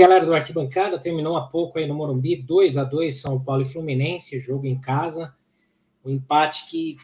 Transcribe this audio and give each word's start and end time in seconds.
Galera 0.00 0.24
do 0.24 0.34
Arquibancada. 0.34 0.98
Terminou 0.98 1.36
há 1.36 1.46
pouco 1.46 1.78
aí 1.78 1.86
no 1.86 1.94
Morumbi, 1.94 2.36
2 2.36 2.78
a 2.78 2.84
2 2.84 3.20
São 3.20 3.42
Paulo 3.42 3.62
e 3.62 3.66
Fluminense, 3.66 4.40
jogo 4.40 4.66
em 4.66 4.80
casa. 4.80 5.34
Um 6.02 6.10
empate 6.10 6.68
que 6.70 6.96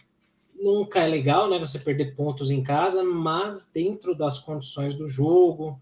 nunca 0.55 1.01
é 1.01 1.07
legal, 1.07 1.51
né? 1.51 1.59
Você 1.59 1.79
perder 1.79 2.17
pontos 2.17 2.51
em 2.51 2.63
casa, 2.63 3.05
mas 3.05 3.71
dentro 3.71 4.15
das 4.15 4.39
condições 4.39 4.95
do 4.95 5.07
jogo, 5.07 5.79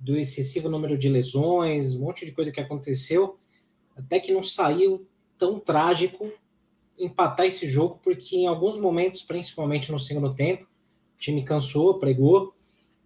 do 0.00 0.16
excessivo 0.16 0.70
número 0.70 0.96
de 0.96 1.08
lesões, 1.08 1.94
um 1.94 2.00
monte 2.00 2.24
de 2.24 2.32
coisa 2.32 2.50
que 2.50 2.60
aconteceu, 2.60 3.38
até 3.94 4.18
que 4.18 4.32
não 4.32 4.42
saiu 4.42 5.06
tão 5.38 5.60
trágico 5.60 6.32
empatar 6.98 7.44
esse 7.44 7.68
jogo, 7.68 8.00
porque 8.02 8.36
em 8.36 8.46
alguns 8.46 8.78
momentos, 8.78 9.20
principalmente 9.20 9.92
no 9.92 9.98
segundo 9.98 10.34
tempo, 10.34 10.64
o 10.64 11.18
time 11.18 11.44
cansou, 11.44 11.98
pregou, 11.98 12.53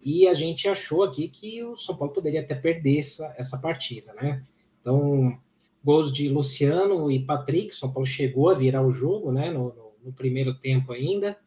e 0.01 0.27
a 0.27 0.33
gente 0.33 0.67
achou 0.67 1.03
aqui 1.03 1.27
que 1.27 1.63
o 1.63 1.75
São 1.75 1.95
Paulo 1.95 2.13
poderia 2.13 2.41
até 2.41 2.55
perder 2.55 2.99
essa, 2.99 3.33
essa 3.37 3.57
partida, 3.57 4.13
né? 4.13 4.43
Então, 4.79 5.37
gols 5.83 6.11
de 6.11 6.29
Luciano 6.29 7.11
e 7.11 7.19
Patrick, 7.19 7.75
São 7.75 7.91
Paulo 7.91 8.05
chegou 8.05 8.49
a 8.49 8.53
virar 8.53 8.81
o 8.81 8.91
jogo, 8.91 9.31
né? 9.31 9.51
No, 9.51 9.73
no, 9.73 9.91
no 10.05 10.13
primeiro 10.13 10.53
tempo 10.53 10.93
ainda. 10.93 11.37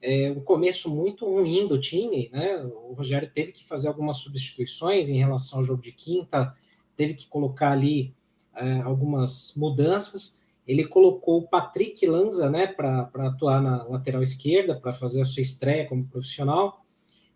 É, 0.00 0.30
um 0.30 0.40
começo 0.40 0.88
muito 0.88 1.26
ruim 1.26 1.68
do 1.68 1.78
time, 1.78 2.30
né? 2.32 2.56
O 2.64 2.94
Rogério 2.94 3.30
teve 3.30 3.52
que 3.52 3.66
fazer 3.66 3.88
algumas 3.88 4.16
substituições 4.16 5.10
em 5.10 5.18
relação 5.18 5.58
ao 5.58 5.64
jogo 5.64 5.82
de 5.82 5.92
quinta, 5.92 6.56
teve 6.96 7.12
que 7.12 7.28
colocar 7.28 7.72
ali 7.72 8.14
é, 8.56 8.80
algumas 8.80 9.54
mudanças. 9.56 10.40
Ele 10.66 10.86
colocou 10.86 11.40
o 11.40 11.48
Patrick 11.48 12.06
Lanza, 12.06 12.48
né, 12.48 12.66
para 12.66 13.10
atuar 13.14 13.60
na 13.60 13.82
lateral 13.84 14.22
esquerda, 14.22 14.78
para 14.78 14.92
fazer 14.92 15.20
a 15.20 15.24
sua 15.24 15.42
estreia 15.42 15.86
como 15.86 16.06
profissional 16.06 16.79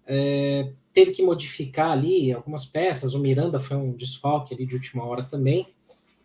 é, 0.07 0.73
teve 0.93 1.11
que 1.11 1.23
modificar 1.23 1.91
ali 1.91 2.33
algumas 2.33 2.65
peças. 2.65 3.15
O 3.15 3.19
Miranda 3.19 3.59
foi 3.59 3.77
um 3.77 3.93
desfalque 3.93 4.55
ali 4.55 4.67
de 4.67 4.75
última 4.75 5.05
hora 5.05 5.25
também, 5.25 5.69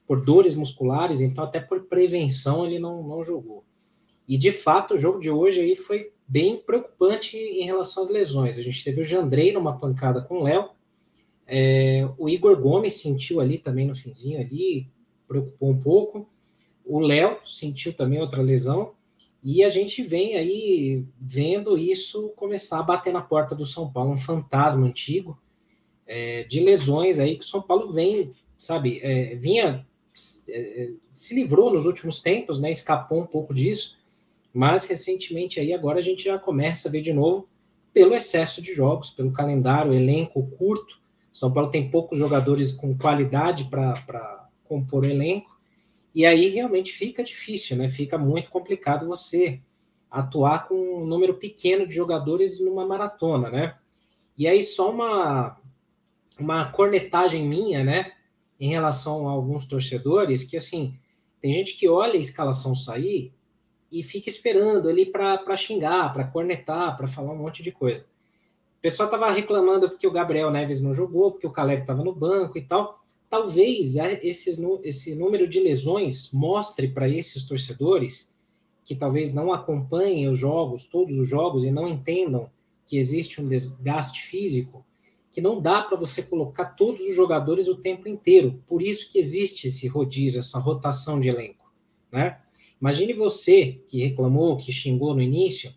por 0.08 0.24
dores 0.24 0.56
musculares, 0.56 1.22
então 1.22 1.44
até 1.44 1.60
por 1.60 1.84
prevenção 1.84 2.66
ele 2.66 2.80
não, 2.80 3.04
não 3.04 3.24
jogou. 3.24 3.64
E 4.28 4.38
de 4.38 4.52
fato, 4.52 4.94
o 4.94 4.98
jogo 4.98 5.20
de 5.20 5.30
hoje 5.30 5.62
aí 5.62 5.76
foi 5.76 6.12
bem 6.28 6.58
preocupante 6.58 7.36
em 7.38 7.66
relação 7.66 8.04
às 8.04 8.10
lesões. 8.10 8.60
A 8.60 8.64
gente 8.64 8.84
teve 8.84 9.02
o 9.02 9.04
Jandrei 9.04 9.52
numa 9.52 9.78
pancada 9.78 10.22
com 10.22 10.40
o 10.40 10.44
Léo, 10.44 10.70
é, 11.52 12.08
o 12.16 12.30
Igor 12.30 12.56
Gomes 12.62 13.02
sentiu 13.02 13.40
ali 13.40 13.58
também 13.58 13.88
no 13.88 13.96
finzinho 13.96 14.40
ali, 14.40 14.88
preocupou 15.28 15.72
um 15.72 15.80
pouco. 15.80 16.30
O 16.86 17.00
Léo 17.00 17.40
sentiu 17.44 17.92
também 17.92 18.22
outra 18.22 18.40
lesão. 18.40 18.94
E 19.42 19.64
a 19.64 19.70
gente 19.70 20.04
vem 20.04 20.36
aí 20.36 21.06
vendo 21.20 21.78
isso 21.78 22.30
começar 22.36 22.80
a 22.80 22.84
bater 22.84 23.14
na 23.14 23.22
porta 23.22 23.56
do 23.56 23.66
São 23.66 23.92
Paulo, 23.92 24.12
um 24.12 24.18
fantasma 24.18 24.86
antigo 24.86 25.40
é, 26.06 26.44
de 26.44 26.60
lesões 26.60 27.20
aí 27.20 27.38
que 27.38 27.46
o 27.46 27.48
São 27.48 27.62
Paulo 27.62 27.92
vem, 27.94 28.34
sabe, 28.58 29.00
é, 29.02 29.36
vinha, 29.36 29.88
é, 30.50 30.90
se 31.12 31.36
livrou 31.36 31.72
nos 31.72 31.86
últimos 31.86 32.20
tempos, 32.20 32.60
né, 32.60 32.70
escapou 32.72 33.22
um 33.22 33.28
pouco 33.28 33.54
disso, 33.54 33.98
mas 34.52 34.86
recentemente 34.86 35.60
aí 35.60 35.72
agora 35.72 36.00
a 36.00 36.02
gente 36.02 36.24
já 36.24 36.38
começa 36.38 36.90
a 36.90 36.92
ver 36.92 37.02
de 37.02 37.14
novo 37.14 37.48
pelo 37.94 38.16
excesso 38.16 38.62
de 38.62 38.74
jogos, 38.74 39.12
pelo 39.12 39.32
calendário, 39.32 39.94
elenco 39.94 40.46
curto. 40.58 41.00
São 41.32 41.54
Paulo 41.54 41.70
tem 41.70 41.90
poucos 41.90 42.18
jogadores 42.18 42.72
com 42.72 42.98
qualidade 42.98 43.66
para 43.66 44.50
compor 44.66 45.04
o 45.04 45.08
elenco 45.08 45.49
e 46.14 46.26
aí 46.26 46.50
realmente 46.50 46.92
fica 46.92 47.24
difícil, 47.24 47.78
né? 47.78 47.88
Fica 47.90 48.18
muito 48.18 48.50
complicado 48.50 49.08
você 49.08 49.62
atuar 50.10 50.68
com 50.68 50.76
um 50.76 51.06
número 51.06 51.36
pequeno 51.36 51.88
de 51.88 51.96
jogadores 51.96 52.60
numa 52.60 52.86
maratona, 52.86 53.50
né? 53.50 53.78
E 54.38 54.48
aí 54.48 54.64
só 54.64 54.92
uma 54.92 55.58
uma 56.40 56.72
cornetagem 56.72 57.46
minha, 57.46 57.84
né, 57.84 58.14
em 58.58 58.70
relação 58.70 59.28
a 59.28 59.32
alguns 59.34 59.66
torcedores 59.68 60.46
que 60.46 60.56
assim, 60.56 60.98
tem 61.42 61.52
gente 61.52 61.76
que 61.76 61.90
olha 61.90 62.14
a 62.14 62.22
escalação 62.22 62.74
sair 62.74 63.34
e 63.92 64.04
fica 64.04 64.30
esperando 64.30 64.88
ali 64.88 65.06
para 65.06 65.58
xingar, 65.58 66.14
para 66.14 66.24
cornetar, 66.24 66.96
para 66.96 67.10
falar 67.10 67.34
um 67.34 67.38
monte 67.38 67.62
de 67.62 67.74
coisa. 67.74 68.06
O 68.78 68.82
pessoal 68.82 69.08
estava 69.08 69.30
reclamando 69.32 69.90
porque 69.90 70.08
o 70.08 70.12
Gabriel 70.12 70.50
Neves 70.50 70.80
não 70.80 70.94
jogou, 70.94 71.32
porque 71.32 71.46
o 71.46 71.52
Caleri 71.52 71.82
estava 71.82 72.04
no 72.04 72.16
banco 72.16 72.58
e 72.58 72.62
tal 72.62 72.99
talvez 73.30 73.96
é, 73.96 74.20
esse, 74.26 74.58
esse 74.84 75.16
número 75.16 75.48
de 75.48 75.60
lesões 75.60 76.32
mostre 76.32 76.88
para 76.88 77.08
esses 77.08 77.44
torcedores 77.44 78.34
que 78.84 78.96
talvez 78.96 79.32
não 79.32 79.54
acompanhem 79.54 80.28
os 80.28 80.40
jogos, 80.40 80.88
todos 80.88 81.20
os 81.20 81.30
jogos, 81.30 81.64
e 81.64 81.70
não 81.70 81.88
entendam 81.88 82.50
que 82.88 82.98
existe 82.98 83.40
um 83.40 83.48
desgaste 83.48 84.24
físico, 84.24 84.84
que 85.32 85.40
não 85.40 85.62
dá 85.62 85.84
para 85.84 85.96
você 85.96 86.24
colocar 86.24 86.66
todos 86.66 87.06
os 87.06 87.16
jogadores 87.16 87.68
o 87.68 87.76
tempo 87.76 88.10
inteiro. 88.10 88.64
Por 88.66 88.82
isso 88.82 89.12
que 89.12 89.20
existe 89.20 89.68
esse 89.68 89.88
rodízio, 89.88 90.40
essa 90.40 90.58
rotação 90.58 91.20
de 91.20 91.30
elenco. 91.30 91.72
Né? 92.12 92.40
Imagine 92.82 93.14
você 93.14 93.80
que 93.86 94.04
reclamou, 94.04 94.58
que 94.58 94.72
xingou 94.72 95.14
no 95.14 95.22
início, 95.22 95.72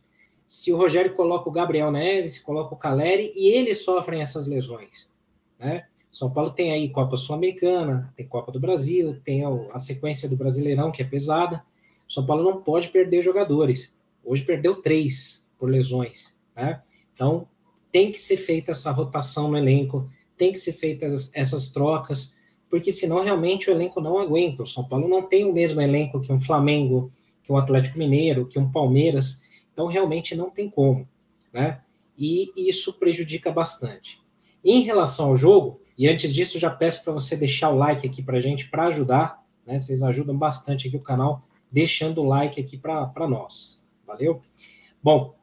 se 0.46 0.72
o 0.72 0.76
Rogério 0.76 1.14
coloca 1.14 1.48
o 1.48 1.52
Gabriel 1.52 1.90
Neves, 1.90 2.38
coloca 2.38 2.74
o 2.74 2.78
Caleri 2.78 3.32
e 3.36 3.48
eles 3.48 3.78
sofrem 3.84 4.22
essas 4.22 4.46
lesões. 4.46 5.10
Né? 5.58 5.86
São 6.12 6.30
Paulo 6.30 6.50
tem 6.50 6.70
aí 6.70 6.90
Copa 6.90 7.16
Sul-Americana, 7.16 8.12
tem 8.14 8.28
Copa 8.28 8.52
do 8.52 8.60
Brasil, 8.60 9.18
tem 9.24 9.42
a 9.72 9.78
sequência 9.78 10.28
do 10.28 10.36
Brasileirão, 10.36 10.92
que 10.92 11.00
é 11.00 11.06
pesada. 11.06 11.64
São 12.06 12.26
Paulo 12.26 12.44
não 12.44 12.60
pode 12.60 12.88
perder 12.88 13.22
jogadores. 13.22 13.98
Hoje 14.22 14.42
perdeu 14.42 14.82
três 14.82 15.48
por 15.58 15.70
lesões. 15.70 16.38
Né? 16.54 16.82
Então, 17.14 17.48
tem 17.90 18.12
que 18.12 18.20
ser 18.20 18.36
feita 18.36 18.72
essa 18.72 18.90
rotação 18.90 19.50
no 19.50 19.56
elenco, 19.56 20.06
tem 20.36 20.52
que 20.52 20.58
ser 20.58 20.74
feitas 20.74 21.30
essas 21.34 21.72
trocas, 21.72 22.34
porque 22.68 22.92
senão 22.92 23.22
realmente 23.22 23.70
o 23.70 23.72
elenco 23.72 23.98
não 23.98 24.18
aguenta. 24.18 24.64
O 24.64 24.66
São 24.66 24.84
Paulo 24.84 25.08
não 25.08 25.22
tem 25.22 25.46
o 25.46 25.52
mesmo 25.52 25.80
elenco 25.80 26.20
que 26.20 26.32
um 26.32 26.40
Flamengo, 26.40 27.10
que 27.42 27.50
um 27.50 27.56
Atlético 27.56 27.98
Mineiro, 27.98 28.46
que 28.46 28.58
um 28.58 28.70
Palmeiras. 28.70 29.40
Então, 29.72 29.86
realmente 29.86 30.34
não 30.34 30.50
tem 30.50 30.68
como. 30.68 31.08
Né? 31.50 31.80
E 32.18 32.52
isso 32.54 32.92
prejudica 32.92 33.50
bastante. 33.50 34.20
Em 34.62 34.82
relação 34.82 35.28
ao 35.28 35.36
jogo, 35.36 35.81
e 35.96 36.08
antes 36.08 36.32
disso, 36.32 36.58
já 36.58 36.70
peço 36.70 37.04
para 37.04 37.12
você 37.12 37.36
deixar 37.36 37.70
o 37.70 37.76
like 37.76 38.06
aqui 38.06 38.22
para 38.22 38.38
a 38.38 38.40
gente, 38.40 38.68
para 38.68 38.86
ajudar, 38.86 39.42
né? 39.66 39.78
Vocês 39.78 40.02
ajudam 40.02 40.36
bastante 40.36 40.88
aqui 40.88 40.96
o 40.96 41.00
canal, 41.00 41.46
deixando 41.70 42.22
o 42.22 42.28
like 42.28 42.60
aqui 42.60 42.76
para 42.76 43.28
nós. 43.28 43.82
Valeu? 44.06 44.40
Bom, 45.02 45.34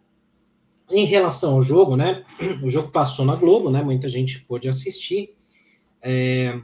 em 0.90 1.06
relação 1.06 1.56
ao 1.56 1.62
jogo, 1.62 1.96
né? 1.96 2.26
O 2.64 2.70
jogo 2.70 2.90
passou 2.92 3.26
na 3.26 3.36
Globo, 3.36 3.70
né? 3.70 3.84
Muita 3.84 4.10
gente 4.10 4.42
pôde 4.42 4.68
assistir. 4.68 5.36
É, 6.02 6.60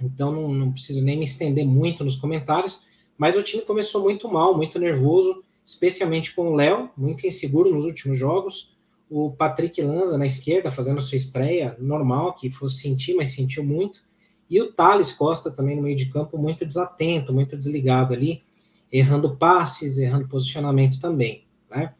então 0.00 0.30
não, 0.30 0.48
não 0.48 0.72
preciso 0.72 1.04
nem 1.04 1.16
me 1.16 1.24
estender 1.24 1.66
muito 1.66 2.04
nos 2.04 2.16
comentários. 2.16 2.82
Mas 3.16 3.36
o 3.36 3.42
time 3.42 3.62
começou 3.62 4.02
muito 4.02 4.28
mal, 4.28 4.56
muito 4.56 4.78
nervoso, 4.78 5.42
especialmente 5.64 6.34
com 6.34 6.52
o 6.52 6.54
Léo, 6.54 6.90
muito 6.96 7.26
inseguro 7.26 7.74
nos 7.74 7.84
últimos 7.84 8.16
jogos 8.16 8.77
o 9.10 9.32
Patrick 9.32 9.80
Lanza 9.82 10.18
na 10.18 10.26
esquerda, 10.26 10.70
fazendo 10.70 10.98
a 10.98 11.02
sua 11.02 11.16
estreia, 11.16 11.76
normal 11.78 12.34
que 12.34 12.50
fosse 12.50 12.78
sentir, 12.78 13.14
mas 13.14 13.30
sentiu 13.30 13.64
muito. 13.64 14.00
E 14.48 14.60
o 14.60 14.72
Thales 14.72 15.12
Costa 15.12 15.50
também 15.50 15.76
no 15.76 15.82
meio 15.82 15.96
de 15.96 16.06
campo, 16.06 16.38
muito 16.38 16.64
desatento, 16.64 17.32
muito 17.32 17.56
desligado 17.56 18.14
ali, 18.14 18.42
errando 18.90 19.36
passes, 19.36 19.98
errando 19.98 20.28
posicionamento 20.28 21.00
também, 21.00 21.44
né? 21.70 21.94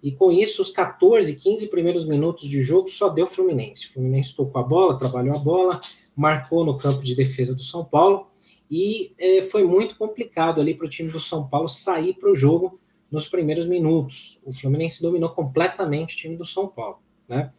E 0.00 0.12
com 0.12 0.30
isso, 0.30 0.62
os 0.62 0.70
14, 0.70 1.34
15 1.34 1.66
primeiros 1.68 2.04
minutos 2.04 2.48
de 2.48 2.62
jogo 2.62 2.88
só 2.88 3.08
deu 3.08 3.26
Fluminense. 3.26 3.86
O 3.86 3.92
Fluminense 3.94 4.34
tocou 4.34 4.60
a 4.60 4.64
bola, 4.64 4.96
trabalhou 4.96 5.34
a 5.34 5.38
bola, 5.40 5.80
marcou 6.14 6.64
no 6.64 6.78
campo 6.78 7.02
de 7.02 7.16
defesa 7.16 7.54
do 7.54 7.62
São 7.62 7.84
Paulo 7.84 8.28
e 8.70 9.12
é, 9.18 9.42
foi 9.42 9.64
muito 9.64 9.96
complicado 9.96 10.60
ali 10.60 10.74
para 10.74 10.86
o 10.86 10.90
time 10.90 11.10
do 11.10 11.18
São 11.18 11.48
Paulo 11.48 11.68
sair 11.68 12.14
para 12.14 12.30
o 12.30 12.34
jogo 12.34 12.78
nos 13.10 13.28
primeiros 13.28 13.66
minutos. 13.66 14.40
O 14.44 14.52
Fluminense 14.52 15.02
dominou 15.02 15.30
completamente 15.30 16.14
o 16.14 16.18
time 16.18 16.36
do 16.36 16.44
São 16.44 16.68
Paulo. 16.68 16.98
Né? 17.28 17.52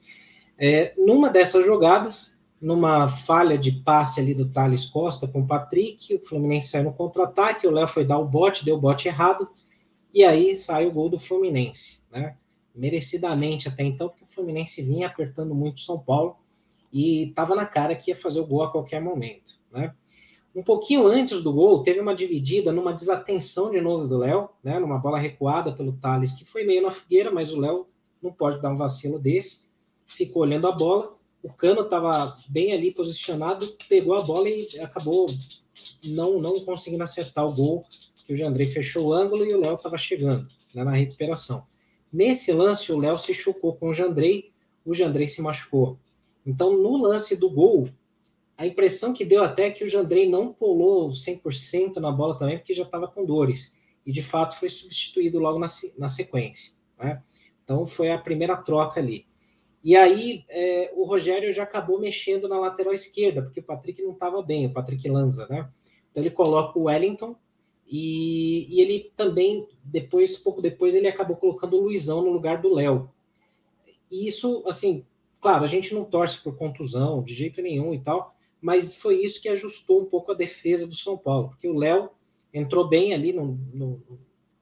É, 0.57 0.93
numa 0.97 1.29
dessas 1.29 1.65
jogadas, 1.65 2.39
numa 2.61 3.07
falha 3.07 3.57
de 3.57 3.71
passe 3.71 4.19
ali 4.19 4.33
do 4.33 4.49
Thales 4.49 4.85
Costa 4.85 5.27
com 5.27 5.41
o 5.41 5.47
Patrick, 5.47 6.15
o 6.15 6.21
Fluminense 6.21 6.69
saiu 6.69 6.85
no 6.85 6.93
contra-ataque, 6.93 7.67
o 7.67 7.71
Léo 7.71 7.87
foi 7.87 8.05
dar 8.05 8.17
o 8.17 8.25
bote, 8.25 8.65
deu 8.65 8.75
o 8.75 8.81
bote 8.81 9.07
errado, 9.07 9.49
e 10.13 10.23
aí 10.23 10.55
sai 10.55 10.85
o 10.85 10.91
gol 10.91 11.09
do 11.09 11.19
Fluminense. 11.19 12.01
Né? 12.11 12.35
merecidamente 12.79 13.67
até 13.67 13.83
então, 13.83 14.09
porque 14.09 14.23
o 14.23 14.27
Fluminense 14.27 14.81
vinha 14.81 15.07
apertando 15.07 15.53
muito 15.53 15.77
o 15.77 15.81
São 15.81 15.99
Paulo 15.99 16.37
e 16.91 17.29
estava 17.29 17.53
na 17.53 17.65
cara 17.65 17.93
que 17.95 18.09
ia 18.09 18.15
fazer 18.15 18.39
o 18.39 18.47
gol 18.47 18.63
a 18.63 18.71
qualquer 18.71 19.01
momento, 19.01 19.59
né? 19.71 19.93
Um 20.59 20.63
pouquinho 20.63 21.07
antes 21.07 21.41
do 21.41 21.53
gol, 21.53 21.83
teve 21.83 22.01
uma 22.01 22.13
dividida 22.13 22.73
numa 22.73 22.91
desatenção 22.91 23.71
de 23.71 23.79
novo 23.79 24.09
do 24.09 24.17
Léo, 24.17 24.49
né? 24.61 24.77
Numa 24.77 24.97
bola 24.97 25.17
recuada 25.17 25.71
pelo 25.71 25.93
Thales, 25.93 26.33
que 26.33 26.43
foi 26.43 26.65
meio 26.65 26.81
na 26.81 26.91
fogueira, 26.91 27.31
mas 27.31 27.53
o 27.53 27.57
Léo 27.61 27.87
não 28.21 28.29
pode 28.29 28.61
dar 28.61 28.69
um 28.69 28.75
vacilo 28.75 29.17
desse. 29.17 29.61
Ficou 30.05 30.41
olhando 30.41 30.67
a 30.67 30.73
bola, 30.73 31.15
o 31.41 31.47
Cano 31.47 31.83
estava 31.83 32.37
bem 32.49 32.73
ali 32.73 32.91
posicionado, 32.91 33.73
pegou 33.87 34.13
a 34.15 34.21
bola 34.21 34.49
e 34.49 34.67
acabou 34.81 35.27
não, 36.07 36.41
não 36.41 36.59
conseguindo 36.59 37.03
acertar 37.03 37.47
o 37.47 37.53
gol, 37.53 37.85
que 38.27 38.33
o 38.33 38.35
Jandrei 38.35 38.67
fechou 38.67 39.07
o 39.07 39.13
ângulo 39.13 39.45
e 39.45 39.53
o 39.53 39.61
Léo 39.61 39.75
estava 39.75 39.97
chegando 39.97 40.45
né, 40.75 40.83
na 40.83 40.91
recuperação. 40.91 41.63
Nesse 42.11 42.51
lance, 42.51 42.91
o 42.91 42.97
Léo 42.97 43.17
se 43.17 43.33
chocou 43.33 43.77
com 43.77 43.91
o 43.91 43.93
Jandrei, 43.93 44.51
o 44.85 44.93
Jandrei 44.93 45.29
se 45.29 45.41
machucou. 45.41 45.97
Então, 46.45 46.77
no 46.77 46.97
lance 46.97 47.37
do 47.37 47.49
gol, 47.49 47.87
a 48.59 48.67
impressão 48.67 49.13
que 49.13 49.23
deu 49.23 49.41
até 49.41 49.67
é 49.67 49.71
que 49.71 49.85
o 49.85 49.87
Jandrei 49.87 50.27
não 50.27 50.51
pulou 50.51 51.11
100% 51.11 51.95
na 51.95 52.11
bola 52.11 52.37
também, 52.37 52.57
porque 52.57 52.73
já 52.73 52.83
estava 52.83 53.07
com 53.07 53.25
dores. 53.25 53.79
E, 54.05 54.11
de 54.11 54.21
fato, 54.21 54.59
foi 54.59 54.67
substituído 54.67 55.39
logo 55.39 55.57
na, 55.57 55.67
na 55.97 56.09
sequência. 56.09 56.73
Né? 56.99 57.23
Então, 57.63 57.85
foi 57.85 58.11
a 58.11 58.17
primeira 58.17 58.57
troca 58.57 58.99
ali. 58.99 59.25
E 59.81 59.95
aí 59.95 60.43
é, 60.49 60.91
o 60.93 61.05
Rogério 61.05 61.53
já 61.53 61.63
acabou 61.63 62.01
mexendo 62.01 62.49
na 62.49 62.59
lateral 62.59 62.93
esquerda, 62.93 63.41
porque 63.41 63.61
o 63.61 63.63
Patrick 63.63 64.03
não 64.03 64.11
estava 64.11 64.41
bem, 64.41 64.65
o 64.65 64.73
Patrick 64.73 65.07
Lanza, 65.09 65.47
né? 65.47 65.69
Então 66.11 66.21
ele 66.21 66.29
coloca 66.29 66.77
o 66.77 66.83
Wellington 66.83 67.33
e, 67.87 68.67
e, 68.75 68.81
ele 68.81 69.09
também, 69.15 69.65
depois, 69.81 70.35
pouco 70.35 70.61
depois, 70.61 70.93
ele 70.93 71.07
acabou 71.07 71.37
colocando 71.37 71.77
o 71.77 71.83
Luizão 71.83 72.21
no 72.21 72.29
lugar 72.29 72.61
do 72.61 72.73
Léo. 72.73 73.09
E 74.11 74.27
isso, 74.27 74.65
assim, 74.67 75.05
claro, 75.39 75.63
a 75.63 75.67
gente 75.67 75.93
não 75.93 76.03
torce 76.03 76.43
por 76.43 76.57
contusão 76.57 77.23
de 77.23 77.33
jeito 77.33 77.61
nenhum 77.61 77.93
e 77.93 77.99
tal, 77.99 78.35
mas 78.61 78.95
foi 78.95 79.23
isso 79.23 79.41
que 79.41 79.49
ajustou 79.49 80.01
um 80.01 80.05
pouco 80.05 80.31
a 80.31 80.35
defesa 80.35 80.87
do 80.87 80.95
São 80.95 81.17
Paulo, 81.17 81.49
porque 81.49 81.67
o 81.67 81.75
Léo 81.75 82.09
entrou 82.53 82.87
bem 82.87 83.13
ali 83.13 83.31
no, 83.31 83.59
no, 83.73 84.01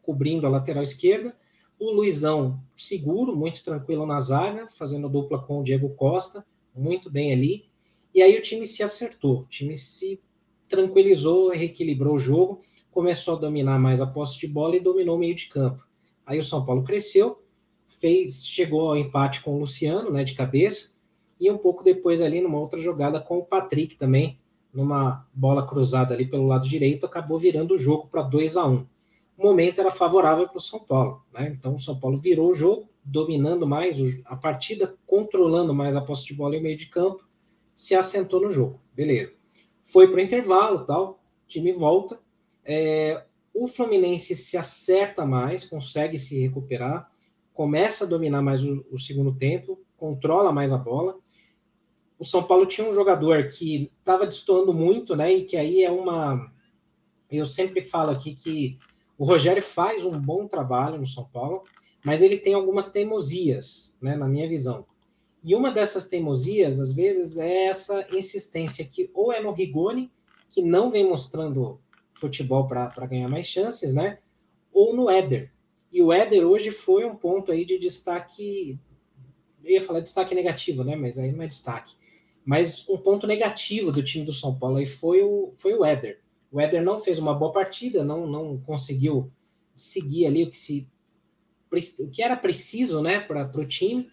cobrindo 0.02 0.46
a 0.46 0.50
lateral 0.50 0.84
esquerda, 0.84 1.36
o 1.80 1.92
Luizão, 1.92 2.60
seguro, 2.76 3.36
muito 3.36 3.64
tranquilo 3.64 4.06
na 4.06 4.20
zaga, 4.20 4.68
fazendo 4.78 5.10
dupla 5.10 5.40
com 5.40 5.60
o 5.60 5.64
Diego 5.64 5.90
Costa, 5.90 6.46
muito 6.76 7.10
bem 7.10 7.32
ali. 7.32 7.66
E 8.14 8.22
aí 8.22 8.38
o 8.38 8.42
time 8.42 8.66
se 8.66 8.82
acertou, 8.82 9.42
o 9.42 9.46
time 9.46 9.76
se 9.76 10.20
tranquilizou, 10.68 11.50
reequilibrou 11.50 12.16
o 12.16 12.20
jogo, 12.20 12.62
começou 12.90 13.36
a 13.36 13.40
dominar 13.40 13.78
mais 13.80 14.02
a 14.02 14.08
posse 14.08 14.40
de 14.40 14.48
bola 14.48 14.76
e 14.76 14.80
dominou 14.80 15.18
o 15.18 15.20
meio 15.20 15.36
de 15.36 15.48
campo. 15.48 15.86
Aí 16.26 16.40
o 16.40 16.44
São 16.44 16.66
Paulo 16.66 16.84
cresceu, 16.84 17.44
fez, 18.00 18.46
chegou 18.46 18.90
ao 18.90 18.98
empate 18.98 19.42
com 19.42 19.56
o 19.56 19.60
Luciano, 19.60 20.12
né, 20.12 20.24
de 20.24 20.34
cabeça, 20.34 20.97
e 21.40 21.52
um 21.52 21.58
pouco 21.58 21.84
depois 21.84 22.22
ali 22.22 22.42
numa 22.42 22.60
outra 22.60 22.80
jogada 22.80 23.20
com 23.20 23.38
o 23.38 23.46
Patrick 23.46 23.96
também, 23.96 24.40
numa 24.74 25.26
bola 25.34 25.66
cruzada 25.66 26.14
ali 26.14 26.26
pelo 26.26 26.48
lado 26.48 26.68
direito, 26.68 27.06
acabou 27.06 27.38
virando 27.38 27.74
o 27.74 27.78
jogo 27.78 28.08
para 28.08 28.22
2 28.22 28.58
a 28.58 28.66
1 28.66 28.86
o 29.38 29.44
momento 29.44 29.80
era 29.80 29.92
favorável 29.92 30.48
para 30.48 30.58
o 30.58 30.62
São 30.62 30.80
Paulo. 30.80 31.24
Né? 31.32 31.54
Então 31.58 31.76
o 31.76 31.80
São 31.80 31.98
Paulo 31.98 32.18
virou 32.18 32.50
o 32.50 32.56
jogo, 32.56 32.90
dominando 33.04 33.68
mais 33.68 33.98
a 34.26 34.36
partida, 34.36 34.96
controlando 35.06 35.74
mais 35.74 35.96
a 35.96 36.02
posse 36.02 36.26
de 36.26 36.34
bola 36.34 36.56
e 36.56 36.60
o 36.60 36.64
meio 36.64 36.76
de 36.76 36.88
campo, 36.88 37.24
se 37.76 37.94
assentou 37.94 38.42
no 38.42 38.50
jogo. 38.50 38.82
Beleza. 38.94 39.36
Foi 39.86 40.08
para 40.08 40.18
o 40.18 40.22
intervalo, 40.22 40.86
tal, 40.86 41.24
time 41.48 41.72
volta. 41.72 42.20
É, 42.66 43.24
o 43.54 43.68
Fluminense 43.68 44.36
se 44.36 44.58
acerta 44.58 45.26
mais, 45.26 45.64
consegue 45.64 46.18
se 46.18 46.42
recuperar, 46.42 47.10
começa 47.54 48.04
a 48.04 48.08
dominar 48.08 48.42
mais 48.42 48.64
o, 48.64 48.84
o 48.92 49.00
segundo 49.00 49.34
tempo, 49.34 49.80
controla 49.96 50.52
mais 50.52 50.74
a 50.74 50.78
bola. 50.78 51.16
O 52.20 52.26
São 52.26 52.44
Paulo 52.44 52.66
tinha 52.66 52.88
um 52.88 52.94
jogador 52.94 53.50
que 53.50 53.92
estava 54.00 54.26
destoando 54.26 54.74
muito, 54.74 55.16
né? 55.16 55.32
E 55.32 55.44
que 55.44 55.56
aí 55.56 55.84
é 55.84 55.92
uma. 55.92 56.52
Eu 57.30 57.46
sempre 57.46 57.82
falo 57.82 58.12
aqui 58.12 58.34
que 58.34 58.80
o 59.18 59.26
Rogério 59.26 59.62
faz 59.62 60.06
um 60.06 60.20
bom 60.20 60.48
trabalho 60.48 60.98
no 60.98 61.06
São 61.06 61.26
Paulo, 61.26 61.64
mas 62.06 62.22
ele 62.22 62.38
tem 62.38 62.54
algumas 62.54 62.92
teimosias, 62.92 63.96
né, 64.02 64.16
na 64.16 64.28
minha 64.28 64.48
visão. 64.48 64.86
E 65.44 65.56
uma 65.56 65.72
dessas 65.72 66.08
teimosias, 66.08 66.80
às 66.80 66.94
vezes, 66.94 67.38
é 67.38 67.66
essa 67.66 68.06
insistência 68.12 68.86
que 68.86 69.10
ou 69.14 69.32
é 69.32 69.42
no 69.42 69.52
Rigoni, 69.52 70.12
que 70.50 70.62
não 70.62 70.92
vem 70.92 71.08
mostrando 71.08 71.80
futebol 72.14 72.68
para 72.68 73.06
ganhar 73.06 73.30
mais 73.30 73.46
chances, 73.46 73.94
né? 73.94 74.20
Ou 74.74 74.96
no 74.96 75.10
Éder. 75.10 75.52
E 75.92 76.02
o 76.02 76.12
Éder 76.12 76.46
hoje 76.46 76.72
foi 76.72 77.06
um 77.06 77.16
ponto 77.16 77.52
aí 77.52 77.66
de 77.66 77.78
destaque. 77.80 78.80
Eu 79.64 79.72
ia 79.72 79.82
falar 79.82 80.02
destaque 80.02 80.36
negativo, 80.36 80.84
né? 80.84 80.96
Mas 80.96 81.18
aí 81.18 81.32
não 81.32 81.44
é 81.44 81.48
destaque. 81.48 81.96
Mas 82.48 82.88
um 82.88 82.96
ponto 82.96 83.28
negativo 83.28 83.92
do 83.92 84.02
time 84.02 84.24
do 84.24 84.32
São 84.32 84.58
Paulo 84.58 84.78
aí 84.78 84.86
foi 84.86 85.22
o, 85.22 85.52
foi 85.58 85.74
o 85.74 85.84
Éder. 85.84 86.22
O 86.50 86.62
Éder 86.62 86.82
não 86.82 86.98
fez 86.98 87.20
uma 87.20 87.34
boa 87.34 87.52
partida, 87.52 88.06
não, 88.06 88.26
não 88.26 88.58
conseguiu 88.62 89.30
seguir 89.76 90.26
ali 90.26 90.46
o 90.46 90.50
que 90.50 90.56
se 90.56 90.88
o 92.00 92.10
que 92.10 92.24
era 92.24 92.38
preciso, 92.38 93.02
né, 93.02 93.20
para 93.20 93.52
o 93.54 93.66
time. 93.66 94.10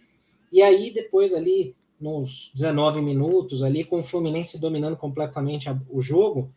E 0.51 0.61
aí 0.61 0.93
depois 0.93 1.33
ali 1.33 1.77
nos 2.01 2.51
19 2.53 3.01
minutos 3.01 3.63
ali 3.63 3.85
com 3.85 4.01
o 4.01 4.03
Fluminense 4.03 4.61
dominando 4.61 4.97
completamente 4.97 5.71
a, 5.71 5.81
o 5.89 6.03
jogo, 6.03 6.53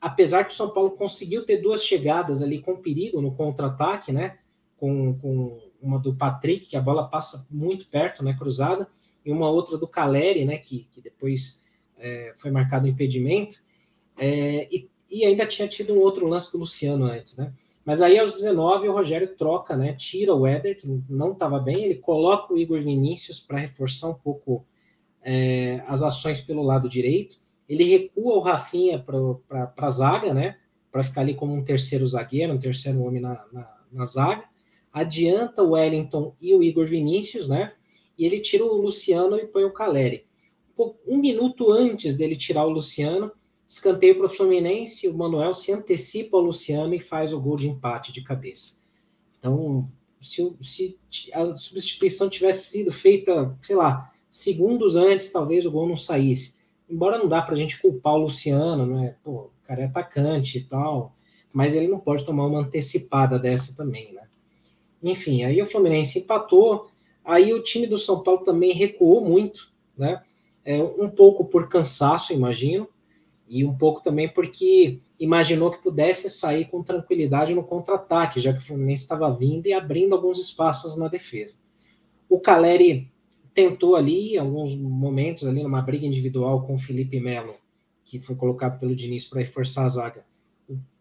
apesar 0.00 0.44
que 0.44 0.52
o 0.52 0.56
São 0.56 0.70
Paulo 0.70 0.92
conseguiu 0.92 1.44
ter 1.44 1.56
duas 1.56 1.84
chegadas 1.84 2.44
ali 2.44 2.62
com 2.62 2.76
perigo 2.76 3.20
no 3.20 3.34
contra-ataque, 3.34 4.12
né, 4.12 4.38
com, 4.76 5.18
com 5.18 5.60
uma 5.82 5.98
do 5.98 6.14
Patrick, 6.14 6.66
que 6.66 6.76
a 6.76 6.80
bola 6.80 7.08
passa 7.08 7.44
muito 7.50 7.88
perto, 7.88 8.22
né, 8.22 8.36
cruzada, 8.38 8.88
e 9.24 9.32
uma 9.32 9.50
outra 9.50 9.78
do 9.78 9.86
Caleri, 9.86 10.44
né, 10.44 10.58
que, 10.58 10.88
que 10.90 11.00
depois 11.00 11.62
é, 11.98 12.34
foi 12.36 12.50
marcado 12.50 12.86
impedimento. 12.88 13.62
É, 14.16 14.68
e 14.70 14.88
e 15.12 15.26
ainda 15.26 15.44
tinha 15.44 15.68
tido 15.68 15.92
um 15.92 15.98
outro 15.98 16.26
lance 16.26 16.50
do 16.50 16.56
Luciano 16.56 17.04
antes, 17.04 17.36
né? 17.36 17.52
Mas 17.84 18.00
aí 18.00 18.18
aos 18.18 18.32
19 18.32 18.88
o 18.88 18.92
Rogério 18.92 19.36
troca, 19.36 19.76
né? 19.76 19.92
Tira 19.92 20.34
o 20.34 20.46
Éder, 20.46 20.78
que 20.78 20.88
não 21.06 21.32
estava 21.32 21.58
bem, 21.58 21.84
ele 21.84 21.96
coloca 21.96 22.54
o 22.54 22.56
Igor 22.56 22.80
Vinícius 22.80 23.38
para 23.38 23.58
reforçar 23.58 24.08
um 24.08 24.14
pouco 24.14 24.64
é, 25.22 25.82
as 25.86 26.02
ações 26.02 26.40
pelo 26.40 26.62
lado 26.62 26.88
direito. 26.88 27.36
Ele 27.68 27.84
recua 27.84 28.36
o 28.36 28.40
Rafinha 28.40 28.98
para 28.98 29.72
a 29.76 29.90
zaga, 29.90 30.32
né? 30.32 30.56
Para 30.90 31.04
ficar 31.04 31.20
ali 31.20 31.34
como 31.34 31.52
um 31.52 31.62
terceiro 31.62 32.06
zagueiro, 32.06 32.54
um 32.54 32.58
terceiro 32.58 33.02
homem 33.02 33.20
na, 33.20 33.44
na, 33.52 33.76
na 33.92 34.04
zaga. 34.06 34.44
Adianta 34.90 35.62
o 35.62 35.72
Wellington 35.72 36.34
e 36.40 36.54
o 36.54 36.62
Igor 36.62 36.86
Vinícius, 36.86 37.48
né? 37.48 37.74
E 38.18 38.24
ele 38.26 38.40
tira 38.40 38.64
o 38.64 38.80
Luciano 38.80 39.36
e 39.36 39.46
põe 39.46 39.64
o 39.64 39.72
Caleri. 39.72 40.26
Um 41.06 41.18
minuto 41.18 41.70
antes 41.70 42.16
dele 42.16 42.36
tirar 42.36 42.64
o 42.64 42.70
Luciano, 42.70 43.30
Escanteio 43.72 44.16
para 44.16 44.26
o 44.26 44.28
Fluminense, 44.28 45.08
o 45.08 45.16
Manuel 45.16 45.54
se 45.54 45.72
antecipa 45.72 46.36
ao 46.36 46.42
Luciano 46.42 46.92
e 46.92 47.00
faz 47.00 47.32
o 47.32 47.40
gol 47.40 47.56
de 47.56 47.66
empate 47.66 48.12
de 48.12 48.22
cabeça. 48.22 48.76
Então, 49.38 49.90
se, 50.20 50.54
se 50.60 50.98
a 51.32 51.56
substituição 51.56 52.28
tivesse 52.28 52.70
sido 52.70 52.92
feita, 52.92 53.56
sei 53.62 53.74
lá, 53.74 54.12
segundos 54.30 54.94
antes, 54.94 55.32
talvez 55.32 55.64
o 55.64 55.70
gol 55.70 55.88
não 55.88 55.96
saísse. 55.96 56.58
Embora 56.86 57.16
não 57.16 57.26
dá 57.26 57.40
para 57.40 57.54
a 57.54 57.56
gente 57.56 57.80
culpar 57.80 58.12
o 58.12 58.24
Luciano, 58.24 58.84
né? 58.84 59.16
Pô, 59.24 59.30
o 59.30 59.50
cara 59.64 59.80
é 59.80 59.84
atacante 59.86 60.58
e 60.58 60.64
tal, 60.64 61.16
mas 61.54 61.74
ele 61.74 61.88
não 61.88 61.98
pode 61.98 62.26
tomar 62.26 62.46
uma 62.46 62.60
antecipada 62.60 63.38
dessa 63.38 63.74
também, 63.74 64.12
né? 64.12 64.28
Enfim, 65.02 65.44
aí 65.44 65.62
o 65.62 65.66
Fluminense 65.66 66.18
empatou, 66.18 66.90
aí 67.24 67.52
o 67.52 67.62
time 67.62 67.86
do 67.86 67.98
São 67.98 68.22
Paulo 68.22 68.44
também 68.44 68.72
recuou 68.72 69.24
muito, 69.24 69.72
né? 69.96 70.22
É, 70.64 70.80
um 70.82 71.10
pouco 71.10 71.44
por 71.44 71.68
cansaço, 71.68 72.32
imagino, 72.32 72.88
e 73.48 73.64
um 73.64 73.76
pouco 73.76 74.02
também 74.02 74.28
porque 74.28 75.00
imaginou 75.18 75.70
que 75.70 75.82
pudesse 75.82 76.30
sair 76.30 76.66
com 76.66 76.82
tranquilidade 76.82 77.54
no 77.54 77.62
contra-ataque, 77.62 78.40
já 78.40 78.52
que 78.52 78.60
o 78.60 78.66
Fluminense 78.66 79.02
estava 79.02 79.30
vindo 79.34 79.66
e 79.66 79.72
abrindo 79.72 80.14
alguns 80.14 80.38
espaços 80.38 80.96
na 80.96 81.08
defesa. 81.08 81.56
O 82.28 82.40
Caleri 82.40 83.12
tentou 83.54 83.94
ali, 83.94 84.34
em 84.34 84.38
alguns 84.38 84.74
momentos, 84.76 85.46
ali 85.46 85.62
numa 85.62 85.82
briga 85.82 86.06
individual 86.06 86.66
com 86.66 86.74
o 86.74 86.78
Felipe 86.78 87.20
Melo, 87.20 87.54
que 88.04 88.20
foi 88.20 88.34
colocado 88.34 88.78
pelo 88.78 88.96
Diniz 88.96 89.24
para 89.26 89.40
reforçar 89.40 89.84
a 89.84 89.88
zaga. 89.88 90.24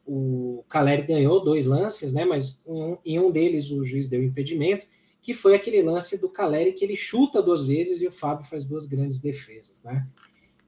O, 0.05 0.59
o 0.59 0.65
Caleri 0.67 1.03
ganhou 1.03 1.43
dois 1.43 1.65
lances, 1.65 2.13
né? 2.13 2.25
Mas 2.25 2.59
um, 2.65 2.97
em 3.05 3.19
um 3.19 3.31
deles 3.31 3.71
o 3.71 3.85
juiz 3.85 4.09
deu 4.09 4.21
impedimento, 4.23 4.85
que 5.21 5.33
foi 5.33 5.53
aquele 5.53 5.81
lance 5.83 6.17
do 6.17 6.27
Caleri 6.27 6.73
que 6.73 6.83
ele 6.83 6.95
chuta 6.95 7.41
duas 7.41 7.63
vezes 7.63 8.01
e 8.01 8.07
o 8.07 8.11
Fábio 8.11 8.45
faz 8.45 8.65
duas 8.65 8.87
grandes 8.87 9.21
defesas, 9.21 9.83
né? 9.83 10.07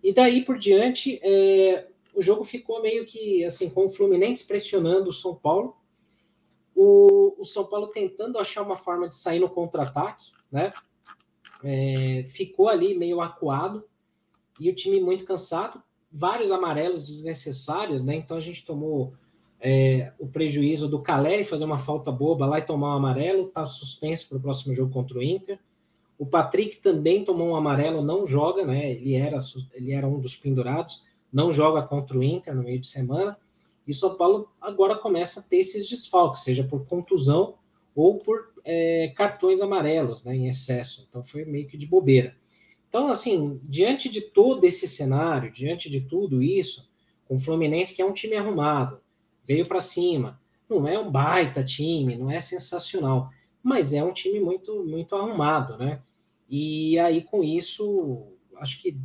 E 0.01 0.13
daí 0.13 0.45
por 0.45 0.59
diante, 0.59 1.19
é, 1.23 1.87
o 2.13 2.21
jogo 2.21 2.43
ficou 2.43 2.81
meio 2.81 3.05
que 3.05 3.43
assim, 3.43 3.69
com 3.69 3.87
o 3.87 3.89
Fluminense 3.89 4.45
pressionando 4.45 5.09
o 5.09 5.13
São 5.13 5.33
Paulo, 5.33 5.75
o, 6.75 7.35
o 7.41 7.45
São 7.45 7.65
Paulo 7.65 7.87
tentando 7.87 8.37
achar 8.37 8.61
uma 8.61 8.77
forma 8.77 9.09
de 9.09 9.15
sair 9.15 9.39
no 9.39 9.49
contra-ataque, 9.49 10.31
né? 10.51 10.71
É, 11.63 12.25
ficou 12.27 12.69
ali 12.69 12.93
meio 12.93 13.21
acuado 13.21 13.87
e 14.59 14.69
o 14.69 14.75
time 14.75 14.99
muito 14.99 15.25
cansado, 15.25 15.81
vários 16.11 16.51
amarelos 16.51 17.03
desnecessários, 17.03 18.03
né? 18.03 18.15
Então 18.15 18.37
a 18.37 18.41
gente 18.41 18.63
tomou 18.63 19.15
é, 19.65 20.11
o 20.19 20.27
prejuízo 20.27 20.89
do 20.89 21.01
Caleri 21.01 21.45
fazer 21.45 21.63
uma 21.63 21.77
falta 21.77 22.11
boba 22.11 22.45
lá 22.45 22.59
e 22.59 22.63
tomar 22.63 22.89
um 22.89 22.97
amarelo, 22.97 23.47
está 23.47 23.65
suspenso 23.65 24.27
para 24.27 24.37
o 24.37 24.41
próximo 24.41 24.73
jogo 24.73 24.91
contra 24.91 25.17
o 25.17 25.23
Inter. 25.23 25.57
O 26.19 26.25
Patrick 26.25 26.81
também 26.81 27.23
tomou 27.23 27.47
um 27.47 27.55
amarelo, 27.55 28.03
não 28.03 28.25
joga, 28.25 28.65
né? 28.65 28.91
Ele 28.91 29.15
era, 29.15 29.37
ele 29.73 29.93
era 29.93 30.05
um 30.05 30.19
dos 30.19 30.35
pendurados, 30.35 31.01
não 31.31 31.49
joga 31.49 31.81
contra 31.81 32.17
o 32.17 32.21
Inter 32.21 32.53
no 32.53 32.61
meio 32.61 32.77
de 32.77 32.87
semana. 32.87 33.37
E 33.87 33.91
o 33.91 33.95
São 33.95 34.15
Paulo 34.15 34.49
agora 34.59 34.97
começa 34.97 35.39
a 35.39 35.43
ter 35.43 35.59
esses 35.59 35.87
desfalques, 35.87 36.43
seja 36.43 36.65
por 36.65 36.85
contusão 36.85 37.55
ou 37.95 38.17
por 38.17 38.51
é, 38.65 39.13
cartões 39.15 39.61
amarelos 39.61 40.25
né, 40.25 40.35
em 40.35 40.49
excesso. 40.49 41.07
Então 41.09 41.23
foi 41.23 41.45
meio 41.45 41.67
que 41.67 41.77
de 41.77 41.87
bobeira. 41.87 42.35
Então, 42.89 43.07
assim, 43.07 43.61
diante 43.63 44.09
de 44.09 44.19
todo 44.19 44.65
esse 44.65 44.89
cenário, 44.89 45.51
diante 45.51 45.89
de 45.89 46.01
tudo 46.01 46.43
isso, 46.43 46.87
com 47.25 47.35
o 47.35 47.39
Fluminense, 47.39 47.95
que 47.95 48.01
é 48.01 48.05
um 48.05 48.13
time 48.13 48.35
arrumado, 48.35 49.01
veio 49.45 49.65
para 49.65 49.81
cima, 49.81 50.39
não 50.69 50.87
é 50.87 50.97
um 50.97 51.11
baita 51.11 51.63
time, 51.63 52.15
não 52.15 52.31
é 52.31 52.39
sensacional, 52.39 53.29
mas 53.61 53.93
é 53.93 54.03
um 54.03 54.13
time 54.13 54.39
muito, 54.39 54.83
muito 54.85 55.15
arrumado, 55.15 55.77
né? 55.77 56.01
E 56.49 56.99
aí, 56.99 57.21
com 57.21 57.43
isso, 57.43 58.27
acho 58.57 58.81
que 58.81 58.97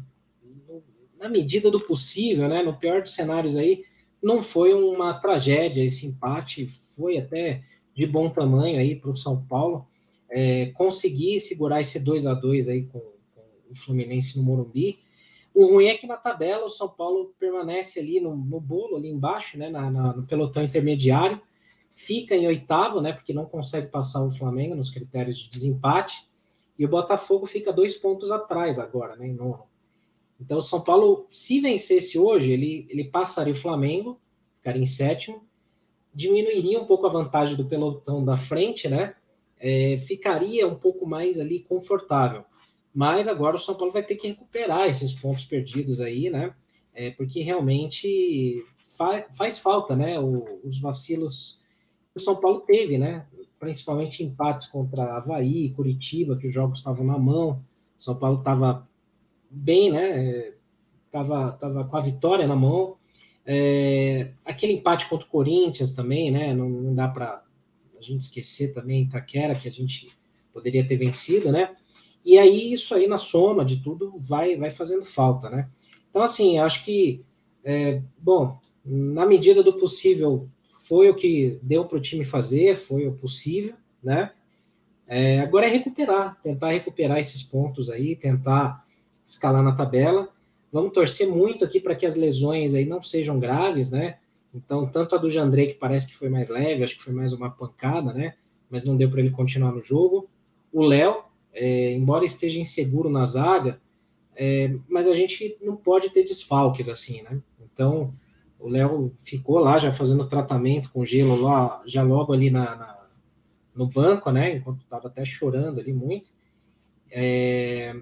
na 1.18 1.28
medida 1.28 1.70
do 1.70 1.80
possível, 1.80 2.48
né, 2.48 2.62
no 2.62 2.76
pior 2.76 3.02
dos 3.02 3.14
cenários 3.14 3.56
aí, 3.56 3.84
não 4.22 4.40
foi 4.40 4.72
uma 4.72 5.14
tragédia 5.14 5.84
esse 5.84 6.06
empate, 6.06 6.68
foi 6.96 7.18
até 7.18 7.62
de 7.94 8.06
bom 8.06 8.28
tamanho 8.30 8.78
aí 8.78 8.94
para 8.94 9.10
o 9.10 9.16
São 9.16 9.44
Paulo. 9.44 9.86
É, 10.30 10.66
conseguir 10.66 11.40
segurar 11.40 11.80
esse 11.80 11.98
2 11.98 12.26
a 12.26 12.34
2 12.34 12.68
aí 12.68 12.84
com, 12.84 13.00
com, 13.00 13.42
o 13.70 13.76
Fluminense 13.76 14.36
no 14.36 14.44
Morumbi. 14.44 14.98
O 15.58 15.66
ruim 15.66 15.86
é 15.86 15.96
que 15.96 16.06
na 16.06 16.16
tabela 16.16 16.66
o 16.66 16.70
São 16.70 16.88
Paulo 16.88 17.34
permanece 17.36 17.98
ali 17.98 18.20
no, 18.20 18.36
no 18.36 18.60
bolo, 18.60 18.94
ali 18.94 19.08
embaixo, 19.08 19.58
né, 19.58 19.68
na, 19.68 19.90
na, 19.90 20.12
no 20.12 20.24
pelotão 20.24 20.62
intermediário, 20.62 21.42
fica 21.96 22.36
em 22.36 22.46
oitavo, 22.46 23.00
né, 23.00 23.12
porque 23.12 23.34
não 23.34 23.44
consegue 23.44 23.88
passar 23.88 24.24
o 24.24 24.30
Flamengo 24.30 24.76
nos 24.76 24.88
critérios 24.88 25.36
de 25.36 25.50
desempate, 25.50 26.28
e 26.78 26.84
o 26.84 26.88
Botafogo 26.88 27.44
fica 27.44 27.72
dois 27.72 27.96
pontos 27.96 28.30
atrás 28.30 28.78
agora, 28.78 29.16
né, 29.16 29.26
em 29.26 29.34
nono. 29.34 29.64
Então, 30.40 30.58
o 30.58 30.62
São 30.62 30.80
Paulo, 30.80 31.26
se 31.28 31.58
vencesse 31.58 32.20
hoje, 32.20 32.52
ele, 32.52 32.86
ele 32.88 33.02
passaria 33.02 33.52
o 33.52 33.56
Flamengo, 33.56 34.20
ficaria 34.58 34.80
em 34.80 34.86
sétimo, 34.86 35.44
diminuiria 36.14 36.80
um 36.80 36.86
pouco 36.86 37.04
a 37.04 37.10
vantagem 37.10 37.56
do 37.56 37.64
pelotão 37.64 38.24
da 38.24 38.36
frente, 38.36 38.86
né? 38.86 39.16
É, 39.58 39.98
ficaria 40.06 40.68
um 40.68 40.76
pouco 40.76 41.04
mais 41.04 41.40
ali 41.40 41.64
confortável. 41.64 42.44
Mas 42.94 43.28
agora 43.28 43.56
o 43.56 43.58
São 43.58 43.74
Paulo 43.74 43.92
vai 43.92 44.02
ter 44.02 44.16
que 44.16 44.28
recuperar 44.28 44.88
esses 44.88 45.12
pontos 45.12 45.44
perdidos 45.44 46.00
aí, 46.00 46.30
né? 46.30 46.54
É, 46.94 47.10
porque 47.10 47.42
realmente 47.42 48.64
fa 48.86 49.26
faz 49.34 49.58
falta, 49.58 49.94
né? 49.94 50.18
O, 50.18 50.60
os 50.64 50.80
vacilos 50.80 51.60
que 52.12 52.18
o 52.18 52.20
São 52.20 52.36
Paulo 52.36 52.60
teve, 52.60 52.98
né? 52.98 53.26
Principalmente 53.58 54.24
empates 54.24 54.66
contra 54.66 55.16
Havaí, 55.16 55.70
Curitiba, 55.70 56.36
que 56.36 56.48
os 56.48 56.54
jogos 56.54 56.78
estavam 56.78 57.04
na 57.04 57.18
mão. 57.18 57.62
O 57.98 58.02
São 58.02 58.18
Paulo 58.18 58.38
estava 58.38 58.88
bem, 59.50 59.90
né? 59.90 60.52
Tava, 61.10 61.52
tava 61.52 61.84
com 61.84 61.96
a 61.96 62.00
vitória 62.00 62.46
na 62.46 62.56
mão. 62.56 62.96
É, 63.44 64.32
aquele 64.44 64.74
empate 64.74 65.08
contra 65.08 65.26
o 65.26 65.30
Corinthians 65.30 65.92
também, 65.92 66.30
né? 66.30 66.52
Não, 66.52 66.68
não 66.68 66.94
dá 66.94 67.08
para 67.08 67.42
a 67.98 68.02
gente 68.02 68.20
esquecer 68.20 68.74
também 68.74 69.02
Itaquera, 69.02 69.54
que 69.54 69.66
a 69.66 69.72
gente 69.72 70.10
poderia 70.52 70.86
ter 70.86 70.96
vencido, 70.96 71.50
né? 71.50 71.74
E 72.28 72.38
aí, 72.38 72.74
isso 72.74 72.94
aí, 72.94 73.06
na 73.06 73.16
soma 73.16 73.64
de 73.64 73.82
tudo, 73.82 74.12
vai, 74.18 74.54
vai 74.54 74.70
fazendo 74.70 75.02
falta, 75.06 75.48
né? 75.48 75.66
Então, 76.10 76.20
assim, 76.20 76.58
acho 76.58 76.84
que, 76.84 77.24
é, 77.64 78.02
bom, 78.18 78.60
na 78.84 79.24
medida 79.24 79.62
do 79.62 79.72
possível, 79.72 80.46
foi 80.86 81.08
o 81.08 81.14
que 81.14 81.58
deu 81.62 81.86
para 81.86 81.96
o 81.96 82.00
time 82.02 82.26
fazer, 82.26 82.76
foi 82.76 83.06
o 83.06 83.14
possível, 83.14 83.72
né? 84.04 84.30
É, 85.06 85.40
agora 85.40 85.64
é 85.64 85.70
recuperar, 85.70 86.38
tentar 86.42 86.68
recuperar 86.68 87.16
esses 87.16 87.42
pontos 87.42 87.88
aí, 87.88 88.14
tentar 88.14 88.84
escalar 89.24 89.62
na 89.62 89.74
tabela. 89.74 90.28
Vamos 90.70 90.92
torcer 90.92 91.26
muito 91.26 91.64
aqui 91.64 91.80
para 91.80 91.94
que 91.94 92.04
as 92.04 92.14
lesões 92.14 92.74
aí 92.74 92.84
não 92.84 93.00
sejam 93.02 93.40
graves, 93.40 93.90
né? 93.90 94.18
Então, 94.54 94.86
tanto 94.86 95.14
a 95.14 95.18
do 95.18 95.30
Jandrei, 95.30 95.68
que 95.68 95.78
parece 95.78 96.06
que 96.06 96.14
foi 96.14 96.28
mais 96.28 96.50
leve, 96.50 96.84
acho 96.84 96.98
que 96.98 97.04
foi 97.04 97.14
mais 97.14 97.32
uma 97.32 97.48
pancada, 97.48 98.12
né? 98.12 98.34
Mas 98.68 98.84
não 98.84 98.98
deu 98.98 99.10
para 99.10 99.20
ele 99.20 99.30
continuar 99.30 99.72
no 99.72 99.82
jogo. 99.82 100.28
O 100.70 100.82
Léo, 100.82 101.24
é, 101.58 101.92
embora 101.92 102.24
esteja 102.24 102.60
inseguro 102.60 103.10
na 103.10 103.24
zaga, 103.24 103.80
é, 104.36 104.72
mas 104.88 105.08
a 105.08 105.12
gente 105.12 105.58
não 105.60 105.76
pode 105.76 106.10
ter 106.10 106.22
desfalques 106.22 106.88
assim, 106.88 107.22
né? 107.22 107.40
Então, 107.60 108.14
o 108.60 108.68
Léo 108.68 109.12
ficou 109.18 109.58
lá 109.58 109.76
já 109.76 109.92
fazendo 109.92 110.28
tratamento 110.28 110.90
com 110.92 111.04
gelo 111.04 111.34
lá, 111.34 111.82
já 111.84 112.02
logo 112.02 112.32
ali 112.32 112.48
na, 112.48 112.76
na 112.76 112.98
no 113.74 113.86
banco, 113.86 114.30
né? 114.30 114.56
Enquanto 114.56 114.82
estava 114.82 115.08
até 115.08 115.24
chorando 115.24 115.80
ali 115.80 115.92
muito. 115.92 116.30
É, 117.10 117.94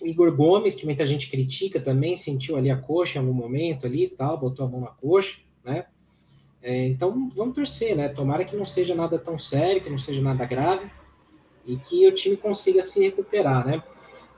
o 0.00 0.06
Igor 0.06 0.34
Gomes, 0.34 0.74
que 0.74 0.84
muita 0.84 1.04
gente 1.04 1.30
critica 1.30 1.80
também, 1.80 2.16
sentiu 2.16 2.56
ali 2.56 2.70
a 2.70 2.76
coxa 2.76 3.18
em 3.18 3.22
algum 3.22 3.32
momento 3.32 3.86
ali 3.86 4.08
tal, 4.08 4.38
botou 4.38 4.66
a 4.66 4.68
mão 4.68 4.80
na 4.80 4.88
coxa, 4.88 5.38
né? 5.64 5.86
É, 6.62 6.86
então 6.86 7.28
vamos 7.34 7.54
torcer, 7.54 7.96
né? 7.96 8.08
Tomara 8.08 8.44
que 8.44 8.56
não 8.56 8.64
seja 8.64 8.94
nada 8.94 9.18
tão 9.18 9.36
sério, 9.36 9.82
que 9.82 9.90
não 9.90 9.98
seja 9.98 10.22
nada 10.22 10.44
grave 10.44 10.88
e 11.66 11.76
que 11.76 12.06
o 12.06 12.12
time 12.12 12.36
consiga 12.36 12.82
se 12.82 13.00
recuperar, 13.00 13.66
né? 13.66 13.82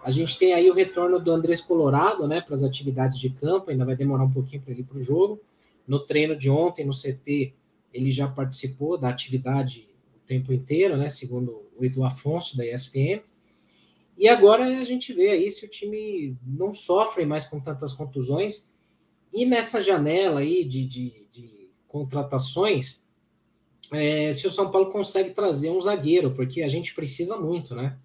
A 0.03 0.11
gente 0.11 0.39
tem 0.39 0.53
aí 0.53 0.71
o 0.71 0.75
retorno 0.75 1.19
do 1.19 1.33
Andrés 1.33 1.61
Colorado, 1.61 2.29
né, 2.29 2.41
para 2.41 2.55
as 2.55 2.63
atividades 2.63 3.19
de 3.19 3.29
campo, 3.29 3.71
ainda 3.71 3.85
vai 3.85 3.97
demorar 3.97 4.23
um 4.23 4.31
pouquinho 4.31 4.63
para 4.63 4.71
ele 4.71 4.83
ir 4.83 4.85
para 4.85 4.99
o 4.99 5.03
jogo. 5.03 5.41
No 5.87 5.99
treino 5.99 6.37
de 6.37 6.49
ontem, 6.49 6.87
no 6.87 6.93
CT, 6.93 7.53
ele 7.93 8.11
já 8.13 8.29
participou 8.29 8.97
da 8.97 9.09
atividade 9.09 9.89
o 10.15 10.27
tempo 10.27 10.53
inteiro, 10.53 10.97
né, 10.97 11.09
segundo 11.09 11.63
o 11.77 11.85
Edu 11.85 12.05
Afonso, 12.05 12.57
da 12.57 12.65
ESPN. 12.65 13.21
E 14.17 14.29
agora 14.29 14.79
a 14.79 14.85
gente 14.85 15.13
vê 15.13 15.31
aí 15.31 15.51
se 15.51 15.67
o 15.67 15.69
time 15.69 16.37
não 16.47 16.73
sofre 16.73 17.27
mais 17.27 17.45
com 17.45 17.61
tantas 17.61 17.93
contusões. 17.93 18.73
E 19.33 19.45
nessa 19.45 19.83
janela 19.83 20.41
aí 20.41 20.65
de, 20.65 20.87
de, 20.87 21.27
de 21.31 21.69
contratações, 21.89 23.06
é, 23.93 24.33
se 24.33 24.47
o 24.47 24.51
São 24.51 24.71
Paulo 24.71 24.91
consegue 24.91 25.31
trazer 25.31 25.71
um 25.71 25.81
zagueiro, 25.81 26.33
porque 26.33 26.63
a 26.63 26.69
gente 26.69 26.95
precisa 26.95 27.37
muito, 27.37 27.75
né? 27.75 27.99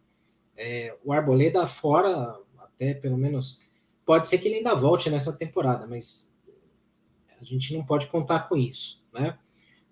É, 0.56 0.96
o 1.04 1.12
Arboleda 1.12 1.66
fora, 1.66 2.38
até 2.60 2.94
pelo 2.94 3.18
menos, 3.18 3.60
pode 4.06 4.28
ser 4.28 4.38
que 4.38 4.48
ele 4.48 4.58
ainda 4.58 4.76
volte 4.76 5.10
nessa 5.10 5.36
temporada, 5.36 5.88
mas 5.88 6.34
a 7.40 7.44
gente 7.44 7.74
não 7.74 7.84
pode 7.84 8.08
contar 8.08 8.48
com 8.48 8.56
isso, 8.56 9.02
né? 9.14 9.38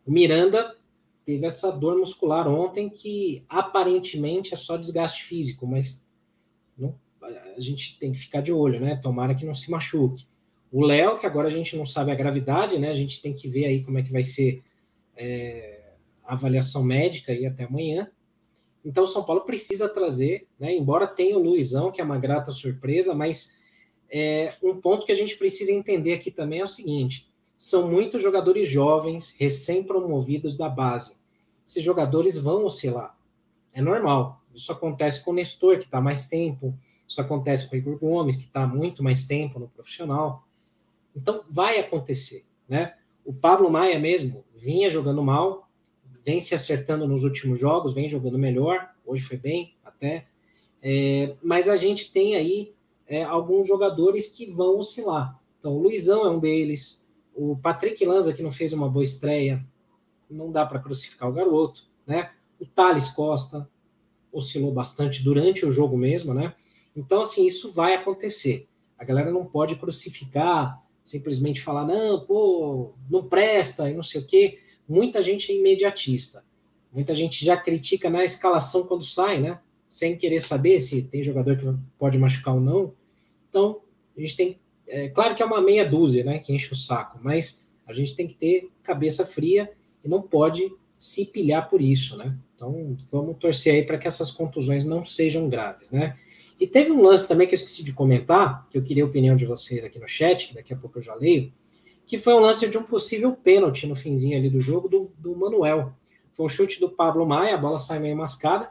O 0.06 0.12
Miranda 0.12 0.76
teve 1.26 1.46
essa 1.46 1.72
dor 1.72 1.98
muscular 1.98 2.48
ontem 2.48 2.90
que 2.90 3.44
aparentemente 3.48 4.54
é 4.54 4.58
só 4.58 4.78
desgaste 4.78 5.24
físico, 5.24 5.66
mas 5.66 6.10
não, 6.78 6.96
a 7.22 7.60
gente 7.60 7.98
tem 8.00 8.12
que 8.12 8.20
ficar 8.20 8.42
de 8.42 8.52
olho, 8.52 8.80
né? 8.80 8.96
Tomara 8.96 9.36
que 9.36 9.46
não 9.46 9.54
se 9.54 9.70
machuque. 9.70 10.26
O 10.72 10.86
Léo, 10.86 11.18
que 11.18 11.26
agora 11.26 11.48
a 11.48 11.52
gente 11.52 11.76
não 11.76 11.86
sabe 11.86 12.12
a 12.12 12.16
gravidade, 12.16 12.78
né? 12.78 12.90
A 12.90 12.94
gente 12.94 13.22
tem 13.22 13.34
que 13.34 13.48
ver 13.48 13.66
aí 13.66 13.84
como 13.84 13.98
é 13.98 14.04
que 14.04 14.12
vai 14.12 14.24
ser 14.24 14.64
é, 15.16 15.79
avaliação 16.34 16.84
médica 16.84 17.32
aí 17.32 17.46
até 17.46 17.64
amanhã. 17.64 18.10
Então, 18.84 19.04
o 19.04 19.08
São 19.08 19.24
Paulo 19.24 19.42
precisa 19.42 19.90
trazer, 19.90 20.48
né? 20.60 20.76
Embora 20.76 21.06
tenha 21.06 21.38
o 21.38 21.44
Luizão, 21.44 21.92
que 21.92 22.00
é 22.00 22.04
uma 22.04 22.18
grata 22.18 22.52
surpresa, 22.52 23.14
mas 23.14 23.58
é, 24.10 24.54
um 24.64 24.80
ponto 24.80 25.06
que 25.06 25.12
a 25.12 25.16
gente 25.16 25.38
precisa 25.38 25.72
entender 25.72 26.14
aqui 26.14 26.32
também 26.32 26.62
é 26.62 26.64
o 26.64 26.68
seguinte: 26.68 27.30
são 27.58 27.90
muitos 27.90 28.22
jogadores 28.22 28.68
jovens, 28.68 29.36
recém-promovidos 29.38 30.58
da 30.58 30.70
base. 30.70 31.18
Esses 31.68 31.84
jogadores 31.84 32.38
vão 32.38 32.66
oscilar. 32.66 33.16
É 33.74 33.82
normal. 33.82 34.42
Isso 34.56 34.72
acontece 34.72 35.24
com 35.24 35.32
o 35.32 35.34
Nestor, 35.34 35.78
que 35.78 35.86
está 35.86 36.02
mais 36.02 36.26
tempo. 36.28 36.74
Isso 37.08 37.22
acontece 37.22 37.70
com 37.70 37.76
o 37.76 37.78
Igor 37.78 37.98
Gomes, 38.00 38.36
que 38.36 38.46
está 38.46 38.66
muito 38.66 39.04
mais 39.04 39.28
tempo 39.28 39.60
no 39.60 39.68
profissional. 39.68 40.48
Então, 41.16 41.44
vai 41.50 41.80
acontecer, 41.80 42.46
né? 42.68 42.96
O 43.26 43.34
Pablo 43.34 43.70
Maia 43.70 44.00
mesmo 44.00 44.44
vinha 44.56 44.90
jogando 44.90 45.22
mal, 45.22 45.69
vem 46.26 46.40
se 46.40 46.54
acertando 46.56 47.08
nos 47.08 47.24
últimos 47.24 47.60
jogos, 47.60 47.94
vem 47.94 48.10
jogando 48.10 48.38
melhor. 48.38 48.90
Hoje 49.06 49.24
foi 49.24 49.38
bem, 49.38 49.76
até. 49.84 50.28
É, 50.82 51.36
mas 51.42 51.68
a 51.68 51.76
gente 51.76 52.12
tem 52.12 52.36
aí 52.36 52.74
é, 53.08 53.24
alguns 53.24 53.68
jogadores 53.68 54.28
que 54.28 54.52
vão 54.52 54.78
oscilar. 54.78 55.40
Então, 55.58 55.74
o 55.74 55.82
Luizão 55.82 56.26
é 56.26 56.30
um 56.30 56.40
deles. 56.40 57.06
O 57.36 57.58
Patrick 57.58 58.06
Lanza, 58.06 58.34
que 58.34 58.44
não 58.44 58.52
fez 58.52 58.72
uma 58.72 58.90
boa 58.90 59.04
estreia, 59.04 59.66
não 60.30 60.52
dá 60.52 60.66
para 60.66 60.80
crucificar 60.80 61.30
o 61.30 61.34
garoto, 61.34 61.88
né? 62.06 62.32
O 62.60 62.66
Thales 62.66 63.10
Costa, 63.10 63.70
oscilou 64.32 64.72
bastante 64.72 65.24
durante 65.24 65.66
o 65.66 65.72
jogo 65.72 65.98
mesmo, 65.98 66.34
né? 66.34 66.54
Então, 66.96 67.22
assim, 67.22 67.46
isso 67.46 67.72
vai 67.72 67.96
acontecer. 67.96 68.68
A 68.98 69.04
galera 69.04 69.32
não 69.32 69.46
pode 69.46 69.76
crucificar, 69.76 70.82
simplesmente 71.04 71.62
falar, 71.62 71.86
não, 71.86 72.26
pô, 72.26 72.94
não 73.10 73.28
presta 73.28 73.90
e 73.90 73.94
não 73.96 74.04
sei 74.04 74.22
o 74.22 74.26
quê. 74.28 74.60
Muita 74.90 75.22
gente 75.22 75.52
é 75.52 75.56
imediatista. 75.56 76.44
Muita 76.92 77.14
gente 77.14 77.46
já 77.46 77.56
critica 77.56 78.10
na 78.10 78.26
escalação 78.26 78.88
quando 78.88 79.04
sai, 79.04 79.40
né? 79.40 79.60
Sem 79.88 80.18
querer 80.18 80.40
saber 80.40 80.80
se 80.80 81.04
tem 81.04 81.22
jogador 81.22 81.56
que 81.56 81.66
pode 81.98 82.18
machucar 82.18 82.56
ou 82.56 82.60
não. 82.60 82.94
Então, 83.48 83.82
a 84.18 84.22
gente 84.22 84.36
tem. 84.36 84.60
É, 84.88 85.08
claro 85.10 85.36
que 85.36 85.44
é 85.44 85.46
uma 85.46 85.62
meia 85.62 85.88
dúzia, 85.88 86.24
né? 86.24 86.40
Que 86.40 86.52
enche 86.52 86.74
o 86.74 86.76
saco, 86.76 87.20
mas 87.22 87.68
A 87.90 87.94
gente 87.94 88.16
tem 88.16 88.28
que 88.28 88.36
ter 88.36 88.70
cabeça 88.84 89.26
fria 89.26 89.72
e 90.04 90.08
não 90.08 90.22
pode 90.22 90.72
se 91.00 91.26
pilhar 91.26 91.68
por 91.68 91.82
isso, 91.82 92.16
né? 92.16 92.38
Então, 92.56 92.96
vamos 93.12 93.38
torcer 93.38 93.74
aí 93.74 93.84
para 93.84 93.98
que 93.98 94.06
essas 94.06 94.30
contusões 94.30 94.86
não 94.86 95.04
sejam 95.04 95.50
graves, 95.50 95.90
né? 95.90 96.16
E 96.60 96.68
teve 96.68 96.92
um 96.92 97.02
lance 97.02 97.28
também 97.28 97.48
que 97.48 97.54
eu 97.54 97.58
esqueci 97.58 97.84
de 97.84 97.94
comentar, 97.94 98.68
que 98.70 98.78
eu 98.78 98.84
queria 98.84 99.04
a 99.04 99.08
opinião 99.08 99.36
de 99.36 99.46
vocês 99.46 99.84
aqui 99.84 99.98
no 99.98 100.08
chat, 100.08 100.50
que 100.50 100.54
daqui 100.54 100.72
a 100.72 100.78
pouco 100.78 101.00
eu 101.00 101.02
já 101.02 101.16
leio, 101.16 101.52
que 102.10 102.18
foi 102.18 102.34
um 102.34 102.40
lance 102.40 102.68
de 102.68 102.76
um 102.76 102.82
possível 102.82 103.32
pênalti 103.34 103.86
no 103.86 103.96
finzinho 103.96 104.36
ali 104.36 104.50
do 104.50 104.60
jogo 104.60 104.90
do, 104.90 105.12
do 105.16 105.36
Manuel. 105.36 105.94
Foi 106.32 106.48
um 106.48 106.50
chute 106.50 106.80
do 106.80 106.90
Pablo 106.90 107.24
Maia, 107.24 107.54
a 107.54 107.58
bola 107.58 107.78
sai 107.78 108.00
meio 108.00 108.18
mascada. 108.18 108.68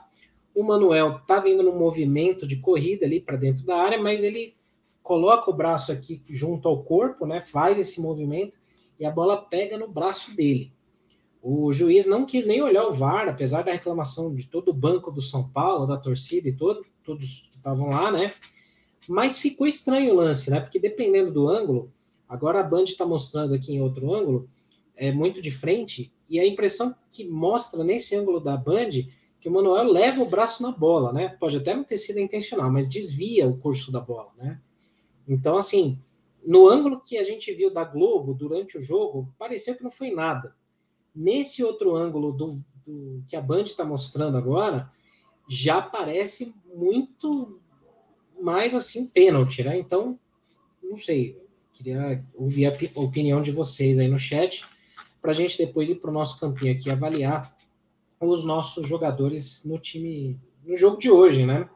O 0.53 0.65
Manuel 0.65 1.21
tá 1.25 1.39
vindo 1.39 1.63
num 1.63 1.79
movimento 1.79 2.49
de 2.49 2.57
corrida 2.57 3.07
ali 3.07 3.21
para 3.21 3.37
dentro 3.37 3.65
da 3.65 3.77
área, 3.77 3.97
mas 3.97 4.25
ele 4.25 4.57
coloca 5.05 5.49
o 5.49 5.55
braço 5.55 5.93
aqui 5.93 6.21
junto 6.29 6.67
ao 6.67 6.83
corpo, 6.83 7.27
né? 7.27 7.41
Faz 7.41 7.79
esse 7.79 8.01
movimento 8.01 8.59
e 8.99 9.07
a 9.07 9.11
bola 9.13 9.37
pega 9.37 9.79
no 9.79 9.87
braço 9.87 10.35
dele. 10.35 10.73
O 11.41 11.73
juiz 11.73 12.07
não 12.07 12.27
quis 12.27 12.45
nem 12.45 12.61
olhar 12.61 12.89
o 12.89 12.93
VAR, 12.93 13.29
apesar 13.29 13.63
da 13.63 13.71
reclamação 13.71 14.35
de 14.35 14.49
todo 14.49 14.71
o 14.71 14.75
banco 14.75 15.13
do 15.13 15.23
São 15.23 15.49
Paulo, 15.49 15.87
da 15.87 15.97
torcida 15.97 16.49
e 16.49 16.57
todo, 16.57 16.85
todos 17.05 17.49
que 17.53 17.57
estavam 17.57 17.91
lá, 17.91 18.11
né? 18.11 18.35
Mas 19.09 19.39
ficou 19.39 19.65
estranho 19.65 20.13
o 20.13 20.17
lance, 20.17 20.51
né? 20.51 20.59
Porque 20.59 20.81
dependendo 20.81 21.31
do 21.31 21.49
ângulo, 21.49 21.93
agora 22.29 22.61
a 22.61 22.63
Band 22.63 22.85
está 22.85 23.07
mostrando 23.07 23.55
aqui 23.55 23.73
em 23.73 23.81
outro 23.81 24.13
ângulo, 24.15 24.49
é 24.95 25.13
muito 25.13 25.41
de 25.41 25.51
frente, 25.51 26.13
e 26.29 26.39
a 26.39 26.47
impressão 26.47 26.95
que 27.11 27.25
mostra 27.25 27.83
nesse 27.83 28.15
ângulo 28.17 28.41
da 28.41 28.57
Band 28.57 28.91
que 29.41 29.49
o 29.49 29.53
Manuel 29.53 29.85
leva 29.85 30.23
o 30.23 30.29
braço 30.29 30.63
na 30.63 30.73
bola, 30.73 31.13
né? 31.13 31.29
Pode 31.29 31.57
até 31.57 31.75
não 31.75 31.85
ter 31.85 31.97
sido 31.97 32.19
intencional, 32.19 32.71
mas 32.71 32.89
desvia 32.89 33.47
o 33.47 33.57
curso 33.57 33.93
da 33.93 34.01
bola, 34.01 34.31
né? 34.37 34.61
Então, 35.29 35.57
assim, 35.57 35.99
no 36.45 36.69
ângulo 36.69 37.01
que 37.01 37.17
a 37.17 37.23
gente 37.23 37.53
viu 37.53 37.73
da 37.73 37.85
Globo 37.85 38.35
durante 38.35 38.77
o 38.79 38.81
jogo, 38.81 39.33
pareceu 39.39 39.77
que 39.77 39.85
não 39.85 39.91
foi 39.91 40.11
nada. 40.11 40.57
Nesse 41.15 41.63
outro 41.63 41.95
ângulo 41.95 42.33
do, 42.33 42.63
do 42.85 43.23
que 43.29 43.37
a 43.37 43.41
Band 43.41 43.63
está 43.63 43.85
mostrando 43.85 44.37
agora, 44.37 44.91
já 45.49 45.81
parece 45.81 46.55
muito 46.75 47.61
mais 48.41 48.75
assim 48.75 49.07
pênalti, 49.07 49.63
né? 49.63 49.79
Então, 49.79 50.19
não 50.83 50.97
sei, 50.97 51.48
queria 51.79 52.25
ouvir 52.35 52.67
a 52.67 53.01
opinião 53.01 53.41
de 53.41 53.53
vocês 53.53 54.01
aí 54.01 54.09
no 54.09 54.19
chat 54.19 54.65
para 55.23 55.31
a 55.31 55.35
gente 55.35 55.57
depois 55.57 55.89
ir 55.89 55.97
para 55.97 56.11
o 56.11 56.13
nosso 56.13 56.39
campinho 56.41 56.73
aqui 56.73 56.91
avaliar 56.91 57.57
os 58.21 58.45
nossos 58.45 58.87
jogadores 58.87 59.65
no 59.65 59.79
time 59.79 60.41
no 60.65 60.77
jogo 60.77 60.99
de 60.99 61.09
hoje, 61.09 61.47
né? 61.47 61.71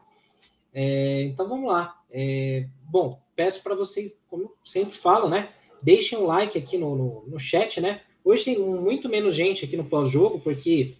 É, 0.73 1.23
então 1.23 1.47
vamos 1.47 1.71
lá. 1.71 1.97
É, 2.11 2.67
bom, 2.83 3.21
peço 3.33 3.63
para 3.63 3.75
vocês, 3.75 4.21
como 4.27 4.53
sempre 4.63 4.97
falo, 4.97 5.29
né? 5.29 5.49
Deixem 5.81 6.17
um 6.17 6.25
like 6.25 6.57
aqui 6.57 6.77
no, 6.77 6.95
no, 6.95 7.23
no 7.25 7.39
chat, 7.39 7.79
né? 7.79 8.01
Hoje 8.25 8.43
tem 8.43 8.59
muito 8.59 9.07
menos 9.07 9.33
gente 9.33 9.63
aqui 9.63 9.77
no 9.77 9.85
pós-jogo, 9.85 10.39
porque 10.41 10.97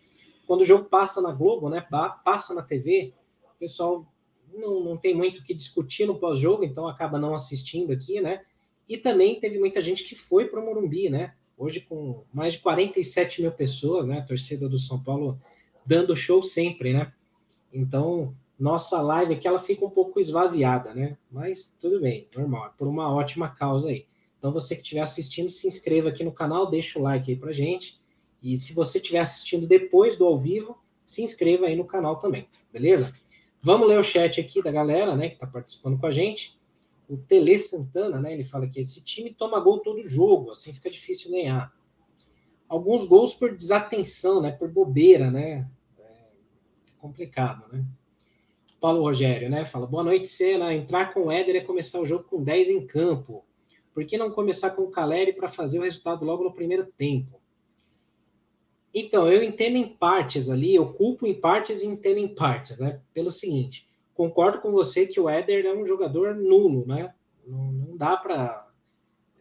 quando 0.47 0.61
o 0.61 0.65
jogo 0.65 0.85
passa 0.85 1.21
na 1.21 1.31
Globo, 1.31 1.69
né, 1.69 1.85
passa 2.23 2.53
na 2.53 2.61
TV, 2.61 3.13
o 3.43 3.59
pessoal 3.59 4.05
não, 4.53 4.81
não 4.81 4.97
tem 4.97 5.15
muito 5.15 5.39
o 5.39 5.43
que 5.43 5.53
discutir 5.53 6.05
no 6.05 6.19
pós-jogo, 6.19 6.63
então 6.63 6.87
acaba 6.87 7.19
não 7.19 7.33
assistindo 7.33 7.91
aqui, 7.91 8.21
né? 8.21 8.41
E 8.87 8.97
também 8.97 9.39
teve 9.39 9.57
muita 9.59 9.81
gente 9.81 10.03
que 10.03 10.15
foi 10.15 10.45
para 10.45 10.59
o 10.59 10.65
Morumbi, 10.65 11.09
né? 11.09 11.33
Hoje 11.57 11.81
com 11.81 12.23
mais 12.33 12.53
de 12.53 12.59
47 12.59 13.41
mil 13.41 13.51
pessoas, 13.51 14.05
né? 14.05 14.19
A 14.19 14.23
torcida 14.23 14.67
do 14.67 14.77
São 14.77 15.01
Paulo 15.01 15.39
dando 15.85 16.15
show 16.15 16.41
sempre, 16.41 16.93
né? 16.93 17.11
Então, 17.71 18.35
nossa 18.59 19.01
live 19.01 19.33
aqui 19.33 19.47
ela 19.47 19.59
fica 19.59 19.85
um 19.85 19.89
pouco 19.89 20.19
esvaziada, 20.19 20.93
né? 20.93 21.17
Mas 21.31 21.75
tudo 21.79 21.99
bem, 21.99 22.27
normal, 22.35 22.67
é 22.67 22.69
por 22.77 22.87
uma 22.87 23.13
ótima 23.13 23.49
causa 23.49 23.89
aí. 23.89 24.05
Então, 24.37 24.51
você 24.51 24.75
que 24.75 24.81
estiver 24.81 25.01
assistindo, 25.01 25.49
se 25.49 25.67
inscreva 25.67 26.09
aqui 26.09 26.23
no 26.23 26.31
canal, 26.31 26.69
deixa 26.69 26.99
o 26.99 27.01
like 27.01 27.31
aí 27.31 27.37
pra 27.37 27.51
gente. 27.51 27.97
E 28.41 28.57
se 28.57 28.73
você 28.73 28.97
estiver 28.97 29.19
assistindo 29.19 29.65
depois 29.65 30.17
do 30.17 30.25
ao 30.25 30.37
vivo, 30.37 30.77
se 31.05 31.23
inscreva 31.23 31.67
aí 31.67 31.75
no 31.75 31.85
canal 31.85 32.17
também, 32.17 32.47
beleza? 32.71 33.13
Vamos 33.61 33.87
ler 33.87 33.97
o 33.97 34.03
chat 34.03 34.41
aqui 34.41 34.61
da 34.61 34.71
galera, 34.71 35.15
né, 35.15 35.29
que 35.29 35.35
está 35.35 35.47
participando 35.47 35.97
com 35.97 36.05
a 36.05 36.11
gente. 36.11 36.57
O 37.13 37.17
Tele 37.17 37.55
Santana, 37.59 38.19
né, 38.19 38.33
ele 38.33 38.43
fala 38.43 38.67
que 38.67 38.79
esse 38.79 39.03
time 39.03 39.31
toma 39.31 39.59
gol 39.59 39.77
todo 39.77 40.01
jogo, 40.01 40.49
assim 40.49 40.73
fica 40.73 40.89
difícil 40.89 41.29
ganhar. 41.29 41.71
Alguns 42.67 43.05
gols 43.05 43.35
por 43.35 43.55
desatenção, 43.55 44.41
né, 44.41 44.51
por 44.51 44.67
bobeira, 44.71 45.29
né? 45.29 45.69
É 45.99 46.95
complicado, 46.97 47.71
né? 47.71 47.85
Paulo 48.81 49.01
Rogério, 49.01 49.47
né, 49.47 49.63
fala: 49.63 49.85
"Boa 49.85 50.03
noite, 50.03 50.27
Cena. 50.27 50.73
Entrar 50.73 51.13
com 51.13 51.27
o 51.27 51.31
Éder 51.31 51.55
é 51.55 51.61
começar 51.61 51.99
o 51.99 52.05
jogo 52.05 52.23
com 52.23 52.43
10 52.43 52.71
em 52.71 52.87
campo. 52.87 53.45
Por 53.93 54.03
que 54.05 54.17
não 54.17 54.31
começar 54.31 54.71
com 54.71 54.81
o 54.81 54.89
Caleri 54.89 55.33
para 55.33 55.47
fazer 55.47 55.77
o 55.77 55.83
resultado 55.83 56.25
logo 56.25 56.43
no 56.43 56.51
primeiro 56.51 56.87
tempo?" 56.97 57.39
Então, 58.91 59.31
eu 59.31 59.43
entendo 59.43 59.77
em 59.77 59.87
partes 59.87 60.49
ali, 60.49 60.73
eu 60.73 60.91
culpo 60.93 61.27
em 61.27 61.39
partes 61.39 61.83
e 61.83 61.85
entendo 61.85 62.17
em 62.17 62.33
partes, 62.33 62.79
né? 62.79 62.99
Pelo 63.13 63.29
seguinte, 63.29 63.85
concordo 64.13 64.59
com 64.59 64.71
você 64.71 65.05
que 65.05 65.19
o 65.19 65.29
Éder 65.29 65.65
é 65.65 65.73
um 65.73 65.85
jogador 65.85 66.35
nulo, 66.35 66.85
né? 66.85 67.13
Não, 67.45 67.71
não 67.71 67.97
dá 67.97 68.15
para 68.15 68.67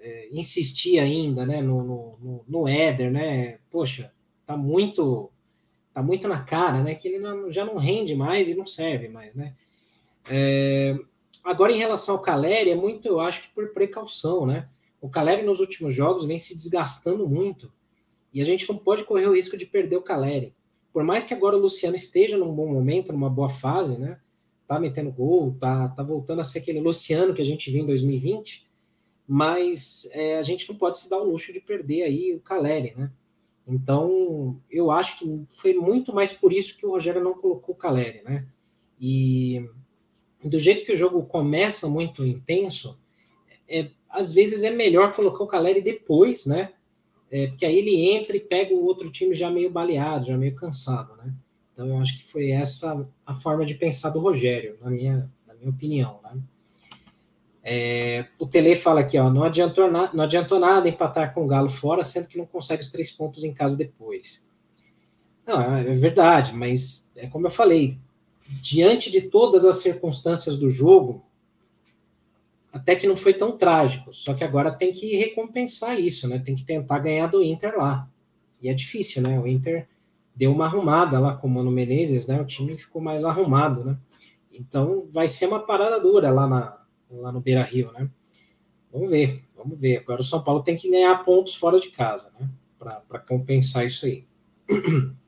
é, 0.00 0.28
insistir 0.32 0.98
ainda, 0.98 1.46
né? 1.46 1.62
No, 1.62 2.16
no, 2.18 2.44
no 2.46 2.68
Éder, 2.68 3.10
né? 3.10 3.58
Poxa, 3.70 4.12
tá 4.46 4.56
muito, 4.56 5.30
tá 5.92 6.02
muito 6.02 6.26
na 6.28 6.42
cara, 6.42 6.82
né? 6.82 6.94
Que 6.94 7.08
ele 7.08 7.18
não, 7.18 7.52
já 7.52 7.64
não 7.64 7.76
rende 7.76 8.14
mais 8.14 8.48
e 8.48 8.54
não 8.54 8.66
serve 8.66 9.08
mais, 9.08 9.34
né? 9.34 9.54
É, 10.28 10.96
agora, 11.42 11.72
em 11.72 11.78
relação 11.78 12.16
ao 12.16 12.22
Caleri, 12.22 12.70
é 12.70 12.74
muito, 12.74 13.06
eu 13.08 13.20
acho 13.20 13.42
que 13.42 13.48
por 13.54 13.72
precaução, 13.72 14.46
né? 14.46 14.68
O 15.00 15.08
Caleri 15.08 15.42
nos 15.42 15.60
últimos 15.60 15.94
jogos 15.94 16.24
vem 16.24 16.38
se 16.38 16.56
desgastando 16.56 17.28
muito 17.28 17.72
e 18.32 18.40
a 18.40 18.44
gente 18.44 18.68
não 18.68 18.78
pode 18.78 19.04
correr 19.04 19.26
o 19.26 19.34
risco 19.34 19.56
de 19.56 19.66
perder 19.66 19.96
o 19.96 20.02
Caleri. 20.02 20.54
Por 20.92 21.02
mais 21.02 21.24
que 21.24 21.34
agora 21.34 21.56
o 21.56 21.60
Luciano 21.60 21.96
esteja 21.96 22.36
num 22.36 22.54
bom 22.54 22.72
momento, 22.72 23.12
numa 23.12 23.28
boa 23.28 23.48
fase, 23.48 23.98
né? 23.98 24.18
Tá 24.74 24.80
metendo 24.80 25.12
gol, 25.12 25.54
tá, 25.58 25.88
tá 25.88 26.02
voltando 26.02 26.40
a 26.40 26.44
ser 26.44 26.60
aquele 26.60 26.80
Luciano 26.80 27.34
que 27.34 27.42
a 27.42 27.44
gente 27.44 27.70
viu 27.70 27.82
em 27.82 27.86
2020, 27.86 28.66
mas 29.26 30.08
é, 30.12 30.38
a 30.38 30.42
gente 30.42 30.68
não 30.68 30.76
pode 30.76 30.98
se 30.98 31.10
dar 31.10 31.18
o 31.18 31.30
luxo 31.30 31.52
de 31.52 31.60
perder 31.60 32.04
aí 32.04 32.34
o 32.34 32.40
Caleri, 32.40 32.94
né? 32.96 33.10
Então, 33.66 34.60
eu 34.70 34.90
acho 34.90 35.18
que 35.18 35.44
foi 35.50 35.74
muito 35.74 36.12
mais 36.12 36.32
por 36.32 36.52
isso 36.52 36.76
que 36.76 36.86
o 36.86 36.90
Rogério 36.90 37.22
não 37.22 37.34
colocou 37.34 37.74
o 37.74 37.78
Caleri, 37.78 38.22
né? 38.22 38.46
E 39.00 39.68
do 40.42 40.58
jeito 40.58 40.84
que 40.84 40.92
o 40.92 40.96
jogo 40.96 41.22
começa 41.24 41.88
muito 41.88 42.24
intenso, 42.24 42.98
é, 43.68 43.90
às 44.08 44.32
vezes 44.32 44.64
é 44.64 44.70
melhor 44.70 45.14
colocar 45.14 45.44
o 45.44 45.48
Caleri 45.48 45.80
depois, 45.80 46.46
né? 46.46 46.72
é, 47.32 47.46
porque 47.46 47.64
aí 47.64 47.78
ele 47.78 48.10
entra 48.10 48.36
e 48.36 48.40
pega 48.40 48.74
o 48.74 48.84
outro 48.84 49.10
time 49.10 49.34
já 49.34 49.50
meio 49.50 49.70
baleado, 49.70 50.26
já 50.26 50.36
meio 50.36 50.54
cansado, 50.54 51.16
né? 51.16 51.34
Então 51.82 51.96
eu 51.96 52.00
acho 52.00 52.16
que 52.16 52.30
foi 52.30 52.52
essa 52.52 53.04
a 53.26 53.34
forma 53.34 53.66
de 53.66 53.74
pensar 53.74 54.10
do 54.10 54.20
Rogério, 54.20 54.78
na 54.80 54.88
minha, 54.88 55.28
na 55.46 55.54
minha 55.54 55.70
opinião, 55.70 56.20
né? 56.22 56.40
É, 57.64 58.26
o 58.38 58.46
Tele 58.46 58.74
fala 58.76 59.00
aqui, 59.00 59.18
ó, 59.18 59.30
não 59.30 59.42
adiantou, 59.42 59.90
na, 59.90 60.12
não 60.12 60.24
adiantou 60.24 60.58
nada 60.58 60.88
empatar 60.88 61.34
com 61.34 61.44
o 61.44 61.46
Galo 61.46 61.68
fora, 61.68 62.02
sendo 62.02 62.28
que 62.28 62.38
não 62.38 62.46
consegue 62.46 62.82
os 62.82 62.90
três 62.90 63.10
pontos 63.10 63.44
em 63.44 63.52
casa 63.52 63.76
depois. 63.76 64.48
Não, 65.46 65.60
é, 65.60 65.80
é 65.80 65.94
verdade, 65.94 66.52
mas 66.52 67.10
é 67.16 67.26
como 67.26 67.46
eu 67.46 67.50
falei, 67.50 67.98
diante 68.60 69.10
de 69.10 69.22
todas 69.22 69.64
as 69.64 69.76
circunstâncias 69.76 70.58
do 70.58 70.68
jogo, 70.68 71.24
até 72.72 72.96
que 72.96 73.06
não 73.06 73.16
foi 73.16 73.34
tão 73.34 73.56
trágico. 73.56 74.12
Só 74.14 74.34
que 74.34 74.44
agora 74.44 74.72
tem 74.72 74.92
que 74.92 75.16
recompensar 75.16 75.98
isso, 75.98 76.28
né? 76.28 76.38
Tem 76.38 76.54
que 76.54 76.64
tentar 76.64 76.98
ganhar 77.00 77.26
do 77.26 77.42
Inter 77.42 77.76
lá. 77.76 78.08
E 78.60 78.68
é 78.68 78.74
difícil, 78.74 79.22
né? 79.22 79.38
O 79.38 79.46
Inter 79.46 79.88
deu 80.34 80.52
uma 80.52 80.64
arrumada 80.64 81.18
lá 81.18 81.36
com 81.36 81.46
o 81.46 81.50
Mano 81.50 81.70
Menezes, 81.70 82.26
né? 82.26 82.40
O 82.40 82.44
time 82.44 82.76
ficou 82.76 83.00
mais 83.02 83.24
arrumado, 83.24 83.84
né? 83.84 83.96
Então 84.50 85.06
vai 85.10 85.28
ser 85.28 85.46
uma 85.46 85.60
parada 85.60 86.00
dura 86.00 86.30
lá, 86.30 86.46
na, 86.46 86.78
lá 87.10 87.32
no 87.32 87.40
Beira 87.40 87.62
Rio, 87.62 87.92
né? 87.92 88.08
Vamos 88.92 89.10
ver, 89.10 89.44
vamos 89.56 89.78
ver. 89.78 89.98
Agora 89.98 90.20
o 90.20 90.24
São 90.24 90.42
Paulo 90.42 90.62
tem 90.62 90.76
que 90.76 90.90
ganhar 90.90 91.24
pontos 91.24 91.54
fora 91.54 91.80
de 91.80 91.90
casa, 91.90 92.32
né? 92.38 92.48
Para 92.78 93.18
compensar 93.20 93.86
isso 93.86 94.06
aí. 94.06 94.26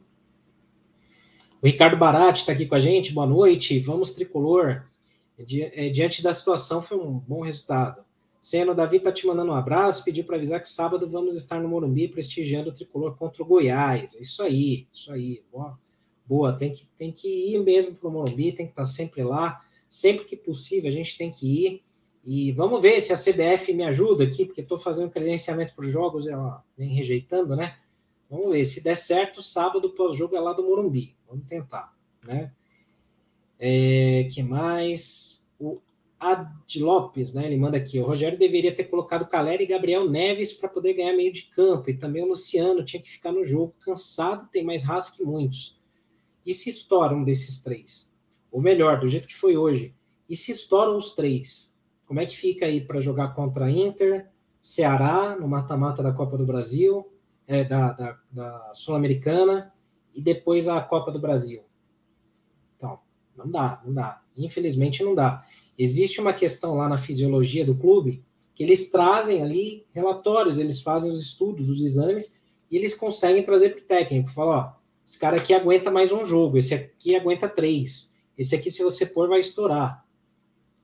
O 1.62 1.66
Ricardo 1.66 1.96
Barati 1.96 2.40
está 2.40 2.52
aqui 2.52 2.66
com 2.66 2.74
a 2.74 2.78
gente. 2.78 3.10
Boa 3.10 3.26
noite. 3.26 3.80
Vamos, 3.80 4.10
tricolor. 4.10 4.84
É, 5.38 5.88
diante 5.88 6.22
da 6.22 6.30
situação, 6.30 6.82
foi 6.82 6.98
um 6.98 7.18
bom 7.18 7.40
resultado. 7.40 8.03
Seno, 8.44 8.74
Davi 8.74 9.00
tá 9.00 9.10
te 9.10 9.26
mandando 9.26 9.52
um 9.52 9.54
abraço, 9.54 10.04
pediu 10.04 10.22
para 10.22 10.36
avisar 10.36 10.60
que 10.60 10.68
sábado 10.68 11.08
vamos 11.08 11.34
estar 11.34 11.58
no 11.58 11.66
Morumbi 11.66 12.08
prestigiando 12.08 12.68
o 12.68 12.74
tricolor 12.74 13.16
contra 13.16 13.42
o 13.42 13.46
Goiás. 13.46 14.14
É 14.14 14.20
isso 14.20 14.42
aí, 14.42 14.86
isso 14.92 15.10
aí. 15.10 15.42
Boa, 15.50 15.78
boa. 16.26 16.52
Tem, 16.52 16.70
que, 16.70 16.84
tem 16.94 17.10
que 17.10 17.26
ir 17.26 17.58
mesmo 17.64 17.94
para 17.94 18.06
o 18.06 18.12
Morumbi, 18.12 18.52
tem 18.52 18.66
que 18.66 18.72
estar 18.72 18.82
tá 18.82 18.86
sempre 18.86 19.22
lá. 19.22 19.64
Sempre 19.88 20.26
que 20.26 20.36
possível, 20.36 20.90
a 20.90 20.92
gente 20.92 21.16
tem 21.16 21.30
que 21.30 21.64
ir. 21.64 21.82
E 22.22 22.52
vamos 22.52 22.82
ver 22.82 23.00
se 23.00 23.14
a 23.14 23.16
CBF 23.16 23.72
me 23.72 23.84
ajuda 23.84 24.24
aqui, 24.24 24.44
porque 24.44 24.60
estou 24.60 24.78
fazendo 24.78 25.10
credenciamento 25.10 25.74
para 25.74 25.86
os 25.86 25.90
jogos, 25.90 26.26
ela 26.26 26.62
vem 26.76 26.90
rejeitando, 26.90 27.56
né? 27.56 27.78
Vamos 28.28 28.52
ver. 28.52 28.62
Se 28.66 28.84
der 28.84 28.94
certo, 28.94 29.42
sábado 29.42 29.88
pós-jogo 29.94 30.36
é 30.36 30.40
lá 30.40 30.52
do 30.52 30.64
Morumbi. 30.64 31.16
Vamos 31.26 31.46
tentar, 31.46 31.96
né? 32.22 32.52
É, 33.58 34.28
que 34.30 34.42
mais? 34.42 35.42
Ad 36.24 36.80
Lopes, 36.80 37.34
né? 37.34 37.46
Ele 37.46 37.56
manda 37.56 37.76
aqui: 37.76 37.98
o 38.00 38.06
Rogério 38.06 38.38
deveria 38.38 38.74
ter 38.74 38.84
colocado 38.84 39.26
Calera 39.26 39.62
e 39.62 39.66
Gabriel 39.66 40.08
Neves 40.08 40.52
para 40.52 40.68
poder 40.68 40.94
ganhar 40.94 41.14
meio 41.14 41.32
de 41.32 41.42
campo, 41.44 41.90
e 41.90 41.98
também 41.98 42.22
o 42.22 42.28
Luciano 42.28 42.84
tinha 42.84 43.02
que 43.02 43.10
ficar 43.10 43.32
no 43.32 43.44
jogo 43.44 43.74
cansado, 43.80 44.48
tem 44.50 44.64
mais 44.64 44.84
raça 44.84 45.14
que 45.14 45.22
muitos. 45.22 45.78
E 46.44 46.52
se 46.52 46.70
estoura 46.70 47.14
um 47.14 47.24
desses 47.24 47.62
três? 47.62 48.12
Ou 48.50 48.60
melhor, 48.60 49.00
do 49.00 49.08
jeito 49.08 49.28
que 49.28 49.36
foi 49.36 49.56
hoje, 49.56 49.94
e 50.28 50.34
se 50.36 50.52
estouram 50.52 50.96
os 50.96 51.14
três? 51.14 51.76
Como 52.06 52.20
é 52.20 52.26
que 52.26 52.36
fica 52.36 52.66
aí 52.66 52.80
para 52.80 53.00
jogar 53.00 53.34
contra 53.34 53.70
Inter, 53.70 54.30
Ceará, 54.60 55.36
no 55.38 55.48
mata-mata 55.48 56.02
da 56.02 56.12
Copa 56.12 56.38
do 56.38 56.46
Brasil, 56.46 57.12
é, 57.46 57.64
da, 57.64 57.92
da, 57.92 58.18
da 58.30 58.70
Sul-Americana, 58.72 59.72
e 60.14 60.22
depois 60.22 60.68
a 60.68 60.80
Copa 60.80 61.10
do 61.10 61.18
Brasil? 61.18 61.64
Então, 62.76 63.00
não 63.36 63.50
dá, 63.50 63.82
não 63.84 63.92
dá. 63.92 64.22
Infelizmente 64.36 65.02
não 65.02 65.14
dá. 65.14 65.44
Existe 65.78 66.20
uma 66.20 66.32
questão 66.32 66.74
lá 66.74 66.88
na 66.88 66.98
fisiologia 66.98 67.64
do 67.64 67.74
clube 67.74 68.24
que 68.54 68.62
eles 68.62 68.90
trazem 68.90 69.42
ali 69.42 69.84
relatórios, 69.92 70.58
eles 70.58 70.80
fazem 70.80 71.10
os 71.10 71.20
estudos, 71.20 71.68
os 71.68 71.82
exames, 71.82 72.34
e 72.70 72.76
eles 72.76 72.94
conseguem 72.94 73.42
trazer 73.42 73.70
para 73.70 73.80
o 73.80 73.84
técnico. 73.84 74.30
Falar, 74.30 74.56
ó, 74.56 74.72
esse 75.04 75.18
cara 75.18 75.36
aqui 75.36 75.52
aguenta 75.52 75.90
mais 75.90 76.12
um 76.12 76.24
jogo, 76.24 76.56
esse 76.56 76.72
aqui 76.72 77.16
aguenta 77.16 77.48
três, 77.48 78.14
esse 78.38 78.54
aqui, 78.54 78.70
se 78.70 78.82
você 78.82 79.04
pôr, 79.04 79.28
vai 79.28 79.40
estourar. 79.40 80.04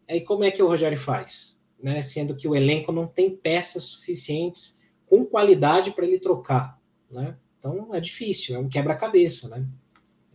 Aí 0.08 0.20
como 0.20 0.42
é 0.42 0.50
que 0.50 0.62
o 0.62 0.66
Rogério 0.66 0.98
faz? 0.98 1.62
Né? 1.80 2.02
Sendo 2.02 2.34
que 2.34 2.48
o 2.48 2.56
elenco 2.56 2.90
não 2.90 3.06
tem 3.06 3.30
peças 3.30 3.84
suficientes 3.84 4.80
com 5.06 5.24
qualidade 5.24 5.92
para 5.92 6.04
ele 6.04 6.18
trocar. 6.18 6.80
Né? 7.10 7.36
Então 7.58 7.94
é 7.94 8.00
difícil, 8.00 8.56
é 8.56 8.58
um 8.58 8.68
quebra-cabeça, 8.68 9.48
né? 9.48 9.66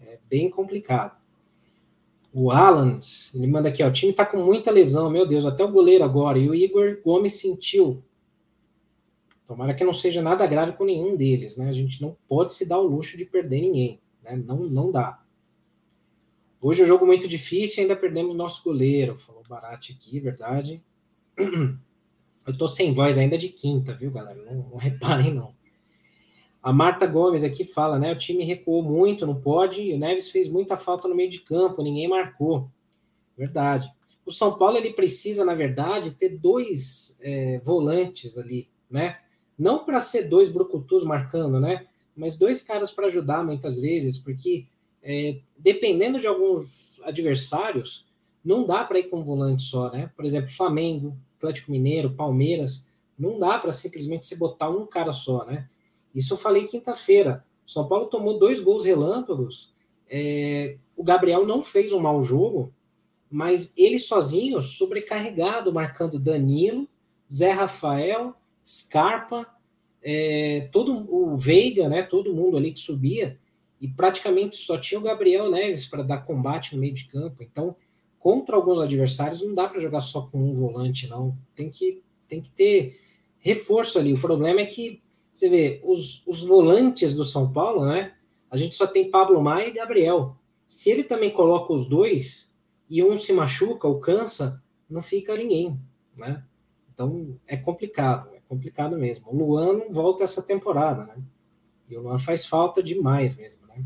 É 0.02 0.20
bem 0.30 0.50
complicado. 0.50 1.18
O 2.38 2.52
Alan, 2.52 3.00
ele 3.34 3.48
manda 3.48 3.70
aqui, 3.70 3.82
ó, 3.82 3.88
o 3.88 3.94
time 3.94 4.12
tá 4.12 4.26
com 4.26 4.36
muita 4.36 4.70
lesão, 4.70 5.10
meu 5.10 5.26
Deus, 5.26 5.46
até 5.46 5.64
o 5.64 5.72
goleiro 5.72 6.04
agora. 6.04 6.38
E 6.38 6.50
o 6.50 6.54
Igor 6.54 7.00
Gomes 7.02 7.40
sentiu. 7.40 8.04
Tomara 9.48 9.74
que 9.74 9.86
não 9.86 9.94
seja 9.94 10.22
nada 10.22 10.46
grave 10.46 10.74
com 10.74 10.84
nenhum 10.84 11.16
deles, 11.16 11.56
né? 11.56 11.70
A 11.70 11.72
gente 11.72 12.02
não 12.02 12.18
pode 12.28 12.54
se 12.54 12.68
dar 12.68 12.78
o 12.78 12.86
luxo 12.86 13.16
de 13.16 13.24
perder 13.24 13.62
ninguém, 13.62 14.02
né? 14.22 14.36
Não, 14.36 14.58
não 14.58 14.92
dá. 14.92 15.24
Hoje 16.60 16.82
é 16.82 16.84
um 16.84 16.88
jogo 16.88 17.06
muito 17.06 17.26
difícil 17.26 17.84
ainda 17.84 17.96
perdemos 17.96 18.36
nosso 18.36 18.62
goleiro, 18.66 19.16
falou 19.16 19.42
Barate 19.48 19.94
aqui, 19.94 20.20
verdade. 20.20 20.84
Eu 22.46 22.58
tô 22.58 22.68
sem 22.68 22.94
voz 22.94 23.18
ainda 23.18 23.38
de 23.38 23.48
quinta, 23.48 23.94
viu, 23.94 24.12
galera? 24.12 24.44
Não, 24.44 24.72
não 24.72 24.78
reparem, 24.78 25.34
não. 25.34 25.55
A 26.66 26.74
Marta 26.74 27.06
Gomes 27.06 27.44
aqui 27.44 27.64
fala, 27.64 28.00
né? 28.00 28.12
O 28.12 28.18
time 28.18 28.44
recuou 28.44 28.82
muito, 28.82 29.24
não 29.28 29.40
pode. 29.40 29.84
E 29.84 29.94
o 29.94 30.00
Neves 30.00 30.32
fez 30.32 30.50
muita 30.50 30.76
falta 30.76 31.08
no 31.08 31.14
meio 31.14 31.30
de 31.30 31.42
campo, 31.42 31.84
ninguém 31.84 32.08
marcou. 32.08 32.72
Verdade. 33.38 33.88
O 34.26 34.32
São 34.32 34.58
Paulo 34.58 34.76
ele 34.76 34.92
precisa, 34.94 35.46
na 35.46 35.54
verdade, 35.54 36.16
ter 36.16 36.30
dois 36.30 37.20
é, 37.22 37.62
volantes 37.64 38.36
ali, 38.40 38.68
né? 38.90 39.20
Não 39.56 39.86
para 39.86 40.00
ser 40.00 40.24
dois 40.24 40.50
brucutus 40.50 41.04
marcando, 41.04 41.60
né? 41.60 41.86
Mas 42.18 42.36
dois 42.36 42.64
caras 42.64 42.90
para 42.90 43.06
ajudar 43.06 43.46
muitas 43.46 43.80
vezes, 43.80 44.18
porque 44.18 44.66
é, 45.04 45.38
dependendo 45.56 46.20
de 46.20 46.26
alguns 46.26 47.00
adversários, 47.04 48.08
não 48.44 48.66
dá 48.66 48.84
para 48.84 48.98
ir 48.98 49.04
com 49.04 49.20
um 49.20 49.24
volante 49.24 49.62
só, 49.62 49.92
né? 49.92 50.10
Por 50.16 50.26
exemplo, 50.26 50.50
Flamengo, 50.50 51.16
Atlético 51.38 51.72
Mineiro, 51.72 52.16
Palmeiras, 52.16 52.90
não 53.20 53.38
dá 53.38 53.60
para 53.60 53.72
simplesmente 53.72 54.26
se 54.26 54.36
botar 54.36 54.72
um 54.72 54.88
cara 54.88 55.14
só, 55.14 55.46
né? 55.46 55.70
Isso 56.16 56.34
eu 56.34 56.38
falei 56.38 56.64
quinta-feira. 56.64 57.46
São 57.68 57.88
Paulo 57.88 58.06
tomou 58.06 58.40
dois 58.40 58.60
gols 58.60 58.86
relâmpagos. 58.86 59.74
É, 60.10 60.78
o 60.96 61.04
Gabriel 61.04 61.46
não 61.46 61.62
fez 61.62 61.92
um 61.92 62.00
mau 62.00 62.22
jogo, 62.22 62.74
mas 63.30 63.74
ele 63.76 64.00
sozinho, 64.00 64.62
sobrecarregado, 64.62 65.74
marcando 65.74 66.18
Danilo, 66.18 66.88
Zé 67.32 67.52
Rafael, 67.52 68.34
Scarpa, 68.66 69.46
é, 70.02 70.70
todo 70.72 71.06
o 71.14 71.36
Veiga, 71.36 71.90
né? 71.90 72.04
Todo 72.04 72.34
mundo 72.34 72.56
ali 72.56 72.72
que 72.72 72.80
subia 72.80 73.38
e 73.82 73.88
praticamente 73.88 74.56
só 74.56 74.78
tinha 74.78 75.00
o 75.00 75.04
Gabriel 75.04 75.50
Neves 75.50 75.86
para 75.86 76.04
dar 76.04 76.26
combate 76.26 76.74
no 76.74 76.82
meio 76.82 76.94
de 76.94 77.06
campo. 77.06 77.44
Então, 77.44 77.76
contra 78.20 78.56
alguns 78.56 78.80
adversários, 78.80 79.42
não 79.42 79.54
dá 79.54 79.68
para 79.68 79.80
jogar 79.80 80.00
só 80.00 80.22
com 80.22 80.40
um 80.40 80.54
volante, 80.54 81.08
não. 81.08 81.38
Tem 81.56 81.70
que, 81.70 82.02
tem 82.28 82.42
que 82.42 82.50
ter 82.50 83.00
reforço 83.40 84.00
ali. 84.00 84.14
O 84.14 84.22
problema 84.22 84.62
é 84.62 84.66
que 84.66 85.02
você 85.36 85.50
vê, 85.50 85.82
os, 85.84 86.26
os 86.26 86.42
volantes 86.42 87.16
do 87.16 87.26
São 87.26 87.52
Paulo, 87.52 87.86
né? 87.86 88.14
A 88.50 88.56
gente 88.56 88.76
só 88.76 88.88
tem 88.88 89.12
Pablo 89.12 89.42
Maia 89.42 89.68
e 89.68 89.74
Gabriel. 89.74 90.38
Se 90.66 90.90
ele 90.90 91.04
também 91.04 91.30
coloca 91.30 91.74
os 91.74 91.86
dois 91.86 92.56
e 92.90 93.04
um 93.04 93.18
se 93.18 93.34
machuca 93.34 93.86
ou 93.86 94.00
cansa, 94.00 94.64
não 94.90 95.02
fica 95.02 95.36
ninguém, 95.36 95.78
né? 96.16 96.42
Então 96.94 97.38
é 97.46 97.58
complicado, 97.58 98.30
é 98.34 98.40
complicado 98.48 98.98
mesmo. 98.98 99.28
O 99.30 99.36
Luan 99.36 99.74
não 99.74 99.92
volta 99.92 100.24
essa 100.24 100.42
temporada, 100.42 101.06
né? 101.06 101.16
E 101.90 101.98
o 101.98 102.02
Luan 102.04 102.18
faz 102.18 102.46
falta 102.46 102.82
demais 102.82 103.36
mesmo, 103.36 103.68
né? 103.68 103.84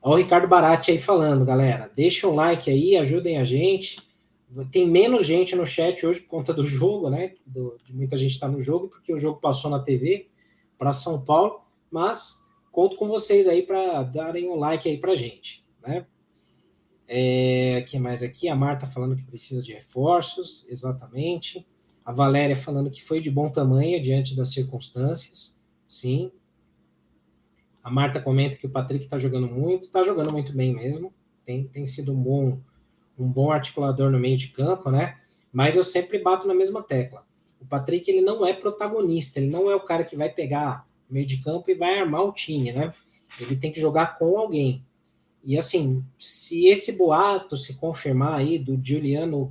Olha 0.00 0.14
o 0.14 0.24
Ricardo 0.24 0.46
Barati 0.46 0.92
aí 0.92 0.98
falando, 0.98 1.44
galera. 1.44 1.90
Deixa 1.96 2.28
um 2.28 2.34
like 2.34 2.70
aí, 2.70 2.96
ajudem 2.96 3.38
a 3.38 3.44
gente. 3.44 3.96
Tem 4.70 4.86
menos 4.86 5.24
gente 5.24 5.56
no 5.56 5.66
chat 5.66 6.04
hoje 6.04 6.20
por 6.20 6.28
conta 6.28 6.52
do 6.52 6.62
jogo, 6.62 7.08
né? 7.08 7.34
Do, 7.46 7.78
muita 7.88 8.16
gente 8.16 8.32
está 8.32 8.46
no 8.48 8.60
jogo, 8.60 8.88
porque 8.88 9.12
o 9.12 9.16
jogo 9.16 9.40
passou 9.40 9.70
na 9.70 9.80
TV 9.80 10.28
para 10.78 10.92
São 10.92 11.24
Paulo, 11.24 11.62
mas 11.90 12.44
conto 12.70 12.96
com 12.96 13.08
vocês 13.08 13.48
aí 13.48 13.62
para 13.62 14.02
darem 14.02 14.48
um 14.48 14.56
like 14.56 14.88
aí 14.88 14.98
para 14.98 15.14
gente, 15.14 15.64
né? 15.80 16.06
É, 17.08 17.84
que 17.88 17.98
mais 17.98 18.22
aqui? 18.22 18.48
A 18.48 18.56
Marta 18.56 18.86
falando 18.86 19.16
que 19.16 19.22
precisa 19.22 19.62
de 19.62 19.72
reforços, 19.72 20.68
exatamente. 20.68 21.66
A 22.04 22.12
Valéria 22.12 22.56
falando 22.56 22.90
que 22.90 23.02
foi 23.02 23.20
de 23.20 23.30
bom 23.30 23.50
tamanho 23.50 24.02
diante 24.02 24.34
das 24.34 24.50
circunstâncias, 24.50 25.62
sim. 25.86 26.30
A 27.82 27.90
Marta 27.90 28.20
comenta 28.20 28.56
que 28.56 28.66
o 28.66 28.70
Patrick 28.70 29.04
está 29.04 29.18
jogando 29.18 29.48
muito, 29.48 29.84
está 29.84 30.04
jogando 30.04 30.32
muito 30.32 30.52
bem 30.54 30.74
mesmo. 30.74 31.12
Tem, 31.44 31.64
tem 31.68 31.84
sido 31.86 32.12
um 32.12 32.22
bom 32.22 32.60
um 33.18 33.28
bom 33.28 33.50
articulador 33.50 34.10
no 34.10 34.18
meio 34.18 34.36
de 34.36 34.48
campo, 34.48 34.90
né? 34.90 35.18
Mas 35.52 35.76
eu 35.76 35.84
sempre 35.84 36.18
bato 36.18 36.48
na 36.48 36.54
mesma 36.54 36.82
tecla. 36.82 37.26
O 37.60 37.66
Patrick 37.66 38.10
ele 38.10 38.20
não 38.20 38.44
é 38.44 38.52
protagonista, 38.52 39.38
ele 39.38 39.50
não 39.50 39.70
é 39.70 39.76
o 39.76 39.80
cara 39.80 40.04
que 40.04 40.16
vai 40.16 40.28
pegar 40.28 40.86
meio 41.08 41.26
de 41.26 41.38
campo 41.38 41.70
e 41.70 41.74
vai 41.74 41.98
armar 41.98 42.22
o 42.22 42.32
time, 42.32 42.72
né? 42.72 42.94
Ele 43.38 43.56
tem 43.56 43.70
que 43.70 43.80
jogar 43.80 44.18
com 44.18 44.36
alguém. 44.36 44.84
E 45.44 45.58
assim, 45.58 46.04
se 46.18 46.66
esse 46.66 46.92
boato 46.92 47.56
se 47.56 47.76
confirmar 47.76 48.38
aí 48.38 48.58
do 48.58 48.80
Juliano 48.82 49.44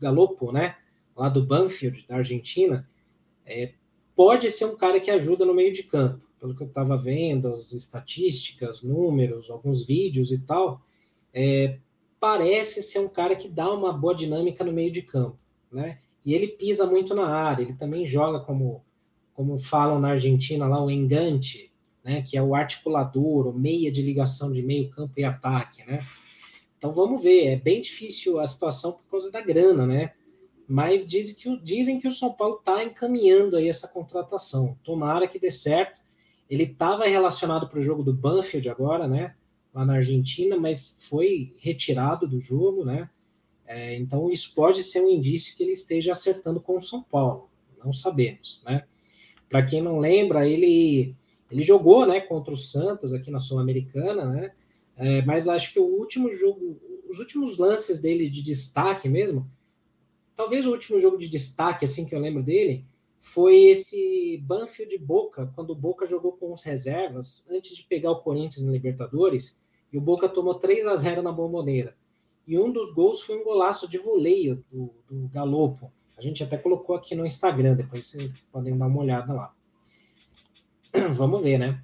Galopo, 0.00 0.52
né? 0.52 0.76
Lá 1.16 1.28
do 1.28 1.44
Banfield, 1.44 2.04
da 2.08 2.16
Argentina, 2.16 2.86
é, 3.46 3.72
pode 4.16 4.50
ser 4.50 4.64
um 4.64 4.76
cara 4.76 5.00
que 5.00 5.10
ajuda 5.10 5.44
no 5.44 5.54
meio 5.54 5.72
de 5.72 5.82
campo. 5.82 6.24
Pelo 6.40 6.54
que 6.54 6.62
eu 6.62 6.66
estava 6.66 6.96
vendo, 6.96 7.48
as 7.48 7.72
estatísticas, 7.72 8.82
números, 8.82 9.50
alguns 9.50 9.84
vídeos 9.84 10.30
e 10.30 10.38
tal, 10.38 10.82
é, 11.32 11.78
parece 12.24 12.82
ser 12.82 13.00
um 13.00 13.08
cara 13.08 13.36
que 13.36 13.46
dá 13.46 13.70
uma 13.70 13.92
boa 13.92 14.14
dinâmica 14.14 14.64
no 14.64 14.72
meio 14.72 14.90
de 14.90 15.02
campo, 15.02 15.36
né? 15.70 15.98
E 16.24 16.32
ele 16.32 16.48
pisa 16.48 16.86
muito 16.86 17.14
na 17.14 17.28
área, 17.28 17.62
ele 17.62 17.74
também 17.74 18.06
joga 18.06 18.40
como, 18.40 18.82
como 19.34 19.58
falam 19.58 20.00
na 20.00 20.12
Argentina 20.12 20.66
lá, 20.66 20.82
o 20.82 20.90
engante, 20.90 21.70
né? 22.02 22.22
Que 22.22 22.38
é 22.38 22.42
o 22.42 22.54
articulador, 22.54 23.46
o 23.46 23.52
meia 23.52 23.92
de 23.92 24.00
ligação 24.00 24.50
de 24.50 24.62
meio 24.62 24.88
campo 24.88 25.20
e 25.20 25.24
ataque, 25.24 25.84
né? 25.84 26.00
Então 26.78 26.92
vamos 26.92 27.22
ver, 27.22 27.44
é 27.48 27.56
bem 27.56 27.82
difícil 27.82 28.40
a 28.40 28.46
situação 28.46 28.92
por 28.92 29.04
causa 29.04 29.30
da 29.30 29.42
grana, 29.42 29.86
né? 29.86 30.14
Mas 30.66 31.06
dizem 31.06 31.36
que, 31.36 31.62
dizem 31.62 32.00
que 32.00 32.08
o 32.08 32.10
São 32.10 32.32
Paulo 32.32 32.56
está 32.56 32.82
encaminhando 32.82 33.54
aí 33.54 33.68
essa 33.68 33.86
contratação. 33.86 34.78
Tomara 34.82 35.28
que 35.28 35.38
dê 35.38 35.50
certo. 35.50 36.00
Ele 36.48 36.62
estava 36.62 37.04
relacionado 37.04 37.68
para 37.68 37.80
o 37.80 37.82
jogo 37.82 38.02
do 38.02 38.14
Banfield 38.14 38.66
agora, 38.70 39.06
né? 39.06 39.34
Lá 39.74 39.84
na 39.84 39.94
Argentina, 39.94 40.56
mas 40.56 40.98
foi 41.08 41.54
retirado 41.58 42.28
do 42.28 42.40
jogo, 42.40 42.84
né? 42.84 43.10
É, 43.66 43.96
então 43.96 44.30
isso 44.30 44.54
pode 44.54 44.82
ser 44.82 45.00
um 45.00 45.10
indício 45.10 45.56
que 45.56 45.62
ele 45.62 45.72
esteja 45.72 46.12
acertando 46.12 46.60
com 46.60 46.76
o 46.76 46.82
São 46.82 47.02
Paulo, 47.02 47.50
não 47.82 47.92
sabemos, 47.92 48.62
né? 48.64 48.84
Para 49.48 49.64
quem 49.64 49.82
não 49.82 49.98
lembra, 49.98 50.48
ele 50.48 51.16
ele 51.50 51.62
jogou, 51.62 52.06
né, 52.06 52.20
contra 52.20 52.52
o 52.52 52.56
Santos 52.56 53.12
aqui 53.12 53.30
na 53.30 53.38
Sul-Americana, 53.38 54.24
né? 54.24 54.52
É, 54.96 55.22
mas 55.22 55.48
acho 55.48 55.72
que 55.72 55.78
o 55.78 55.84
último 55.84 56.30
jogo, 56.30 56.80
os 57.08 57.18
últimos 57.18 57.58
lances 57.58 58.00
dele 58.00 58.28
de 58.28 58.42
destaque 58.42 59.08
mesmo, 59.08 59.48
talvez 60.34 60.66
o 60.66 60.70
último 60.70 60.98
jogo 60.98 61.18
de 61.18 61.28
destaque 61.28 61.84
assim 61.84 62.04
que 62.04 62.14
eu 62.14 62.20
lembro 62.20 62.42
dele 62.42 62.84
foi 63.20 63.56
esse 63.64 64.38
Banfield 64.44 64.98
Boca, 64.98 65.50
quando 65.54 65.70
o 65.70 65.74
Boca 65.74 66.06
jogou 66.06 66.32
com 66.32 66.52
os 66.52 66.62
reservas 66.62 67.46
antes 67.50 67.76
de 67.76 67.84
pegar 67.84 68.10
o 68.10 68.20
Corinthians 68.20 68.64
na 68.64 68.72
Libertadores 68.72 69.63
e 69.94 69.96
o 69.96 70.00
Boca 70.00 70.28
tomou 70.28 70.56
3 70.56 70.88
a 70.88 70.96
0 70.96 71.22
na 71.22 71.30
Bomboneira. 71.30 71.94
E 72.48 72.58
um 72.58 72.72
dos 72.72 72.90
gols 72.90 73.22
foi 73.22 73.40
um 73.40 73.44
golaço 73.44 73.88
de 73.88 73.96
voleio 73.96 74.64
do, 74.68 74.92
do 75.08 75.28
Galopo. 75.28 75.88
A 76.18 76.20
gente 76.20 76.42
até 76.42 76.58
colocou 76.58 76.96
aqui 76.96 77.14
no 77.14 77.24
Instagram, 77.24 77.76
depois 77.76 78.06
vocês 78.06 78.32
podem 78.50 78.76
dar 78.76 78.88
uma 78.88 79.00
olhada 79.00 79.32
lá. 79.32 79.54
Vamos 81.14 81.40
ver, 81.44 81.58
né? 81.58 81.80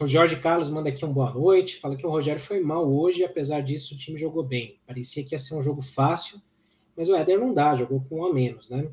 O 0.00 0.06
Jorge 0.06 0.40
Carlos 0.40 0.68
manda 0.68 0.88
aqui 0.88 1.04
um 1.04 1.12
boa 1.12 1.32
noite, 1.32 1.78
fala 1.78 1.94
que 1.94 2.04
o 2.04 2.10
Rogério 2.10 2.42
foi 2.42 2.58
mal 2.58 2.92
hoje, 2.92 3.20
e 3.20 3.24
apesar 3.24 3.60
disso 3.60 3.94
o 3.94 3.96
time 3.96 4.18
jogou 4.18 4.42
bem. 4.42 4.80
Parecia 4.84 5.24
que 5.24 5.32
ia 5.32 5.38
ser 5.38 5.54
um 5.54 5.62
jogo 5.62 5.80
fácil, 5.80 6.42
mas 6.96 7.08
o 7.08 7.14
Éder 7.14 7.38
não 7.38 7.54
dá, 7.54 7.72
jogou 7.76 8.04
com 8.08 8.22
um 8.22 8.26
a 8.26 8.34
menos, 8.34 8.68
né? 8.68 8.90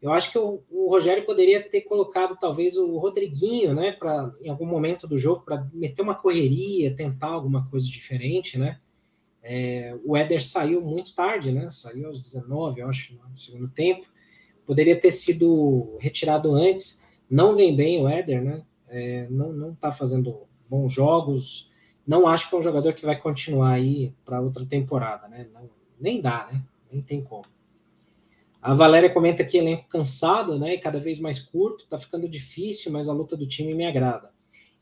Eu 0.00 0.12
acho 0.12 0.30
que 0.30 0.38
o, 0.38 0.62
o 0.70 0.88
Rogério 0.88 1.26
poderia 1.26 1.62
ter 1.62 1.82
colocado 1.82 2.36
talvez 2.38 2.76
o 2.76 2.98
Rodriguinho, 2.98 3.74
né, 3.74 3.92
para 3.92 4.32
em 4.40 4.48
algum 4.48 4.66
momento 4.66 5.08
do 5.08 5.18
jogo 5.18 5.42
para 5.44 5.66
meter 5.72 6.02
uma 6.02 6.14
correria, 6.14 6.94
tentar 6.94 7.28
alguma 7.28 7.68
coisa 7.68 7.86
diferente, 7.86 8.56
né? 8.56 8.78
É, 9.42 9.96
o 10.04 10.16
Éder 10.16 10.44
saiu 10.44 10.80
muito 10.80 11.14
tarde, 11.14 11.50
né? 11.52 11.70
Saiu 11.70 12.06
aos 12.06 12.20
19, 12.20 12.80
eu 12.80 12.88
acho, 12.88 13.14
no 13.14 13.38
segundo 13.38 13.68
tempo. 13.68 14.06
Poderia 14.66 15.00
ter 15.00 15.10
sido 15.10 15.96
retirado 15.98 16.52
antes. 16.54 17.02
Não 17.30 17.56
vem 17.56 17.74
bem 17.74 18.02
o 18.02 18.08
Éder, 18.08 18.42
né? 18.42 18.62
É, 18.88 19.26
não 19.30 19.52
não 19.52 19.72
está 19.72 19.90
fazendo 19.90 20.42
bons 20.68 20.92
jogos. 20.92 21.70
Não 22.06 22.26
acho 22.26 22.48
que 22.48 22.54
é 22.54 22.58
um 22.58 22.62
jogador 22.62 22.92
que 22.94 23.06
vai 23.06 23.18
continuar 23.18 23.72
aí 23.72 24.12
para 24.24 24.40
outra 24.40 24.66
temporada, 24.66 25.28
né? 25.28 25.48
Não, 25.52 25.70
nem 25.98 26.20
dá, 26.20 26.48
né? 26.52 26.62
Nem 26.92 27.00
tem 27.00 27.22
como. 27.22 27.44
A 28.60 28.74
Valéria 28.74 29.10
comenta 29.10 29.44
que 29.44 29.56
elenco 29.56 29.88
cansado, 29.88 30.58
né? 30.58 30.74
E 30.74 30.78
cada 30.78 30.98
vez 30.98 31.20
mais 31.20 31.38
curto, 31.38 31.86
tá 31.86 31.98
ficando 31.98 32.28
difícil, 32.28 32.90
mas 32.90 33.08
a 33.08 33.12
luta 33.12 33.36
do 33.36 33.46
time 33.46 33.74
me 33.74 33.86
agrada. 33.86 34.30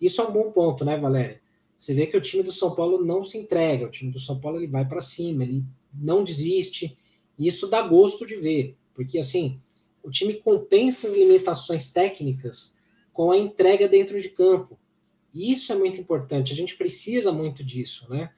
Isso 0.00 0.20
é 0.20 0.24
um 0.24 0.32
bom 0.32 0.50
ponto, 0.50 0.84
né, 0.84 0.96
Valéria? 0.96 1.40
Você 1.76 1.92
vê 1.92 2.06
que 2.06 2.16
o 2.16 2.20
time 2.20 2.42
do 2.42 2.52
São 2.52 2.74
Paulo 2.74 3.04
não 3.04 3.22
se 3.22 3.36
entrega, 3.36 3.86
o 3.86 3.90
time 3.90 4.10
do 4.10 4.18
São 4.18 4.40
Paulo 4.40 4.58
ele 4.58 4.66
vai 4.66 4.86
para 4.86 5.00
cima, 5.00 5.42
ele 5.42 5.62
não 5.92 6.24
desiste. 6.24 6.96
E 7.38 7.46
isso 7.46 7.66
dá 7.66 7.82
gosto 7.82 8.26
de 8.26 8.36
ver, 8.36 8.76
porque 8.94 9.18
assim, 9.18 9.60
o 10.02 10.10
time 10.10 10.34
compensa 10.34 11.08
as 11.08 11.16
limitações 11.16 11.92
técnicas 11.92 12.74
com 13.12 13.30
a 13.30 13.36
entrega 13.36 13.86
dentro 13.86 14.20
de 14.20 14.30
campo. 14.30 14.78
E 15.34 15.52
isso 15.52 15.70
é 15.70 15.76
muito 15.76 16.00
importante, 16.00 16.52
a 16.52 16.56
gente 16.56 16.76
precisa 16.76 17.30
muito 17.30 17.62
disso, 17.62 18.06
né? 18.08 18.30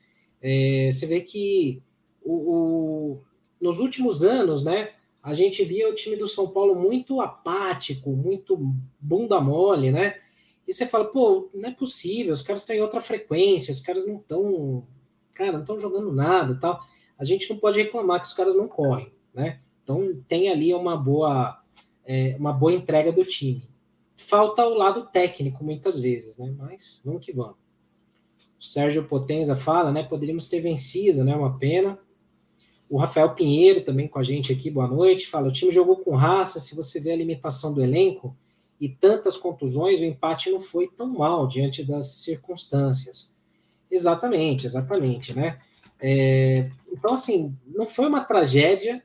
É, 0.43 0.89
você 0.91 1.07
vê 1.07 1.21
que 1.21 1.83
o, 2.23 2.33
o, 2.33 3.21
nos 3.61 3.79
últimos 3.79 4.25
anos, 4.25 4.65
né, 4.65 4.93
a 5.29 5.35
gente 5.35 5.63
via 5.65 5.89
o 5.89 5.95
time 5.95 6.17
do 6.17 6.27
São 6.27 6.49
Paulo 6.49 6.75
muito 6.75 7.21
apático, 7.21 8.11
muito 8.11 8.57
bunda 8.99 9.41
mole, 9.41 9.91
né? 9.91 10.19
E 10.67 10.73
você 10.73 10.87
fala, 10.87 11.05
pô, 11.05 11.51
não 11.55 11.69
é 11.69 11.73
possível, 11.73 12.33
os 12.33 12.43
caras 12.43 12.63
estão 12.63 12.75
em 12.75 12.81
outra 12.81 13.01
frequência, 13.01 13.73
os 13.73 13.81
caras 13.81 14.07
não 14.07 14.17
estão, 14.17 14.87
cara, 15.35 15.53
não 15.53 15.61
estão 15.61 15.79
jogando 15.79 16.13
nada 16.13 16.59
tal. 16.59 16.81
A 17.19 17.25
gente 17.25 17.49
não 17.51 17.59
pode 17.59 17.81
reclamar 17.81 18.21
que 18.21 18.27
os 18.27 18.33
caras 18.33 18.57
não 18.57 18.67
correm, 18.67 19.13
né? 19.35 19.61
Então 19.83 20.23
tem 20.27 20.49
ali 20.49 20.73
uma 20.73 20.97
boa, 20.97 21.63
é, 22.07 22.35
uma 22.39 22.53
boa 22.53 22.73
entrega 22.73 23.13
do 23.13 23.25
time. 23.25 23.69
Falta 24.17 24.67
o 24.67 24.75
lado 24.75 25.07
técnico 25.07 25.63
muitas 25.63 25.99
vezes, 25.99 26.37
né? 26.37 26.55
Mas 26.57 27.01
vamos 27.05 27.25
que 27.25 27.33
vamos. 27.33 27.57
O 28.59 28.65
Sérgio 28.65 29.05
Potenza 29.05 29.57
fala, 29.57 29.93
né? 29.93 30.03
Poderíamos 30.03 30.49
ter 30.49 30.61
vencido, 30.61 31.23
né? 31.23 31.37
Uma 31.37 31.59
pena. 31.59 31.99
O 32.89 32.97
Rafael 32.97 33.35
Pinheiro 33.35 33.83
também 33.83 34.09
com 34.09 34.19
a 34.19 34.23
gente 34.23 34.53
aqui, 34.53 34.71
boa 34.71 34.87
noite. 34.87 35.29
Fala: 35.29 35.49
o 35.49 35.53
time 35.53 35.71
jogou 35.71 35.97
com 35.97 36.17
raça. 36.17 36.59
Se 36.59 36.75
você 36.75 37.01
vê 37.01 37.13
a 37.13 37.17
limitação 37.17 37.75
do 37.75 37.83
elenco, 37.83 38.37
e 38.81 38.89
tantas 38.89 39.37
contusões, 39.37 40.01
o 40.01 40.05
empate 40.05 40.51
não 40.51 40.61
foi 40.61 40.89
tão 40.89 41.09
mal 41.09 41.47
diante 41.49 41.85
das 41.85 42.07
circunstâncias. 42.23 43.37
Exatamente, 43.91 44.67
exatamente, 44.67 45.35
né? 45.35 45.59
É, 46.01 46.71
então, 46.93 47.15
assim, 47.15 47.57
não 47.67 47.87
foi 47.87 48.07
uma 48.07 48.23
tragédia, 48.23 49.03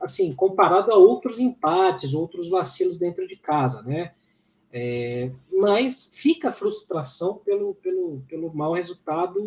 assim, 0.00 0.32
comparado 0.34 0.90
a 0.90 0.96
outros 0.96 1.38
empates, 1.38 2.14
outros 2.14 2.48
vacilos 2.48 2.96
dentro 2.96 3.26
de 3.26 3.36
casa, 3.36 3.82
né? 3.82 4.12
É, 4.72 5.30
mas 5.52 6.10
fica 6.14 6.48
a 6.48 6.52
frustração 6.52 7.38
pelo, 7.38 7.74
pelo, 7.74 8.22
pelo 8.28 8.54
mau 8.54 8.74
resultado 8.74 9.40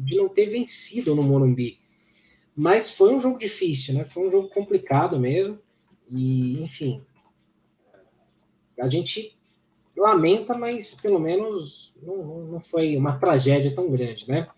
de 0.00 0.16
não 0.16 0.28
ter 0.28 0.46
vencido 0.46 1.14
no 1.14 1.22
Morumbi. 1.22 1.78
Mas 2.56 2.90
foi 2.90 3.14
um 3.14 3.20
jogo 3.20 3.38
difícil, 3.38 3.94
né? 3.94 4.06
Foi 4.06 4.26
um 4.26 4.32
jogo 4.32 4.48
complicado 4.48 5.20
mesmo. 5.20 5.58
E, 6.08 6.62
enfim, 6.62 7.04
a 8.80 8.88
gente 8.88 9.36
lamenta, 9.96 10.56
mas 10.56 10.94
pelo 10.94 11.18
menos 11.18 11.94
não, 12.02 12.44
não 12.46 12.60
foi 12.60 12.96
uma 12.96 13.18
tragédia 13.18 13.74
tão 13.74 13.90
grande, 13.90 14.28
né? 14.28 14.48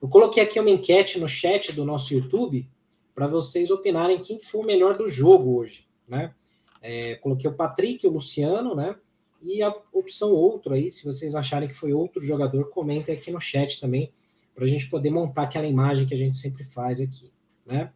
Eu 0.00 0.08
coloquei 0.08 0.42
aqui 0.42 0.58
uma 0.58 0.70
enquete 0.70 1.18
no 1.18 1.28
chat 1.28 1.72
do 1.72 1.84
nosso 1.84 2.12
YouTube 2.12 2.68
para 3.14 3.26
vocês 3.26 3.70
opinarem 3.70 4.22
quem 4.22 4.40
foi 4.40 4.60
o 4.60 4.66
melhor 4.66 4.96
do 4.96 5.08
jogo 5.08 5.56
hoje, 5.56 5.86
né? 6.08 6.34
É, 6.82 7.14
coloquei 7.16 7.48
o 7.48 7.54
Patrick, 7.54 8.06
o 8.06 8.10
Luciano, 8.10 8.74
né? 8.74 8.96
E 9.40 9.62
a 9.62 9.74
opção 9.92 10.32
outro 10.32 10.74
aí, 10.74 10.90
se 10.90 11.04
vocês 11.04 11.34
acharem 11.34 11.68
que 11.68 11.74
foi 11.74 11.92
outro 11.92 12.20
jogador, 12.22 12.70
comentem 12.70 13.14
aqui 13.14 13.30
no 13.30 13.40
chat 13.40 13.80
também, 13.80 14.12
para 14.54 14.64
a 14.64 14.68
gente 14.68 14.88
poder 14.88 15.10
montar 15.10 15.42
aquela 15.42 15.66
imagem 15.66 16.06
que 16.06 16.14
a 16.14 16.18
gente 16.18 16.36
sempre 16.36 16.64
faz 16.64 17.00
aqui, 17.00 17.30
né? 17.66 17.92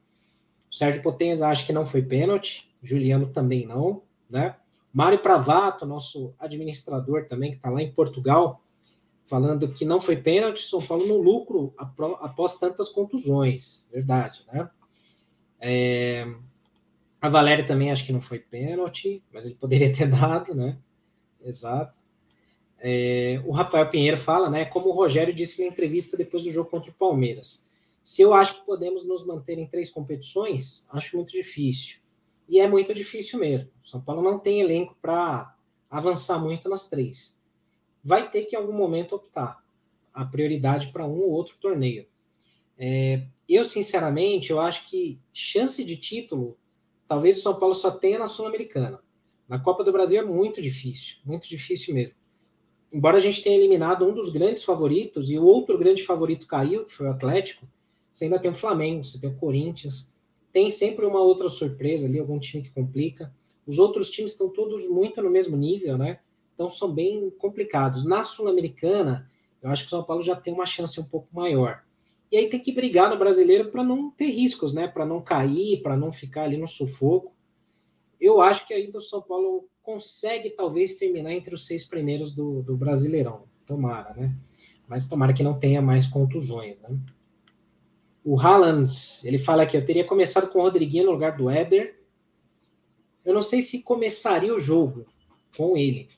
O 0.70 0.74
Sérgio 0.74 1.02
Potenza 1.02 1.48
acha 1.48 1.64
que 1.64 1.72
não 1.72 1.87
foi 1.87 2.02
pênalti, 2.02 2.68
Juliano 2.83 3.26
também 3.26 3.66
não, 3.66 4.02
né? 4.28 4.57
Mário 4.92 5.18
Pravato, 5.18 5.87
nosso 5.87 6.35
administrador 6.38 7.26
também, 7.26 7.52
que 7.52 7.57
está 7.59 7.70
lá 7.70 7.83
em 7.83 7.92
Portugal, 7.92 8.62
falando 9.26 9.72
que 9.72 9.85
não 9.85 10.00
foi 10.00 10.16
pênalti, 10.16 10.62
São 10.62 10.85
Paulo 10.85 11.07
no 11.07 11.18
lucro 11.18 11.74
após 11.76 12.59
tantas 12.59 12.88
contusões. 12.88 13.87
Verdade, 13.92 14.42
né? 14.52 14.68
É, 15.61 16.26
a 17.20 17.28
Valéria 17.28 17.66
também 17.66 17.90
acho 17.90 18.07
que 18.07 18.12
não 18.12 18.20
foi 18.20 18.38
pênalti, 18.38 19.22
mas 19.33 19.44
ele 19.44 19.54
poderia 19.54 19.92
ter 19.92 20.07
dado, 20.11 20.54
né? 20.54 20.78
Exato. 21.44 21.98
É, 22.81 23.42
o 23.44 23.50
Rafael 23.50 23.88
Pinheiro 23.88 24.16
fala, 24.16 24.48
né? 24.48 24.64
Como 24.64 24.88
o 24.88 24.92
Rogério 24.92 25.35
disse 25.35 25.62
na 25.62 25.68
entrevista 25.68 26.16
depois 26.16 26.44
do 26.44 26.50
jogo 26.50 26.70
contra 26.70 26.90
o 26.90 26.94
Palmeiras. 26.94 27.67
Se 28.09 28.23
eu 28.23 28.33
acho 28.33 28.55
que 28.55 28.64
podemos 28.64 29.05
nos 29.05 29.23
manter 29.23 29.59
em 29.59 29.66
três 29.66 29.90
competições, 29.90 30.88
acho 30.90 31.14
muito 31.14 31.31
difícil. 31.31 31.99
E 32.49 32.59
é 32.59 32.66
muito 32.66 32.94
difícil 32.94 33.38
mesmo. 33.38 33.71
São 33.85 34.01
Paulo 34.01 34.23
não 34.23 34.38
tem 34.38 34.62
elenco 34.62 34.97
para 35.03 35.55
avançar 35.90 36.38
muito 36.38 36.71
nas 36.71 36.88
três. 36.88 37.38
Vai 38.03 38.31
ter 38.31 38.47
que 38.47 38.57
em 38.57 38.59
algum 38.59 38.73
momento 38.73 39.14
optar 39.14 39.62
a 40.14 40.25
prioridade 40.25 40.90
para 40.90 41.07
um 41.07 41.21
ou 41.21 41.29
outro 41.33 41.57
torneio. 41.61 42.07
É, 42.79 43.27
eu, 43.47 43.62
sinceramente, 43.66 44.53
eu 44.53 44.59
acho 44.59 44.88
que 44.88 45.21
chance 45.35 45.85
de 45.85 45.99
título, 45.99 46.57
talvez 47.07 47.37
o 47.37 47.42
São 47.42 47.59
Paulo 47.59 47.75
só 47.75 47.90
tenha 47.90 48.18
na 48.18 48.27
Sul-Americana. 48.27 49.03
Na 49.47 49.59
Copa 49.59 49.85
do 49.85 49.92
Brasil 49.92 50.18
é 50.18 50.25
muito 50.25 50.62
difícil, 50.62 51.18
muito 51.27 51.47
difícil 51.47 51.94
mesmo. 51.94 52.14
Embora 52.90 53.18
a 53.18 53.21
gente 53.21 53.42
tenha 53.42 53.59
eliminado 53.59 54.09
um 54.09 54.14
dos 54.14 54.31
grandes 54.31 54.62
favoritos 54.62 55.31
e 55.31 55.38
o 55.38 55.44
outro 55.44 55.77
grande 55.77 56.03
favorito 56.03 56.47
caiu, 56.47 56.87
que 56.87 56.94
foi 56.94 57.07
o 57.07 57.11
Atlético, 57.11 57.68
você 58.18 58.24
ainda 58.24 58.38
tem 58.40 58.50
o 58.50 58.54
Flamengo, 58.54 59.04
você 59.04 59.20
tem 59.20 59.31
o 59.31 59.37
Corinthians, 59.37 60.12
tem 60.52 60.70
sempre 60.70 61.07
uma 61.07 61.20
outra 61.20 61.48
surpresa 61.48 62.04
ali, 62.04 62.18
algum 62.18 62.40
time 62.40 62.64
que 62.64 62.70
complica. 62.72 63.33
Os 63.64 63.78
outros 63.78 64.11
times 64.11 64.33
estão 64.33 64.48
todos 64.48 64.88
muito 64.88 65.22
no 65.22 65.31
mesmo 65.31 65.57
nível, 65.57 65.96
né? 65.96 66.18
Então 66.52 66.68
são 66.68 66.92
bem 66.92 67.31
complicados. 67.38 68.04
Na 68.04 68.24
Sul-Americana, 68.24 69.31
eu 69.62 69.70
acho 69.70 69.85
que 69.85 69.87
o 69.87 69.90
São 69.90 70.02
Paulo 70.02 70.20
já 70.20 70.35
tem 70.35 70.52
uma 70.52 70.66
chance 70.66 70.98
um 71.00 71.04
pouco 71.04 71.28
maior. 71.33 71.85
E 72.33 72.37
aí 72.37 72.48
tem 72.48 72.59
que 72.59 72.72
brigar 72.72 73.09
no 73.09 73.16
brasileiro 73.16 73.70
para 73.70 73.85
não 73.85 74.11
ter 74.11 74.31
riscos, 74.31 74.74
né? 74.74 74.88
Para 74.88 75.07
não 75.07 75.22
cair, 75.22 75.81
para 75.81 75.96
não 75.96 76.11
ficar 76.11 76.42
ali 76.42 76.57
no 76.57 76.66
sufoco. 76.66 77.33
Eu 78.20 78.40
acho 78.40 78.66
que 78.66 78.74
ainda 78.74 78.98
o 78.98 79.00
São 79.00 79.22
Paulo 79.22 79.68
consegue 79.81 80.50
talvez 80.50 80.96
terminar 80.96 81.33
entre 81.33 81.54
os 81.54 81.66
seis 81.66 81.85
primeiros 81.85 82.33
do, 82.33 82.62
do 82.62 82.76
Brasileirão. 82.76 83.44
Tomara, 83.64 84.12
né? 84.14 84.35
Mas 84.88 85.07
tomara 85.07 85.33
que 85.33 85.44
não 85.44 85.57
tenha 85.57 85.81
mais 85.81 86.04
contusões, 86.04 86.83
né? 86.83 86.98
O 88.30 88.38
Haaland, 88.38 88.92
ele 89.24 89.38
fala 89.38 89.64
que 89.64 89.74
eu 89.74 89.82
teria 89.82 90.04
começado 90.04 90.50
com 90.50 90.58
o 90.58 90.62
Rodriguinho 90.62 91.06
no 91.06 91.12
lugar 91.12 91.34
do 91.34 91.48
Éder. 91.48 91.98
Eu 93.24 93.32
não 93.32 93.40
sei 93.40 93.62
se 93.62 93.82
começaria 93.82 94.54
o 94.54 94.60
jogo 94.60 95.06
com 95.56 95.78
ele, 95.78 96.10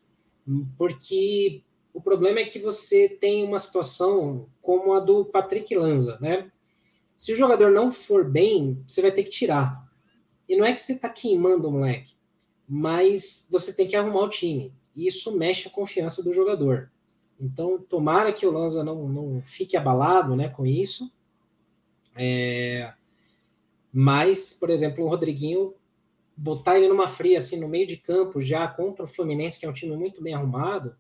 porque 0.77 1.63
o 1.95 2.01
problema 2.01 2.41
é 2.41 2.45
que 2.45 2.59
você 2.59 3.09
tem 3.09 3.45
uma 3.45 3.61
situação 3.61 4.49
como 4.61 4.93
a 4.93 4.99
do 4.99 5.25
Patrick 5.25 5.73
Lanza, 5.73 6.19
né? 6.21 6.51
Se 7.17 7.33
o 7.33 7.37
jogador 7.37 7.71
não 7.71 7.93
for 7.93 8.29
bem, 8.29 8.83
você 8.89 9.01
vai 9.01 9.13
ter 9.13 9.23
que 9.23 9.31
tirar. 9.31 9.89
E 10.49 10.57
não 10.57 10.65
é 10.65 10.73
que 10.73 10.83
você 10.83 10.95
está 10.95 11.09
queimando 11.09 11.69
o 11.69 11.71
moleque, 11.71 12.15
mas 12.69 13.47
você 13.49 13.73
tem 13.73 13.87
que 13.87 13.95
arrumar 13.95 14.23
o 14.23 14.29
time. 14.29 14.75
E 14.97 15.07
isso 15.07 15.39
mexe 15.39 15.69
a 15.69 15.71
confiança 15.71 16.25
do 16.25 16.33
jogador. 16.33 16.91
Então, 17.39 17.79
tomara 17.79 18.33
que 18.33 18.45
o 18.45 18.51
Lanza 18.51 18.83
não, 18.83 19.09
não 19.09 19.43
fique 19.43 19.77
abalado 19.77 20.35
né, 20.35 20.49
com 20.49 20.67
isso 20.67 21.09
é, 22.23 22.93
mas, 23.91 24.53
por 24.53 24.69
exemplo, 24.69 25.03
o 25.03 25.09
Rodriguinho, 25.09 25.75
botar 26.37 26.77
ele 26.77 26.87
numa 26.87 27.09
fria, 27.09 27.39
assim, 27.39 27.59
no 27.59 27.67
meio 27.67 27.87
de 27.87 27.97
campo, 27.97 28.43
já 28.43 28.69
contra 28.69 29.05
o 29.05 29.09
Fluminense, 29.09 29.59
que 29.59 29.65
é 29.65 29.71
um 29.71 29.73
time 29.73 29.97
muito 29.97 30.23
bem 30.23 30.35
arrumado, 30.35 30.95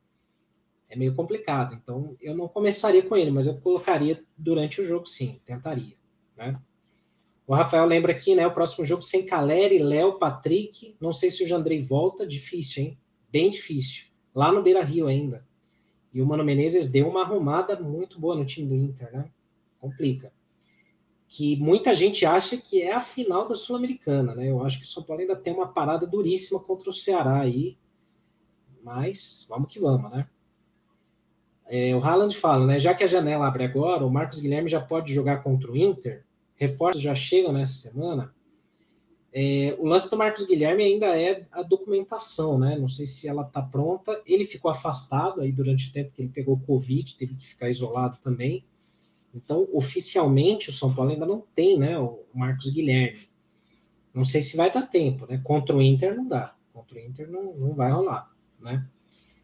é 0.88 0.96
meio 0.96 1.14
complicado. 1.14 1.74
Então, 1.74 2.16
eu 2.22 2.34
não 2.34 2.48
começaria 2.48 3.02
com 3.02 3.14
ele, 3.14 3.30
mas 3.30 3.46
eu 3.46 3.60
colocaria 3.60 4.24
durante 4.34 4.80
o 4.80 4.84
jogo, 4.84 5.04
sim, 5.04 5.38
tentaria. 5.44 5.94
Né? 6.34 6.58
O 7.46 7.54
Rafael 7.54 7.84
lembra 7.84 8.12
aqui, 8.12 8.34
né? 8.34 8.46
O 8.46 8.54
próximo 8.54 8.82
jogo 8.86 9.02
sem 9.02 9.26
Caleri, 9.26 9.78
Léo, 9.78 10.18
Patrick. 10.18 10.96
Não 10.98 11.12
sei 11.12 11.30
se 11.30 11.44
o 11.44 11.46
Jandrei 11.46 11.82
volta. 11.82 12.26
Difícil, 12.26 12.82
hein? 12.82 12.98
Bem 13.30 13.50
difícil. 13.50 14.06
Lá 14.34 14.50
no 14.50 14.62
Beira 14.62 14.82
Rio 14.82 15.06
ainda. 15.06 15.44
E 16.14 16.22
o 16.22 16.26
Mano 16.26 16.44
Menezes 16.44 16.88
deu 16.88 17.08
uma 17.08 17.22
arrumada 17.22 17.78
muito 17.78 18.18
boa 18.18 18.34
no 18.34 18.46
time 18.46 18.68
do 18.68 18.74
Inter, 18.74 19.12
né? 19.12 19.30
Complica. 19.80 20.32
Que 21.30 21.56
muita 21.58 21.94
gente 21.94 22.26
acha 22.26 22.56
que 22.56 22.82
é 22.82 22.92
a 22.92 22.98
final 22.98 23.46
da 23.46 23.54
Sul-Americana, 23.54 24.34
né? 24.34 24.50
Eu 24.50 24.64
acho 24.64 24.80
que 24.80 24.84
o 24.84 24.88
São 24.88 25.04
Paulo 25.04 25.22
ainda 25.22 25.36
tem 25.36 25.54
uma 25.54 25.68
parada 25.68 26.04
duríssima 26.04 26.58
contra 26.58 26.90
o 26.90 26.92
Ceará 26.92 27.38
aí, 27.38 27.78
mas 28.82 29.46
vamos 29.48 29.72
que 29.72 29.78
vamos, 29.78 30.10
né? 30.10 30.26
É, 31.66 31.94
o 31.94 32.02
Haaland 32.04 32.36
fala, 32.36 32.66
né? 32.66 32.80
Já 32.80 32.92
que 32.94 33.04
a 33.04 33.06
janela 33.06 33.46
abre 33.46 33.62
agora, 33.62 34.04
o 34.04 34.10
Marcos 34.10 34.40
Guilherme 34.40 34.68
já 34.68 34.80
pode 34.80 35.14
jogar 35.14 35.40
contra 35.40 35.70
o 35.70 35.76
Inter, 35.76 36.24
reforços 36.56 37.00
já 37.00 37.14
chegam 37.14 37.52
nessa 37.52 37.74
semana. 37.74 38.34
É, 39.32 39.76
o 39.78 39.86
lance 39.86 40.10
do 40.10 40.16
Marcos 40.16 40.44
Guilherme 40.44 40.82
ainda 40.82 41.16
é 41.16 41.46
a 41.52 41.62
documentação, 41.62 42.58
né? 42.58 42.76
Não 42.76 42.88
sei 42.88 43.06
se 43.06 43.28
ela 43.28 43.42
está 43.42 43.62
pronta. 43.62 44.20
Ele 44.26 44.44
ficou 44.44 44.68
afastado 44.68 45.40
aí 45.40 45.52
durante 45.52 45.90
o 45.90 45.92
tempo 45.92 46.10
que 46.10 46.22
ele 46.22 46.30
pegou 46.30 46.58
Covid, 46.58 47.14
teve 47.14 47.36
que 47.36 47.46
ficar 47.46 47.68
isolado 47.68 48.18
também. 48.20 48.64
Então, 49.34 49.68
oficialmente, 49.72 50.70
o 50.70 50.72
São 50.72 50.92
Paulo 50.92 51.12
ainda 51.12 51.26
não 51.26 51.42
tem, 51.54 51.78
né, 51.78 51.98
o 51.98 52.24
Marcos 52.34 52.70
Guilherme. 52.70 53.28
Não 54.12 54.24
sei 54.24 54.42
se 54.42 54.56
vai 54.56 54.70
dar 54.70 54.82
tempo, 54.82 55.26
né? 55.28 55.40
Contra 55.42 55.76
o 55.76 55.80
Inter 55.80 56.16
não 56.16 56.26
dá. 56.26 56.54
Contra 56.72 56.98
o 56.98 57.00
Inter 57.00 57.30
não, 57.30 57.54
não 57.54 57.74
vai 57.74 57.92
rolar, 57.92 58.28
né? 58.58 58.84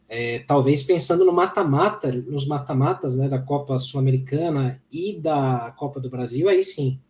É, 0.09 0.41
talvez 0.41 0.83
pensando 0.83 1.25
no 1.25 1.33
mata-mata, 1.33 2.11
nos 2.13 2.47
mata-matas, 2.47 3.17
né, 3.17 3.29
da 3.29 3.41
Copa 3.41 3.77
Sul-Americana 3.79 4.81
e 4.91 5.19
da 5.19 5.75
Copa 5.77 6.01
do 6.01 6.11
Brasil, 6.11 6.49
aí 6.49 6.63
sim. 6.63 7.01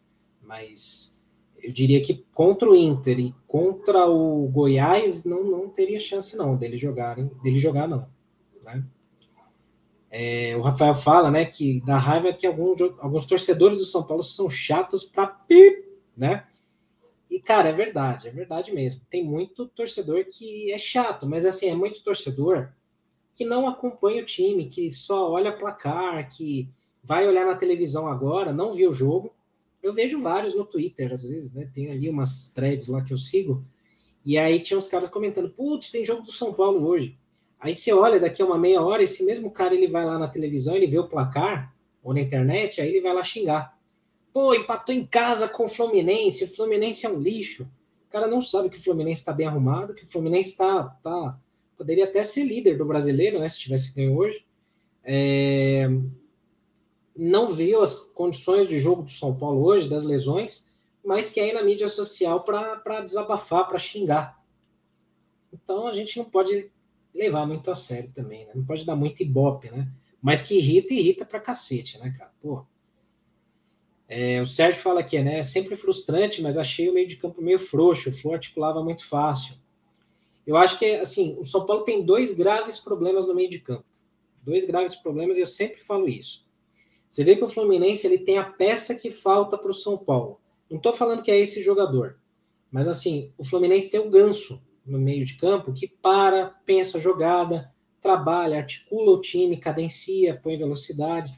Mas 0.42 1.22
eu 1.62 1.72
diria 1.72 2.00
que 2.00 2.24
contra 2.32 2.70
o 2.70 2.74
Inter 2.76 3.18
e 3.18 3.34
contra 3.46 4.06
o 4.06 4.48
Goiás 4.48 5.24
não, 5.24 5.44
não 5.44 5.68
teria 5.68 6.00
chance 6.00 6.36
não 6.36 6.56
dele 6.56 6.78
jogarem, 6.78 7.30
dele 7.42 7.58
jogar 7.58 7.86
não, 7.86 8.08
né? 8.64 8.82
É, 10.18 10.56
o 10.56 10.62
Rafael 10.62 10.94
fala, 10.94 11.30
né, 11.30 11.44
que 11.44 11.82
da 11.82 11.98
raiva 11.98 12.32
que 12.32 12.46
alguns, 12.46 12.80
alguns 12.98 13.26
torcedores 13.26 13.76
do 13.76 13.84
São 13.84 14.02
Paulo 14.02 14.22
são 14.22 14.48
chatos 14.48 15.04
para 15.04 15.26
pip, 15.26 15.84
né? 16.16 16.46
E, 17.30 17.38
cara, 17.38 17.68
é 17.68 17.72
verdade, 17.72 18.26
é 18.26 18.30
verdade 18.30 18.72
mesmo. 18.72 19.02
Tem 19.10 19.22
muito 19.22 19.66
torcedor 19.66 20.24
que 20.24 20.72
é 20.72 20.78
chato, 20.78 21.26
mas 21.26 21.44
assim, 21.44 21.68
é 21.68 21.74
muito 21.74 22.02
torcedor 22.02 22.70
que 23.34 23.44
não 23.44 23.68
acompanha 23.68 24.22
o 24.22 24.26
time, 24.26 24.70
que 24.70 24.90
só 24.90 25.30
olha 25.30 25.52
placar, 25.52 26.26
que 26.30 26.66
vai 27.04 27.28
olhar 27.28 27.44
na 27.44 27.54
televisão 27.54 28.08
agora, 28.08 28.54
não 28.54 28.72
viu 28.72 28.88
o 28.88 28.94
jogo. 28.94 29.34
Eu 29.82 29.92
vejo 29.92 30.22
vários 30.22 30.54
no 30.54 30.64
Twitter, 30.64 31.12
às 31.12 31.24
vezes, 31.24 31.52
né? 31.52 31.70
Tem 31.74 31.90
ali 31.90 32.08
umas 32.08 32.50
threads 32.54 32.88
lá 32.88 33.02
que 33.02 33.12
eu 33.12 33.18
sigo, 33.18 33.62
e 34.24 34.38
aí 34.38 34.60
tinha 34.60 34.78
uns 34.78 34.88
caras 34.88 35.10
comentando: 35.10 35.50
putz, 35.50 35.90
tem 35.90 36.06
jogo 36.06 36.22
do 36.22 36.32
São 36.32 36.54
Paulo 36.54 36.86
hoje. 36.86 37.18
Aí 37.58 37.74
você 37.74 37.92
olha 37.92 38.20
daqui 38.20 38.42
a 38.42 38.46
uma 38.46 38.58
meia 38.58 38.82
hora, 38.82 39.02
esse 39.02 39.24
mesmo 39.24 39.50
cara 39.50 39.74
ele 39.74 39.88
vai 39.88 40.04
lá 40.04 40.18
na 40.18 40.28
televisão, 40.28 40.76
ele 40.76 40.86
vê 40.86 40.98
o 40.98 41.08
placar, 41.08 41.74
ou 42.02 42.14
na 42.14 42.20
internet, 42.20 42.80
aí 42.80 42.88
ele 42.88 43.00
vai 43.00 43.12
lá 43.12 43.24
xingar. 43.24 43.76
Pô, 44.32 44.54
empatou 44.54 44.94
em 44.94 45.04
casa 45.04 45.48
com 45.48 45.64
o 45.64 45.68
Fluminense, 45.68 46.44
o 46.44 46.54
Fluminense 46.54 47.06
é 47.06 47.08
um 47.08 47.18
lixo. 47.18 47.64
O 48.06 48.10
cara 48.10 48.26
não 48.26 48.40
sabe 48.40 48.68
que 48.68 48.78
o 48.78 48.82
Fluminense 48.82 49.20
está 49.20 49.32
bem 49.32 49.46
arrumado, 49.46 49.94
que 49.94 50.04
o 50.04 50.06
Fluminense 50.06 50.50
está. 50.50 50.84
Tá, 51.02 51.38
poderia 51.76 52.04
até 52.04 52.22
ser 52.22 52.44
líder 52.44 52.78
do 52.78 52.84
brasileiro, 52.84 53.38
né? 53.38 53.48
Se 53.48 53.58
tivesse 53.58 53.94
ganho 53.94 54.16
hoje. 54.16 54.44
É, 55.02 55.88
não 57.16 57.52
viu 57.52 57.82
as 57.82 58.04
condições 58.04 58.68
de 58.68 58.78
jogo 58.78 59.02
do 59.02 59.10
São 59.10 59.34
Paulo 59.34 59.64
hoje, 59.64 59.88
das 59.88 60.04
lesões, 60.04 60.70
mas 61.04 61.30
que 61.30 61.40
aí 61.40 61.52
na 61.52 61.62
mídia 61.62 61.88
social 61.88 62.44
para 62.44 63.00
desabafar, 63.00 63.66
para 63.66 63.78
xingar. 63.78 64.40
Então 65.52 65.86
a 65.86 65.92
gente 65.92 66.18
não 66.18 66.24
pode 66.24 66.70
levar 67.16 67.46
muito 67.46 67.70
a 67.70 67.74
sério 67.74 68.10
também, 68.14 68.46
né? 68.46 68.52
Não 68.54 68.64
pode 68.64 68.84
dar 68.84 68.96
muito 68.96 69.22
ibope, 69.22 69.70
né? 69.70 69.88
Mas 70.22 70.42
que 70.42 70.56
irrita, 70.56 70.94
irrita 70.94 71.24
pra 71.24 71.40
cacete, 71.40 71.98
né, 71.98 72.14
cara? 72.16 72.32
Pô. 72.40 72.64
É, 74.08 74.40
o 74.40 74.46
Sérgio 74.46 74.80
fala 74.80 75.00
aqui, 75.00 75.20
né? 75.20 75.38
É 75.38 75.42
sempre 75.42 75.76
frustrante, 75.76 76.40
mas 76.40 76.56
achei 76.56 76.88
o 76.88 76.94
meio 76.94 77.08
de 77.08 77.16
campo 77.16 77.42
meio 77.42 77.58
frouxo. 77.58 78.10
O 78.10 78.16
Flu 78.16 78.32
articulava 78.32 78.82
muito 78.82 79.06
fácil. 79.06 79.56
Eu 80.46 80.56
acho 80.56 80.78
que, 80.78 80.86
assim, 80.96 81.36
o 81.38 81.44
São 81.44 81.66
Paulo 81.66 81.82
tem 81.82 82.04
dois 82.04 82.32
graves 82.32 82.78
problemas 82.78 83.26
no 83.26 83.34
meio 83.34 83.50
de 83.50 83.58
campo. 83.58 83.84
Dois 84.42 84.64
graves 84.64 84.94
problemas, 84.94 85.38
e 85.38 85.40
eu 85.40 85.46
sempre 85.46 85.80
falo 85.80 86.08
isso. 86.08 86.46
Você 87.10 87.24
vê 87.24 87.34
que 87.34 87.42
o 87.42 87.48
Fluminense 87.48 88.06
ele 88.06 88.18
tem 88.18 88.38
a 88.38 88.44
peça 88.44 88.94
que 88.94 89.10
falta 89.10 89.58
para 89.58 89.70
o 89.70 89.74
São 89.74 89.96
Paulo. 89.96 90.40
Não 90.70 90.76
estou 90.76 90.92
falando 90.92 91.22
que 91.22 91.30
é 91.30 91.38
esse 91.38 91.62
jogador, 91.62 92.18
mas 92.70 92.86
assim, 92.86 93.32
o 93.38 93.44
Fluminense 93.44 93.90
tem 93.90 94.00
o 94.00 94.10
ganso 94.10 94.60
no 94.86 94.98
meio 94.98 95.24
de 95.24 95.34
campo 95.34 95.72
que 95.72 95.88
para, 95.88 96.54
pensa 96.64 96.98
a 96.98 97.00
jogada, 97.00 97.72
trabalha, 98.00 98.58
articula 98.58 99.10
o 99.10 99.20
time, 99.20 99.56
cadencia, 99.56 100.38
põe 100.40 100.56
velocidade. 100.56 101.36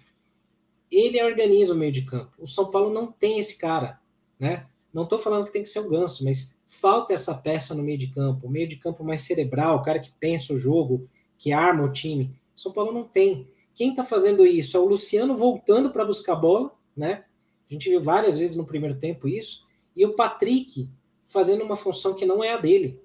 Ele 0.91 1.23
organiza 1.23 1.73
o 1.73 1.77
meio 1.77 1.93
de 1.93 2.03
campo. 2.03 2.33
O 2.39 2.47
São 2.47 2.71
Paulo 2.71 2.93
não 2.93 3.11
tem 3.11 3.39
esse 3.39 3.59
cara, 3.59 4.01
né? 4.39 4.67
Não 4.93 5.05
estou 5.05 5.19
falando 5.19 5.47
que 5.47 5.53
tem 5.53 5.63
que 5.63 5.69
ser 5.69 5.81
o 5.81 5.89
Ganso, 5.89 6.25
mas 6.25 6.55
falta 6.67 7.13
essa 7.15 7.35
peça 7.35 7.75
no 7.75 7.83
meio 7.83 7.99
de 7.99 8.09
campo, 8.09 8.47
o 8.47 8.51
meio 8.51 8.69
de 8.69 8.77
campo 8.77 9.03
mais 9.03 9.23
cerebral, 9.23 9.77
o 9.77 9.83
cara 9.83 9.99
que 9.99 10.11
pensa 10.19 10.53
o 10.53 10.59
jogo, 10.59 11.09
que 11.39 11.53
arma 11.53 11.85
o 11.85 11.93
time. 11.93 12.35
O 12.55 12.61
São 12.61 12.73
Paulo 12.73 12.93
não 12.93 13.05
tem. 13.05 13.49
Quem 13.75 13.91
está 13.91 14.05
fazendo 14.05 14.45
isso 14.45 14.77
é 14.77 14.81
o 14.81 14.87
Luciano 14.87 15.37
voltando 15.37 15.91
para 15.91 16.05
buscar 16.05 16.35
bola, 16.37 16.73
né? 16.97 17.25
A 17.71 17.73
gente 17.73 17.89
viu 17.89 18.01
várias 18.01 18.39
vezes 18.39 18.57
no 18.57 18.67
primeiro 18.67 18.99
tempo 18.99 19.29
isso, 19.29 19.67
e 19.95 20.05
o 20.05 20.15
Patrick 20.15 20.89
fazendo 21.27 21.63
uma 21.63 21.77
função 21.77 22.15
que 22.15 22.25
não 22.25 22.43
é 22.43 22.53
a 22.53 22.57
dele. 22.57 23.01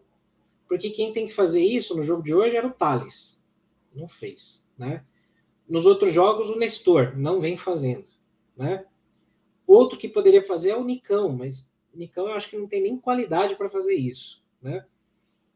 Porque 0.74 0.90
quem 0.90 1.14
tem 1.14 1.28
que 1.28 1.34
fazer 1.34 1.62
isso 1.62 1.96
no 1.96 2.02
jogo 2.02 2.24
de 2.24 2.34
hoje 2.34 2.58
era 2.58 2.66
o 2.66 2.72
Thales. 2.72 3.46
Não 3.94 4.08
fez, 4.08 4.68
né? 4.76 5.06
Nos 5.70 5.86
outros 5.86 6.12
jogos, 6.12 6.50
o 6.50 6.58
Nestor 6.58 7.16
não 7.16 7.40
vem 7.40 7.56
fazendo, 7.56 8.08
né? 8.58 8.84
Outro 9.68 10.00
que 10.00 10.10
poderia 10.10 10.42
fazer 10.42 10.72
é 10.72 10.76
o 10.76 10.84
Nicão, 10.84 11.32
mas 11.32 11.72
Nicão 11.94 12.28
eu 12.28 12.34
acho 12.34 12.50
que 12.50 12.58
não 12.58 12.68
tem 12.68 12.82
nem 12.82 12.98
qualidade 12.98 13.56
para 13.56 13.70
fazer 13.70 13.94
isso, 13.94 14.44
né? 14.60 14.84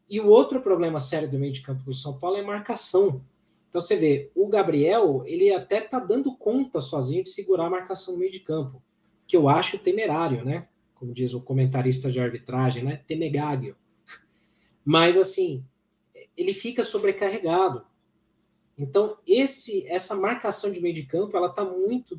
E 0.08 0.22
o 0.22 0.28
outro 0.28 0.62
problema 0.62 1.00
sério 1.00 1.28
do 1.28 1.40
meio 1.40 1.52
de 1.52 1.62
campo 1.62 1.82
do 1.82 1.96
São 1.96 2.20
Paulo 2.20 2.38
é 2.38 2.44
marcação. 2.44 3.20
Então 3.70 3.82
você 3.82 3.96
vê, 3.96 4.30
o 4.36 4.48
Gabriel, 4.48 5.24
ele 5.26 5.52
até 5.52 5.82
tá 5.82 5.98
dando 5.98 6.38
conta 6.38 6.80
sozinho 6.80 7.24
de 7.24 7.32
segurar 7.32 7.66
a 7.66 7.72
marcação 7.72 8.14
no 8.14 8.20
meio 8.20 8.32
de 8.32 8.42
campo, 8.42 8.84
que 9.26 9.36
eu 9.36 9.50
acho 9.50 9.80
temerário, 9.80 10.46
né? 10.46 10.68
Como 10.94 11.12
diz 11.12 11.34
o 11.34 11.42
comentarista 11.42 12.12
de 12.12 12.20
arbitragem, 12.20 12.84
né? 12.84 13.02
Temegário. 13.08 13.76
Mas 14.88 15.18
assim, 15.18 15.66
ele 16.38 16.54
fica 16.54 16.82
sobrecarregado. 16.82 17.86
Então, 18.78 19.18
esse 19.28 19.86
essa 19.86 20.16
marcação 20.16 20.72
de 20.72 20.80
meio 20.80 20.96
de 20.96 21.04
campo, 21.04 21.36
ela 21.36 21.50
está 21.50 21.66
muito 21.66 22.18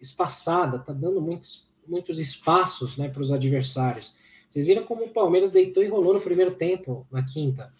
espaçada, 0.00 0.78
está 0.78 0.92
dando 0.92 1.20
muitos, 1.20 1.70
muitos 1.86 2.18
espaços 2.18 2.96
né, 2.96 3.08
para 3.08 3.22
os 3.22 3.30
adversários. 3.30 4.16
Vocês 4.48 4.66
viram 4.66 4.84
como 4.84 5.04
o 5.04 5.10
Palmeiras 5.10 5.52
deitou 5.52 5.80
e 5.80 5.86
rolou 5.86 6.12
no 6.12 6.20
primeiro 6.20 6.56
tempo, 6.56 7.06
na 7.08 7.24
quinta. 7.24 7.72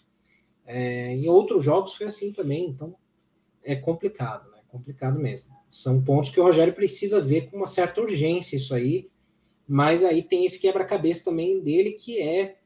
É, 0.65 1.13
em 1.13 1.27
outros 1.27 1.61
jogos 1.61 1.93
foi 1.93 2.07
assim 2.07 2.31
também, 2.31 2.69
então 2.69 2.95
é 3.61 3.75
complicado, 3.75 4.49
né? 4.51 4.59
Complicado 4.69 5.19
mesmo. 5.19 5.49
São 5.69 6.01
pontos 6.01 6.31
que 6.31 6.39
o 6.39 6.43
Rogério 6.43 6.73
precisa 6.73 7.19
ver 7.19 7.49
com 7.49 7.57
uma 7.57 7.65
certa 7.65 7.99
urgência 7.99 8.55
isso 8.55 8.73
aí, 8.73 9.09
mas 9.67 10.01
aí 10.01 10.23
tem 10.23 10.45
esse 10.45 10.61
quebra-cabeça 10.61 11.25
também 11.25 11.59
dele 11.59 11.91
que 11.91 12.21
é 12.21 12.62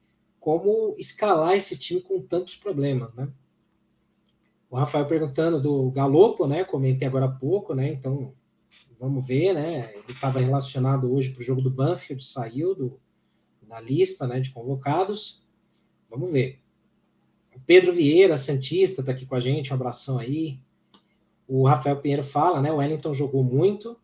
como 0.47 0.95
escalar 0.97 1.55
esse 1.57 1.77
time 1.77 1.99
com 1.99 2.21
tantos 2.21 2.55
problemas, 2.55 3.13
né? 3.13 3.27
O 4.69 4.77
Rafael 4.77 5.05
perguntando 5.05 5.61
do 5.61 5.91
Galopo, 5.91 6.47
né? 6.47 6.63
Comentei 6.63 7.05
agora 7.05 7.25
há 7.25 7.29
pouco, 7.29 7.75
né? 7.75 7.89
Então, 7.91 8.33
vamos 8.97 9.27
ver, 9.27 9.53
né? 9.53 9.91
Ele 9.93 10.13
estava 10.13 10.39
relacionado 10.39 11.13
hoje 11.13 11.31
para 11.31 11.41
o 11.41 11.43
jogo 11.43 11.61
do 11.61 11.69
Banfield, 11.69 12.23
saiu 12.23 12.73
do, 12.73 12.97
na 13.67 13.81
lista 13.81 14.25
né, 14.25 14.39
de 14.39 14.51
convocados. 14.51 15.45
Vamos 16.09 16.31
ver. 16.31 16.61
O 17.53 17.59
Pedro 17.59 17.91
Vieira, 17.91 18.37
Santista, 18.37 19.01
está 19.01 19.11
aqui 19.11 19.25
com 19.25 19.35
a 19.35 19.41
gente, 19.41 19.73
um 19.73 19.75
abração 19.75 20.17
aí. 20.17 20.61
O 21.45 21.67
Rafael 21.67 21.99
Pinheiro 21.99 22.23
fala, 22.23 22.61
né? 22.61 22.71
O 22.71 22.77
Wellington 22.77 23.11
jogou 23.11 23.43
muito, 23.43 23.99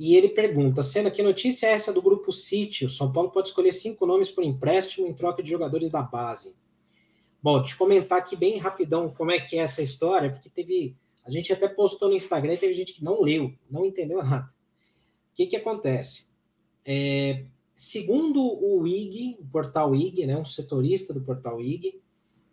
e 0.00 0.16
ele 0.16 0.30
pergunta: 0.30 0.82
sendo 0.82 1.10
que 1.10 1.22
notícia 1.22 1.66
é 1.66 1.72
essa 1.72 1.92
do 1.92 2.00
grupo 2.00 2.32
City? 2.32 2.86
O 2.86 2.90
São 2.90 3.12
Paulo 3.12 3.30
pode 3.30 3.48
escolher 3.48 3.70
cinco 3.70 4.06
nomes 4.06 4.30
por 4.30 4.42
empréstimo 4.42 5.06
em 5.06 5.12
troca 5.12 5.42
de 5.42 5.50
jogadores 5.50 5.90
da 5.90 6.00
base. 6.00 6.56
Bom, 7.42 7.62
te 7.62 7.76
comentar 7.76 8.18
aqui 8.18 8.34
bem 8.34 8.56
rapidão 8.56 9.12
como 9.12 9.30
é 9.30 9.38
que 9.38 9.58
é 9.58 9.60
essa 9.60 9.82
história, 9.82 10.30
porque 10.30 10.48
teve. 10.48 10.96
A 11.22 11.30
gente 11.30 11.52
até 11.52 11.68
postou 11.68 12.08
no 12.08 12.14
Instagram 12.14 12.54
e 12.54 12.56
teve 12.56 12.72
gente 12.72 12.94
que 12.94 13.04
não 13.04 13.20
leu, 13.20 13.52
não 13.70 13.84
entendeu 13.84 14.24
nada. 14.24 14.50
O 15.32 15.34
que, 15.34 15.44
que 15.44 15.56
acontece? 15.56 16.30
É, 16.82 17.44
segundo 17.76 18.40
o 18.42 18.86
IG, 18.86 19.36
o 19.38 19.46
portal 19.48 19.94
IG, 19.94 20.26
né, 20.26 20.34
um 20.34 20.46
setorista 20.46 21.12
do 21.12 21.20
portal 21.20 21.60
IG, 21.60 22.00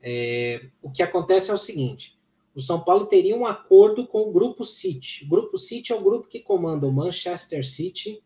é, 0.01 0.67
o 0.81 0.91
que 0.91 1.01
acontece 1.01 1.49
é 1.49 1.53
o 1.53 1.57
seguinte: 1.57 2.16
o 2.57 2.59
São 2.59 2.79
Paulo 2.79 3.05
teria 3.05 3.37
um 3.37 3.45
acordo 3.45 4.07
com 4.07 4.27
o 4.27 4.31
Grupo 4.31 4.65
City. 4.65 5.23
O 5.25 5.29
Grupo 5.29 5.59
City 5.59 5.93
é 5.93 5.95
o 5.95 6.01
grupo 6.01 6.27
que 6.27 6.39
comanda 6.39 6.87
o 6.87 6.91
Manchester 6.91 7.63
City, 7.63 8.19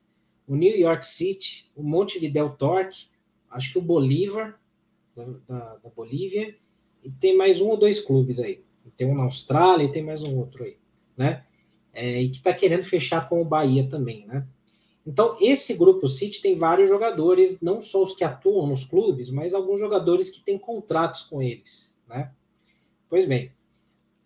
o 0.48 0.56
New 0.56 0.74
York 0.74 1.06
City, 1.06 1.70
o 1.76 1.84
Montevideo 1.84 2.56
Torque, 2.58 3.08
acho 3.50 3.74
que 3.74 3.78
o 3.78 3.82
Bolívar, 3.82 4.58
da, 5.14 5.26
da, 5.46 5.76
da 5.80 5.90
Bolívia, 5.90 6.56
e 7.04 7.12
tem 7.12 7.36
mais 7.36 7.60
um 7.60 7.68
ou 7.68 7.78
dois 7.78 8.00
clubes 8.00 8.40
aí. 8.40 8.64
Tem 8.96 9.06
um 9.06 9.16
na 9.16 9.24
Austrália 9.24 9.84
e 9.84 9.92
tem 9.92 10.02
mais 10.02 10.24
um 10.24 10.38
outro 10.38 10.64
aí, 10.64 10.78
né? 11.18 11.46
É, 11.92 12.22
e 12.22 12.30
que 12.30 12.38
está 12.38 12.54
querendo 12.54 12.86
fechar 12.86 13.28
com 13.28 13.42
o 13.42 13.46
Bahia 13.46 13.90
também, 13.90 14.26
né? 14.28 14.48
Então, 15.06 15.36
esse 15.42 15.74
grupo 15.74 16.08
City 16.08 16.42
tem 16.42 16.58
vários 16.58 16.88
jogadores, 16.88 17.60
não 17.60 17.82
só 17.82 18.02
os 18.02 18.16
que 18.16 18.24
atuam 18.24 18.66
nos 18.66 18.86
clubes, 18.86 19.30
mas 19.30 19.54
alguns 19.54 19.78
jogadores 19.78 20.30
que 20.30 20.40
têm 20.40 20.58
contratos 20.58 21.24
com 21.24 21.42
eles, 21.42 21.94
né? 22.08 22.32
Pois 23.10 23.26
bem, 23.26 23.52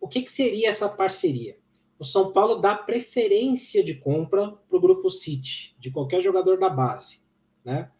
o 0.05 0.07
que, 0.07 0.21
que 0.21 0.29
seria 0.29 0.69
essa 0.69 0.87
parceria? 0.87 1.57
O 1.97 2.03
São 2.03 2.31
Paulo 2.31 2.57
dá 2.57 2.75
preferência 2.75 3.83
de 3.83 3.95
compra 3.95 4.51
para 4.51 4.77
o 4.77 4.79
grupo 4.79 5.09
City, 5.09 5.75
de 5.79 5.89
qualquer 5.89 6.21
jogador 6.21 6.59
da 6.59 6.69
base, 6.69 7.21
né? 7.63 7.91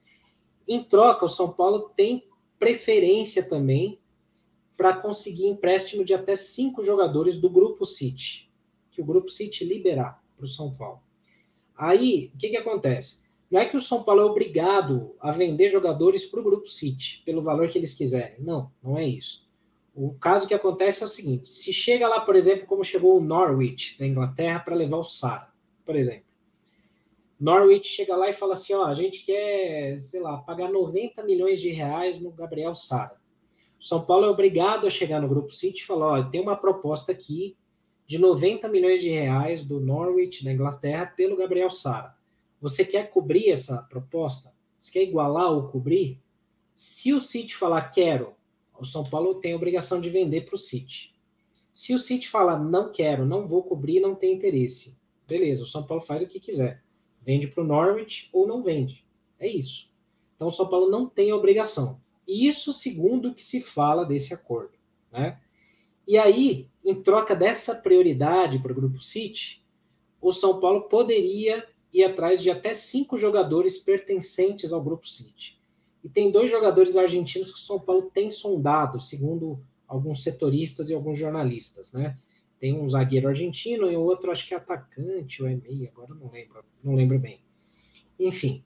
Em 0.68 0.84
troca, 0.84 1.26
o 1.26 1.30
São 1.30 1.52
Paulo 1.52 1.90
tem 1.96 2.30
preferência 2.60 3.50
também 3.50 4.00
para 4.78 4.96
conseguir 4.96 5.48
empréstimo 5.48 6.06
de 6.06 6.14
até 6.14 6.36
cinco 6.36 6.84
jogadores 6.84 7.38
do 7.38 7.50
grupo 7.50 7.88
City, 7.88 8.52
que 8.92 9.02
o 9.02 9.06
grupo 9.06 9.32
City 9.32 9.66
liberar 9.66 10.24
para 10.38 10.46
o 10.46 10.48
São 10.50 10.72
Paulo. 10.76 11.02
Aí, 11.76 12.32
o 12.36 12.38
que, 12.38 12.50
que 12.50 12.58
acontece? 12.58 13.24
Não 13.50 13.60
é 13.60 13.66
que 13.66 13.78
o 13.78 13.82
São 13.82 14.04
Paulo 14.04 14.22
é 14.22 14.26
obrigado 14.26 15.16
a 15.20 15.32
vender 15.32 15.70
jogadores 15.70 16.24
para 16.24 16.40
o 16.40 16.44
Grupo 16.44 16.68
City, 16.68 17.24
pelo 17.26 17.42
valor 17.42 17.68
que 17.68 17.80
eles 17.80 17.94
quiserem. 17.94 18.36
Não, 18.44 18.72
não 18.84 18.96
é 18.96 19.08
isso. 19.08 19.45
O 19.96 20.14
caso 20.14 20.46
que 20.46 20.54
acontece 20.54 21.02
é 21.02 21.06
o 21.06 21.10
seguinte: 21.10 21.48
se 21.48 21.72
chega 21.72 22.08
lá, 22.08 22.20
por 22.20 22.36
exemplo, 22.36 22.68
como 22.68 22.84
chegou 22.84 23.18
o 23.18 23.24
Norwich 23.24 23.98
da 23.98 24.06
Inglaterra 24.06 24.60
para 24.60 24.76
levar 24.76 24.98
o 24.98 25.04
Sara, 25.04 25.48
por 25.86 25.96
exemplo. 25.96 26.26
Norwich 27.40 27.88
chega 27.88 28.14
lá 28.16 28.30
e 28.30 28.34
fala 28.34 28.54
assim: 28.54 28.74
ó, 28.74 28.86
a 28.86 28.94
gente 28.94 29.26
quer, 29.26 29.98
sei 29.98 30.20
lá, 30.20 30.38
pagar 30.38 30.70
90 30.70 31.24
milhões 31.24 31.62
de 31.62 31.70
reais 31.70 32.20
no 32.20 32.30
Gabriel 32.32 32.76
Sara. 32.76 33.16
O 33.80 33.84
São 33.84 34.06
Paulo 34.06 34.26
é 34.26 34.30
obrigado 34.30 34.86
a 34.86 34.90
chegar 34.90 35.22
no 35.22 35.30
Grupo 35.30 35.52
City 35.52 35.82
e 35.82 35.86
falar: 35.86 36.20
ó, 36.20 36.24
tem 36.24 36.42
uma 36.42 36.58
proposta 36.58 37.14
aqui 37.14 37.56
de 38.06 38.18
90 38.18 38.68
milhões 38.68 39.00
de 39.00 39.10
reais 39.10 39.64
do 39.64 39.80
Norwich, 39.80 40.44
da 40.44 40.52
Inglaterra, 40.52 41.06
pelo 41.06 41.38
Gabriel 41.38 41.70
Sara. 41.70 42.16
Você 42.62 42.84
quer 42.84 43.10
cobrir 43.10 43.50
essa 43.50 43.82
proposta? 43.84 44.54
Você 44.78 44.92
quer 44.92 45.04
igualar 45.04 45.52
ou 45.52 45.70
cobrir? 45.70 46.20
Se 46.74 47.14
o 47.14 47.20
City 47.20 47.56
falar 47.56 47.90
quero, 47.90 48.35
o 48.80 48.86
São 48.86 49.04
Paulo 49.04 49.36
tem 49.36 49.54
a 49.54 49.56
obrigação 49.56 50.00
de 50.00 50.10
vender 50.10 50.42
para 50.42 50.56
o 50.56 50.58
City. 50.58 51.14
Se 51.72 51.94
o 51.94 52.00
City 52.00 52.30
falar 52.30 52.60
não 52.60 52.92
quero, 52.92 53.26
não 53.26 53.48
vou 53.48 53.64
cobrir, 53.64 54.00
não 54.00 54.16
tem 54.16 54.34
interesse, 54.34 54.98
beleza, 55.28 55.64
o 55.64 55.68
São 55.68 55.84
Paulo 55.84 56.04
faz 56.04 56.22
o 56.22 56.28
que 56.28 56.40
quiser. 56.40 56.84
Vende 57.22 57.48
para 57.48 57.64
o 57.64 57.68
Norwich 57.68 58.30
ou 58.32 58.48
não 58.48 58.64
vende. 58.64 59.06
É 59.40 59.48
isso. 59.48 59.90
Então 60.36 60.48
o 60.48 60.52
São 60.52 60.68
Paulo 60.68 60.90
não 60.90 61.08
tem 61.08 61.32
a 61.32 61.36
obrigação. 61.36 62.00
Isso 62.28 62.72
segundo 62.74 63.30
o 63.30 63.34
que 63.34 63.44
se 63.44 63.62
fala 63.62 64.06
desse 64.06 64.34
acordo. 64.34 64.74
Né? 65.12 65.40
E 66.08 66.18
aí, 66.18 66.70
em 66.84 67.02
troca 67.02 67.36
dessa 67.36 67.76
prioridade 67.76 68.60
para 68.60 68.72
o 68.72 68.76
Grupo 68.76 69.00
City, 69.00 69.64
o 70.22 70.32
São 70.32 70.60
Paulo 70.60 70.84
poderia 70.84 71.68
ir 71.92 72.04
atrás 72.04 72.42
de 72.42 72.52
até 72.52 72.74
cinco 72.74 73.18
jogadores 73.18 73.78
pertencentes 73.78 74.72
ao 74.72 74.84
Grupo 74.84 75.08
City. 75.08 75.55
E 76.06 76.10
tem 76.10 76.30
dois 76.30 76.52
jogadores 76.52 76.96
argentinos 76.96 77.50
que 77.50 77.58
o 77.58 77.62
São 77.62 77.80
Paulo 77.80 78.12
tem 78.14 78.30
sondado, 78.30 79.00
segundo 79.00 79.60
alguns 79.88 80.22
setoristas 80.22 80.92
e 80.92 80.94
alguns 80.94 81.18
jornalistas, 81.18 81.92
né? 81.92 82.16
Tem 82.60 82.80
um 82.80 82.88
zagueiro 82.88 83.28
argentino 83.28 83.92
e 83.92 83.98
o 83.98 84.04
outro 84.04 84.30
acho 84.30 84.48
que 84.48 84.54
é 84.54 84.58
atacante 84.58 85.42
ou 85.42 85.50
é 85.50 85.56
meia, 85.56 85.90
agora 85.92 86.14
não 86.14 86.30
lembro, 86.30 86.64
não 86.84 86.94
lembro 86.94 87.18
bem. 87.18 87.40
Enfim. 88.20 88.64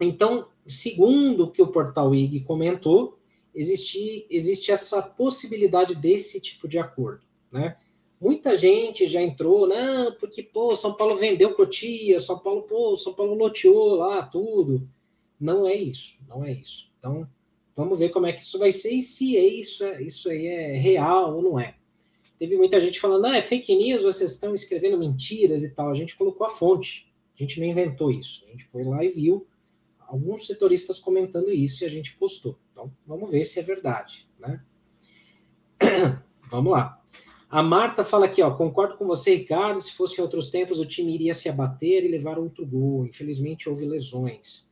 Então, 0.00 0.48
segundo 0.66 1.44
o 1.44 1.50
que 1.50 1.60
o 1.60 1.66
portal 1.66 2.14
IG 2.14 2.40
comentou, 2.40 3.18
existe, 3.54 4.26
existe 4.30 4.72
essa 4.72 5.02
possibilidade 5.02 5.94
desse 5.94 6.40
tipo 6.40 6.66
de 6.66 6.78
acordo, 6.78 7.20
né? 7.52 7.76
Muita 8.18 8.56
gente 8.56 9.06
já 9.06 9.20
entrou, 9.20 9.68
não, 9.68 10.10
porque, 10.12 10.42
pô, 10.42 10.74
São 10.74 10.94
Paulo 10.94 11.18
vendeu 11.18 11.54
Cotia, 11.54 12.18
São 12.18 12.38
Paulo, 12.38 12.62
pô, 12.62 12.96
São 12.96 13.12
Paulo 13.12 13.34
loteou 13.34 13.96
lá, 13.96 14.22
tudo. 14.22 14.88
Não 15.38 15.66
é 15.66 15.74
isso, 15.74 16.18
não 16.26 16.44
é 16.44 16.52
isso. 16.52 16.88
Então, 16.98 17.28
vamos 17.74 17.98
ver 17.98 18.08
como 18.08 18.26
é 18.26 18.32
que 18.32 18.40
isso 18.40 18.58
vai 18.58 18.72
ser 18.72 18.92
e 18.92 19.02
se 19.02 19.36
é 19.36 19.46
isso, 19.46 19.84
isso 20.00 20.30
aí 20.30 20.46
é 20.46 20.72
real 20.76 21.36
ou 21.36 21.42
não 21.42 21.60
é. 21.60 21.76
Teve 22.38 22.56
muita 22.56 22.80
gente 22.80 23.00
falando, 23.00 23.26
ah, 23.26 23.36
é 23.36 23.42
fake 23.42 23.74
news, 23.74 24.02
vocês 24.02 24.32
estão 24.32 24.54
escrevendo 24.54 24.98
mentiras 24.98 25.62
e 25.62 25.74
tal. 25.74 25.90
A 25.90 25.94
gente 25.94 26.16
colocou 26.16 26.46
a 26.46 26.50
fonte, 26.50 27.10
a 27.34 27.42
gente 27.42 27.58
não 27.60 27.66
inventou 27.66 28.10
isso. 28.10 28.44
A 28.46 28.50
gente 28.50 28.66
foi 28.66 28.84
lá 28.84 29.02
e 29.04 29.08
viu 29.08 29.46
alguns 30.06 30.46
setoristas 30.46 30.98
comentando 30.98 31.50
isso 31.50 31.82
e 31.82 31.86
a 31.86 31.88
gente 31.88 32.14
postou. 32.16 32.58
Então, 32.72 32.92
vamos 33.06 33.30
ver 33.30 33.44
se 33.44 33.58
é 33.58 33.62
verdade, 33.62 34.28
né? 34.38 34.62
vamos 36.50 36.72
lá. 36.72 37.02
A 37.48 37.62
Marta 37.62 38.04
fala 38.04 38.26
aqui, 38.26 38.42
ó, 38.42 38.50
concordo 38.50 38.96
com 38.96 39.06
você, 39.06 39.36
Ricardo, 39.36 39.80
se 39.80 39.92
fosse 39.92 40.20
em 40.20 40.22
outros 40.22 40.50
tempos 40.50 40.80
o 40.80 40.84
time 40.84 41.14
iria 41.14 41.32
se 41.32 41.48
abater 41.48 42.04
e 42.04 42.08
levar 42.08 42.38
outro 42.38 42.66
gol. 42.66 43.06
Infelizmente 43.06 43.68
houve 43.68 43.86
lesões 43.86 44.70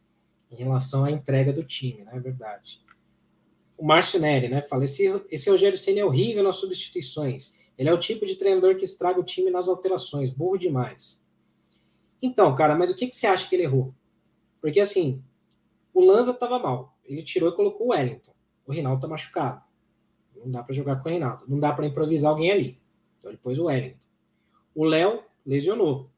em 0.51 0.57
relação 0.57 1.05
à 1.05 1.11
entrega 1.11 1.53
do 1.53 1.65
time, 1.65 2.05
né? 2.05 2.13
É 2.15 2.21
verdade. 2.21 2.81
O 3.77 3.85
Márcio 3.85 4.21
Neri, 4.21 4.49
né? 4.49 4.63
Fala, 4.63 4.85
esse, 4.85 5.05
esse 5.31 5.51
Rogério 5.51 5.77
Senna 5.77 6.01
é 6.01 6.05
horrível 6.05 6.43
nas 6.43 6.57
substituições. 6.57 7.59
Ele 7.77 7.89
é 7.89 7.93
o 7.93 7.99
tipo 7.99 8.25
de 8.25 8.37
treinador 8.37 8.77
que 8.77 8.85
estraga 8.85 9.19
o 9.19 9.25
time 9.25 9.51
nas 9.51 9.69
alterações, 9.69 10.31
burro 10.31 10.57
demais. 10.57 11.25
Então, 12.23 12.55
cara, 12.55 12.75
mas 12.75 12.91
o 12.91 12.97
que, 12.97 13.09
que 13.09 13.17
você 13.17 13.27
acha 13.27 13.49
que 13.49 13.55
ele 13.55 13.65
errou? 13.65 13.93
Porque 14.61 14.81
assim, 14.81 15.23
o 15.93 16.05
Lanza 16.05 16.31
estava 16.31 16.59
mal. 16.59 16.97
Ele 17.05 17.23
tirou 17.23 17.51
e 17.51 17.57
colocou 17.57 17.89
o 17.89 17.91
Wellington. 17.91 18.33
O 18.67 18.73
Reinaldo 18.73 19.03
tá 19.03 19.09
machucado. 19.09 19.63
Não 20.35 20.51
dá 20.51 20.63
para 20.63 20.75
jogar 20.75 20.97
com 20.97 21.09
o 21.09 21.11
Reinaldo. 21.11 21.45
Não 21.47 21.61
dá 21.61 21.73
para 21.73 21.87
improvisar 21.87 22.31
alguém 22.31 22.51
ali. 22.51 22.81
Então 23.19 23.31
ele 23.31 23.39
pôs 23.39 23.59
o 23.59 23.65
Wellington. 23.65 24.07
O 24.75 24.85
Léo 24.85 25.23
lesionou. 25.45 26.11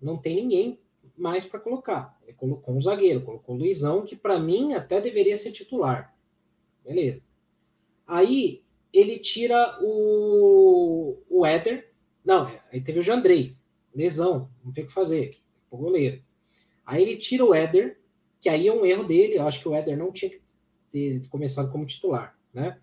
Não 0.00 0.16
tem 0.16 0.36
ninguém 0.36 0.80
mais 1.18 1.44
para 1.44 1.60
colocar. 1.60 2.16
Ele 2.22 2.34
colocou 2.34 2.74
um 2.74 2.80
zagueiro, 2.80 3.22
colocou 3.22 3.54
o 3.54 3.58
Luizão, 3.58 4.04
que 4.04 4.16
para 4.16 4.38
mim 4.38 4.74
até 4.74 5.00
deveria 5.00 5.36
ser 5.36 5.52
titular. 5.52 6.14
Beleza. 6.84 7.22
Aí 8.06 8.62
ele 8.92 9.18
tira 9.18 9.78
o, 9.82 11.18
o 11.28 11.44
Éder. 11.44 11.92
Não, 12.24 12.50
aí 12.72 12.80
teve 12.80 13.00
o 13.00 13.02
Jandrei. 13.02 13.56
Lesão, 13.94 14.48
não 14.64 14.72
tem 14.72 14.84
o 14.84 14.86
que 14.86 14.92
fazer. 14.92 15.36
O 15.70 15.76
goleiro. 15.76 16.22
Aí 16.86 17.02
ele 17.02 17.16
tira 17.16 17.44
o 17.44 17.54
Éder, 17.54 18.00
que 18.40 18.48
aí 18.48 18.68
é 18.68 18.72
um 18.72 18.86
erro 18.86 19.04
dele. 19.04 19.36
Eu 19.36 19.46
acho 19.46 19.60
que 19.60 19.68
o 19.68 19.74
Éder 19.74 19.98
não 19.98 20.12
tinha 20.12 20.30
que 20.30 20.40
ter 20.90 21.28
começado 21.28 21.70
como 21.70 21.84
titular, 21.84 22.38
né? 22.52 22.78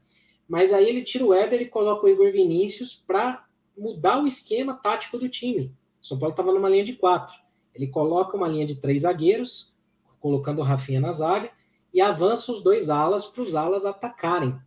Mas 0.48 0.72
aí 0.72 0.88
ele 0.88 1.04
tira 1.04 1.26
o 1.26 1.34
Éder 1.34 1.62
e 1.62 1.70
coloca 1.70 2.06
o 2.06 2.10
Igor 2.10 2.32
Vinícius 2.32 2.94
para 2.94 3.48
mudar 3.76 4.22
o 4.22 4.28
esquema 4.28 4.76
tático 4.76 5.18
do 5.18 5.28
time. 5.28 5.74
O 6.02 6.06
São 6.06 6.20
Paulo 6.20 6.34
estava 6.34 6.54
numa 6.54 6.70
linha 6.70 6.84
de 6.84 6.94
quatro. 6.94 7.36
Ele 7.76 7.88
coloca 7.88 8.38
uma 8.38 8.48
linha 8.48 8.66
de 8.66 8.76
três 8.76 9.02
zagueiros, 9.02 9.74
colocando 10.20 10.60
o 10.60 10.64
Rafinha 10.64 11.00
na 11.00 11.12
zaga, 11.12 11.52
e 11.94 12.02
avança 12.02 12.52
os 12.52 12.64
dois 12.64 12.90
alas 12.90 13.26
para 13.26 13.42
os 13.44 13.54
alas 13.54 13.86
atacarem. 13.86 14.58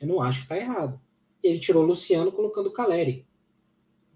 Eu 0.00 0.08
não 0.08 0.20
acho 0.20 0.38
que 0.38 0.44
está 0.46 0.56
errado. 0.56 1.00
E 1.42 1.48
ele 1.48 1.58
tirou 1.58 1.84
o 1.84 1.86
Luciano 1.86 2.32
colocando 2.32 2.68
o 2.68 2.72
Caleri. 2.72 3.26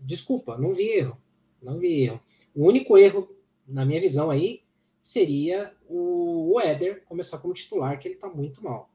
Desculpa, 0.00 0.56
não 0.58 0.74
vi 0.74 0.88
erro. 0.88 1.16
Não 1.62 1.78
vi 1.78 2.04
erro. 2.04 2.20
O 2.54 2.66
único 2.66 2.96
erro, 2.98 3.28
na 3.66 3.84
minha 3.84 4.00
visão 4.00 4.30
aí, 4.30 4.62
seria 5.00 5.72
o 5.88 6.58
Éder 6.60 7.04
começar 7.04 7.38
como 7.38 7.54
titular, 7.54 7.98
que 7.98 8.08
ele 8.08 8.14
está 8.14 8.28
muito 8.28 8.62
mal. 8.62 8.90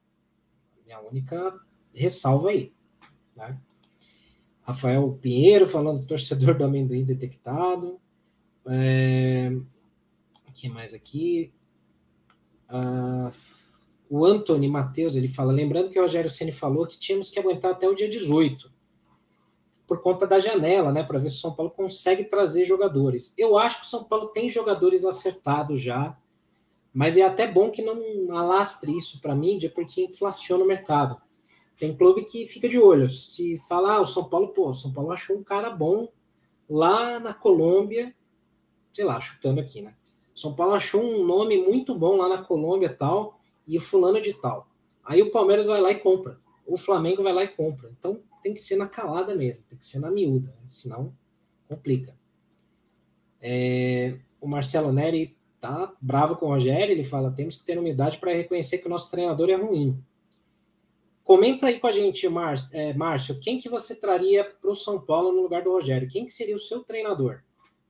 Minha 0.84 1.00
única 1.00 1.58
ressalva 1.94 2.50
aí. 2.50 2.72
Né? 3.34 3.58
Rafael 4.62 5.18
Pinheiro 5.20 5.66
falando 5.66 6.06
torcedor 6.06 6.56
do 6.56 6.64
amendoim 6.64 7.04
detectado. 7.04 8.00
É... 8.66 9.50
Que 10.54 10.68
mais 10.68 10.94
aqui? 10.94 11.52
Ah, 12.68 13.32
o 14.08 14.24
Anthony 14.24 14.68
Matheus 14.68 15.16
ele 15.16 15.28
fala, 15.28 15.52
lembrando 15.52 15.90
que 15.90 15.98
o 15.98 16.02
Rogério 16.02 16.30
Ceni 16.30 16.52
falou 16.52 16.86
que 16.86 16.98
tínhamos 16.98 17.28
que 17.28 17.38
aguentar 17.38 17.72
até 17.72 17.88
o 17.88 17.94
dia 17.94 18.08
18 18.08 18.70
por 19.86 20.00
conta 20.00 20.26
da 20.26 20.38
janela, 20.38 20.90
né, 20.92 21.02
para 21.02 21.18
ver 21.18 21.28
se 21.28 21.36
o 21.36 21.40
São 21.40 21.54
Paulo 21.54 21.70
consegue 21.70 22.24
trazer 22.24 22.64
jogadores. 22.64 23.34
Eu 23.36 23.58
acho 23.58 23.80
que 23.80 23.86
o 23.86 23.88
São 23.88 24.04
Paulo 24.04 24.28
tem 24.28 24.48
jogadores 24.48 25.04
acertados 25.04 25.80
já, 25.80 26.16
mas 26.94 27.16
é 27.16 27.22
até 27.22 27.46
bom 27.46 27.70
que 27.70 27.82
não 27.82 28.34
alastre 28.34 28.96
isso 28.96 29.20
para 29.20 29.32
a 29.32 29.36
mídia, 29.36 29.70
porque 29.74 30.04
inflaciona 30.04 30.64
o 30.64 30.66
mercado. 30.66 31.20
Tem 31.78 31.94
clube 31.96 32.24
que 32.24 32.46
fica 32.46 32.68
de 32.68 32.78
olho. 32.78 33.10
Se 33.10 33.58
falar, 33.68 33.96
ah, 33.96 34.00
o 34.00 34.06
São 34.06 34.24
Paulo, 34.24 34.48
pô, 34.48 34.70
o 34.70 34.74
São 34.74 34.92
Paulo 34.92 35.10
achou 35.10 35.36
um 35.36 35.42
cara 35.42 35.68
bom 35.68 36.08
lá 36.68 37.18
na 37.18 37.34
Colômbia, 37.34 38.14
sei 38.92 39.04
lá, 39.04 39.18
chutando 39.20 39.60
aqui, 39.60 39.82
né? 39.82 39.94
São 40.34 40.54
Paulo 40.54 40.74
achou 40.74 41.02
um 41.02 41.24
nome 41.24 41.58
muito 41.58 41.94
bom 41.94 42.16
lá 42.16 42.28
na 42.28 42.42
Colômbia 42.42 42.94
tal, 42.94 43.38
e 43.66 43.76
o 43.76 43.80
fulano 43.80 44.20
de 44.20 44.34
tal. 44.34 44.68
Aí 45.04 45.22
o 45.22 45.30
Palmeiras 45.30 45.66
vai 45.66 45.80
lá 45.80 45.90
e 45.90 45.98
compra. 45.98 46.38
O 46.66 46.76
Flamengo 46.76 47.22
vai 47.22 47.32
lá 47.32 47.44
e 47.44 47.48
compra. 47.48 47.90
Então 47.90 48.20
tem 48.42 48.54
que 48.54 48.60
ser 48.60 48.76
na 48.76 48.88
calada 48.88 49.34
mesmo, 49.34 49.62
tem 49.68 49.78
que 49.78 49.86
ser 49.86 50.00
na 50.00 50.10
miúda, 50.10 50.48
né? 50.48 50.64
senão 50.68 51.14
complica. 51.68 52.14
É, 53.40 54.18
o 54.40 54.46
Marcelo 54.46 54.92
Neri 54.92 55.36
tá 55.60 55.92
bravo 56.00 56.36
com 56.36 56.46
o 56.46 56.48
Rogério, 56.48 56.92
ele 56.92 57.04
fala: 57.04 57.30
temos 57.30 57.56
que 57.56 57.64
ter 57.64 57.78
humildade 57.78 58.18
para 58.18 58.32
reconhecer 58.32 58.78
que 58.78 58.86
o 58.86 58.90
nosso 58.90 59.10
treinador 59.10 59.48
é 59.48 59.54
ruim. 59.54 60.02
Comenta 61.24 61.68
aí 61.68 61.78
com 61.78 61.86
a 61.86 61.92
gente, 61.92 62.28
Márcio, 62.28 62.68
é, 62.72 62.92
Márcio 62.92 63.38
quem 63.40 63.58
que 63.58 63.68
você 63.68 63.94
traria 63.94 64.44
para 64.44 64.70
o 64.70 64.74
São 64.74 65.00
Paulo 65.00 65.32
no 65.32 65.42
lugar 65.42 65.62
do 65.62 65.70
Rogério? 65.70 66.08
Quem 66.08 66.26
que 66.26 66.32
seria 66.32 66.54
o 66.54 66.58
seu 66.58 66.82
treinador? 66.82 67.42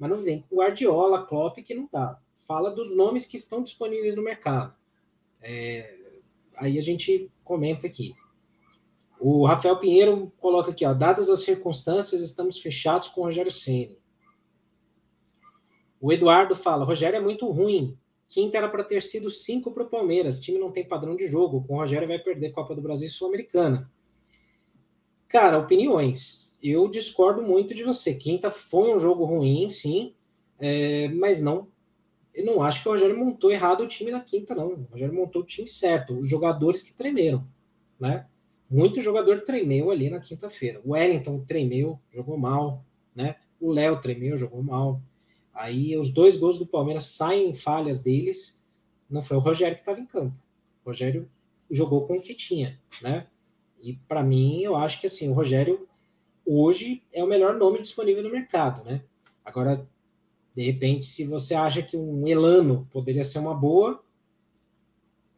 Mas 0.02 0.10
não 0.10 0.20
vem 0.20 0.44
Guardiola, 0.52 1.24
Klopp, 1.24 1.58
que 1.58 1.76
não 1.76 1.88
dá. 1.92 2.18
Fala 2.44 2.72
dos 2.72 2.92
nomes 2.92 3.24
que 3.24 3.36
estão 3.36 3.62
disponíveis 3.62 4.16
no 4.16 4.22
mercado. 4.24 4.74
É, 5.40 5.96
aí 6.56 6.76
a 6.76 6.82
gente 6.82 7.30
comenta 7.44 7.86
aqui. 7.86 8.12
O 9.20 9.46
Rafael 9.46 9.76
Pinheiro 9.76 10.32
coloca 10.40 10.72
aqui, 10.72 10.84
ó, 10.84 10.92
dadas 10.92 11.30
as 11.30 11.44
circunstâncias, 11.44 12.20
estamos 12.20 12.58
fechados 12.58 13.06
com 13.06 13.20
o 13.20 13.24
Rogério 13.26 13.52
Ceni. 13.52 13.96
O 16.00 16.12
Eduardo 16.12 16.56
fala, 16.56 16.84
Rogério 16.84 17.18
é 17.18 17.20
muito 17.20 17.48
ruim. 17.48 17.96
Quinta 18.26 18.58
era 18.58 18.68
para 18.68 18.82
ter 18.82 19.02
sido 19.02 19.30
cinco 19.30 19.70
para 19.70 19.84
o 19.84 19.88
Palmeiras. 19.88 20.40
Time 20.40 20.58
não 20.58 20.72
tem 20.72 20.84
padrão 20.84 21.14
de 21.14 21.28
jogo. 21.28 21.62
Com 21.64 21.74
o 21.74 21.76
Rogério 21.76 22.08
vai 22.08 22.18
perder 22.18 22.50
Copa 22.50 22.74
do 22.74 22.82
Brasil 22.82 23.06
e 23.06 23.10
Sul-Americana. 23.10 23.88
Cara, 25.28 25.58
opiniões. 25.58 26.51
Eu 26.62 26.88
discordo 26.88 27.42
muito 27.42 27.74
de 27.74 27.82
você. 27.82 28.14
Quinta 28.14 28.50
foi 28.50 28.94
um 28.94 28.98
jogo 28.98 29.24
ruim, 29.24 29.68
sim, 29.68 30.14
é, 30.58 31.08
mas 31.08 31.42
não. 31.42 31.66
Eu 32.32 32.46
não 32.46 32.62
acho 32.62 32.82
que 32.82 32.88
o 32.88 32.92
Rogério 32.92 33.18
montou 33.18 33.50
errado 33.50 33.82
o 33.82 33.88
time 33.88 34.10
na 34.10 34.20
quinta, 34.20 34.54
não. 34.54 34.68
O 34.68 34.88
Rogério 34.92 35.14
montou 35.14 35.42
o 35.42 35.44
time 35.44 35.68
certo. 35.68 36.18
Os 36.18 36.28
jogadores 36.28 36.82
que 36.82 36.94
tremeram, 36.94 37.46
né? 37.98 38.26
Muito 38.70 39.02
jogador 39.02 39.42
tremeu 39.42 39.90
ali 39.90 40.08
na 40.08 40.18
quinta-feira. 40.18 40.80
O 40.84 40.92
Wellington 40.92 41.40
tremeu, 41.40 41.98
jogou 42.10 42.38
mal, 42.38 42.84
né? 43.14 43.36
O 43.60 43.70
Léo 43.70 44.00
tremeu, 44.00 44.36
jogou 44.36 44.62
mal. 44.62 45.02
Aí 45.52 45.96
os 45.96 46.10
dois 46.10 46.36
gols 46.36 46.58
do 46.58 46.66
Palmeiras 46.66 47.04
saem 47.04 47.50
em 47.50 47.54
falhas 47.54 48.00
deles. 48.00 48.62
Não 49.10 49.20
foi 49.20 49.36
o 49.36 49.40
Rogério 49.40 49.76
que 49.76 49.82
estava 49.82 50.00
em 50.00 50.06
campo. 50.06 50.34
O 50.84 50.88
Rogério 50.88 51.28
jogou 51.70 52.06
com 52.06 52.16
o 52.16 52.20
que 52.20 52.34
tinha, 52.34 52.80
né? 53.02 53.26
E 53.82 53.92
para 53.92 54.22
mim, 54.22 54.62
eu 54.62 54.76
acho 54.76 55.00
que 55.00 55.06
assim, 55.06 55.28
o 55.28 55.34
Rogério 55.34 55.86
hoje 56.46 57.02
é 57.12 57.22
o 57.22 57.26
melhor 57.26 57.54
nome 57.54 57.80
disponível 57.80 58.22
no 58.22 58.30
mercado, 58.30 58.84
né? 58.84 59.02
Agora, 59.44 59.86
de 60.54 60.64
repente, 60.64 61.06
se 61.06 61.24
você 61.24 61.54
acha 61.54 61.82
que 61.82 61.96
um 61.96 62.26
Elano 62.26 62.88
poderia 62.92 63.24
ser 63.24 63.38
uma 63.38 63.54
boa, 63.54 64.02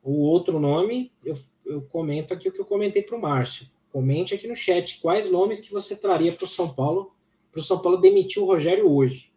o 0.02 0.20
outro 0.20 0.59
nome, 0.59 1.12
eu 1.24 1.36
eu 1.64 1.82
comento 1.82 2.34
aqui 2.34 2.48
o 2.48 2.52
que 2.52 2.61
eu 2.61 2.66
comentei 2.66 3.02
para 3.02 3.16
o 3.16 3.20
Márcio. 3.20 3.66
Comente 3.90 4.34
aqui 4.34 4.46
no 4.46 4.57
chat 4.57 5.00
quais 5.00 5.30
nomes 5.30 5.61
que 5.61 5.72
você 5.72 5.96
traria 5.96 6.32
para 6.32 6.44
o 6.44 6.48
São 6.48 6.72
Paulo, 6.72 7.14
para 7.50 7.61
o 7.61 7.62
São 7.62 7.78
Paulo 7.78 7.98
demitir 7.98 8.42
o 8.42 8.46
Rogério 8.46 8.90
hoje. 8.90 9.32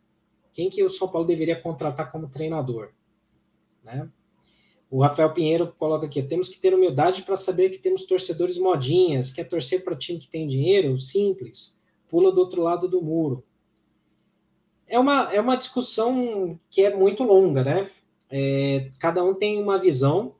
Quem 0.53 0.70
que 0.70 0.84
o 0.84 0.89
São 0.89 1.07
Paulo 1.07 1.28
deveria 1.28 1.59
contratar 1.59 2.11
como 2.11 2.28
treinador? 2.28 2.91
Né? 3.84 4.09
O 4.89 5.01
Rafael 5.01 5.33
Pinheiro 5.33 5.73
coloca 5.77 6.05
aqui: 6.05 6.21
temos 6.21 6.49
que 6.49 6.59
ter 6.59 6.73
humildade 6.73 7.23
para 7.23 7.35
saber 7.35 7.69
que 7.69 7.79
temos 7.79 8.03
torcedores 8.03 8.57
modinhas. 8.57 9.31
Quer 9.31 9.45
torcer 9.45 9.83
para 9.83 9.95
time 9.95 10.19
que 10.19 10.27
tem 10.27 10.47
dinheiro? 10.47 10.97
Simples. 10.97 11.79
Pula 12.07 12.31
do 12.31 12.39
outro 12.39 12.61
lado 12.61 12.88
do 12.88 13.01
muro. 13.01 13.43
É 14.88 14.97
uma, 14.97 15.33
é 15.33 15.41
uma 15.41 15.57
discussão 15.57 16.57
que 16.69 16.81
é 16.81 16.95
muito 16.95 17.23
longa, 17.23 17.63
né? 17.63 17.91
É, 18.29 18.91
cada 18.99 19.23
um 19.23 19.33
tem 19.33 19.61
uma 19.61 19.77
visão 19.77 20.35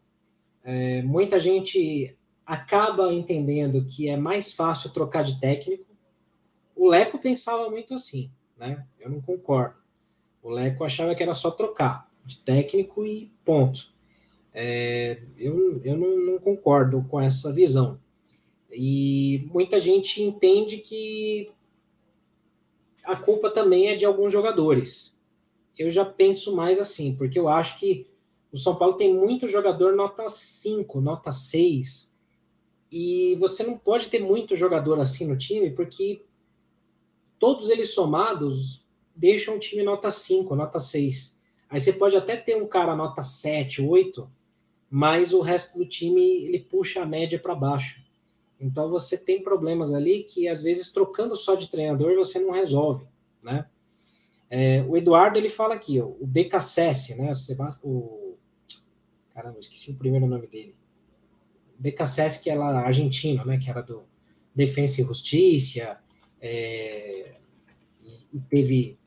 é, 0.69 1.01
muita 1.01 1.39
gente 1.39 2.13
acaba 2.45 3.13
entendendo 3.13 3.85
que 3.85 4.09
é 4.09 4.17
mais 4.17 4.51
fácil 4.51 4.91
trocar 4.91 5.23
de 5.23 5.39
técnico. 5.39 5.85
O 6.75 6.89
Leco 6.89 7.17
pensava 7.17 7.69
muito 7.69 7.93
assim, 7.93 8.29
né? 8.57 8.85
Eu 8.99 9.09
não 9.09 9.21
concordo. 9.21 9.77
O 10.43 10.49
Leco 10.49 10.83
achava 10.83 11.15
que 11.15 11.23
era 11.23 11.33
só 11.33 11.51
trocar 11.51 12.11
de 12.25 12.39
técnico 12.39 13.05
e 13.05 13.31
ponto. 13.45 13.93
É, 14.60 15.22
eu 15.38 15.80
eu 15.84 15.95
não, 15.95 16.18
não 16.18 16.39
concordo 16.39 17.05
com 17.12 17.22
essa 17.22 17.53
visão. 17.53 17.99
E 18.72 19.47
muita 19.53 19.78
gente 19.78 20.24
entende 20.24 20.78
que 20.78 21.51
a 23.03 23.16
culpa 23.16 23.51
também 23.51 23.89
é 23.89 23.95
de 23.95 24.03
alguns 24.03 24.32
jogadores. 24.32 25.16
Eu 25.78 25.91
já 25.91 26.03
penso 26.03 26.55
mais 26.55 26.80
assim, 26.80 27.16
porque 27.16 27.38
eu 27.38 27.47
acho 27.47 27.78
que 27.78 28.08
o 28.51 28.58
São 28.58 28.76
Paulo 28.76 28.95
tem 28.95 29.14
muito 29.14 29.47
jogador 29.47 29.95
nota 29.95 30.28
5, 30.28 30.99
nota 31.01 31.32
6. 31.32 32.18
E 32.91 33.36
você 33.36 33.64
não 33.64 33.78
pode 33.78 34.10
ter 34.10 34.24
muito 34.24 34.55
jogador 34.55 34.99
assim 34.99 35.28
no 35.28 35.38
time, 35.38 35.70
porque 35.70 36.26
todos 37.38 37.70
eles 37.70 37.93
somados 37.93 38.84
deixam 39.16 39.58
o 39.58 39.60
time 39.60 39.84
nota 39.84 40.10
5, 40.10 40.55
nota 40.55 40.80
6. 40.80 41.38
Aí 41.70 41.80
você 41.80 41.93
pode 41.93 42.18
até 42.18 42.36
ter 42.36 42.60
um 42.60 42.68
cara 42.68 42.95
nota 42.95 43.24
7, 43.24 43.84
8, 43.84 44.36
mas 44.89 45.33
o 45.33 45.41
resto 45.41 45.77
do 45.77 45.85
time 45.85 46.21
ele 46.21 46.59
puxa 46.59 47.01
a 47.01 47.05
média 47.05 47.39
para 47.39 47.55
baixo. 47.55 48.01
Então 48.59 48.89
você 48.89 49.17
tem 49.17 49.43
problemas 49.43 49.93
ali 49.93 50.23
que 50.23 50.47
às 50.47 50.61
vezes 50.61 50.91
trocando 50.91 51.35
só 51.35 51.55
de 51.55 51.69
treinador 51.69 52.15
você 52.15 52.39
não 52.39 52.51
resolve, 52.51 53.05
né? 53.41 53.67
É, 54.49 54.81
o 54.88 54.95
Eduardo 54.95 55.38
ele 55.38 55.49
fala 55.49 55.75
aqui, 55.75 55.99
o 55.99 56.25
BKSS, 56.25 57.15
né? 57.15 57.31
O, 57.83 58.35
Caramba, 59.38 59.59
esqueci 59.59 59.91
o 59.91 59.97
primeiro 59.97 60.25
nome 60.25 60.47
dele. 60.47 60.75
BKSS, 61.77 62.41
que 62.41 62.49
era 62.49 62.65
argentino, 62.79 63.45
né? 63.45 63.59
Que 63.59 63.69
era 63.69 63.83
do 63.83 64.03
Defensa 64.55 65.01
e 65.01 65.03
Justiça. 65.03 65.99
É, 66.41 67.35
e 68.33 68.39
teve, 68.49 68.97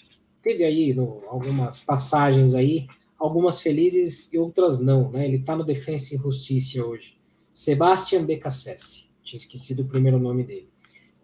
teve 0.40 0.62
aí 0.62 0.94
no, 0.94 1.24
algumas 1.26 1.80
passagens 1.80 2.54
aí, 2.54 2.86
algumas 3.20 3.60
felizes 3.60 4.32
e 4.32 4.38
outras 4.38 4.80
não, 4.80 5.10
né? 5.10 5.26
Ele 5.26 5.36
está 5.36 5.54
no 5.54 5.62
Defensa 5.62 6.14
e 6.14 6.18
Justiça 6.18 6.84
hoje. 6.84 7.16
Sebastian 7.54 8.24
BKSS. 8.24 9.08
Tinha 9.22 9.38
esquecido 9.38 9.82
o 9.82 9.88
primeiro 9.88 10.18
nome 10.18 10.42
dele. 10.42 10.68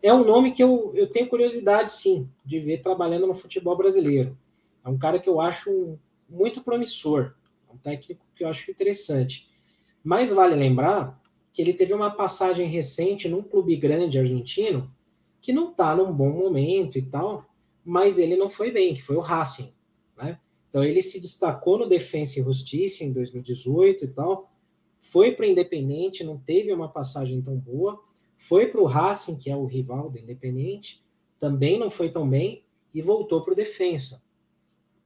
É 0.03 0.13
um 0.13 0.25
nome 0.25 0.53
que 0.53 0.63
eu, 0.63 0.93
eu 0.95 1.09
tenho 1.09 1.29
curiosidade, 1.29 1.91
sim, 1.91 2.29
de 2.45 2.61
ver 2.61 2.83
trabalhando 2.83 3.27
no 3.27 3.35
futebol 3.35 3.77
brasileiro. 3.77 4.39
É 4.85 4.89
um 4.89 4.99
cara 4.99 5.19
que 5.19 5.29
eu 5.29 5.41
acho 5.41 5.99
muito 6.29 6.63
promissor 6.63 7.35
um 7.77 7.79
técnico 7.79 8.25
que 8.35 8.43
eu 8.43 8.49
acho 8.49 8.71
interessante. 8.71 9.49
Mas 10.03 10.31
vale 10.31 10.55
lembrar 10.55 11.21
que 11.53 11.63
ele 11.63 11.73
teve 11.73 11.93
uma 11.93 12.11
passagem 12.11 12.69
recente 12.69 13.29
num 13.29 13.43
clube 13.43 13.77
grande 13.77 14.19
argentino 14.19 14.91
que 15.41 15.53
não 15.53 15.71
está 15.71 15.95
num 15.95 16.13
bom 16.13 16.31
momento 16.31 16.99
e 16.99 17.03
tal, 17.03 17.47
mas 17.85 18.19
ele 18.19 18.37
não 18.37 18.49
foi 18.49 18.71
bem, 18.71 18.95
que 18.95 19.03
foi 19.03 19.17
o 19.17 19.21
Racing? 19.21 19.73
Então 20.77 20.85
ele 20.85 21.01
se 21.01 21.19
destacou 21.19 21.79
no 21.79 21.89
Defensa 21.89 22.39
e 22.39 22.43
Justiça 22.43 23.03
em 23.03 23.11
2018 23.11 24.05
e 24.05 24.09
tal, 24.09 24.53
foi 25.01 25.33
para 25.33 25.47
o 25.47 25.49
Independente, 25.49 26.23
não 26.23 26.37
teve 26.37 26.71
uma 26.71 26.87
passagem 26.87 27.41
tão 27.41 27.57
boa, 27.57 27.99
foi 28.37 28.67
para 28.67 28.83
o 28.83 28.85
Racing, 28.85 29.39
que 29.39 29.51
é 29.51 29.57
o 29.57 29.65
rival 29.65 30.11
do 30.11 30.19
Independente, 30.19 31.03
também 31.39 31.79
não 31.79 31.89
foi 31.89 32.11
tão 32.11 32.29
bem 32.29 32.63
e 32.93 33.01
voltou 33.01 33.41
para 33.41 33.55
o 33.55 33.57
Defensa. 33.57 34.23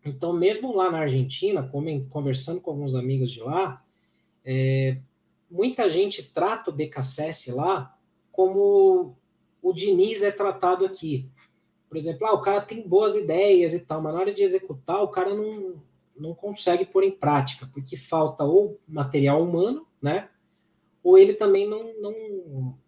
Então, 0.05 0.33
mesmo 0.33 0.75
lá 0.75 0.91
na 0.91 1.03
Argentina, 1.03 1.63
conversando 1.63 2.61
com 2.61 2.73
alguns 2.73 2.97
amigos 2.97 3.31
de 3.31 3.39
lá, 3.39 3.81
é, 4.45 4.99
muita 5.49 5.89
gente 5.89 6.33
trata 6.33 6.73
o 6.73 6.75
BKSS 6.75 7.53
lá 7.53 7.97
como 8.33 9.17
o 9.63 9.73
Diniz 9.73 10.25
é 10.25 10.33
tratado 10.33 10.85
aqui. 10.85 11.31
Por 11.91 11.99
exemplo, 11.99 12.27
ah, 12.27 12.33
o 12.33 12.41
cara 12.41 12.63
tem 12.63 12.89
boas 12.89 13.15
ideias 13.15 13.75
e 13.75 13.81
tal, 13.81 14.01
mas 14.01 14.15
na 14.15 14.21
hora 14.21 14.33
de 14.33 14.43
executar, 14.43 15.03
o 15.03 15.09
cara 15.09 15.35
não, 15.35 15.83
não 16.17 16.35
consegue 16.35 16.87
pôr 16.87 17.05
em 17.05 17.11
prática, 17.11 17.69
porque 17.75 17.97
falta 17.97 18.45
ou 18.45 18.81
material 18.89 19.43
humano, 19.43 19.87
né? 20.01 20.31
Ou 21.03 21.19
ele 21.19 21.35
também 21.35 21.69
não, 21.69 21.93
não 22.01 22.79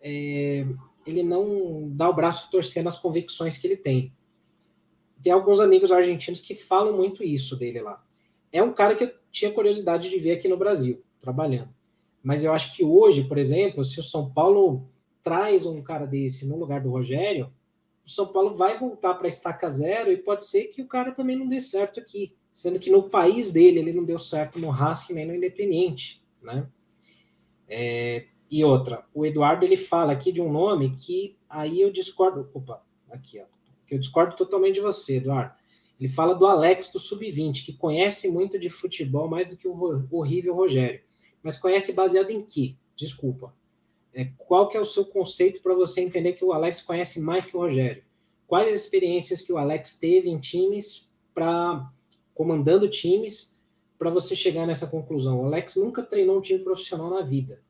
é, 0.00 0.66
ele 1.06 1.22
não 1.22 1.88
dá 1.90 2.08
o 2.08 2.14
braço 2.14 2.48
a 2.48 2.50
torcer 2.50 2.82
nas 2.82 2.98
convicções 2.98 3.56
que 3.56 3.68
ele 3.68 3.76
tem 3.76 4.12
tem 5.22 5.32
alguns 5.32 5.60
amigos 5.60 5.90
argentinos 5.90 6.40
que 6.40 6.54
falam 6.54 6.96
muito 6.96 7.24
isso 7.24 7.56
dele 7.56 7.80
lá. 7.80 8.00
É 8.52 8.62
um 8.62 8.72
cara 8.72 8.94
que 8.94 9.04
eu 9.04 9.12
tinha 9.32 9.50
curiosidade 9.50 10.08
de 10.08 10.18
ver 10.18 10.32
aqui 10.32 10.46
no 10.46 10.56
Brasil, 10.56 11.02
trabalhando. 11.20 11.70
Mas 12.22 12.44
eu 12.44 12.52
acho 12.52 12.76
que 12.76 12.84
hoje, 12.84 13.24
por 13.24 13.38
exemplo, 13.38 13.84
se 13.84 13.98
o 13.98 14.04
São 14.04 14.30
Paulo 14.30 14.88
traz 15.22 15.66
um 15.66 15.82
cara 15.82 16.06
desse 16.06 16.46
no 16.48 16.56
lugar 16.56 16.80
do 16.80 16.90
Rogério, 16.90 17.52
o 18.06 18.10
São 18.10 18.26
Paulo 18.28 18.56
vai 18.56 18.78
voltar 18.78 19.14
para 19.14 19.28
estaca 19.28 19.68
zero 19.68 20.12
e 20.12 20.16
pode 20.16 20.46
ser 20.46 20.66
que 20.66 20.80
o 20.80 20.86
cara 20.86 21.12
também 21.12 21.36
não 21.36 21.48
dê 21.48 21.60
certo 21.60 21.98
aqui, 21.98 22.34
sendo 22.54 22.78
que 22.78 22.88
no 22.88 23.10
país 23.10 23.52
dele 23.52 23.80
ele 23.80 23.92
não 23.92 24.04
deu 24.04 24.18
certo 24.18 24.58
no 24.58 24.70
Racing 24.70 25.14
nem 25.14 25.26
no 25.26 25.34
Independente, 25.34 26.22
né? 26.40 26.68
É, 27.68 28.26
e 28.48 28.64
outra, 28.64 29.04
o 29.12 29.26
Eduardo 29.26 29.64
ele 29.64 29.76
fala 29.76 30.12
aqui 30.12 30.30
de 30.30 30.40
um 30.40 30.52
nome 30.52 30.94
que 30.96 31.36
aí 31.50 31.80
eu 31.80 31.90
discordo. 31.90 32.48
Opa, 32.54 32.80
aqui 33.10 33.40
ó 33.40 33.56
que 33.86 33.94
eu 33.94 33.98
discordo 33.98 34.36
totalmente 34.36 34.74
de 34.74 34.80
você, 34.80 35.16
Eduardo. 35.16 35.54
Ele 35.98 36.08
fala 36.10 36.34
do 36.34 36.46
Alex 36.46 36.92
do 36.92 36.98
Sub-20, 36.98 37.64
que 37.64 37.72
conhece 37.72 38.28
muito 38.28 38.58
de 38.58 38.68
futebol, 38.68 39.28
mais 39.28 39.48
do 39.48 39.56
que 39.56 39.66
o 39.66 40.06
horrível 40.10 40.54
Rogério. 40.54 41.00
Mas 41.42 41.56
conhece 41.56 41.92
baseado 41.92 42.30
em 42.30 42.42
quê? 42.42 42.74
Desculpa. 42.96 43.54
É, 44.16 44.30
qual 44.38 44.66
que 44.66 44.78
é 44.78 44.80
o 44.80 44.84
seu 44.84 45.04
conceito 45.04 45.60
para 45.60 45.74
você 45.74 46.00
entender 46.00 46.32
que 46.32 46.44
o 46.44 46.54
Alex 46.54 46.80
conhece 46.80 47.20
mais 47.20 47.44
que 47.44 47.54
o 47.54 47.60
Rogério? 47.60 48.02
Quais 48.46 48.66
as 48.66 48.80
experiências 48.80 49.42
que 49.42 49.52
o 49.52 49.58
Alex 49.58 49.98
teve 49.98 50.30
em 50.30 50.38
times 50.38 51.06
para 51.34 51.86
comandando 52.32 52.88
times 52.88 53.54
para 53.98 54.08
você 54.08 54.34
chegar 54.34 54.66
nessa 54.66 54.86
conclusão? 54.86 55.42
O 55.42 55.44
Alex 55.44 55.76
nunca 55.76 56.02
treinou 56.02 56.38
um 56.38 56.40
time 56.40 56.60
profissional 56.60 57.10
na 57.10 57.20
vida. 57.20 57.60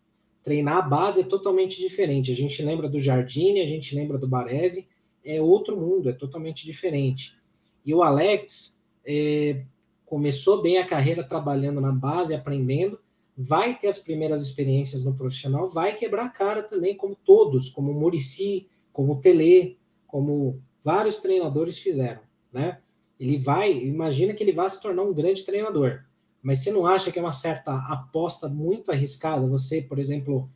Treinar 0.45 0.77
a 0.77 0.83
base 0.83 1.23
é 1.23 1.25
totalmente 1.25 1.81
diferente. 1.81 2.31
A 2.31 2.35
gente 2.35 2.63
lembra 2.63 2.89
do 2.89 3.01
Jardine, 3.01 3.61
a 3.61 3.67
gente 3.67 3.93
lembra 3.93 4.17
do 4.17 4.29
Baresi, 4.29 4.87
é 5.25 5.43
outro 5.43 5.77
mundo, 5.77 6.09
é 6.09 6.13
totalmente 6.13 6.65
diferente. 6.65 7.37
E 7.85 7.93
o 7.93 8.05
Alex 8.05 8.81
é, 9.05 9.65
começou 10.05 10.63
bem 10.63 10.79
a 10.79 10.87
carreira 10.87 11.25
trabalhando 11.25 11.81
na 11.81 11.91
base, 11.91 12.37
aprendendo, 12.37 13.01
vai 13.37 13.79
ter 13.79 13.89
as 13.89 13.99
primeiras 13.99 14.43
experiências 14.43 15.05
no 15.05 15.15
profissional, 15.15 15.69
vai 15.69 15.95
quebrar 15.95 16.25
a 16.25 16.31
cara 16.31 16.63
também, 16.63 16.97
como 16.97 17.15
todos, 17.15 17.69
como 17.69 17.93
o 17.93 17.95
Murici, 17.95 18.67
como 18.93 19.13
o 19.13 19.21
Tele, 19.21 19.79
como 20.07 20.61
vários 20.83 21.19
treinadores 21.19 21.79
fizeram, 21.79 22.23
né? 22.51 22.79
Ele 23.21 23.37
vai, 23.37 23.73
imagina 23.73 24.33
que 24.33 24.43
ele 24.43 24.53
vai 24.53 24.69
se 24.69 24.81
tornar 24.81 25.03
um 25.03 25.13
grande 25.13 25.45
treinador, 25.45 26.05
mas 26.43 26.63
você 26.63 26.71
não 26.71 26.87
acha 26.87 27.11
que 27.11 27.19
é 27.19 27.23
uma 27.23 27.33
certa 27.33 27.75
aposta 27.89 28.49
muito 28.49 28.91
arriscada 28.91 29.47
você, 29.47 29.83
por 29.83 29.99
exemplo, 29.99 30.49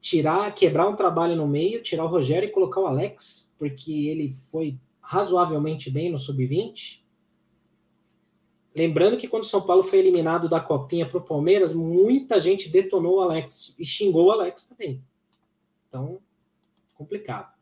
tirar, 0.00 0.54
quebrar 0.54 0.88
um 0.88 0.96
trabalho 0.96 1.34
no 1.34 1.48
meio, 1.48 1.82
tirar 1.82 2.04
o 2.04 2.08
Rogério 2.08 2.48
e 2.48 2.52
colocar 2.52 2.80
o 2.80 2.86
Alex, 2.86 3.50
porque 3.58 4.08
ele 4.08 4.32
foi 4.50 4.78
razoavelmente 5.00 5.90
bem 5.90 6.10
no 6.10 6.18
sub-20? 6.18 7.00
Lembrando 8.78 9.16
que 9.16 9.26
quando 9.26 9.42
o 9.42 9.46
São 9.46 9.60
Paulo 9.60 9.82
foi 9.82 9.98
eliminado 9.98 10.48
da 10.48 10.60
Copinha 10.60 11.06
para 11.06 11.18
o 11.18 11.24
Palmeiras, 11.24 11.74
muita 11.74 12.38
gente 12.38 12.68
detonou 12.68 13.16
o 13.16 13.20
Alex 13.20 13.74
e 13.78 13.84
xingou 13.84 14.26
o 14.26 14.30
Alex 14.30 14.66
também. 14.66 15.02
Então, 15.88 16.20
complicado. 16.94 17.52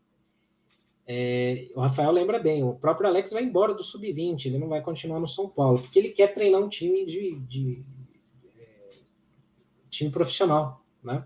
É, 1.06 1.68
o 1.74 1.80
Rafael 1.80 2.10
lembra 2.10 2.38
bem, 2.38 2.64
o 2.64 2.74
próprio 2.74 3.08
Alex 3.08 3.30
vai 3.30 3.44
embora 3.44 3.72
do 3.72 3.82
sub-20, 3.82 4.46
ele 4.46 4.58
não 4.58 4.68
vai 4.68 4.82
continuar 4.82 5.20
no 5.20 5.26
São 5.26 5.48
Paulo, 5.48 5.78
porque 5.78 5.98
ele 5.98 6.08
quer 6.08 6.34
treinar 6.34 6.60
um 6.60 6.68
time 6.68 7.06
de, 7.06 7.38
de, 7.46 7.84
é, 8.58 8.96
time 9.88 10.10
profissional, 10.10 10.84
né? 11.02 11.24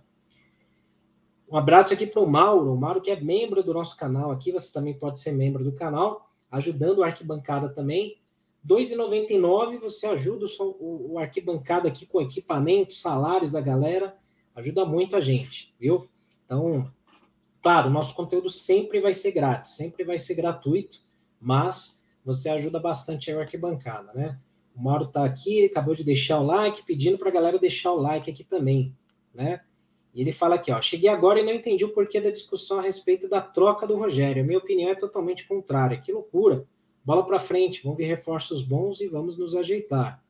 Um 1.50 1.56
abraço 1.56 1.92
aqui 1.92 2.06
para 2.06 2.20
o 2.20 2.30
Mauro, 2.30 2.72
o 2.72 2.76
Mauro 2.76 3.00
que 3.00 3.10
é 3.10 3.18
membro 3.18 3.62
do 3.62 3.74
nosso 3.74 3.96
canal 3.96 4.30
aqui, 4.30 4.52
você 4.52 4.72
também 4.72 4.94
pode 4.94 5.18
ser 5.18 5.32
membro 5.32 5.64
do 5.64 5.72
canal, 5.72 6.30
ajudando 6.50 6.98
o 6.98 7.02
Arquibancada 7.02 7.68
também. 7.68 8.20
R$ 8.68 8.76
2,99 8.76 9.78
você 9.78 10.06
ajuda 10.06 10.46
o, 10.60 11.12
o, 11.12 11.18
Arquibancada 11.18 11.88
aqui 11.88 12.06
com 12.06 12.20
equipamento, 12.20 12.94
salários 12.94 13.52
da 13.52 13.60
galera, 13.60 14.16
ajuda 14.54 14.84
muito 14.84 15.16
a 15.16 15.20
gente, 15.20 15.74
viu? 15.78 16.08
Então, 16.44 16.90
claro, 17.62 17.90
nosso 17.90 18.14
conteúdo 18.14 18.48
sempre 18.50 19.00
vai 19.00 19.14
ser 19.14 19.32
grátis, 19.32 19.72
sempre 19.72 20.04
vai 20.04 20.18
ser 20.18 20.34
gratuito, 20.34 21.00
mas 21.40 22.04
você 22.24 22.50
ajuda 22.50 22.78
bastante 22.78 23.32
a 23.32 23.40
Arquibancada, 23.40 24.12
né? 24.12 24.38
O 24.76 24.82
Mauro 24.82 25.04
está 25.04 25.24
aqui, 25.24 25.64
acabou 25.64 25.94
de 25.94 26.04
deixar 26.04 26.38
o 26.38 26.46
like, 26.46 26.84
pedindo 26.84 27.18
para 27.18 27.28
a 27.28 27.32
galera 27.32 27.58
deixar 27.58 27.92
o 27.92 28.00
like 28.00 28.30
aqui 28.30 28.44
também, 28.44 28.94
né? 29.34 29.62
E 30.14 30.20
ele 30.20 30.32
fala 30.32 30.56
aqui, 30.56 30.72
ó, 30.72 30.82
cheguei 30.82 31.08
agora 31.08 31.40
e 31.40 31.44
não 31.44 31.52
entendi 31.52 31.84
o 31.84 31.92
porquê 31.92 32.20
da 32.20 32.30
discussão 32.30 32.78
a 32.78 32.82
respeito 32.82 33.28
da 33.28 33.40
troca 33.40 33.86
do 33.86 33.96
Rogério. 33.96 34.42
A 34.42 34.46
minha 34.46 34.58
opinião 34.58 34.90
é 34.90 34.94
totalmente 34.94 35.46
contrária. 35.46 36.00
Que 36.00 36.12
loucura. 36.12 36.66
Bola 37.10 37.26
para 37.26 37.40
frente, 37.40 37.82
vamos 37.82 37.98
ver 37.98 38.04
reforços 38.04 38.62
bons 38.62 39.00
e 39.00 39.08
vamos 39.08 39.36
nos 39.36 39.56
ajeitar. 39.56 40.22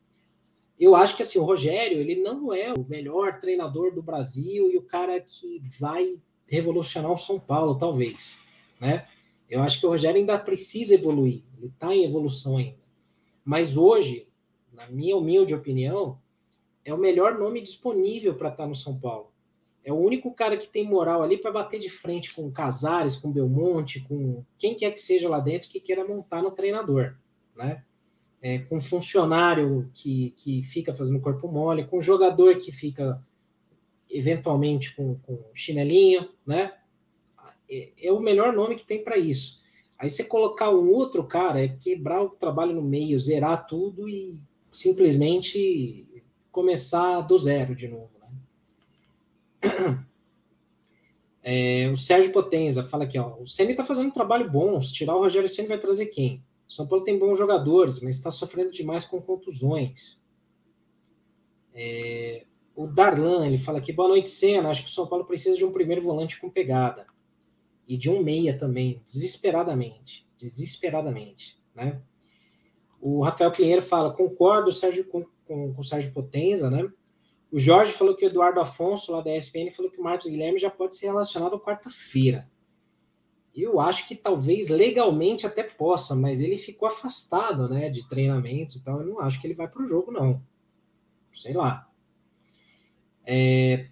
Eu 0.79 0.95
acho 0.95 1.15
que 1.15 1.21
assim, 1.21 1.37
o 1.37 1.43
Rogério, 1.43 1.99
ele 1.99 2.15
não 2.15 2.51
é 2.51 2.73
o 2.73 2.83
melhor 2.83 3.39
treinador 3.39 3.93
do 3.93 4.01
Brasil 4.01 4.67
e 4.67 4.77
o 4.79 4.81
cara 4.81 5.21
que 5.21 5.61
vai 5.79 6.17
revolucionar 6.47 7.11
o 7.11 7.17
São 7.19 7.39
Paulo, 7.39 7.77
talvez, 7.77 8.39
né? 8.79 9.07
Eu 9.47 9.61
acho 9.61 9.79
que 9.79 9.85
o 9.85 9.89
Rogério 9.89 10.19
ainda 10.19 10.39
precisa 10.39 10.95
evoluir, 10.95 11.43
ele 11.55 11.67
está 11.67 11.95
em 11.95 12.03
evolução 12.03 12.57
ainda. 12.57 12.79
Mas 13.45 13.77
hoje, 13.77 14.27
na 14.73 14.87
minha 14.87 15.15
humilde 15.15 15.53
opinião, 15.53 16.17
é 16.83 16.91
o 16.91 16.97
melhor 16.97 17.37
nome 17.37 17.61
disponível 17.61 18.33
para 18.33 18.49
estar 18.49 18.63
tá 18.63 18.67
no 18.67 18.75
São 18.75 18.99
Paulo. 18.99 19.30
É 19.83 19.91
o 19.91 19.97
único 19.97 20.31
cara 20.33 20.57
que 20.57 20.67
tem 20.67 20.85
moral 20.85 21.23
ali 21.23 21.37
para 21.37 21.51
bater 21.51 21.79
de 21.79 21.89
frente 21.89 22.33
com 22.35 22.51
Casares, 22.51 23.15
com 23.15 23.31
Belmonte, 23.31 24.01
com 24.01 24.43
quem 24.57 24.75
quer 24.75 24.91
que 24.91 25.01
seja 25.01 25.27
lá 25.27 25.39
dentro 25.39 25.69
que 25.69 25.79
queira 25.79 26.07
montar 26.07 26.41
no 26.41 26.51
treinador, 26.51 27.15
né? 27.55 27.83
É, 28.43 28.59
com 28.59 28.79
funcionário 28.79 29.89
que, 29.93 30.31
que 30.31 30.63
fica 30.63 30.93
fazendo 30.93 31.21
corpo 31.21 31.47
mole, 31.47 31.85
com 31.85 32.01
jogador 32.01 32.57
que 32.57 32.71
fica 32.71 33.21
eventualmente 34.09 34.95
com, 34.95 35.15
com 35.19 35.39
chinelinho, 35.53 36.29
né? 36.45 36.73
É, 37.69 37.89
é 38.03 38.11
o 38.11 38.19
melhor 38.19 38.53
nome 38.53 38.75
que 38.75 38.85
tem 38.85 39.03
para 39.03 39.17
isso. 39.17 39.61
Aí 39.97 40.09
você 40.09 40.23
colocar 40.23 40.71
um 40.71 40.91
outro 40.91 41.23
cara 41.23 41.63
é 41.63 41.67
quebrar 41.67 42.21
o 42.23 42.29
trabalho 42.29 42.73
no 42.73 42.81
meio, 42.81 43.19
zerar 43.19 43.67
tudo 43.67 44.09
e 44.09 44.39
simplesmente 44.71 46.07
começar 46.51 47.21
do 47.21 47.37
zero 47.37 47.75
de 47.75 47.87
novo. 47.87 48.20
É, 51.43 51.89
o 51.89 51.97
Sérgio 51.97 52.31
Potenza 52.31 52.83
fala 52.83 53.03
aqui, 53.03 53.17
ó, 53.17 53.35
o 53.39 53.47
Ceni 53.47 53.71
está 53.71 53.83
fazendo 53.83 54.09
um 54.09 54.11
trabalho 54.11 54.47
bom. 54.47 54.79
Se 54.79 54.93
tirar 54.93 55.15
o 55.15 55.21
Rogério 55.21 55.49
Ceni 55.49 55.67
vai 55.67 55.79
trazer 55.79 56.05
quem? 56.05 56.45
O 56.69 56.71
São 56.71 56.87
Paulo 56.87 57.03
tem 57.03 57.17
bons 57.17 57.35
jogadores, 57.35 57.99
mas 57.99 58.15
está 58.15 58.29
sofrendo 58.29 58.71
demais 58.71 59.05
com 59.05 59.19
contusões. 59.19 60.23
É, 61.73 62.45
o 62.75 62.85
Darlan 62.85 63.47
ele 63.47 63.57
fala 63.57 63.79
aqui, 63.79 63.91
boa 63.91 64.09
noite, 64.09 64.29
Senna. 64.29 64.69
Acho 64.69 64.83
que 64.83 64.89
o 64.89 64.93
São 64.93 65.07
Paulo 65.07 65.25
precisa 65.25 65.57
de 65.57 65.65
um 65.65 65.71
primeiro 65.71 66.01
volante 66.01 66.39
com 66.39 66.49
pegada 66.49 67.07
e 67.87 67.97
de 67.97 68.09
um 68.09 68.23
meia 68.23 68.57
também, 68.57 69.01
desesperadamente, 69.05 70.25
desesperadamente, 70.37 71.57
né? 71.75 72.01
O 73.01 73.21
Rafael 73.23 73.51
Pinheiro 73.51 73.81
fala, 73.81 74.13
concordo, 74.13 74.71
Sérgio 74.71 75.03
com, 75.05 75.25
com, 75.45 75.73
com 75.73 75.81
o 75.81 75.83
Sérgio 75.83 76.13
Potenza, 76.13 76.69
né? 76.69 76.87
O 77.51 77.59
Jorge 77.59 77.91
falou 77.91 78.15
que 78.15 78.25
o 78.25 78.29
Eduardo 78.29 78.61
Afonso, 78.61 79.11
lá 79.11 79.21
da 79.21 79.35
ESPN, 79.35 79.69
falou 79.71 79.91
que 79.91 79.99
o 79.99 80.03
Marcos 80.03 80.27
Guilherme 80.27 80.57
já 80.57 80.69
pode 80.69 80.95
ser 80.95 81.07
relacionado 81.07 81.59
quarta-feira. 81.59 82.49
Eu 83.53 83.81
acho 83.81 84.07
que 84.07 84.15
talvez 84.15 84.69
legalmente 84.69 85.45
até 85.45 85.61
possa, 85.61 86.15
mas 86.15 86.39
ele 86.39 86.55
ficou 86.55 86.87
afastado 86.87 87.67
né, 87.67 87.89
de 87.89 88.07
treinamentos, 88.07 88.77
então 88.77 89.01
eu 89.01 89.05
não 89.05 89.19
acho 89.19 89.41
que 89.41 89.47
ele 89.47 89.53
vai 89.53 89.67
para 89.67 89.83
o 89.83 89.85
jogo, 89.85 90.11
não. 90.11 90.41
Sei 91.33 91.53
lá. 91.53 91.89
É, 93.25 93.89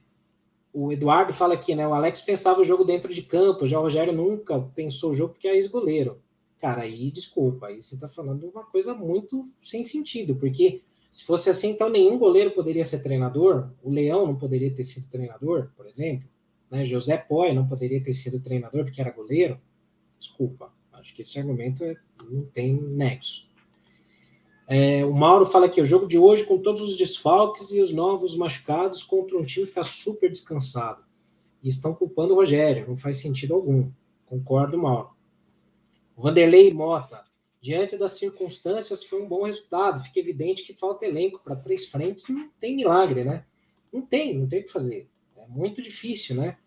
o 0.72 0.94
Eduardo 0.94 1.34
fala 1.34 1.56
aqui, 1.56 1.76
né? 1.76 1.86
O 1.86 1.94
Alex 1.94 2.22
pensava 2.22 2.62
o 2.62 2.64
jogo 2.64 2.86
dentro 2.86 3.14
de 3.14 3.22
campo, 3.22 3.68
já 3.68 3.78
o 3.78 3.82
Rogério 3.82 4.14
nunca 4.14 4.60
pensou 4.74 5.12
o 5.12 5.16
jogo 5.16 5.34
porque 5.34 5.50
é 5.50 5.56
ex-goleiro. 5.56 6.22
Cara, 6.58 6.84
aí 6.84 7.12
desculpa, 7.12 7.68
aí 7.68 7.82
você 7.82 7.96
está 7.96 8.08
falando 8.08 8.48
uma 8.48 8.64
coisa 8.64 8.94
muito 8.94 9.50
sem 9.62 9.84
sentido, 9.84 10.36
porque 10.36 10.82
se 11.12 11.26
fosse 11.26 11.50
assim, 11.50 11.72
então 11.72 11.90
nenhum 11.90 12.18
goleiro 12.20 12.52
poderia 12.52 12.84
ser 12.84 13.00
treinador. 13.00 13.72
O 13.82 13.90
Leão 13.90 14.28
não 14.28 14.36
poderia 14.36 14.72
ter 14.74 14.84
sido 14.84 15.10
treinador, 15.10 15.72
por 15.76 15.88
exemplo. 15.88 16.30
Né? 16.70 16.86
José 16.86 17.18
Poi 17.18 17.52
não 17.54 17.68
poderia 17.68 18.02
ter 18.02 18.14
sido 18.14 18.40
treinador 18.40 18.84
porque 18.84 19.02
era 19.02 19.12
goleiro. 19.12 19.60
Desculpa, 20.20 20.72
acho 20.94 21.14
que 21.16 21.24
esse 21.24 21.40
argumento 21.40 21.84
é, 21.84 21.96
não 22.30 22.46
tem 22.46 22.74
nexo. 22.74 23.50
É, 24.68 25.04
o 25.04 25.12
Mauro 25.12 25.48
fala 25.48 25.66
aqui: 25.66 25.82
o 25.82 25.86
jogo 25.86 26.06
de 26.06 26.20
hoje, 26.20 26.44
com 26.44 26.60
todos 26.60 26.84
os 26.84 26.96
desfalques 26.96 27.72
e 27.72 27.82
os 27.82 27.92
novos 27.92 28.36
machucados, 28.36 29.04
contra 29.04 29.36
um 29.36 29.44
time 29.44 29.66
que 29.66 29.72
está 29.72 29.84
super 29.84 30.30
descansado. 30.30 31.04
E 31.64 31.68
estão 31.68 31.94
culpando 31.96 32.34
o 32.34 32.36
Rogério, 32.36 32.88
não 32.88 32.96
faz 32.96 33.18
sentido 33.18 33.56
algum. 33.56 33.90
Concordo, 34.28 34.78
Mauro. 34.78 35.10
Vanderlei 36.16 36.72
Mota. 36.72 37.29
Diante 37.62 37.98
das 37.98 38.14
circunstâncias, 38.14 39.04
foi 39.04 39.22
um 39.22 39.28
bom 39.28 39.44
resultado. 39.44 40.02
Fica 40.02 40.20
evidente 40.20 40.64
que 40.64 40.74
falta 40.74 41.06
elenco 41.06 41.42
para 41.44 41.56
três 41.56 41.88
frentes, 41.88 42.28
não 42.30 42.50
tem 42.60 42.76
milagre, 42.76 43.24
né? 43.24 43.46
Não 43.92 44.02
tem, 44.02 44.38
não 44.38 44.48
tem 44.48 44.62
o 44.62 44.64
que 44.64 44.72
fazer. 44.72 45.10
É 45.38 45.46
muito 45.48 45.82
difícil, 45.82 46.36
né? 46.36 46.58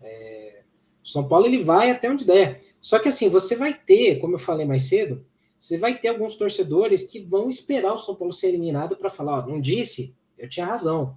É... 0.00 0.62
O 1.02 1.08
São 1.08 1.26
Paulo 1.26 1.46
ele 1.46 1.62
vai 1.62 1.90
até 1.90 2.10
onde 2.10 2.24
der. 2.24 2.62
Só 2.80 2.98
que 2.98 3.08
assim, 3.08 3.28
você 3.28 3.56
vai 3.56 3.72
ter, 3.72 4.18
como 4.18 4.34
eu 4.34 4.38
falei 4.38 4.66
mais 4.66 4.84
cedo, 4.84 5.24
você 5.58 5.78
vai 5.78 5.98
ter 5.98 6.08
alguns 6.08 6.34
torcedores 6.34 7.02
que 7.02 7.20
vão 7.20 7.48
esperar 7.48 7.92
o 7.92 7.98
São 7.98 8.14
Paulo 8.14 8.32
ser 8.32 8.48
eliminado 8.48 8.96
para 8.96 9.10
falar, 9.10 9.38
ó, 9.38 9.46
não 9.46 9.60
disse, 9.60 10.16
eu 10.36 10.48
tinha 10.48 10.66
razão. 10.66 11.16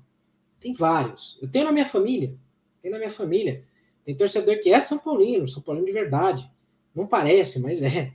Tem 0.60 0.74
vários. 0.74 1.38
Eu 1.42 1.50
tenho 1.50 1.66
na 1.66 1.72
minha 1.72 1.86
família. 1.86 2.36
Tem 2.82 2.92
na 2.92 2.98
minha 2.98 3.10
família. 3.10 3.66
Tem 4.06 4.16
torcedor 4.16 4.60
que 4.60 4.72
é 4.72 4.80
São 4.80 5.00
Paulino, 5.00 5.48
São 5.48 5.62
Paulino 5.62 5.86
de 5.86 5.92
verdade. 5.92 6.50
Não 6.94 7.08
parece, 7.08 7.60
mas 7.62 7.82
é. 7.82 8.14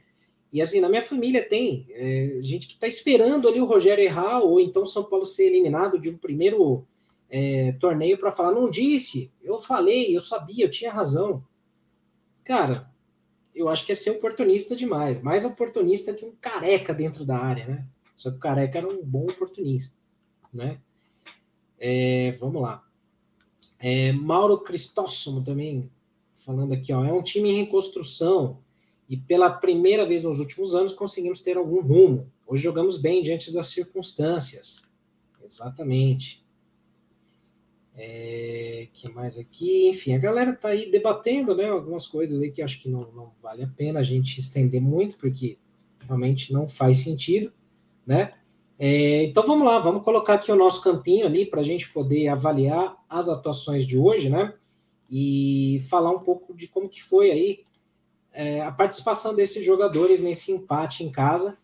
E 0.52 0.62
assim, 0.62 0.80
na 0.80 0.88
minha 0.88 1.02
família 1.02 1.46
tem 1.46 1.86
é, 1.90 2.38
gente 2.40 2.66
que 2.66 2.74
está 2.74 2.86
esperando 2.86 3.46
ali 3.46 3.60
o 3.60 3.66
Rogério 3.66 4.02
errar, 4.02 4.40
ou 4.40 4.58
então 4.58 4.84
São 4.86 5.04
Paulo 5.04 5.26
ser 5.26 5.46
eliminado 5.46 5.98
de 5.98 6.08
um 6.08 6.16
primeiro 6.16 6.86
é, 7.28 7.72
torneio 7.72 8.16
para 8.18 8.32
falar, 8.32 8.52
não 8.52 8.70
disse, 8.70 9.30
eu 9.42 9.60
falei, 9.60 10.16
eu 10.16 10.20
sabia, 10.20 10.64
eu 10.64 10.70
tinha 10.70 10.92
razão. 10.92 11.44
Cara, 12.44 12.90
eu 13.54 13.68
acho 13.68 13.84
que 13.84 13.92
é 13.92 13.94
ser 13.94 14.10
oportunista 14.10 14.74
demais, 14.74 15.20
mais 15.20 15.44
oportunista 15.44 16.14
que 16.14 16.24
um 16.24 16.32
careca 16.40 16.94
dentro 16.94 17.24
da 17.24 17.36
área, 17.36 17.66
né? 17.66 17.86
Só 18.16 18.30
que 18.30 18.36
o 18.36 18.40
careca 18.40 18.78
era 18.78 18.88
um 18.88 19.04
bom 19.04 19.24
oportunista, 19.24 19.96
né? 20.52 20.78
É, 21.78 22.32
vamos 22.40 22.62
lá. 22.62 22.82
É, 23.78 24.12
Mauro 24.12 24.58
Cristóstomo 24.58 25.44
também 25.44 25.90
falando 26.44 26.72
aqui, 26.72 26.92
ó, 26.92 27.04
é 27.04 27.12
um 27.12 27.22
time 27.22 27.50
em 27.50 27.64
reconstrução 27.64 28.58
e 29.08 29.16
pela 29.16 29.50
primeira 29.50 30.04
vez 30.04 30.22
nos 30.22 30.38
últimos 30.38 30.74
anos 30.74 30.92
conseguimos 30.92 31.40
ter 31.40 31.56
algum 31.56 31.80
rumo. 31.80 32.30
Hoje 32.46 32.62
jogamos 32.62 32.98
bem 32.98 33.22
diante 33.22 33.52
das 33.52 33.68
circunstâncias. 33.68 34.82
Exatamente. 35.42 36.44
É, 37.96 38.88
que 38.92 39.08
mais 39.10 39.38
aqui? 39.38 39.88
Enfim, 39.88 40.14
a 40.14 40.18
galera 40.18 40.54
tá 40.54 40.68
aí 40.68 40.90
debatendo, 40.90 41.56
né? 41.56 41.68
Algumas 41.68 42.06
coisas 42.06 42.40
aí 42.40 42.50
que 42.50 42.62
acho 42.62 42.80
que 42.80 42.88
não, 42.88 43.10
não 43.12 43.32
vale 43.42 43.64
a 43.64 43.68
pena 43.68 44.00
a 44.00 44.04
gente 44.04 44.38
estender 44.38 44.80
muito, 44.80 45.16
porque 45.16 45.58
realmente 46.06 46.52
não 46.52 46.68
faz 46.68 46.98
sentido, 46.98 47.52
né? 48.06 48.30
É, 48.78 49.24
então 49.24 49.44
vamos 49.44 49.66
lá, 49.66 49.80
vamos 49.80 50.04
colocar 50.04 50.34
aqui 50.34 50.52
o 50.52 50.56
nosso 50.56 50.82
campinho 50.82 51.26
ali 51.26 51.44
para 51.44 51.60
a 51.60 51.64
gente 51.64 51.92
poder 51.92 52.28
avaliar 52.28 52.96
as 53.08 53.28
atuações 53.28 53.84
de 53.84 53.98
hoje, 53.98 54.28
né? 54.28 54.54
E 55.10 55.82
falar 55.88 56.10
um 56.10 56.20
pouco 56.20 56.54
de 56.54 56.68
como 56.68 56.88
que 56.88 57.02
foi 57.02 57.30
aí 57.32 57.67
é, 58.32 58.60
a 58.60 58.70
participação 58.70 59.34
desses 59.34 59.64
jogadores 59.64 60.20
nesse 60.20 60.52
empate 60.52 61.04
em 61.04 61.10
casa, 61.10 61.58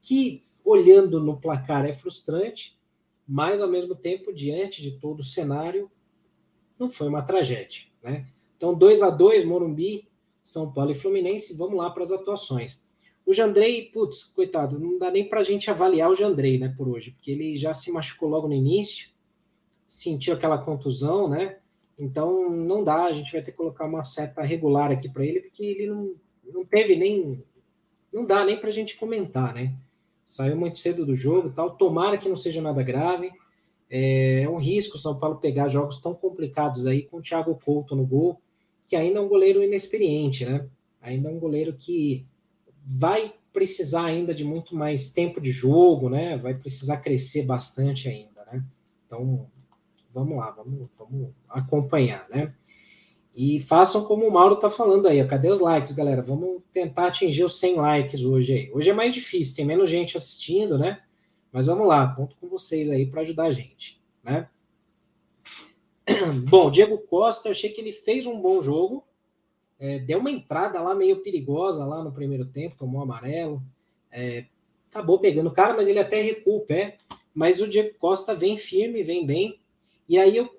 que 0.00 0.44
olhando 0.64 1.20
no 1.20 1.36
placar 1.36 1.84
é 1.84 1.92
frustrante, 1.92 2.78
mas 3.26 3.60
ao 3.60 3.68
mesmo 3.68 3.94
tempo, 3.94 4.32
diante 4.32 4.82
de 4.82 4.92
todo 4.92 5.20
o 5.20 5.24
cenário, 5.24 5.90
não 6.78 6.90
foi 6.90 7.08
uma 7.08 7.22
tragédia, 7.22 7.82
né? 8.02 8.26
Então 8.56 8.74
2 8.74 9.02
a 9.02 9.10
2 9.10 9.44
Morumbi, 9.44 10.08
São 10.42 10.72
Paulo 10.72 10.90
e 10.90 10.94
Fluminense, 10.94 11.56
vamos 11.56 11.76
lá 11.76 11.90
para 11.90 12.02
as 12.02 12.12
atuações. 12.12 12.84
O 13.24 13.32
Jandrei, 13.32 13.84
putz, 13.92 14.24
coitado, 14.24 14.78
não 14.78 14.98
dá 14.98 15.10
nem 15.10 15.28
para 15.28 15.40
a 15.40 15.44
gente 15.44 15.70
avaliar 15.70 16.10
o 16.10 16.16
Jandrei, 16.16 16.58
né, 16.58 16.74
por 16.76 16.88
hoje, 16.88 17.12
porque 17.12 17.30
ele 17.30 17.56
já 17.56 17.72
se 17.72 17.92
machucou 17.92 18.28
logo 18.28 18.48
no 18.48 18.54
início, 18.54 19.10
sentiu 19.86 20.34
aquela 20.34 20.58
contusão, 20.58 21.28
né? 21.28 21.59
Então 22.00 22.50
não 22.50 22.82
dá, 22.82 23.04
a 23.04 23.12
gente 23.12 23.32
vai 23.32 23.42
ter 23.42 23.50
que 23.50 23.56
colocar 23.56 23.86
uma 23.86 24.04
seta 24.04 24.42
regular 24.42 24.90
aqui 24.90 25.08
para 25.08 25.24
ele, 25.24 25.40
porque 25.40 25.64
ele 25.64 25.86
não, 25.86 26.14
não 26.52 26.64
teve 26.64 26.96
nem. 26.96 27.42
Não 28.12 28.26
dá 28.26 28.44
nem 28.44 28.58
para 28.58 28.68
a 28.68 28.72
gente 28.72 28.96
comentar, 28.96 29.54
né? 29.54 29.74
Saiu 30.26 30.56
muito 30.56 30.78
cedo 30.78 31.06
do 31.06 31.14
jogo 31.14 31.50
tal. 31.50 31.70
Tomara 31.70 32.18
que 32.18 32.28
não 32.28 32.36
seja 32.36 32.60
nada 32.60 32.82
grave. 32.82 33.30
É, 33.88 34.42
é 34.42 34.48
um 34.48 34.58
risco 34.58 34.96
o 34.96 35.00
São 35.00 35.18
Paulo 35.18 35.36
pegar 35.36 35.68
jogos 35.68 36.00
tão 36.00 36.14
complicados 36.14 36.86
aí 36.86 37.02
com 37.02 37.18
o 37.18 37.22
Thiago 37.22 37.58
Couto 37.64 37.96
no 37.96 38.06
gol, 38.06 38.40
que 38.86 38.94
ainda 38.94 39.18
é 39.18 39.22
um 39.22 39.28
goleiro 39.28 39.62
inexperiente, 39.62 40.44
né? 40.44 40.66
Ainda 41.00 41.28
é 41.28 41.32
um 41.32 41.38
goleiro 41.38 41.72
que 41.72 42.24
vai 42.84 43.32
precisar 43.52 44.04
ainda 44.04 44.34
de 44.34 44.44
muito 44.44 44.76
mais 44.76 45.10
tempo 45.10 45.40
de 45.40 45.50
jogo, 45.50 46.08
né? 46.08 46.36
Vai 46.36 46.54
precisar 46.54 46.98
crescer 46.98 47.42
bastante 47.42 48.08
ainda, 48.08 48.44
né? 48.52 48.64
Então, 49.06 49.46
vamos 50.12 50.36
lá, 50.36 50.50
vamos, 50.50 50.88
vamos 50.98 51.30
acompanhar, 51.48 52.26
né? 52.28 52.54
E 53.34 53.60
façam 53.60 54.04
como 54.04 54.26
o 54.26 54.30
Mauro 54.30 54.56
tá 54.56 54.68
falando 54.68 55.06
aí, 55.06 55.24
cadê 55.26 55.50
os 55.50 55.60
likes, 55.60 55.92
galera? 55.92 56.20
Vamos 56.20 56.62
tentar 56.72 57.06
atingir 57.06 57.44
os 57.44 57.58
100 57.58 57.76
likes 57.76 58.24
hoje 58.24 58.52
aí. 58.52 58.70
Hoje 58.72 58.90
é 58.90 58.92
mais 58.92 59.14
difícil, 59.14 59.54
tem 59.54 59.64
menos 59.64 59.88
gente 59.88 60.16
assistindo, 60.16 60.78
né? 60.78 61.00
Mas 61.52 61.66
vamos 61.66 61.86
lá, 61.86 62.14
conto 62.14 62.36
com 62.36 62.48
vocês 62.48 62.90
aí 62.90 63.06
para 63.06 63.22
ajudar 63.22 63.44
a 63.44 63.50
gente, 63.50 64.00
né? 64.22 64.48
Bom, 66.48 66.70
Diego 66.70 66.98
Costa, 66.98 67.48
eu 67.48 67.52
achei 67.52 67.70
que 67.70 67.80
ele 67.80 67.92
fez 67.92 68.26
um 68.26 68.40
bom 68.40 68.60
jogo, 68.60 69.04
é, 69.78 69.98
deu 69.98 70.18
uma 70.18 70.30
entrada 70.30 70.80
lá 70.80 70.94
meio 70.94 71.22
perigosa 71.22 71.84
lá 71.84 72.02
no 72.02 72.12
primeiro 72.12 72.44
tempo, 72.44 72.76
tomou 72.76 73.00
amarelo, 73.00 73.62
é, 74.10 74.44
acabou 74.90 75.18
pegando 75.18 75.48
o 75.48 75.52
cara, 75.52 75.74
mas 75.74 75.88
ele 75.88 75.98
até 75.98 76.20
recua 76.20 76.56
o 76.56 76.60
pé. 76.60 76.98
Mas 77.32 77.60
o 77.60 77.68
Diego 77.68 77.96
Costa 77.98 78.34
vem 78.34 78.56
firme, 78.56 79.02
vem 79.02 79.24
bem. 79.24 79.60
E 80.10 80.18
aí 80.18 80.36
eu, 80.36 80.50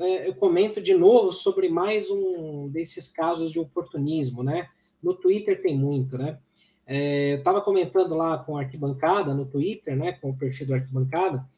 é, 0.00 0.28
eu 0.28 0.34
comento 0.34 0.82
de 0.82 0.92
novo 0.92 1.30
sobre 1.30 1.68
mais 1.68 2.10
um 2.10 2.68
desses 2.68 3.06
casos 3.06 3.52
de 3.52 3.60
oportunismo, 3.60 4.42
né? 4.42 4.68
No 5.00 5.14
Twitter 5.14 5.62
tem 5.62 5.78
muito, 5.78 6.18
né? 6.18 6.40
É, 6.84 7.34
eu 7.34 7.38
estava 7.38 7.60
comentando 7.60 8.16
lá 8.16 8.38
com 8.38 8.56
a 8.56 8.62
arquibancada 8.62 9.32
no 9.32 9.46
Twitter, 9.46 9.96
né? 9.96 10.14
Com 10.14 10.30
o 10.30 10.36
perfil 10.36 10.66
do 10.66 10.74
arquibancada. 10.74 11.48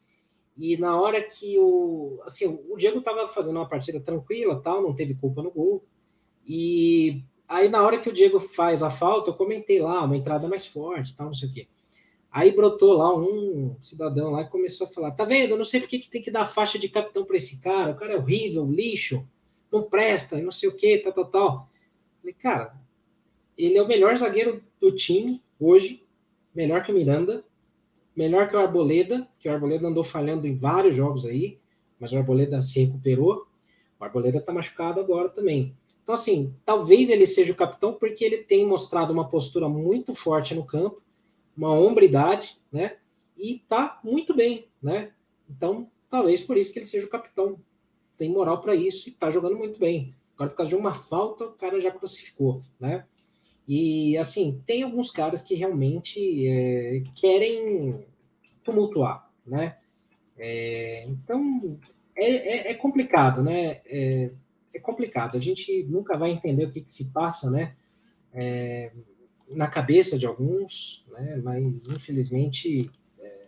E 0.55 0.77
na 0.77 1.01
hora 1.01 1.19
que 1.19 1.57
o. 1.57 2.21
Assim, 2.25 2.45
o 2.69 2.77
Diego 2.77 2.99
estava 2.99 3.27
fazendo 3.27 3.55
uma 3.55 3.67
partida 3.67 3.99
tranquila, 3.99 4.61
tal, 4.61 4.83
não 4.83 4.93
teve 4.93 5.15
culpa 5.15 5.41
no 5.41 5.49
gol. 5.49 5.83
E 6.45 7.23
aí, 7.47 7.69
na 7.69 7.81
hora 7.81 7.97
que 7.97 8.09
o 8.09 8.13
Diego 8.13 8.39
faz 8.39 8.83
a 8.83 8.91
falta, 8.91 9.31
eu 9.31 9.33
comentei 9.33 9.81
lá, 9.81 10.03
uma 10.03 10.15
entrada 10.15 10.47
mais 10.47 10.67
forte, 10.67 11.17
tal, 11.17 11.25
não 11.25 11.33
sei 11.33 11.49
o 11.49 11.51
quê. 11.51 11.67
Aí 12.31 12.51
brotou 12.51 12.93
lá 12.93 13.13
um 13.13 13.75
cidadão 13.81 14.31
lá 14.31 14.43
e 14.43 14.49
começou 14.49 14.87
a 14.87 14.89
falar: 14.89 15.11
tá 15.11 15.25
vendo? 15.25 15.51
Eu 15.51 15.57
não 15.57 15.65
sei 15.65 15.81
por 15.81 15.89
que, 15.89 15.99
que 15.99 16.09
tem 16.09 16.21
que 16.21 16.31
dar 16.31 16.45
faixa 16.45 16.79
de 16.79 16.87
capitão 16.87 17.25
para 17.25 17.35
esse 17.35 17.59
cara, 17.61 17.91
o 17.91 17.95
cara 17.95 18.13
é 18.13 18.17
horrível, 18.17 18.65
lixo, 18.65 19.27
não 19.71 19.83
presta, 19.83 20.37
não 20.37 20.51
sei 20.51 20.69
o 20.69 20.75
quê, 20.75 20.97
tal, 21.03 21.11
tal, 21.13 21.25
tal. 21.25 21.69
Falei, 22.21 22.33
cara, 22.33 22.73
ele 23.57 23.77
é 23.77 23.81
o 23.81 23.87
melhor 23.87 24.15
zagueiro 24.15 24.63
do 24.79 24.95
time 24.95 25.41
hoje, 25.59 26.03
melhor 26.55 26.83
que 26.83 26.91
o 26.91 26.95
Miranda, 26.95 27.43
melhor 28.15 28.49
que 28.49 28.55
o 28.55 28.59
Arboleda, 28.59 29.27
que 29.37 29.49
o 29.49 29.51
Arboleda 29.51 29.87
andou 29.87 30.03
falhando 30.03 30.47
em 30.47 30.55
vários 30.55 30.95
jogos 30.95 31.25
aí, 31.25 31.59
mas 31.99 32.13
o 32.13 32.17
Arboleda 32.17 32.61
se 32.61 32.83
recuperou. 32.83 33.45
O 33.99 34.03
Arboleda 34.03 34.41
tá 34.41 34.51
machucado 34.51 34.99
agora 34.99 35.29
também. 35.29 35.75
Então, 36.01 36.15
assim, 36.15 36.55
talvez 36.65 37.09
ele 37.09 37.27
seja 37.27 37.53
o 37.53 37.55
capitão 37.55 37.93
porque 37.93 38.23
ele 38.23 38.37
tem 38.37 38.65
mostrado 38.65 39.13
uma 39.13 39.27
postura 39.27 39.69
muito 39.69 40.15
forte 40.15 40.55
no 40.55 40.65
campo, 40.65 41.01
uma 41.61 41.73
hombridade, 41.73 42.59
né? 42.71 42.97
E 43.37 43.59
tá 43.67 43.99
muito 44.03 44.33
bem, 44.33 44.67
né? 44.81 45.11
Então, 45.47 45.87
talvez 46.09 46.41
por 46.41 46.57
isso 46.57 46.73
que 46.73 46.79
ele 46.79 46.87
seja 46.87 47.05
o 47.05 47.09
capitão. 47.09 47.59
Tem 48.17 48.29
moral 48.29 48.61
para 48.61 48.73
isso 48.73 49.07
e 49.09 49.11
tá 49.11 49.29
jogando 49.29 49.55
muito 49.55 49.79
bem. 49.79 50.15
Agora, 50.33 50.49
por 50.49 50.57
causa 50.57 50.69
de 50.69 50.75
uma 50.75 50.95
falta, 50.95 51.45
o 51.45 51.51
cara 51.51 51.79
já 51.79 51.91
crucificou, 51.91 52.63
né? 52.79 53.05
E, 53.67 54.17
assim, 54.17 54.61
tem 54.65 54.81
alguns 54.81 55.11
caras 55.11 55.43
que 55.43 55.53
realmente 55.53 56.47
é, 56.47 57.03
querem 57.15 58.05
tumultuar, 58.63 59.31
né? 59.45 59.77
É, 60.39 61.05
então, 61.07 61.79
é, 62.15 62.25
é, 62.25 62.71
é 62.71 62.73
complicado, 62.73 63.43
né? 63.43 63.81
É, 63.85 64.31
é 64.73 64.79
complicado. 64.79 65.37
A 65.37 65.39
gente 65.39 65.83
nunca 65.83 66.17
vai 66.17 66.31
entender 66.31 66.65
o 66.65 66.71
que, 66.71 66.81
que 66.81 66.91
se 66.91 67.11
passa, 67.11 67.51
né? 67.51 67.75
Na 69.51 69.67
cabeça 69.67 70.17
de 70.17 70.25
alguns, 70.25 71.05
né? 71.09 71.39
Mas 71.43 71.87
infelizmente 71.87 72.89
é, 73.19 73.47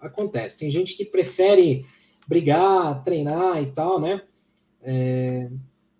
acontece. 0.00 0.58
Tem 0.58 0.70
gente 0.70 0.96
que 0.96 1.04
prefere 1.04 1.86
brigar, 2.26 3.02
treinar 3.02 3.62
e 3.62 3.72
tal, 3.72 4.00
né? 4.00 4.22
É, 4.82 5.50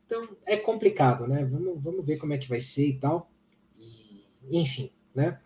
então 0.07 0.29
é 0.47 0.57
complicado, 0.57 1.27
né? 1.27 1.45
Vamos, 1.45 1.83
vamos 1.83 2.05
ver 2.05 2.17
como 2.17 2.33
é 2.33 2.39
que 2.39 2.49
vai 2.49 2.61
ser 2.61 2.89
e 2.89 2.99
tal. 2.99 3.31
E, 3.77 4.59
enfim, 4.61 4.91
né? 5.15 5.39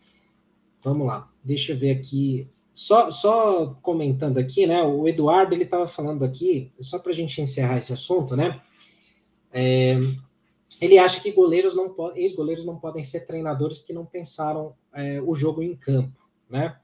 Vamos 0.82 1.06
lá. 1.06 1.30
Deixa 1.42 1.72
eu 1.72 1.78
ver 1.78 1.90
aqui. 1.90 2.48
Só, 2.72 3.10
só 3.10 3.76
comentando 3.82 4.38
aqui, 4.38 4.66
né? 4.66 4.82
O 4.82 5.08
Eduardo 5.08 5.52
ele 5.54 5.64
estava 5.64 5.86
falando 5.86 6.24
aqui, 6.24 6.70
só 6.80 6.98
para 6.98 7.10
a 7.10 7.14
gente 7.14 7.40
encerrar 7.40 7.78
esse 7.78 7.92
assunto, 7.92 8.36
né? 8.36 8.60
É, 9.52 9.98
ele 10.80 10.98
acha 10.98 11.20
que 11.20 11.32
goleiros 11.32 11.74
não 11.74 11.94
ex-goleiros 12.14 12.64
não 12.64 12.78
podem 12.78 13.02
ser 13.02 13.26
treinadores 13.26 13.78
porque 13.78 13.92
não 13.92 14.06
pensaram 14.06 14.74
é, 14.92 15.20
o 15.20 15.34
jogo 15.34 15.62
em 15.62 15.74
campo, 15.74 16.16
né? 16.48 16.78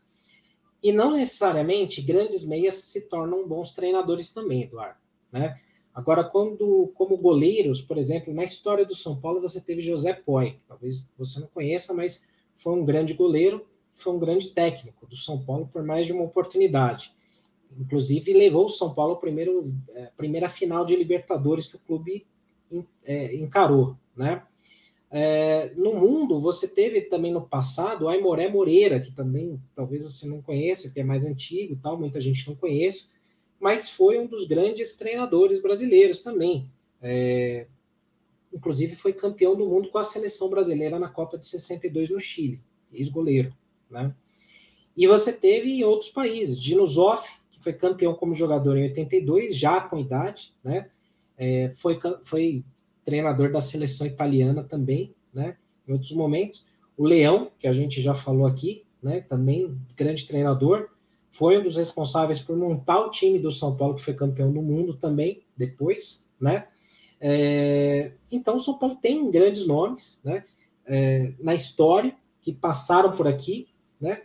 E 0.82 0.92
não 0.92 1.12
necessariamente 1.12 2.02
grandes 2.02 2.44
meias 2.44 2.74
se 2.74 3.08
tornam 3.08 3.46
bons 3.46 3.72
treinadores 3.72 4.30
também, 4.30 4.64
Eduardo, 4.64 4.98
né? 5.32 5.58
Agora, 5.94 6.24
quando 6.24 6.92
como 6.94 7.16
goleiros, 7.16 7.80
por 7.80 7.96
exemplo, 7.96 8.34
na 8.34 8.44
história 8.44 8.84
do 8.84 8.96
São 8.96 9.18
Paulo 9.20 9.40
você 9.40 9.60
teve 9.60 9.80
José 9.80 10.12
Poi, 10.12 10.58
talvez 10.66 11.08
você 11.16 11.38
não 11.38 11.46
conheça, 11.46 11.94
mas 11.94 12.26
foi 12.56 12.72
um 12.72 12.84
grande 12.84 13.14
goleiro, 13.14 13.64
foi 13.94 14.12
um 14.12 14.18
grande 14.18 14.48
técnico 14.48 15.06
do 15.06 15.16
São 15.16 15.44
Paulo 15.44 15.68
por 15.72 15.84
mais 15.84 16.06
de 16.06 16.12
uma 16.12 16.24
oportunidade. 16.24 17.12
Inclusive 17.78 18.32
levou 18.32 18.64
o 18.64 18.68
São 18.68 18.92
Paulo 18.92 19.18
à 19.22 19.98
é, 19.98 20.10
primeira 20.16 20.48
final 20.48 20.84
de 20.84 20.96
Libertadores 20.96 21.66
que 21.66 21.76
o 21.76 21.80
clube 21.80 22.26
encarou, 23.34 23.96
né? 24.16 24.42
É, 25.16 25.70
no 25.76 25.94
mundo, 25.94 26.40
você 26.40 26.66
teve 26.66 27.02
também 27.02 27.32
no 27.32 27.46
passado 27.46 28.04
o 28.04 28.08
Aimoré 28.08 28.48
Moreira, 28.48 28.98
que 28.98 29.12
também 29.12 29.62
talvez 29.72 30.02
você 30.02 30.26
não 30.26 30.42
conheça, 30.42 30.90
que 30.90 30.98
é 30.98 31.04
mais 31.04 31.24
antigo, 31.24 31.78
tal, 31.80 31.96
muita 31.96 32.20
gente 32.20 32.48
não 32.48 32.56
conhece, 32.56 33.10
mas 33.60 33.88
foi 33.88 34.18
um 34.18 34.26
dos 34.26 34.44
grandes 34.44 34.96
treinadores 34.96 35.62
brasileiros 35.62 36.18
também. 36.18 36.68
É, 37.00 37.68
inclusive 38.52 38.96
foi 38.96 39.12
campeão 39.12 39.54
do 39.54 39.68
mundo 39.68 39.88
com 39.88 39.98
a 39.98 40.04
seleção 40.04 40.48
brasileira 40.48 40.98
na 40.98 41.08
Copa 41.08 41.38
de 41.38 41.46
62 41.46 42.10
no 42.10 42.18
Chile, 42.18 42.60
ex-goleiro, 42.92 43.54
né? 43.88 44.12
E 44.96 45.06
você 45.06 45.32
teve 45.32 45.70
em 45.70 45.84
outros 45.84 46.10
países, 46.10 46.60
Dino 46.60 46.84
Zoff, 46.86 47.28
que 47.52 47.62
foi 47.62 47.72
campeão 47.72 48.14
como 48.14 48.34
jogador 48.34 48.76
em 48.76 48.84
82, 48.84 49.56
já 49.56 49.80
com 49.80 49.96
idade, 49.98 50.52
né? 50.62 50.90
É, 51.36 51.72
foi, 51.76 51.98
foi 52.22 52.64
treinador 53.04 53.50
da 53.50 53.60
seleção 53.60 54.06
italiana 54.06 54.62
também, 54.62 55.14
né? 55.32 55.56
Em 55.86 55.92
outros 55.92 56.12
momentos. 56.12 56.64
O 56.96 57.04
Leão, 57.04 57.50
que 57.58 57.66
a 57.66 57.72
gente 57.72 58.00
já 58.00 58.14
falou 58.14 58.46
aqui, 58.46 58.84
né? 59.02 59.20
Também 59.20 59.78
grande 59.96 60.26
treinador, 60.26 60.88
foi 61.30 61.58
um 61.58 61.62
dos 61.62 61.76
responsáveis 61.76 62.40
por 62.40 62.56
montar 62.56 63.00
o 63.00 63.10
time 63.10 63.38
do 63.38 63.50
São 63.50 63.76
Paulo, 63.76 63.96
que 63.96 64.04
foi 64.04 64.14
campeão 64.14 64.52
do 64.52 64.62
mundo 64.62 64.94
também, 64.94 65.42
depois, 65.56 66.26
né? 66.40 66.68
É, 67.20 68.12
então, 68.30 68.56
o 68.56 68.60
São 68.60 68.78
Paulo 68.78 68.96
tem 68.96 69.30
grandes 69.30 69.66
nomes, 69.66 70.20
né? 70.24 70.44
É, 70.86 71.32
na 71.40 71.54
história, 71.54 72.14
que 72.40 72.52
passaram 72.52 73.16
por 73.16 73.26
aqui, 73.26 73.68
né? 74.00 74.22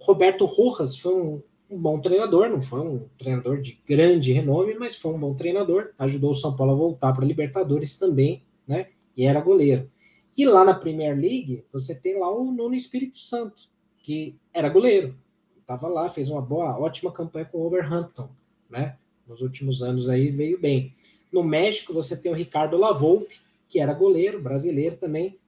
Roberto 0.00 0.44
Rojas 0.44 0.96
foi 0.96 1.14
um, 1.14 1.42
um 1.72 1.78
bom 1.78 2.00
treinador, 2.00 2.48
não 2.48 2.60
foi 2.60 2.80
um 2.80 3.08
treinador 3.18 3.60
de 3.60 3.78
grande 3.86 4.32
renome, 4.32 4.74
mas 4.74 4.96
foi 4.96 5.12
um 5.12 5.18
bom 5.18 5.34
treinador, 5.34 5.90
ajudou 5.98 6.30
o 6.32 6.34
São 6.34 6.54
Paulo 6.54 6.72
a 6.72 6.76
voltar 6.76 7.12
para 7.12 7.24
a 7.24 7.26
Libertadores 7.26 7.96
também, 7.96 8.42
né? 8.66 8.88
E 9.16 9.24
era 9.24 9.40
goleiro. 9.40 9.90
E 10.36 10.44
lá 10.46 10.64
na 10.64 10.74
Premier 10.74 11.16
League, 11.18 11.64
você 11.72 11.94
tem 11.94 12.18
lá 12.18 12.30
o 12.30 12.50
Nuno 12.50 12.74
Espírito 12.74 13.18
Santo, 13.18 13.68
que 13.98 14.36
era 14.52 14.68
goleiro. 14.68 15.16
Estava 15.60 15.88
lá, 15.88 16.08
fez 16.08 16.28
uma 16.28 16.40
boa, 16.40 16.78
ótima 16.78 17.12
campanha 17.12 17.46
com 17.46 17.58
o 17.58 17.66
Overhampton, 17.66 18.28
né? 18.68 18.96
Nos 19.26 19.40
últimos 19.40 19.82
anos 19.82 20.08
aí 20.08 20.30
veio 20.30 20.60
bem. 20.60 20.92
No 21.32 21.42
México, 21.42 21.92
você 21.92 22.16
tem 22.16 22.30
o 22.30 22.34
Ricardo 22.34 22.76
Lavolpe, 22.76 23.40
que 23.68 23.80
era 23.80 23.94
goleiro, 23.94 24.42
brasileiro 24.42 24.96
também, 24.96 25.38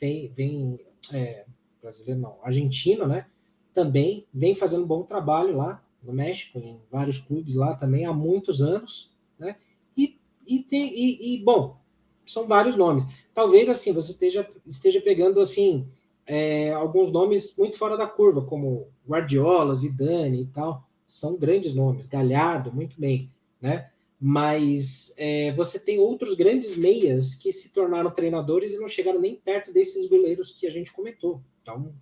vem, 0.00 0.28
vem 0.28 0.78
é, 1.12 1.44
brasileiro 1.82 2.20
não, 2.20 2.38
argentino, 2.42 3.06
né? 3.06 3.26
Também 3.74 4.24
vem 4.32 4.54
fazendo 4.54 4.86
bom 4.86 5.02
trabalho 5.02 5.56
lá 5.56 5.84
no 6.02 6.12
México, 6.12 6.58
em 6.58 6.80
vários 6.90 7.18
clubes 7.18 7.54
lá 7.54 7.74
também 7.74 8.06
há 8.06 8.12
muitos 8.12 8.62
anos, 8.62 9.10
né? 9.38 9.56
E, 9.96 10.16
e, 10.46 10.60
tem, 10.60 10.94
e, 10.94 11.34
e 11.34 11.38
bom, 11.42 11.76
são 12.24 12.46
vários 12.46 12.76
nomes. 12.76 13.04
Talvez 13.34 13.68
assim 13.68 13.92
você 13.92 14.12
esteja, 14.12 14.48
esteja 14.66 15.00
pegando 15.00 15.40
assim 15.40 15.86
é, 16.26 16.72
alguns 16.72 17.12
nomes 17.12 17.56
muito 17.56 17.76
fora 17.76 17.96
da 17.96 18.06
curva, 18.06 18.42
como 18.42 18.88
Guardiola, 19.06 19.74
Zidane 19.74 20.42
e 20.42 20.46
tal, 20.46 20.86
são 21.06 21.36
grandes 21.36 21.74
nomes. 21.74 22.06
Galhardo, 22.06 22.72
muito 22.72 22.98
bem, 22.98 23.30
né? 23.60 23.90
Mas 24.20 25.12
é, 25.18 25.52
você 25.52 25.78
tem 25.78 25.98
outros 25.98 26.34
grandes 26.34 26.76
meias 26.76 27.34
que 27.34 27.52
se 27.52 27.72
tornaram 27.72 28.10
treinadores 28.10 28.72
e 28.72 28.78
não 28.78 28.88
chegaram 28.88 29.20
nem 29.20 29.34
perto 29.34 29.72
desses 29.72 30.08
goleiros 30.08 30.50
que 30.50 30.66
a 30.66 30.70
gente 30.70 30.92
comentou. 30.92 31.42
Então 31.62 31.92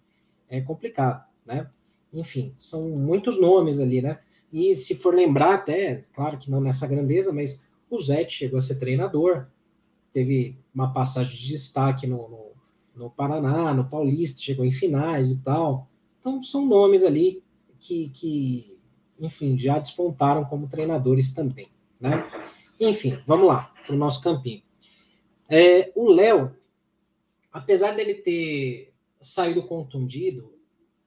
é 0.48 0.60
complicado, 0.60 1.24
né? 1.44 1.68
Enfim, 2.12 2.54
são 2.58 2.90
muitos 2.90 3.40
nomes 3.40 3.80
ali, 3.80 4.02
né? 4.02 4.18
E 4.52 4.74
se 4.74 4.94
for 4.94 5.14
lembrar, 5.14 5.54
até, 5.54 6.02
claro 6.14 6.38
que 6.38 6.50
não 6.50 6.60
nessa 6.60 6.86
grandeza, 6.86 7.32
mas 7.32 7.66
o 7.90 7.98
Zé 7.98 8.28
chegou 8.28 8.58
a 8.58 8.60
ser 8.60 8.78
treinador, 8.78 9.46
teve 10.12 10.58
uma 10.74 10.92
passagem 10.92 11.38
de 11.38 11.48
destaque 11.48 12.06
no, 12.06 12.28
no, 12.28 12.52
no, 12.94 13.10
Paraná, 13.10 13.72
no 13.72 13.88
Paulista, 13.88 14.42
chegou 14.42 14.64
em 14.64 14.70
finais 14.70 15.32
e 15.32 15.42
tal. 15.42 15.88
Então, 16.20 16.42
são 16.42 16.66
nomes 16.66 17.02
ali 17.02 17.42
que, 17.78 18.10
que 18.10 18.78
enfim, 19.18 19.58
já 19.58 19.78
despontaram 19.78 20.44
como 20.44 20.68
treinadores 20.68 21.32
também, 21.32 21.68
né? 21.98 22.24
Enfim, 22.78 23.18
vamos 23.26 23.46
lá, 23.46 23.72
para 23.86 23.94
o 23.94 23.98
nosso 23.98 24.22
campinho. 24.22 24.62
É, 25.48 25.92
o 25.94 26.10
Léo, 26.10 26.54
apesar 27.52 27.92
dele 27.92 28.14
ter 28.14 28.92
saído 29.20 29.62
contundido, 29.62 30.52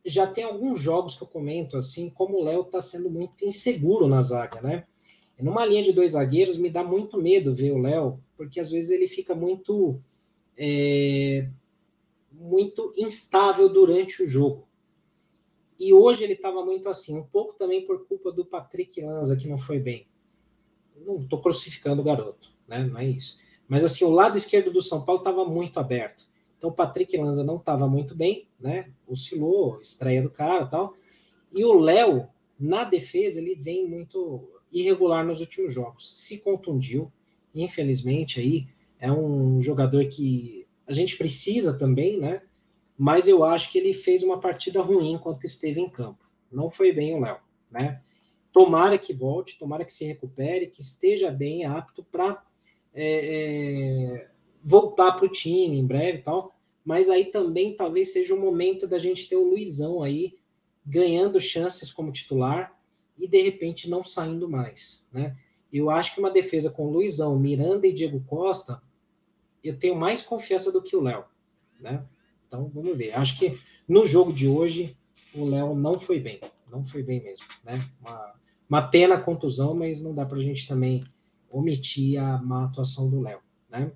já 0.06 0.28
tem 0.28 0.44
alguns 0.44 0.80
jogos 0.80 1.16
que 1.16 1.24
eu 1.24 1.28
comento 1.28 1.78
assim, 1.78 2.10
como 2.10 2.38
o 2.38 2.44
Léo 2.44 2.62
está 2.62 2.80
sendo 2.80 3.10
muito 3.10 3.46
inseguro 3.46 4.08
na 4.08 4.22
zaga, 4.22 4.62
né? 4.62 4.86
Numa 5.40 5.66
linha 5.66 5.84
de 5.84 5.92
dois 5.92 6.12
zagueiros, 6.12 6.58
me 6.58 6.70
dá 6.70 6.84
muito 6.84 7.18
medo 7.18 7.54
ver 7.54 7.72
o 7.72 7.78
Léo, 7.78 8.20
porque 8.38 8.60
às 8.60 8.70
vezes 8.70 8.92
ele 8.92 9.08
fica 9.08 9.36
muito 9.36 10.00
é, 10.58 11.50
muito 12.32 12.94
instável 12.96 13.68
durante 13.68 14.24
o 14.24 14.28
jogo. 14.28 14.68
E 15.78 15.94
hoje 15.94 16.24
ele 16.24 16.34
estava 16.34 16.64
muito 16.64 16.88
assim, 16.88 17.18
um 17.18 17.24
pouco 17.24 17.54
também 17.54 17.86
por 17.86 18.08
culpa 18.08 18.32
do 18.32 18.46
Patrick 18.46 19.02
Lanza, 19.02 19.36
que 19.36 19.48
não 19.48 19.58
foi 19.58 19.80
bem. 19.80 20.08
Não 21.06 21.18
estou 21.18 21.42
crucificando 21.42 22.02
o 22.02 22.06
garoto, 22.06 22.52
né? 22.68 22.86
Não 22.86 22.98
é 22.98 23.06
isso. 23.06 23.38
Mas 23.68 23.84
assim, 23.84 24.06
o 24.06 24.10
lado 24.10 24.38
esquerdo 24.38 24.72
do 24.72 24.82
São 24.82 25.04
Paulo 25.04 25.20
estava 25.20 25.44
muito 25.44 25.80
aberto. 25.80 26.28
Então 26.58 26.70
o 26.70 26.74
Patrick 26.74 27.18
Lanza 27.18 27.44
não 27.44 27.58
estava 27.58 27.88
muito 27.88 28.16
bem, 28.16 28.48
né? 28.66 28.92
Oscilou, 29.08 29.80
estreia 29.80 30.22
do 30.22 30.30
cara 30.30 30.66
tal. 30.66 30.96
E 31.54 31.64
o 31.64 31.80
Léo, 31.80 32.28
na 32.60 32.84
defesa, 32.84 33.40
ele 33.40 33.56
vem 33.56 33.88
muito 33.88 34.50
irregular 34.72 35.24
nos 35.24 35.40
últimos 35.40 35.72
jogos. 35.72 36.18
Se 36.18 36.40
contundiu, 36.40 37.12
infelizmente 37.54 38.40
aí 38.40 38.68
é 39.00 39.12
um 39.12 39.62
jogador 39.62 40.06
que 40.06 40.68
a 40.88 40.92
gente 40.92 41.16
precisa 41.16 41.78
também, 41.78 42.20
né? 42.20 42.42
Mas 42.98 43.28
eu 43.28 43.44
acho 43.44 43.72
que 43.72 43.78
ele 43.78 43.94
fez 43.94 44.24
uma 44.24 44.40
partida 44.40 44.82
ruim 44.82 45.14
enquanto 45.14 45.46
esteve 45.46 45.80
em 45.80 45.90
campo. 45.90 46.26
Não 46.52 46.72
foi 46.72 46.92
bem 46.92 47.14
o 47.16 47.20
Léo, 47.20 47.38
né? 47.70 48.02
Tomara 48.52 48.98
que 48.98 49.14
volte, 49.14 49.60
tomara 49.60 49.86
que 49.86 49.94
se 49.94 50.06
recupere, 50.06 50.68
que 50.68 50.82
esteja 50.82 51.30
bem, 51.30 51.66
apto 51.66 52.04
para 52.04 52.42
é, 52.94 54.16
é, 54.16 54.30
voltar 54.64 55.12
para 55.12 55.26
o 55.26 55.30
time 55.30 55.78
em 55.78 55.86
breve 55.86 56.20
e 56.20 56.22
tal. 56.22 56.55
Mas 56.86 57.10
aí 57.10 57.26
também 57.26 57.76
talvez 57.76 58.14
seja 58.14 58.36
o 58.36 58.40
momento 58.40 58.88
da 58.88 59.00
gente 59.00 59.28
ter 59.28 59.36
o 59.36 59.50
Luizão 59.50 60.04
aí 60.04 60.38
ganhando 60.86 61.42
chances 61.42 61.92
como 61.92 62.12
titular 62.12 62.80
e 63.18 63.28
de 63.28 63.42
repente 63.42 63.90
não 63.90 64.04
saindo 64.04 64.48
mais, 64.48 65.08
né? 65.12 65.36
Eu 65.74 65.90
acho 65.90 66.14
que 66.14 66.20
uma 66.20 66.30
defesa 66.30 66.70
com 66.70 66.90
Luizão, 66.90 67.38
Miranda 67.40 67.88
e 67.88 67.92
Diego 67.92 68.24
Costa, 68.28 68.82
eu 69.64 69.78
tenho 69.78 69.96
mais 69.96 70.22
confiança 70.22 70.72
do 70.72 70.82
que 70.82 70.96
o 70.96 71.02
Léo, 71.02 71.26
né? 71.80 72.06
Então 72.48 72.70
vamos 72.74 72.96
ver. 72.96 73.14
Acho 73.14 73.38
que 73.40 73.60
no 73.88 74.06
jogo 74.06 74.32
de 74.32 74.48
hoje 74.48 74.96
o 75.34 75.44
Léo 75.44 75.76
não 75.76 76.00
foi 76.00 76.20
bem, 76.20 76.40
não 76.70 76.86
foi 76.86 77.02
bem 77.02 77.22
mesmo, 77.22 77.48
né? 77.64 77.84
Uma, 78.00 78.36
uma 78.70 78.82
pena 78.84 79.16
a 79.16 79.22
contusão, 79.22 79.74
mas 79.74 80.00
não 80.00 80.14
dá 80.14 80.24
para 80.24 80.38
a 80.38 80.42
gente 80.42 80.68
também 80.68 81.04
omitir 81.50 82.22
a 82.22 82.38
má 82.38 82.66
atuação 82.66 83.10
do 83.10 83.22
Léo, 83.22 83.40
né? 83.70 83.92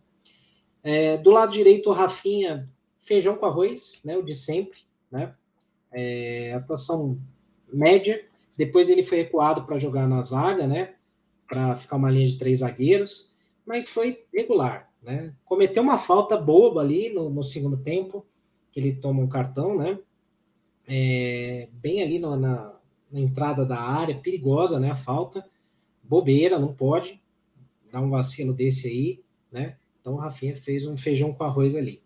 É, 0.81 1.17
do 1.17 1.29
lado 1.29 1.51
direito, 1.51 1.89
o 1.89 1.93
Rafinha, 1.93 2.69
feijão 3.09 3.35
com 3.35 3.45
arroz, 3.45 3.99
né? 4.05 4.15
O 4.15 4.23
de 4.23 4.35
sempre, 4.35 4.79
né? 5.11 5.33
É, 5.91 6.53
atuação 6.53 7.19
média. 7.71 8.23
Depois 8.55 8.89
ele 8.89 9.03
foi 9.03 9.17
recuado 9.17 9.63
para 9.63 9.79
jogar 9.79 10.07
na 10.07 10.23
zaga, 10.23 10.67
né? 10.67 10.93
para 11.49 11.75
ficar 11.75 11.95
uma 11.95 12.11
linha 12.11 12.27
de 12.27 12.37
três 12.37 12.59
zagueiros, 12.59 13.27
mas 13.65 13.89
foi 13.89 14.23
regular, 14.31 14.87
né? 15.01 15.33
Cometeu 15.43 15.81
uma 15.81 15.97
falta 15.97 16.37
boba 16.37 16.81
ali 16.81 17.11
no, 17.11 17.29
no 17.29 17.43
segundo 17.43 17.75
tempo, 17.75 18.23
que 18.71 18.79
ele 18.79 18.93
toma 18.93 19.23
um 19.23 19.27
cartão, 19.27 19.75
né? 19.75 19.97
É, 20.87 21.67
bem 21.73 22.03
ali 22.03 22.19
no, 22.19 22.37
na, 22.37 22.73
na, 23.11 23.19
entrada 23.19 23.65
da 23.65 23.79
área, 23.79 24.15
perigosa, 24.15 24.79
né? 24.79 24.91
A 24.91 24.95
falta, 24.95 25.43
bobeira, 26.03 26.59
não 26.59 26.73
pode 26.73 27.19
dar 27.91 28.01
um 28.01 28.11
vacilo 28.11 28.53
desse 28.53 28.87
aí, 28.87 29.23
né? 29.51 29.75
Então 29.99 30.13
o 30.13 30.17
Rafinha 30.17 30.55
fez 30.55 30.85
um 30.85 30.95
feijão 30.95 31.33
com 31.33 31.43
arroz 31.43 31.75
ali. 31.75 32.01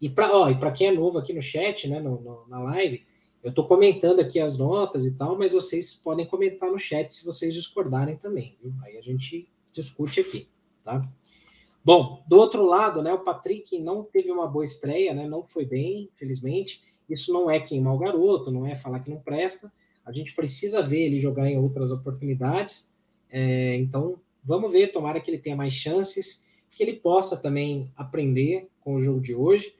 E 0.00 0.10
para 0.10 0.70
quem 0.72 0.88
é 0.88 0.92
novo 0.92 1.18
aqui 1.18 1.32
no 1.32 1.40
chat, 1.40 1.88
né, 1.88 2.00
no, 2.00 2.20
no, 2.20 2.46
na 2.48 2.58
live, 2.58 3.06
eu 3.42 3.50
estou 3.50 3.66
comentando 3.66 4.20
aqui 4.20 4.40
as 4.40 4.58
notas 4.58 5.06
e 5.06 5.16
tal, 5.16 5.38
mas 5.38 5.52
vocês 5.52 5.94
podem 5.94 6.26
comentar 6.26 6.70
no 6.70 6.78
chat 6.78 7.14
se 7.14 7.24
vocês 7.24 7.54
discordarem 7.54 8.16
também. 8.16 8.56
Viu? 8.62 8.72
Aí 8.82 8.98
a 8.98 9.00
gente 9.00 9.48
discute 9.72 10.20
aqui, 10.20 10.48
tá? 10.84 11.08
Bom, 11.82 12.24
do 12.28 12.36
outro 12.36 12.64
lado, 12.66 13.00
né, 13.00 13.12
o 13.14 13.20
Patrick 13.20 13.78
não 13.78 14.02
teve 14.02 14.30
uma 14.30 14.46
boa 14.46 14.66
estreia, 14.66 15.14
né, 15.14 15.26
não 15.26 15.46
foi 15.46 15.64
bem, 15.64 16.10
infelizmente. 16.12 16.82
Isso 17.08 17.32
não 17.32 17.48
é 17.48 17.60
queimar 17.60 17.94
o 17.94 17.98
garoto, 17.98 18.50
não 18.50 18.66
é 18.66 18.74
falar 18.74 19.00
que 19.00 19.10
não 19.10 19.20
presta. 19.20 19.72
A 20.04 20.12
gente 20.12 20.34
precisa 20.34 20.82
ver 20.82 21.06
ele 21.06 21.20
jogar 21.20 21.48
em 21.48 21.56
outras 21.56 21.92
oportunidades. 21.92 22.92
É, 23.30 23.76
então, 23.76 24.20
vamos 24.44 24.72
ver, 24.72 24.90
tomara 24.90 25.20
que 25.20 25.30
ele 25.30 25.38
tenha 25.38 25.54
mais 25.54 25.72
chances, 25.72 26.44
que 26.72 26.82
ele 26.82 26.94
possa 26.94 27.36
também 27.36 27.90
aprender 27.96 28.68
com 28.80 28.96
o 28.96 29.00
jogo 29.00 29.20
de 29.20 29.34
hoje 29.34 29.75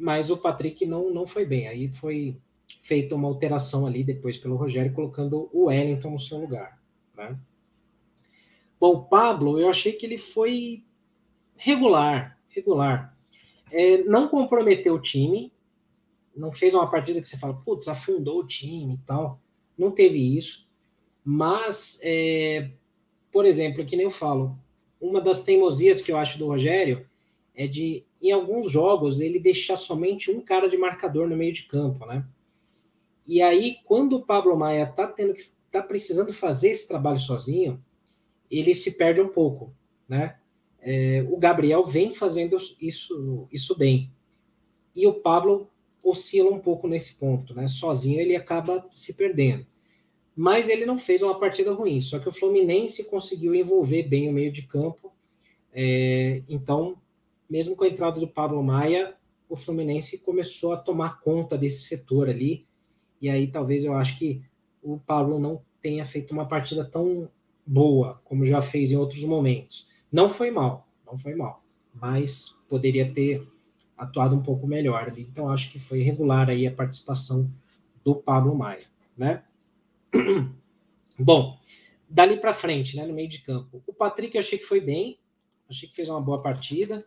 mas 0.00 0.30
o 0.30 0.36
Patrick 0.36 0.86
não, 0.86 1.10
não 1.12 1.26
foi 1.26 1.44
bem. 1.44 1.68
Aí 1.68 1.92
foi 1.92 2.36
feita 2.80 3.14
uma 3.14 3.28
alteração 3.28 3.86
ali 3.86 4.02
depois 4.02 4.36
pelo 4.36 4.56
Rogério, 4.56 4.94
colocando 4.94 5.50
o 5.52 5.64
Wellington 5.66 6.10
no 6.10 6.18
seu 6.18 6.38
lugar. 6.38 6.80
Né? 7.16 7.38
Bom, 8.80 8.94
o 8.94 9.04
Pablo, 9.04 9.60
eu 9.60 9.68
achei 9.68 9.92
que 9.92 10.06
ele 10.06 10.16
foi 10.16 10.82
regular, 11.54 12.38
regular. 12.48 13.14
É, 13.70 14.02
não 14.04 14.26
comprometeu 14.26 14.94
o 14.94 15.02
time, 15.02 15.52
não 16.34 16.50
fez 16.50 16.72
uma 16.74 16.90
partida 16.90 17.20
que 17.20 17.28
você 17.28 17.36
fala, 17.36 17.54
putz, 17.54 17.86
afundou 17.86 18.40
o 18.40 18.46
time 18.46 18.94
e 18.94 19.06
tal. 19.06 19.38
Não 19.76 19.90
teve 19.90 20.36
isso. 20.36 20.66
Mas, 21.22 22.00
é, 22.02 22.70
por 23.30 23.44
exemplo, 23.44 23.84
que 23.84 23.96
nem 23.96 24.04
eu 24.04 24.10
falo, 24.10 24.58
uma 24.98 25.20
das 25.20 25.42
teimosias 25.42 26.00
que 26.00 26.10
eu 26.10 26.16
acho 26.16 26.38
do 26.38 26.46
Rogério 26.46 27.06
é 27.54 27.66
de, 27.66 28.04
em 28.20 28.32
alguns 28.32 28.70
jogos, 28.70 29.20
ele 29.20 29.38
deixar 29.38 29.76
somente 29.76 30.30
um 30.30 30.40
cara 30.40 30.68
de 30.68 30.76
marcador 30.76 31.28
no 31.28 31.36
meio 31.36 31.52
de 31.52 31.64
campo, 31.64 32.06
né? 32.06 32.24
E 33.26 33.42
aí, 33.42 33.78
quando 33.84 34.16
o 34.16 34.22
Pablo 34.24 34.56
Maia 34.56 34.86
tá 34.86 35.06
tendo 35.06 35.34
que 35.34 35.44
tá 35.70 35.82
precisando 35.82 36.32
fazer 36.32 36.70
esse 36.70 36.88
trabalho 36.88 37.18
sozinho, 37.18 37.82
ele 38.50 38.74
se 38.74 38.92
perde 38.96 39.20
um 39.20 39.28
pouco, 39.28 39.72
né? 40.08 40.36
É, 40.80 41.24
o 41.30 41.36
Gabriel 41.36 41.82
vem 41.84 42.14
fazendo 42.14 42.56
isso, 42.80 43.46
isso 43.52 43.76
bem. 43.76 44.10
E 44.94 45.06
o 45.06 45.14
Pablo 45.14 45.70
oscila 46.02 46.50
um 46.50 46.58
pouco 46.58 46.88
nesse 46.88 47.18
ponto, 47.18 47.54
né? 47.54 47.68
Sozinho 47.68 48.20
ele 48.20 48.34
acaba 48.34 48.86
se 48.90 49.14
perdendo. 49.14 49.66
Mas 50.34 50.68
ele 50.68 50.86
não 50.86 50.98
fez 50.98 51.22
uma 51.22 51.38
partida 51.38 51.72
ruim, 51.72 52.00
só 52.00 52.18
que 52.18 52.28
o 52.28 52.32
Fluminense 52.32 53.04
conseguiu 53.04 53.54
envolver 53.54 54.04
bem 54.04 54.28
o 54.28 54.32
meio 54.32 54.50
de 54.50 54.62
campo. 54.62 55.12
É, 55.72 56.42
então, 56.48 56.96
mesmo 57.50 57.74
com 57.74 57.84
a 57.84 57.88
entrada 57.88 58.20
do 58.20 58.28
Pablo 58.28 58.62
Maia, 58.62 59.16
o 59.48 59.56
Fluminense 59.56 60.18
começou 60.18 60.72
a 60.72 60.76
tomar 60.76 61.20
conta 61.20 61.58
desse 61.58 61.82
setor 61.82 62.28
ali. 62.28 62.64
E 63.20 63.28
aí 63.28 63.48
talvez 63.48 63.84
eu 63.84 63.94
acho 63.94 64.16
que 64.16 64.42
o 64.80 64.98
Pablo 64.98 65.40
não 65.40 65.60
tenha 65.82 66.04
feito 66.04 66.30
uma 66.32 66.46
partida 66.46 66.84
tão 66.84 67.28
boa 67.66 68.20
como 68.24 68.44
já 68.44 68.62
fez 68.62 68.92
em 68.92 68.96
outros 68.96 69.24
momentos. 69.24 69.88
Não 70.10 70.28
foi 70.28 70.50
mal, 70.50 70.88
não 71.04 71.18
foi 71.18 71.34
mal, 71.34 71.64
mas 71.92 72.62
poderia 72.68 73.12
ter 73.12 73.46
atuado 73.98 74.34
um 74.34 74.42
pouco 74.42 74.66
melhor 74.66 75.08
ali. 75.08 75.22
Então, 75.22 75.50
acho 75.50 75.70
que 75.70 75.78
foi 75.78 76.02
regular 76.02 76.48
aí 76.48 76.66
a 76.66 76.72
participação 76.72 77.50
do 78.02 78.14
Pablo 78.14 78.54
Maia, 78.54 78.86
né? 79.16 79.44
Bom, 81.18 81.58
dali 82.08 82.38
para 82.38 82.54
frente, 82.54 82.96
né, 82.96 83.04
no 83.04 83.12
meio 83.12 83.28
de 83.28 83.42
campo. 83.42 83.82
O 83.86 83.92
Patrick 83.92 84.34
eu 84.34 84.40
achei 84.40 84.58
que 84.58 84.64
foi 84.64 84.80
bem, 84.80 85.18
achei 85.68 85.88
que 85.88 85.94
fez 85.94 86.08
uma 86.08 86.20
boa 86.20 86.40
partida, 86.40 87.06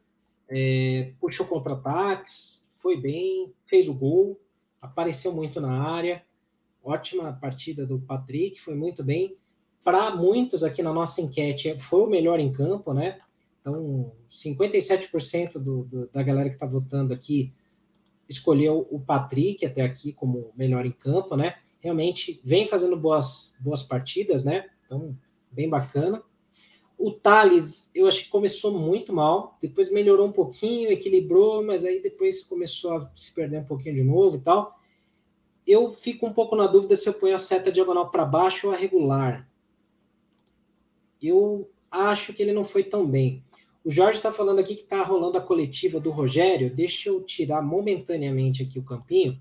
é, 0.49 1.13
puxou 1.19 1.45
contra-ataques, 1.45 2.67
foi 2.79 2.97
bem, 2.97 3.53
fez 3.65 3.87
o 3.87 3.93
gol, 3.93 4.39
apareceu 4.81 5.33
muito 5.33 5.61
na 5.61 5.81
área. 5.81 6.23
Ótima 6.83 7.31
partida 7.33 7.85
do 7.85 7.99
Patrick, 7.99 8.59
foi 8.61 8.75
muito 8.75 9.03
bem. 9.03 9.37
Para 9.83 10.15
muitos 10.15 10.63
aqui 10.63 10.83
na 10.83 10.93
nossa 10.93 11.21
enquete, 11.21 11.77
foi 11.79 12.01
o 12.01 12.07
melhor 12.07 12.39
em 12.39 12.51
campo, 12.51 12.93
né? 12.93 13.19
Então, 13.61 14.11
57% 14.29 15.53
do, 15.53 15.83
do, 15.85 16.07
da 16.07 16.21
galera 16.21 16.49
que 16.49 16.55
está 16.55 16.65
votando 16.65 17.13
aqui 17.13 17.53
escolheu 18.27 18.87
o 18.89 18.99
Patrick 18.99 19.65
até 19.65 19.81
aqui 19.81 20.13
como 20.13 20.51
melhor 20.55 20.85
em 20.85 20.91
campo, 20.91 21.35
né? 21.35 21.55
Realmente 21.79 22.41
vem 22.43 22.65
fazendo 22.65 22.97
boas, 22.97 23.55
boas 23.59 23.83
partidas, 23.83 24.43
né? 24.43 24.69
Então, 24.85 25.17
bem 25.51 25.69
bacana. 25.69 26.21
O 26.97 27.11
Thales, 27.11 27.89
eu 27.93 28.07
acho 28.07 28.23
que 28.23 28.29
começou 28.29 28.77
muito 28.77 29.11
mal, 29.11 29.57
depois 29.61 29.91
melhorou 29.91 30.27
um 30.27 30.31
pouquinho, 30.31 30.91
equilibrou, 30.91 31.63
mas 31.63 31.83
aí 31.83 32.01
depois 32.01 32.43
começou 32.43 32.93
a 32.93 33.11
se 33.15 33.33
perder 33.33 33.59
um 33.59 33.65
pouquinho 33.65 33.95
de 33.95 34.03
novo 34.03 34.37
e 34.37 34.39
tal. 34.39 34.79
Eu 35.65 35.91
fico 35.91 36.25
um 36.27 36.33
pouco 36.33 36.55
na 36.55 36.67
dúvida 36.67 36.95
se 36.95 37.07
eu 37.07 37.13
ponho 37.13 37.35
a 37.35 37.37
seta 37.37 37.71
diagonal 37.71 38.09
para 38.11 38.25
baixo 38.25 38.67
ou 38.67 38.73
a 38.73 38.77
regular. 38.77 39.49
Eu 41.21 41.69
acho 41.89 42.33
que 42.33 42.41
ele 42.41 42.53
não 42.53 42.65
foi 42.65 42.83
tão 42.83 43.05
bem. 43.05 43.43
O 43.83 43.91
Jorge 43.91 44.17
está 44.19 44.31
falando 44.31 44.59
aqui 44.59 44.75
que 44.75 44.83
está 44.83 45.03
rolando 45.03 45.37
a 45.37 45.41
coletiva 45.41 45.99
do 45.99 46.09
Rogério. 46.09 46.73
Deixa 46.73 47.09
eu 47.09 47.21
tirar 47.21 47.61
momentaneamente 47.61 48.63
aqui 48.63 48.79
o 48.79 48.83
campinho. 48.83 49.37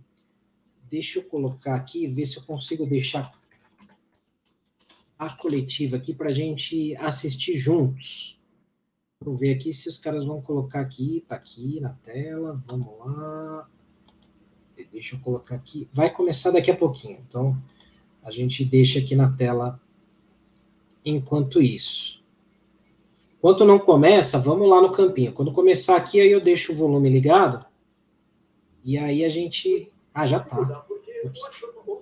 Deixa 0.91 1.21
eu 1.21 1.23
colocar 1.23 1.77
aqui, 1.77 2.07
ver 2.09 2.27
se 2.27 2.39
eu 2.39 2.43
consigo 2.43 2.85
deixar 2.85 3.33
a 5.27 5.31
coletiva 5.31 5.97
aqui 5.97 6.13
para 6.13 6.31
a 6.31 6.35
gente 6.35 6.97
assistir 6.97 7.57
juntos. 7.57 8.37
Vou 9.25 9.37
ver 9.37 9.55
aqui 9.55 9.73
se 9.73 9.89
os 9.89 9.97
caras 9.97 10.27
vão 10.27 10.43
colocar 10.43 10.81
aqui. 10.81 11.19
Está 11.19 11.37
aqui 11.37 11.79
na 11.81 11.91
tela. 11.91 12.61
Vamos 12.67 12.89
lá. 12.99 13.69
Deixa 14.91 15.15
eu 15.15 15.21
colocar 15.21 15.55
aqui. 15.55 15.89
Vai 15.93 16.11
começar 16.11 16.51
daqui 16.51 16.73
a 16.73 16.77
pouquinho. 16.77 17.25
Então, 17.29 17.57
a 18.21 18.33
gente 18.33 18.65
deixa 18.65 18.99
aqui 18.99 19.15
na 19.15 19.31
tela 19.31 19.81
enquanto 21.05 21.63
isso. 21.63 22.21
Enquanto 23.39 23.65
não 23.65 23.79
começa, 23.79 24.41
vamos 24.41 24.69
lá 24.69 24.83
no 24.83 24.93
campinho. 24.93 25.33
Quando 25.33 25.53
começar 25.53 25.97
aqui, 25.97 26.21
aí 26.21 26.33
eu 26.33 26.41
deixo 26.41 26.73
o 26.73 26.77
volume 26.77 27.09
ligado. 27.09 27.65
E 28.83 28.99
aí 28.99 29.25
a 29.25 29.29
gente. 29.29 29.89
Ah, 30.13 30.27
já 30.27 30.41
tá. 30.41 30.85
Ontem 31.87 32.02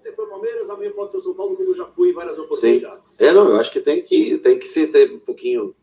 Palmeiras, 0.70 0.70
amanhã 0.70 0.92
pode 0.92 1.12
ser 1.12 1.20
São 1.20 1.34
Paulo, 1.34 1.56
como 1.56 1.74
já 1.74 1.86
fui 1.86 2.10
em 2.10 2.12
várias 2.12 2.38
oportunidades. 2.38 3.10
Sim. 3.12 3.24
É, 3.24 3.32
não, 3.32 3.48
eu 3.48 3.56
acho 3.56 3.70
que 3.70 3.80
tem 3.80 4.02
que, 4.02 4.38
tem 4.38 4.58
que 4.58 4.66
se 4.66 4.86
ter 4.86 5.12
um 5.12 5.18
pouquinho. 5.18 5.74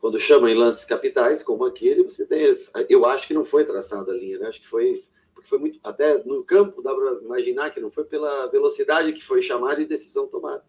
Quando 0.00 0.18
chama 0.18 0.50
em 0.50 0.54
lances 0.54 0.84
capitais, 0.84 1.42
como 1.42 1.64
aquele, 1.64 2.02
você 2.02 2.26
tem. 2.26 2.56
Eu 2.88 3.06
acho 3.06 3.26
que 3.26 3.34
não 3.34 3.44
foi 3.44 3.64
traçada 3.64 4.12
a 4.12 4.14
linha, 4.14 4.38
né? 4.38 4.48
Acho 4.48 4.60
que 4.60 4.68
foi. 4.68 5.04
Porque 5.34 5.48
foi 5.48 5.58
muito. 5.58 5.78
Até 5.82 6.22
no 6.24 6.44
campo, 6.44 6.82
dá 6.82 6.94
para 6.94 7.22
imaginar 7.22 7.70
que 7.70 7.80
não 7.80 7.90
foi 7.90 8.04
pela 8.04 8.46
velocidade 8.48 9.12
que 9.12 9.24
foi 9.24 9.40
chamada 9.40 9.80
e 9.80 9.86
decisão 9.86 10.26
tomada. 10.26 10.62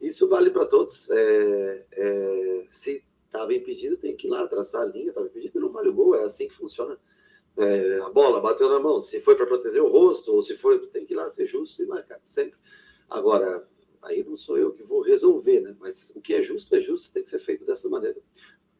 Isso 0.00 0.28
vale 0.28 0.50
para 0.50 0.66
todos. 0.66 1.10
É, 1.10 1.84
é, 1.92 2.66
se 2.70 3.04
estava 3.26 3.52
impedido, 3.54 3.96
tem 3.96 4.16
que 4.16 4.26
ir 4.26 4.30
lá 4.30 4.46
traçar 4.46 4.82
a 4.82 4.84
linha, 4.84 5.08
estava 5.08 5.26
impedido, 5.26 5.60
não 5.60 5.70
vale 5.70 5.88
o 5.88 5.92
gol, 5.92 6.14
é 6.14 6.24
assim 6.24 6.48
que 6.48 6.54
funciona. 6.54 6.98
É, 7.56 7.98
a 8.00 8.08
bola 8.08 8.40
bateu 8.40 8.68
na 8.68 8.78
mão, 8.78 9.00
se 9.00 9.20
foi 9.20 9.34
para 9.34 9.46
proteger 9.46 9.82
o 9.82 9.88
rosto, 9.88 10.32
ou 10.32 10.42
se 10.42 10.56
foi, 10.56 10.78
tem 10.88 11.04
que 11.04 11.14
ir 11.14 11.16
lá 11.16 11.28
ser 11.28 11.44
justo 11.46 11.82
e 11.82 11.86
marcar, 11.86 12.20
sempre. 12.24 12.58
Agora, 13.08 13.68
aí 14.02 14.24
não 14.24 14.36
sou 14.36 14.56
eu 14.56 14.72
que 14.72 14.82
vou 14.82 15.02
resolver, 15.02 15.60
né? 15.60 15.76
Mas 15.78 16.10
o 16.14 16.20
que 16.20 16.34
é 16.34 16.42
justo 16.42 16.74
é 16.74 16.80
justo, 16.80 17.12
tem 17.12 17.22
que 17.22 17.28
ser 17.28 17.38
feito 17.38 17.66
dessa 17.66 17.88
maneira. 17.88 18.18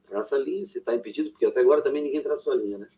Traça 0.07 0.37
a 0.37 0.39
linha, 0.39 0.65
se 0.65 0.79
está 0.79 0.95
impedido, 0.95 1.31
porque 1.31 1.47
até 1.47 1.61
agora 1.61 1.83
também 1.83 2.03
ninguém 2.03 2.23
traçou 2.23 2.53
a 2.53 2.57
linha, 2.57 2.79
né? 2.79 2.89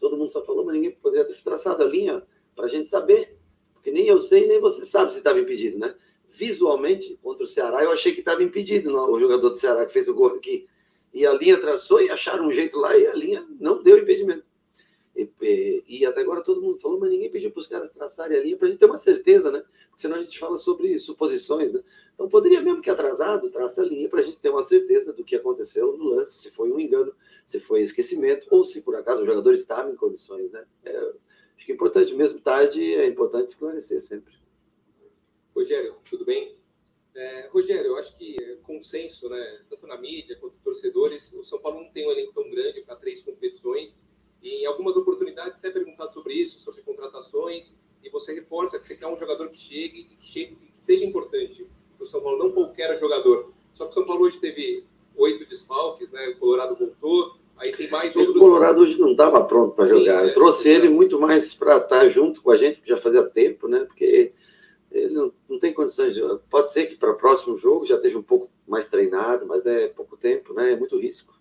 Todo 0.00 0.16
mundo 0.16 0.30
só 0.30 0.44
falou, 0.44 0.64
mas 0.64 0.74
ninguém 0.74 0.90
poderia 0.90 1.26
ter 1.26 1.40
traçado 1.42 1.82
a 1.82 1.86
linha 1.86 2.26
para 2.56 2.64
a 2.64 2.68
gente 2.68 2.88
saber, 2.88 3.38
porque 3.74 3.90
nem 3.90 4.06
eu 4.06 4.20
sei, 4.20 4.46
nem 4.46 4.60
você 4.60 4.84
sabe 4.84 5.12
se 5.12 5.18
estava 5.18 5.38
impedido, 5.38 5.78
né? 5.78 5.94
Visualmente, 6.28 7.18
contra 7.22 7.44
o 7.44 7.46
Ceará, 7.46 7.84
eu 7.84 7.92
achei 7.92 8.12
que 8.12 8.20
estava 8.20 8.42
impedido, 8.42 8.94
o 8.94 9.20
jogador 9.20 9.50
do 9.50 9.54
Ceará 9.54 9.84
que 9.86 9.92
fez 9.92 10.08
o 10.08 10.14
gol 10.14 10.28
aqui 10.28 10.66
e 11.12 11.26
a 11.26 11.32
linha 11.32 11.60
traçou 11.60 12.00
e 12.00 12.10
acharam 12.10 12.46
um 12.46 12.52
jeito 12.52 12.78
lá 12.78 12.96
e 12.96 13.06
a 13.06 13.14
linha 13.14 13.46
não 13.60 13.82
deu 13.82 13.98
impedimento. 13.98 14.44
E, 15.14 16.06
até 16.06 16.22
agora 16.22 16.42
todo 16.42 16.62
mundo 16.62 16.78
falou, 16.78 16.98
mas 16.98 17.10
ninguém 17.10 17.30
pediu 17.30 17.50
para 17.50 17.60
os 17.60 17.66
caras 17.66 17.92
traçarem 17.92 18.38
a 18.38 18.42
linha 18.42 18.56
para 18.56 18.66
a 18.66 18.70
gente 18.70 18.78
ter 18.78 18.86
uma 18.86 18.96
certeza, 18.96 19.50
né? 19.50 19.62
Porque 19.88 20.00
senão 20.00 20.16
a 20.16 20.22
gente 20.22 20.38
fala 20.38 20.56
sobre 20.56 20.98
suposições, 20.98 21.72
né? 21.72 21.82
Então 22.14 22.28
poderia 22.28 22.62
mesmo 22.62 22.80
que 22.80 22.88
atrasado, 22.88 23.50
traça 23.50 23.82
a 23.82 23.84
linha 23.84 24.08
para 24.08 24.20
a 24.20 24.22
gente 24.22 24.38
ter 24.38 24.48
uma 24.48 24.62
certeza 24.62 25.12
do 25.12 25.22
que 25.22 25.36
aconteceu 25.36 25.96
no 25.96 26.04
lance, 26.04 26.40
se 26.40 26.50
foi 26.50 26.72
um 26.72 26.80
engano, 26.80 27.14
se 27.44 27.60
foi 27.60 27.82
esquecimento, 27.82 28.46
ou 28.50 28.64
se 28.64 28.80
por 28.80 28.96
acaso 28.96 29.22
o 29.22 29.26
jogador 29.26 29.52
estava 29.52 29.90
em 29.90 29.96
condições, 29.96 30.50
né? 30.50 30.64
É, 30.84 31.12
acho 31.56 31.66
que 31.66 31.72
é 31.72 31.74
importante, 31.74 32.14
mesmo 32.14 32.40
tarde, 32.40 32.82
é 32.94 33.06
importante 33.06 33.48
esclarecer 33.48 34.00
sempre. 34.00 34.34
Rogério, 35.54 35.96
tudo 36.08 36.24
bem? 36.24 36.56
É, 37.14 37.48
Rogério, 37.48 37.88
eu 37.88 37.96
acho 37.98 38.16
que 38.16 38.42
é 38.42 38.56
consenso, 38.62 39.28
né, 39.28 39.60
tanto 39.68 39.86
na 39.86 39.98
mídia 39.98 40.38
quanto 40.40 40.56
torcedores, 40.64 41.30
o 41.34 41.44
São 41.44 41.60
Paulo 41.60 41.82
não 41.82 41.90
tem 41.90 42.08
um 42.08 42.10
elenco 42.10 42.32
tão 42.32 42.48
grande 42.48 42.80
para 42.80 42.96
três 42.96 43.20
competições. 43.20 44.02
Em 44.42 44.66
algumas 44.66 44.96
oportunidades 44.96 45.60
você 45.60 45.68
é 45.68 45.70
perguntado 45.70 46.12
sobre 46.12 46.34
isso, 46.34 46.58
sobre 46.58 46.82
contratações, 46.82 47.74
e 48.02 48.10
você 48.10 48.34
reforça 48.34 48.78
que 48.78 48.86
você 48.86 48.96
quer 48.96 49.06
um 49.06 49.16
jogador 49.16 49.48
que 49.48 49.58
chegue, 49.58 50.04
que, 50.04 50.26
chegue, 50.26 50.56
que 50.56 50.80
seja 50.80 51.04
importante. 51.04 51.66
O 52.00 52.04
São 52.04 52.20
Paulo 52.20 52.38
não 52.38 52.50
qualquer 52.50 52.98
jogador. 52.98 53.52
Só 53.72 53.84
que 53.84 53.90
o 53.90 53.94
São 53.94 54.04
Paulo 54.04 54.24
hoje 54.24 54.40
teve 54.40 54.84
oito 55.16 55.48
desfalques, 55.48 56.10
né? 56.10 56.28
O 56.30 56.38
Colorado 56.38 56.74
voltou, 56.74 57.36
aí 57.56 57.70
tem 57.70 57.88
mais 57.88 58.14
outros. 58.16 58.34
O 58.34 58.38
Colorado 58.40 58.80
hoje 58.80 58.98
não 58.98 59.12
estava 59.12 59.44
pronto 59.44 59.76
para 59.76 59.86
jogar. 59.86 60.24
Eu 60.24 60.30
é, 60.30 60.32
trouxe 60.32 60.68
é, 60.68 60.74
ele 60.74 60.88
muito 60.88 61.20
mais 61.20 61.54
para 61.54 61.76
estar 61.76 62.08
junto 62.08 62.42
com 62.42 62.50
a 62.50 62.56
gente, 62.56 62.82
já 62.84 62.96
fazia 62.96 63.22
tempo, 63.22 63.68
né? 63.68 63.84
Porque 63.84 64.32
ele 64.90 65.14
não, 65.14 65.32
não 65.48 65.58
tem 65.58 65.72
condições 65.72 66.14
de. 66.14 66.20
Pode 66.50 66.72
ser 66.72 66.86
que 66.86 66.96
para 66.96 67.12
o 67.12 67.16
próximo 67.16 67.56
jogo 67.56 67.84
já 67.84 67.94
esteja 67.94 68.18
um 68.18 68.22
pouco 68.22 68.50
mais 68.66 68.88
treinado, 68.88 69.46
mas 69.46 69.64
é 69.64 69.88
pouco 69.88 70.16
tempo, 70.16 70.52
né? 70.52 70.72
É 70.72 70.76
muito 70.76 70.98
risco. 70.98 71.31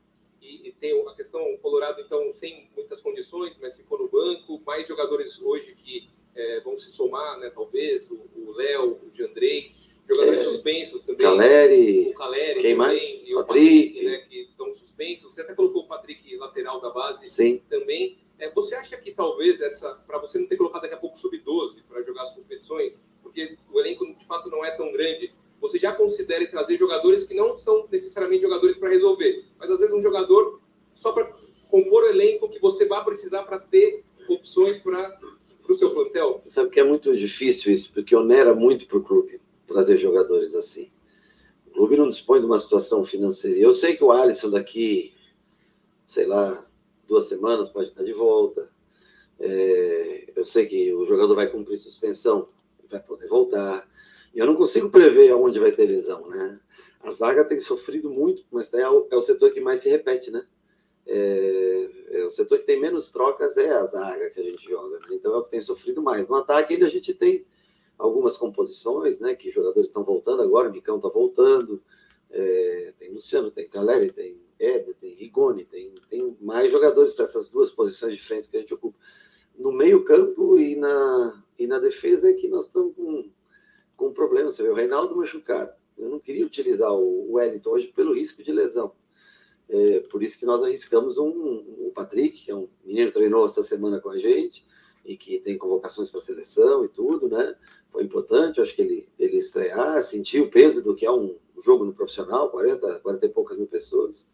E, 0.51 0.67
e 0.67 0.71
tem 0.73 0.99
a 1.07 1.13
questão 1.13 1.57
Colorado, 1.61 2.01
então, 2.01 2.33
sem 2.33 2.69
muitas 2.75 2.99
condições, 2.99 3.57
mas 3.61 3.73
ficou 3.75 3.97
no 3.97 4.09
banco. 4.09 4.61
Mais 4.65 4.87
jogadores 4.87 5.41
hoje 5.41 5.73
que 5.75 6.09
é, 6.35 6.59
vão 6.61 6.77
se 6.77 6.91
somar, 6.91 7.39
né? 7.39 7.49
Talvez 7.49 8.09
o 8.11 8.51
Léo, 8.51 8.99
o 9.03 9.09
Jandrei, 9.13 9.71
jogadores 10.07 10.41
é, 10.41 10.43
suspensos 10.43 11.01
também. 11.01 11.25
Caleri, 11.25 12.09
o 12.09 12.13
Caleri 12.13 12.61
quem 12.61 12.75
também, 12.75 12.75
mais? 12.75 13.25
E 13.25 13.33
o 13.33 13.37
Patrick, 13.37 13.93
Patrick 13.93 14.05
né, 14.05 14.17
que 14.29 14.41
estão 14.41 14.73
suspensos. 14.73 15.33
Você 15.33 15.41
até 15.41 15.53
colocou 15.53 15.83
o 15.83 15.87
Patrick 15.87 16.35
lateral 16.37 16.81
da 16.81 16.89
base 16.89 17.29
Sim. 17.29 17.61
também. 17.69 18.17
É, 18.37 18.49
você 18.49 18.73
acha 18.75 18.97
que 18.97 19.11
talvez 19.11 19.61
essa, 19.61 19.93
para 20.07 20.17
você 20.17 20.39
não 20.39 20.47
ter 20.47 20.57
colocado 20.57 20.81
daqui 20.81 20.95
a 20.95 20.97
pouco 20.97 21.17
sub-12 21.17 21.83
para 21.87 22.01
jogar 22.01 22.23
as 22.23 22.31
competições, 22.31 22.99
porque 23.21 23.55
o 23.71 23.79
elenco 23.79 24.03
de 24.15 24.25
fato 24.25 24.49
não 24.49 24.65
é 24.65 24.71
tão 24.71 24.91
grande, 24.91 25.31
você 25.61 25.77
já 25.77 25.93
considere 25.93 26.47
trazer 26.47 26.75
jogadores 26.75 27.23
que 27.23 27.35
não 27.35 27.55
são 27.55 27.87
necessariamente 27.91 28.41
jogadores 28.41 28.75
para 28.75 28.89
resolver, 28.89 29.45
mas 29.59 29.69
às 29.69 29.79
vezes 29.79 29.95
um 29.95 30.01
jogador 30.01 30.59
só 30.95 31.11
para 31.11 31.31
compor 31.69 32.03
o 32.03 32.07
elenco 32.07 32.49
que 32.49 32.59
você 32.59 32.85
vai 32.85 33.03
precisar 33.05 33.43
para 33.43 33.59
ter 33.59 34.03
opções 34.27 34.77
para 34.77 35.19
o 35.69 35.73
seu 35.73 35.91
plantel? 35.91 36.31
Você 36.31 36.49
sabe 36.49 36.69
que 36.71 36.79
é 36.79 36.83
muito 36.83 37.15
difícil 37.15 37.71
isso, 37.71 37.93
porque 37.93 38.15
onera 38.15 38.55
muito 38.55 38.87
para 38.87 38.97
o 38.97 39.03
clube 39.03 39.39
trazer 39.67 39.97
jogadores 39.97 40.53
assim. 40.53 40.91
O 41.67 41.71
clube 41.71 41.95
não 41.95 42.09
dispõe 42.09 42.39
de 42.39 42.45
uma 42.45 42.59
situação 42.59 43.05
financeira. 43.05 43.57
Eu 43.57 43.73
sei 43.73 43.95
que 43.95 44.03
o 44.03 44.11
Alisson 44.11 44.49
daqui, 44.49 45.13
sei 46.07 46.25
lá, 46.25 46.65
duas 47.07 47.25
semanas 47.25 47.69
pode 47.69 47.87
estar 47.87 48.03
de 48.03 48.11
volta. 48.11 48.69
É, 49.39 50.31
eu 50.35 50.43
sei 50.43 50.65
que 50.65 50.93
o 50.93 51.05
jogador 51.05 51.35
vai 51.35 51.47
cumprir 51.47 51.77
suspensão, 51.77 52.49
vai 52.89 52.99
poder 52.99 53.27
voltar. 53.27 53.89
Eu 54.33 54.45
não 54.45 54.55
consigo 54.55 54.89
prever 54.89 55.31
aonde 55.31 55.59
vai 55.59 55.71
ter 55.71 55.85
lesão, 55.85 56.27
né? 56.27 56.59
A 57.01 57.11
zaga 57.11 57.43
tem 57.43 57.59
sofrido 57.59 58.09
muito, 58.09 58.43
mas 58.51 58.73
é 58.73 58.87
o, 58.89 59.07
é 59.09 59.15
o 59.15 59.21
setor 59.21 59.51
que 59.51 59.59
mais 59.59 59.81
se 59.81 59.89
repete, 59.89 60.31
né? 60.31 60.45
É, 61.05 61.89
é, 62.11 62.25
o 62.25 62.31
setor 62.31 62.59
que 62.59 62.65
tem 62.65 62.79
menos 62.79 63.11
trocas 63.11 63.57
é 63.57 63.71
a 63.71 63.83
zaga 63.85 64.29
que 64.29 64.39
a 64.39 64.43
gente 64.43 64.63
joga, 64.63 64.99
né? 64.99 65.07
então 65.11 65.33
é 65.33 65.37
o 65.37 65.43
que 65.43 65.49
tem 65.49 65.61
sofrido 65.61 66.01
mais. 66.01 66.27
No 66.27 66.35
ataque 66.35 66.73
ainda 66.73 66.85
a 66.85 66.89
gente 66.89 67.11
tem 67.13 67.43
algumas 67.97 68.37
composições, 68.37 69.19
né? 69.19 69.35
Que 69.35 69.51
jogadores 69.51 69.89
estão 69.89 70.03
voltando 70.03 70.41
agora, 70.41 70.69
o 70.69 70.71
Micão 70.71 70.97
está 70.97 71.09
voltando, 71.09 71.81
é, 72.29 72.93
tem 72.97 73.11
Luciano, 73.11 73.51
tem 73.51 73.67
Caleri, 73.67 74.11
tem 74.11 74.39
Éder, 74.59 74.95
tem 74.95 75.13
Rigoni, 75.15 75.65
tem, 75.65 75.93
tem 76.09 76.37
mais 76.39 76.71
jogadores 76.71 77.13
para 77.13 77.25
essas 77.25 77.49
duas 77.49 77.71
posições 77.71 78.15
de 78.15 78.23
frente 78.23 78.47
que 78.47 78.57
a 78.57 78.59
gente 78.59 78.73
ocupa. 78.73 78.97
No 79.57 79.71
meio-campo 79.71 80.57
e 80.57 80.75
na, 80.75 81.43
e 81.57 81.67
na 81.67 81.79
defesa 81.79 82.29
é 82.29 82.33
que 82.33 82.47
nós 82.47 82.65
estamos 82.65 82.95
com, 82.95 83.29
com 84.01 84.11
problema. 84.11 84.51
Você 84.51 84.63
vê, 84.63 84.69
o 84.69 84.73
Reinaldo 84.73 85.15
machucado. 85.15 85.71
Eu 85.95 86.09
não 86.09 86.19
queria 86.19 86.43
utilizar 86.43 86.91
o 86.91 87.33
Wellington 87.33 87.69
hoje 87.69 87.87
pelo 87.95 88.15
risco 88.15 88.41
de 88.41 88.51
lesão. 88.51 88.91
É, 89.69 89.99
por 89.99 90.23
isso 90.23 90.39
que 90.39 90.45
nós 90.45 90.63
arriscamos 90.63 91.19
um, 91.19 91.27
um, 91.27 91.87
o 91.87 91.91
Patrick, 91.93 92.43
que 92.43 92.51
é 92.51 92.55
um 92.55 92.67
menino 92.83 93.07
que 93.07 93.13
treinou 93.13 93.45
essa 93.45 93.61
semana 93.61 94.01
com 94.01 94.09
a 94.09 94.17
gente 94.17 94.65
e 95.05 95.15
que 95.15 95.39
tem 95.39 95.55
convocações 95.55 96.09
para 96.09 96.19
seleção 96.19 96.83
e 96.83 96.89
tudo, 96.89 97.29
né? 97.29 97.55
Foi 97.91 98.03
importante, 98.03 98.57
eu 98.57 98.63
acho 98.63 98.75
que 98.75 98.81
ele, 98.81 99.07
ele 99.19 99.37
estrear, 99.37 100.01
sentir 100.01 100.41
o 100.41 100.49
peso 100.49 100.83
do 100.83 100.95
que 100.95 101.05
é 101.05 101.11
um 101.11 101.37
jogo 101.63 101.85
no 101.85 101.93
profissional, 101.93 102.49
40, 102.49 102.99
40 102.99 103.25
e 103.25 103.29
poucas 103.29 103.57
mil 103.57 103.67
pessoas. 103.67 104.29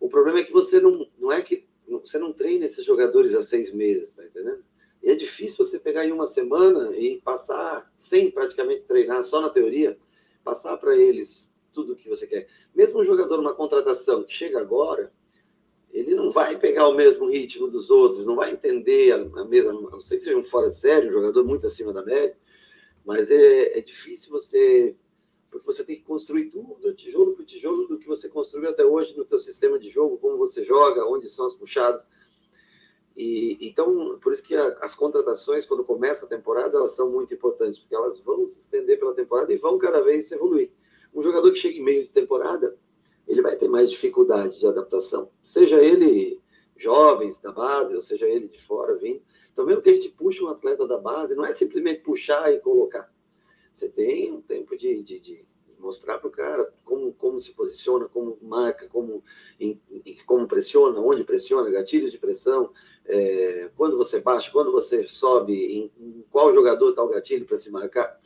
O 0.00 0.08
problema 0.08 0.40
é 0.40 0.44
que 0.44 0.52
você 0.52 0.80
não, 0.80 1.06
não 1.18 1.30
é 1.30 1.40
que 1.40 1.64
você 1.88 2.18
não 2.18 2.32
treina 2.32 2.64
esses 2.64 2.84
jogadores 2.84 3.34
há 3.34 3.42
seis 3.42 3.72
meses, 3.72 4.14
tá 4.14 4.24
entendendo? 4.24 4.64
E 5.02 5.10
é 5.10 5.14
difícil 5.14 5.64
você 5.64 5.78
pegar 5.78 6.06
em 6.06 6.12
uma 6.12 6.26
semana 6.26 6.94
e 6.96 7.20
passar, 7.20 7.90
sem 7.96 8.30
praticamente 8.30 8.84
treinar, 8.84 9.24
só 9.24 9.40
na 9.40 9.48
teoria, 9.48 9.98
passar 10.44 10.76
para 10.76 10.96
eles 10.96 11.54
tudo 11.72 11.92
o 11.92 11.96
que 11.96 12.08
você 12.08 12.26
quer. 12.26 12.48
Mesmo 12.74 13.00
um 13.00 13.04
jogador 13.04 13.36
numa 13.38 13.54
contratação 13.54 14.24
que 14.24 14.32
chega 14.32 14.60
agora, 14.60 15.12
ele 15.92 16.14
não 16.14 16.30
vai 16.30 16.58
pegar 16.58 16.86
o 16.88 16.94
mesmo 16.94 17.28
ritmo 17.28 17.68
dos 17.68 17.90
outros, 17.90 18.26
não 18.26 18.36
vai 18.36 18.52
entender 18.52 19.12
a, 19.12 19.44
mesma. 19.44 19.70
A 19.70 19.74
não 19.74 20.00
sei 20.00 20.18
que 20.18 20.24
seja 20.24 20.38
um 20.38 20.44
fora 20.44 20.70
de 20.70 20.76
série, 20.76 21.08
um 21.08 21.12
jogador 21.12 21.44
muito 21.44 21.66
acima 21.66 21.92
da 21.92 22.04
média, 22.04 22.36
mas 23.04 23.30
é, 23.30 23.78
é 23.78 23.80
difícil 23.80 24.30
você. 24.30 24.96
Porque 25.50 25.66
você 25.66 25.82
tem 25.82 25.96
que 25.96 26.02
construir 26.02 26.48
tudo, 26.48 26.94
tijolo 26.94 27.34
por 27.34 27.44
tijolo, 27.44 27.88
do 27.88 27.98
que 27.98 28.06
você 28.06 28.28
construiu 28.28 28.70
até 28.70 28.84
hoje 28.84 29.16
no 29.16 29.24
teu 29.24 29.36
sistema 29.36 29.80
de 29.80 29.90
jogo, 29.90 30.16
como 30.16 30.38
você 30.38 30.62
joga, 30.62 31.04
onde 31.04 31.28
são 31.28 31.44
as 31.44 31.54
puxadas. 31.54 32.06
E, 33.20 33.58
então, 33.60 34.18
por 34.18 34.32
isso 34.32 34.42
que 34.42 34.56
a, 34.56 34.68
as 34.80 34.94
contratações, 34.94 35.66
quando 35.66 35.84
começa 35.84 36.24
a 36.24 36.28
temporada, 36.28 36.78
elas 36.78 36.92
são 36.92 37.10
muito 37.10 37.34
importantes, 37.34 37.78
porque 37.78 37.94
elas 37.94 38.18
vão 38.20 38.46
se 38.46 38.58
estender 38.58 38.98
pela 38.98 39.12
temporada 39.12 39.52
e 39.52 39.58
vão 39.58 39.76
cada 39.76 40.00
vez 40.00 40.32
evoluir. 40.32 40.72
Um 41.12 41.20
jogador 41.20 41.52
que 41.52 41.58
chega 41.58 41.78
em 41.78 41.84
meio 41.84 42.06
de 42.06 42.14
temporada, 42.14 42.78
ele 43.28 43.42
vai 43.42 43.56
ter 43.56 43.68
mais 43.68 43.90
dificuldade 43.90 44.58
de 44.58 44.66
adaptação, 44.66 45.30
seja 45.44 45.82
ele 45.82 46.40
jovens 46.78 47.38
da 47.38 47.52
base, 47.52 47.94
ou 47.94 48.00
seja 48.00 48.26
ele 48.26 48.48
de 48.48 48.62
fora 48.62 48.96
vindo. 48.96 49.20
Então, 49.52 49.66
mesmo 49.66 49.82
que 49.82 49.90
a 49.90 49.94
gente 49.94 50.08
puxe 50.08 50.42
um 50.42 50.48
atleta 50.48 50.86
da 50.86 50.96
base, 50.96 51.34
não 51.34 51.44
é 51.44 51.52
simplesmente 51.52 52.00
puxar 52.00 52.50
e 52.50 52.58
colocar. 52.58 53.12
Você 53.70 53.90
tem 53.90 54.32
um 54.32 54.40
tempo 54.40 54.74
de, 54.78 55.02
de, 55.02 55.20
de 55.20 55.44
mostrar 55.80 56.18
para 56.18 56.28
o 56.28 56.30
cara 56.30 56.72
como, 56.84 57.12
como 57.14 57.40
se 57.40 57.52
posiciona, 57.52 58.08
como 58.08 58.38
marca, 58.42 58.88
como, 58.88 59.24
em, 59.58 59.80
como 60.26 60.46
pressiona, 60.46 61.00
onde 61.00 61.24
pressiona, 61.24 61.70
gatilhos 61.70 62.12
de 62.12 62.18
pressão, 62.18 62.72
é, 63.06 63.70
quando 63.76 63.96
você 63.96 64.20
baixa, 64.20 64.50
quando 64.50 64.70
você 64.70 65.04
sobe, 65.04 65.54
em, 65.54 65.92
em 65.98 66.24
qual 66.30 66.52
jogador 66.52 66.90
está 66.90 67.02
o 67.02 67.08
gatilho 67.08 67.46
para 67.46 67.56
se 67.56 67.70
marcar. 67.70 68.20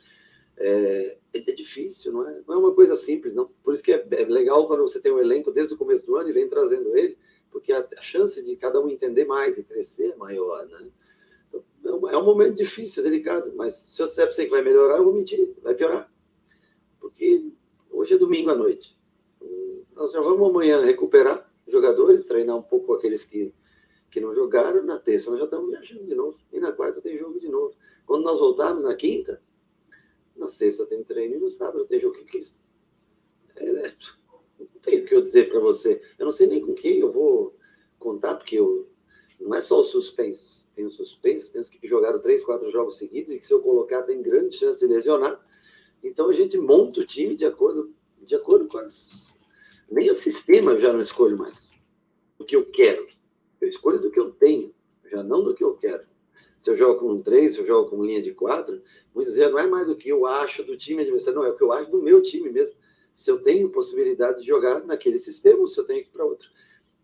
É, 0.57 1.17
é, 1.33 1.39
difícil, 1.51 2.13
não 2.13 2.27
é? 2.27 2.41
Não 2.47 2.55
é 2.55 2.57
uma 2.57 2.73
coisa 2.73 2.95
simples, 2.95 3.33
não. 3.33 3.49
Por 3.63 3.73
isso 3.73 3.83
que 3.83 3.91
é, 3.91 4.07
é, 4.11 4.25
legal 4.25 4.67
quando 4.67 4.81
você 4.81 5.01
tem 5.01 5.11
um 5.11 5.19
elenco 5.19 5.51
desde 5.51 5.73
o 5.73 5.77
começo 5.77 6.05
do 6.05 6.15
ano 6.15 6.29
e 6.29 6.33
vem 6.33 6.47
trazendo 6.47 6.95
ele, 6.95 7.17
porque 7.51 7.73
a, 7.73 7.85
a 7.97 8.01
chance 8.01 8.41
de 8.41 8.55
cada 8.55 8.79
um 8.79 8.89
entender 8.89 9.25
mais 9.25 9.57
e 9.57 9.63
crescer 9.63 10.11
é 10.11 10.15
maior, 10.15 10.65
né? 10.67 10.89
Então, 11.79 12.09
é 12.09 12.17
um 12.17 12.23
momento 12.23 12.55
difícil, 12.55 13.03
delicado, 13.03 13.53
mas 13.55 13.73
se 13.73 14.01
eu 14.01 14.07
disser 14.07 14.25
para 14.25 14.33
você 14.33 14.45
que 14.45 14.51
vai 14.51 14.61
melhorar, 14.61 14.97
eu 14.97 15.03
vou 15.03 15.13
mentir, 15.13 15.53
vai 15.61 15.75
piorar. 15.75 16.11
Porque 17.15 17.49
hoje 17.89 18.13
é 18.13 18.17
domingo 18.17 18.49
à 18.49 18.55
noite. 18.55 18.99
Nós 19.95 20.11
já 20.11 20.19
vamos 20.19 20.49
amanhã 20.49 20.81
recuperar 20.81 21.49
jogadores, 21.65 22.25
treinar 22.25 22.57
um 22.57 22.61
pouco 22.61 22.93
aqueles 22.93 23.23
que, 23.23 23.53
que 24.11 24.19
não 24.19 24.35
jogaram. 24.35 24.83
Na 24.83 24.99
terça 24.99 25.31
nós 25.31 25.39
já 25.39 25.45
estamos 25.45 25.69
viajando 25.69 26.03
de 26.03 26.13
novo. 26.13 26.37
E 26.51 26.59
na 26.59 26.73
quarta 26.73 27.01
tem 27.01 27.17
jogo 27.17 27.39
de 27.39 27.47
novo. 27.47 27.73
Quando 28.05 28.25
nós 28.25 28.37
voltarmos 28.37 28.83
na 28.83 28.93
quinta, 28.95 29.41
na 30.35 30.49
sexta 30.49 30.85
tem 30.85 31.01
treino 31.05 31.35
e 31.35 31.39
no 31.39 31.49
sábado 31.49 31.85
tem 31.85 32.01
jogo. 32.01 32.15
Que 32.25 32.39
isso? 32.39 32.59
É, 33.55 33.65
é, 33.65 33.93
não 34.59 34.81
tenho 34.81 35.03
o 35.03 35.07
que 35.07 35.15
eu 35.15 35.21
dizer 35.21 35.47
para 35.47 35.61
você. 35.61 36.01
Eu 36.19 36.25
não 36.25 36.33
sei 36.33 36.47
nem 36.47 36.59
com 36.59 36.73
quem 36.73 36.99
eu 36.99 37.13
vou 37.13 37.55
contar, 37.97 38.35
porque 38.35 38.59
eu, 38.59 38.89
não 39.39 39.55
é 39.55 39.61
só 39.61 39.79
os 39.79 39.87
suspensos. 39.87 40.67
Tem 40.75 40.83
os 40.83 40.95
suspensos, 40.95 41.49
tem 41.49 41.61
os 41.61 41.69
que 41.69 41.87
jogaram 41.87 42.19
três, 42.19 42.43
quatro 42.43 42.69
jogos 42.69 42.97
seguidos 42.97 43.31
e 43.31 43.39
que 43.39 43.45
se 43.45 43.53
eu 43.53 43.61
colocar 43.61 44.03
tem 44.03 44.21
grande 44.21 44.57
chance 44.57 44.77
de 44.77 44.85
lesionar. 44.85 45.41
Então 46.05 46.29
a 46.29 46.33
gente 46.33 46.57
monta 46.57 47.01
o 47.01 47.05
time 47.05 47.35
de 47.35 47.45
acordo, 47.45 47.93
de 48.21 48.35
acordo 48.35 48.67
com 48.67 48.77
as. 48.77 49.37
Nem 49.91 50.09
o 50.09 50.15
sistema 50.15 50.71
eu 50.71 50.79
já 50.79 50.93
não 50.93 51.01
escolho 51.01 51.37
mais. 51.37 51.75
O 52.39 52.45
que 52.45 52.55
eu 52.55 52.65
quero. 52.71 53.07
Eu 53.59 53.67
escolho 53.67 53.99
do 53.99 54.11
que 54.11 54.19
eu 54.19 54.31
tenho, 54.31 54.73
já 55.05 55.23
não 55.23 55.43
do 55.43 55.53
que 55.53 55.63
eu 55.63 55.75
quero 55.75 56.05
se 56.57 56.69
eu 56.69 56.77
jogo 56.77 56.99
com 56.99 57.11
um 57.11 57.21
3, 57.21 57.53
se 57.53 57.59
eu 57.59 57.65
jogo 57.65 57.89
com 57.89 58.03
linha 58.03 58.21
de 58.21 58.33
4, 58.33 58.81
muitas 59.13 59.35
vezes 59.35 59.51
não 59.51 59.59
é 59.59 59.67
mais 59.67 59.87
do 59.87 59.95
que 59.95 60.09
eu 60.09 60.25
acho 60.25 60.63
do 60.63 60.77
time 60.77 61.01
adversário, 61.01 61.39
não, 61.39 61.45
é 61.45 61.49
o 61.49 61.55
que 61.55 61.63
eu 61.63 61.71
acho 61.71 61.91
do 61.91 62.01
meu 62.01 62.21
time 62.21 62.49
mesmo. 62.49 62.73
Se 63.13 63.29
eu 63.29 63.41
tenho 63.41 63.69
possibilidade 63.69 64.41
de 64.41 64.47
jogar 64.47 64.83
naquele 64.83 65.17
sistema 65.17 65.59
ou 65.59 65.67
se 65.67 65.79
eu 65.79 65.85
tenho 65.85 66.03
que 66.03 66.09
ir 66.09 66.11
para 66.11 66.25
outro. 66.25 66.49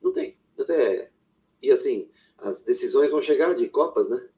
Não 0.01 0.11
tem. 0.11 0.37
Até... 0.57 1.11
E 1.61 1.71
assim, 1.71 2.09
as 2.37 2.63
decisões 2.63 3.11
vão 3.11 3.21
chegar 3.21 3.53
de 3.53 3.69
Copas, 3.69 4.09
né? 4.09 4.29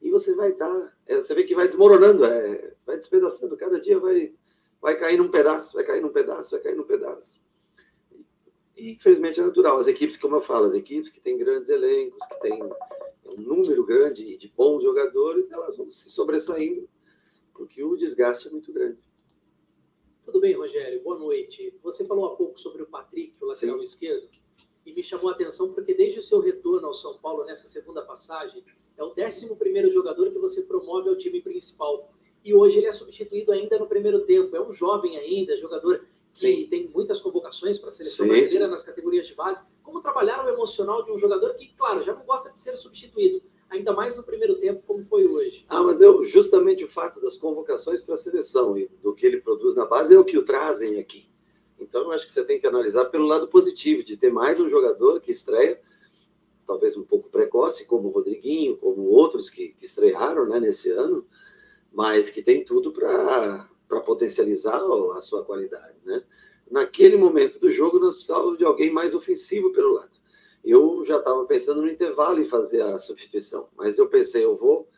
E 0.00 0.10
você 0.10 0.34
vai 0.34 0.50
estar. 0.50 0.68
Tá, 0.68 0.92
é, 1.06 1.16
você 1.16 1.34
vê 1.34 1.42
que 1.42 1.54
vai 1.54 1.66
desmoronando, 1.66 2.24
é, 2.24 2.74
vai 2.88 2.96
despedaçando. 2.96 3.56
Cada 3.56 3.78
dia 3.78 4.00
vai, 4.00 4.34
vai 4.80 4.96
cair 4.98 5.18
num 5.18 5.30
pedaço, 5.30 5.74
vai 5.74 5.84
cair 5.84 6.00
num 6.00 6.08
pedaço, 6.08 6.52
vai 6.52 6.60
cair 6.60 6.74
num 6.74 6.84
pedaço. 6.84 7.38
E 8.76 8.92
infelizmente 8.92 9.38
é 9.38 9.44
natural. 9.44 9.76
As 9.76 9.86
equipes, 9.86 10.16
como 10.16 10.36
eu 10.36 10.40
falo, 10.40 10.64
as 10.64 10.74
equipes 10.74 11.10
que 11.10 11.20
têm 11.20 11.36
grandes 11.36 11.68
elencos, 11.68 12.26
que 12.26 12.40
têm 12.40 12.62
um 12.62 13.40
número 13.40 13.84
grande 13.84 14.36
de 14.36 14.48
bons 14.48 14.82
jogadores, 14.82 15.50
elas 15.50 15.76
vão 15.76 15.90
se 15.90 16.10
sobressaindo, 16.10 16.88
porque 17.52 17.84
o 17.84 17.96
desgaste 17.96 18.48
é 18.48 18.50
muito 18.50 18.72
grande. 18.72 18.98
Tudo 20.22 20.40
bem, 20.40 20.54
Rogério, 20.54 21.02
boa 21.02 21.18
noite. 21.18 21.74
Você 21.82 22.06
falou 22.06 22.26
há 22.26 22.36
pouco 22.36 22.58
sobre 22.58 22.82
o 22.82 22.86
Patrick, 22.86 23.42
o 23.42 23.46
lateral 23.46 23.78
Sim. 23.78 23.84
esquerdo, 23.84 24.28
e 24.86 24.92
me 24.94 25.02
chamou 25.02 25.28
a 25.28 25.32
atenção 25.32 25.74
porque 25.74 25.92
desde 25.92 26.20
o 26.20 26.22
seu 26.22 26.40
retorno 26.40 26.86
ao 26.86 26.94
São 26.94 27.18
Paulo 27.18 27.44
nessa 27.44 27.66
segunda 27.66 28.02
passagem, 28.02 28.64
é 28.96 29.04
o 29.04 29.14
11 29.16 29.90
jogador 29.90 30.30
que 30.32 30.38
você 30.38 30.62
promove 30.62 31.08
ao 31.08 31.16
time 31.16 31.40
principal. 31.40 32.12
E 32.48 32.54
hoje 32.54 32.78
ele 32.78 32.86
é 32.86 32.92
substituído 32.92 33.52
ainda 33.52 33.78
no 33.78 33.86
primeiro 33.86 34.20
tempo. 34.20 34.56
É 34.56 34.60
um 34.62 34.72
jovem 34.72 35.18
ainda, 35.18 35.54
jogador 35.54 36.06
que 36.32 36.40
Sim. 36.40 36.66
tem 36.66 36.88
muitas 36.88 37.20
convocações 37.20 37.76
para 37.78 37.90
a 37.90 37.92
seleção 37.92 38.24
Sim. 38.24 38.32
brasileira 38.32 38.66
nas 38.66 38.82
categorias 38.82 39.26
de 39.26 39.34
base. 39.34 39.68
Como 39.82 40.00
trabalhar 40.00 40.42
o 40.46 40.48
emocional 40.48 41.04
de 41.04 41.12
um 41.12 41.18
jogador 41.18 41.52
que, 41.56 41.68
claro, 41.76 42.02
já 42.02 42.14
não 42.14 42.24
gosta 42.24 42.50
de 42.50 42.58
ser 42.58 42.74
substituído, 42.78 43.42
ainda 43.68 43.92
mais 43.92 44.16
no 44.16 44.22
primeiro 44.22 44.54
tempo, 44.54 44.82
como 44.86 45.04
foi 45.04 45.26
hoje? 45.26 45.66
Ah, 45.68 45.82
mas 45.82 46.00
eu, 46.00 46.24
justamente 46.24 46.82
o 46.82 46.88
fato 46.88 47.20
das 47.20 47.36
convocações 47.36 48.02
para 48.02 48.14
a 48.14 48.16
seleção 48.16 48.78
e 48.78 48.88
do 49.02 49.14
que 49.14 49.26
ele 49.26 49.42
produz 49.42 49.74
na 49.74 49.84
base 49.84 50.14
é 50.14 50.18
o 50.18 50.24
que 50.24 50.38
o 50.38 50.42
trazem 50.42 50.98
aqui. 50.98 51.28
Então, 51.78 52.04
eu 52.04 52.12
acho 52.12 52.24
que 52.24 52.32
você 52.32 52.42
tem 52.42 52.58
que 52.58 52.66
analisar 52.66 53.04
pelo 53.06 53.26
lado 53.26 53.46
positivo, 53.46 54.02
de 54.02 54.16
ter 54.16 54.32
mais 54.32 54.58
um 54.58 54.70
jogador 54.70 55.20
que 55.20 55.30
estreia, 55.30 55.78
talvez 56.66 56.96
um 56.96 57.04
pouco 57.04 57.28
precoce, 57.28 57.86
como 57.86 58.08
o 58.08 58.10
Rodriguinho, 58.10 58.78
como 58.78 59.02
outros 59.02 59.50
que, 59.50 59.74
que 59.74 59.84
estrearam 59.84 60.46
né, 60.46 60.58
nesse 60.58 60.90
ano, 60.90 61.26
mas 61.98 62.30
que 62.30 62.40
tem 62.40 62.64
tudo 62.64 62.92
para 62.92 63.66
potencializar 64.06 64.80
a 65.16 65.20
sua 65.20 65.44
qualidade, 65.44 65.96
né? 66.04 66.22
Naquele 66.70 67.16
momento 67.16 67.58
do 67.58 67.72
jogo, 67.72 67.98
nós 67.98 68.14
precisávamos 68.14 68.56
de 68.56 68.64
alguém 68.64 68.88
mais 68.88 69.16
ofensivo 69.16 69.72
pelo 69.72 69.94
lado. 69.94 70.16
Eu 70.64 71.02
já 71.02 71.16
estava 71.16 71.44
pensando 71.44 71.82
no 71.82 71.88
intervalo 71.88 72.40
em 72.40 72.44
fazer 72.44 72.82
a 72.82 73.00
substituição, 73.00 73.68
mas 73.76 73.98
eu 73.98 74.08
pensei, 74.08 74.44
eu 74.44 74.56
vou, 74.56 74.88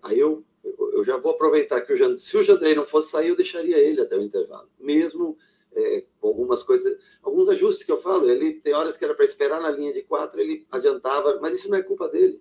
aí 0.00 0.18
eu, 0.18 0.42
eu 0.64 1.04
já 1.04 1.18
vou 1.18 1.32
aproveitar 1.32 1.82
que 1.82 1.92
o 1.92 1.96
Jandrei, 1.98 2.16
se 2.16 2.34
o 2.34 2.42
Jandrei 2.42 2.74
não 2.74 2.86
fosse 2.86 3.10
sair, 3.10 3.28
eu 3.28 3.36
deixaria 3.36 3.76
ele 3.76 4.00
até 4.00 4.16
o 4.16 4.22
intervalo, 4.22 4.70
mesmo 4.80 5.36
é, 5.74 6.06
com 6.18 6.28
algumas 6.28 6.62
coisas, 6.62 6.96
alguns 7.22 7.50
ajustes 7.50 7.84
que 7.84 7.92
eu 7.92 7.98
falo. 7.98 8.26
Ele 8.26 8.54
tem 8.54 8.72
horas 8.72 8.96
que 8.96 9.04
era 9.04 9.14
para 9.14 9.26
esperar 9.26 9.60
na 9.60 9.70
linha 9.70 9.92
de 9.92 10.00
quatro, 10.00 10.40
ele 10.40 10.66
adiantava, 10.70 11.38
mas 11.42 11.58
isso 11.58 11.68
não 11.68 11.76
é 11.76 11.82
culpa 11.82 12.08
dele. 12.08 12.40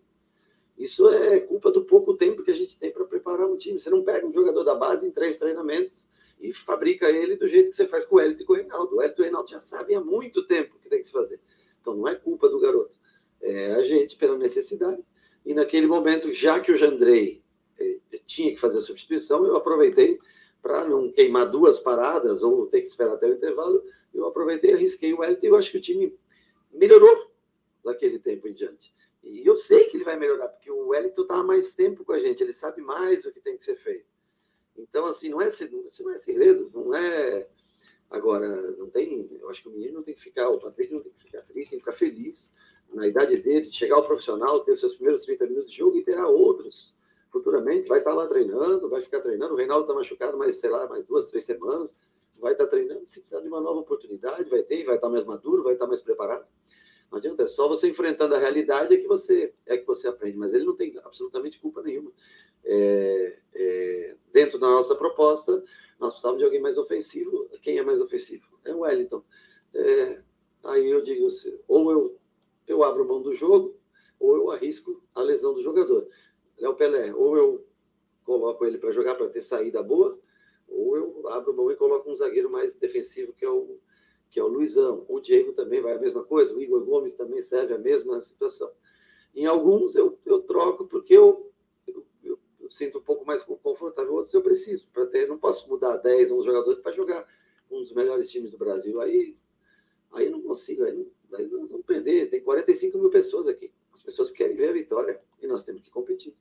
Isso 0.78 1.10
é 1.10 1.40
culpa 1.40 1.72
do 1.72 1.84
pouco 1.84 2.14
tempo 2.14 2.44
que 2.44 2.52
a 2.52 2.56
gente 2.56 2.78
tem 2.78 2.92
para 2.92 3.04
preparar 3.06 3.48
um 3.48 3.58
time. 3.58 3.80
Você 3.80 3.90
não 3.90 4.04
pega 4.04 4.28
um 4.28 4.32
jogador 4.32 4.64
da 4.64 4.76
base 4.76 5.08
em 5.08 5.12
três 5.12 5.38
treinamentos 5.38 6.08
e 6.40 6.54
fabrica 6.54 7.10
ele 7.10 7.36
do 7.36 7.48
jeito 7.48 7.72
que 7.72 7.76
você 7.76 7.86
faz 7.86 8.06
com 8.06 8.18
o 8.18 8.20
Hélito 8.20 8.44
e 8.44 8.46
com 8.46 8.54
o 8.54 8.56
Reinaldo. 8.56 8.96
O 8.96 9.02
Hélito 9.02 9.20
e 9.20 9.22
o 9.22 9.24
Reinaldo 9.24 9.50
já 9.50 9.60
sabem 9.60 9.96
há 9.96 10.02
muito 10.02 10.46
tempo 10.46 10.76
o 10.76 10.80
que 10.80 10.88
tem 10.88 11.00
que 11.00 11.06
se 11.06 11.12
fazer. 11.12 11.40
Então 11.82 11.96
não 11.96 12.08
é 12.08 12.14
culpa 12.14 12.48
do 12.48 12.60
garoto. 12.60 12.96
É 13.42 13.74
a 13.74 13.84
gente 13.84 14.16
pela 14.16 14.38
necessidade. 14.38 15.04
E 15.44 15.54
naquele 15.54 15.88
momento, 15.88 16.32
já 16.32 16.60
que 16.60 16.72
o 16.72 16.78
Jandrei 16.78 17.42
eh, 17.80 18.00
tinha 18.28 18.52
que 18.52 18.60
fazer 18.60 18.78
a 18.78 18.82
substituição, 18.82 19.46
eu 19.46 19.56
aproveitei 19.56 20.20
para 20.62 20.88
não 20.88 21.12
queimar 21.12 21.50
duas 21.50 21.80
paradas 21.80 22.44
ou 22.44 22.68
ter 22.68 22.82
que 22.82 22.88
esperar 22.88 23.14
até 23.14 23.28
o 23.28 23.34
intervalo. 23.34 23.84
Eu 24.14 24.28
aproveitei, 24.28 24.74
arrisquei 24.74 25.14
o 25.14 25.24
Hélito 25.24 25.46
e 25.46 25.50
eu 25.50 25.56
acho 25.56 25.72
que 25.72 25.78
o 25.78 25.82
time 25.82 26.16
melhorou 26.72 27.32
daquele 27.84 28.20
tempo 28.20 28.48
em 28.48 28.54
diante. 28.54 28.94
E 29.28 29.46
eu 29.46 29.58
sei 29.58 29.86
que 29.86 29.98
ele 29.98 30.04
vai 30.04 30.18
melhorar, 30.18 30.48
porque 30.48 30.72
o 30.72 30.88
Wellington 30.88 31.22
está 31.24 31.44
mais 31.44 31.74
tempo 31.74 32.06
com 32.06 32.14
a 32.14 32.20
gente, 32.20 32.42
ele 32.42 32.54
sabe 32.54 32.82
mais 32.82 33.26
o 33.26 33.32
que 33.32 33.42
tem 33.42 33.58
que 33.58 33.64
ser 33.64 33.76
feito. 33.76 34.06
Então, 34.78 35.06
assim, 35.06 35.30
não 35.30 35.42
é, 35.42 35.48
isso 35.48 36.04
não 36.04 36.12
é 36.12 36.18
segredo, 36.18 36.72
não 36.74 36.94
é. 36.94 37.48
Agora, 38.10 38.72
não 38.74 38.90
tem. 38.90 39.28
Eu 39.40 39.50
acho 39.50 39.62
que 39.62 39.70
o 39.70 39.72
menino 39.72 39.96
não 39.96 40.04
tem 40.04 40.14
que 40.14 40.22
ficar, 40.22 40.50
o 40.50 40.60
Patrick 40.60 40.94
não 40.94 41.02
tem 41.02 41.12
que 41.12 41.20
ficar 41.20 41.42
triste, 41.42 41.72
tem 41.72 41.80
que 41.80 41.86
ficar 41.86 41.98
feliz 41.98 42.54
na 42.94 43.06
idade 43.06 43.38
dele, 43.38 43.68
de 43.68 43.76
chegar 43.76 43.96
ao 43.96 44.06
profissional, 44.06 44.62
ter 44.62 44.72
os 44.72 44.80
seus 44.80 44.96
primeiros 44.96 45.24
30 45.24 45.46
minutos 45.48 45.72
de 45.72 45.78
jogo 45.78 45.98
e 45.98 46.04
terá 46.04 46.28
outros 46.28 46.96
futuramente. 47.32 47.90
Vai 47.90 48.00
estar 48.00 48.14
lá 48.14 48.28
treinando, 48.28 48.90
vai 48.90 49.02
ficar 49.02 49.20
treinando. 49.20 49.54
O 49.54 49.58
Reinaldo 49.58 49.84
está 49.84 49.94
machucado, 49.94 50.38
mas 50.38 50.56
sei 50.56 50.70
lá, 50.70 50.88
mais 50.88 51.06
duas, 51.06 51.28
três 51.28 51.44
semanas. 51.44 51.94
vai 52.40 52.54
estar 52.54 52.68
treinando, 52.68 53.06
se 53.06 53.20
precisar 53.20 53.42
de 53.42 53.48
uma 53.48 53.60
nova 53.60 53.80
oportunidade, 53.80 54.50
vai 54.50 54.64
ter, 54.64 54.86
vai 54.86 54.96
estar 54.96 55.10
mais 55.10 55.26
maduro, 55.26 55.64
vai 55.64 55.74
estar 55.74 55.88
mais 55.88 56.02
preparado. 56.02 56.48
Não 57.12 57.18
adianta, 57.18 57.44
é 57.44 57.48
só 57.48 57.68
você 57.68 57.90
enfrentando 57.90 58.36
a 58.36 58.38
realidade 58.38 58.94
é 58.94 58.98
que 58.98 59.08
você 59.08 59.54
é 59.66 59.78
que 59.78 59.86
você 59.86 60.08
aprende, 60.08 60.38
mas 60.38 60.54
ele 60.54 60.66
não 60.66 60.76
tem 60.76 60.98
absolutamente 61.04 61.60
culpa 61.60 61.82
nenhuma. 61.82 62.12
É, 62.66 63.40
é, 63.56 64.16
dentro 64.32 64.60
da 64.60 64.68
nossa 64.68 64.96
proposta, 64.96 65.64
nós 66.00 66.12
precisávamos 66.12 66.40
de 66.40 66.46
alguém 66.46 66.62
mais 66.62 66.78
ofensivo. 66.78 67.50
Quem 67.62 67.78
é 67.78 67.84
mais 67.84 68.02
ofensivo? 68.02 68.46
É 68.66 68.74
o 68.74 68.80
Wellington. 68.80 69.24
É, 69.74 70.22
aí 70.66 70.90
eu 70.90 71.02
digo 71.02 71.28
assim, 71.28 71.58
ou 71.68 71.92
eu, 71.92 72.20
eu 72.68 72.84
abro 72.84 73.08
mão 73.08 73.22
do 73.22 73.34
jogo, 73.34 73.80
ou 74.20 74.36
eu 74.36 74.52
arrisco 74.52 75.02
a 75.16 75.22
lesão 75.22 75.54
do 75.54 75.62
jogador. 75.62 76.08
Léo 76.58 76.76
Pelé, 76.76 77.14
ou 77.14 77.38
eu 77.38 77.68
coloco 78.24 78.66
ele 78.66 78.78
para 78.78 78.92
jogar 78.92 79.16
para 79.16 79.30
ter 79.30 79.42
saída 79.42 79.82
boa, 79.82 80.20
ou 80.68 80.98
eu 80.98 81.28
abro 81.30 81.56
mão 81.56 81.72
e 81.72 81.76
coloco 81.76 82.10
um 82.10 82.16
zagueiro 82.16 82.50
mais 82.50 82.76
defensivo, 82.76 83.34
que 83.34 83.46
é 83.46 83.50
o, 83.50 83.80
que 84.30 84.40
é 84.40 84.44
o 84.44 84.48
Luizão. 84.48 85.06
O 85.08 85.20
Diego 85.20 85.54
também 85.54 85.82
vai 85.82 85.94
a 85.94 86.00
mesma 86.00 86.24
coisa, 86.24 86.54
o 86.54 86.62
Igor 86.62 86.84
Gomes 86.86 87.14
também 87.14 87.42
serve 87.42 87.74
a 87.74 87.78
mesma 87.78 88.20
situação. 88.22 88.72
Em 89.36 89.46
alguns 89.46 89.96
eu, 89.96 90.18
eu 90.26 90.42
troco 90.42 90.88
porque 90.88 91.16
eu, 91.16 91.52
eu, 91.88 92.06
eu, 92.60 92.72
sinto 92.72 92.98
um 92.98 93.02
pouco 93.02 93.26
mais 93.26 93.44
confortável, 93.44 94.14
outros 94.14 94.34
eu 94.34 94.42
preciso, 94.42 94.90
para 94.92 95.06
ter, 95.06 95.28
não 95.28 95.38
posso 95.38 95.70
mudar 95.70 95.98
10, 95.98 96.32
11 96.32 96.46
jogadores 96.46 96.80
para 96.80 96.92
jogar 96.92 97.28
um 97.70 97.82
dos 97.82 97.92
melhores 97.92 98.30
times 98.30 98.52
do 98.52 98.58
Brasil. 98.58 99.00
Aí, 99.02 99.38
aí 100.12 100.30
não 100.30 100.42
consigo, 100.42 100.84
aí, 100.84 100.94
não, 100.94 101.38
aí 101.38 101.48
nós 101.48 101.72
vamos 101.72 101.86
perder. 101.86 102.30
Tem 102.30 102.42
45 102.42 102.98
mil 102.98 103.10
pessoas 103.10 103.48
aqui. 103.48 103.72
As 103.94 104.02
pessoas 104.02 104.32
querem 104.32 104.56
ver 104.56 104.70
a 104.70 104.74
vitória 104.74 105.22
e 105.42 105.48
nós 105.48 105.64
temos 105.64 105.82
que 105.82 105.90
competir. 105.90 106.36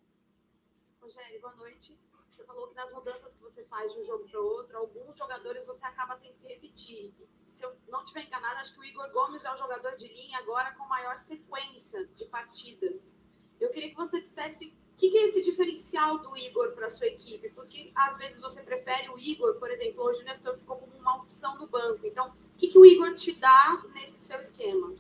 Rogério, 1.00 1.40
boa 1.40 1.54
noite 1.54 2.05
falou 2.44 2.68
que 2.68 2.74
nas 2.74 2.92
mudanças 2.92 3.34
que 3.34 3.42
você 3.42 3.64
faz 3.64 3.92
de 3.92 4.00
um 4.00 4.04
jogo 4.04 4.28
para 4.28 4.40
outro, 4.40 4.76
alguns 4.76 5.16
jogadores 5.16 5.66
você 5.66 5.84
acaba 5.84 6.16
tendo 6.16 6.34
que 6.34 6.46
repetir. 6.46 7.12
Se 7.44 7.64
eu 7.64 7.72
não 7.88 8.02
estiver 8.02 8.24
enganado, 8.24 8.60
acho 8.60 8.74
que 8.74 8.80
o 8.80 8.84
Igor 8.84 9.10
Gomes 9.12 9.44
é 9.44 9.52
o 9.52 9.56
jogador 9.56 9.96
de 9.96 10.08
linha 10.08 10.38
agora 10.38 10.72
com 10.72 10.86
maior 10.86 11.16
sequência 11.16 12.06
de 12.14 12.24
partidas. 12.26 13.18
Eu 13.60 13.70
queria 13.70 13.90
que 13.90 13.96
você 13.96 14.20
dissesse 14.20 14.66
o 14.66 14.98
que, 14.98 15.10
que 15.10 15.18
é 15.18 15.24
esse 15.24 15.42
diferencial 15.42 16.18
do 16.18 16.36
Igor 16.36 16.72
para 16.72 16.88
sua 16.88 17.06
equipe, 17.06 17.50
porque 17.50 17.90
às 17.94 18.16
vezes 18.16 18.40
você 18.40 18.62
prefere 18.62 19.10
o 19.10 19.18
Igor, 19.18 19.54
por 19.56 19.70
exemplo, 19.70 20.02
hoje 20.02 20.22
o 20.22 20.24
Nestor 20.24 20.56
ficou 20.56 20.76
como 20.78 20.96
uma 20.96 21.16
opção 21.22 21.58
no 21.58 21.66
banco. 21.66 22.06
Então, 22.06 22.28
o 22.28 22.56
que, 22.56 22.68
que 22.68 22.78
o 22.78 22.86
Igor 22.86 23.14
te 23.14 23.32
dá 23.32 23.84
nesse 23.94 24.20
seu 24.20 24.40
esquema? 24.40 24.94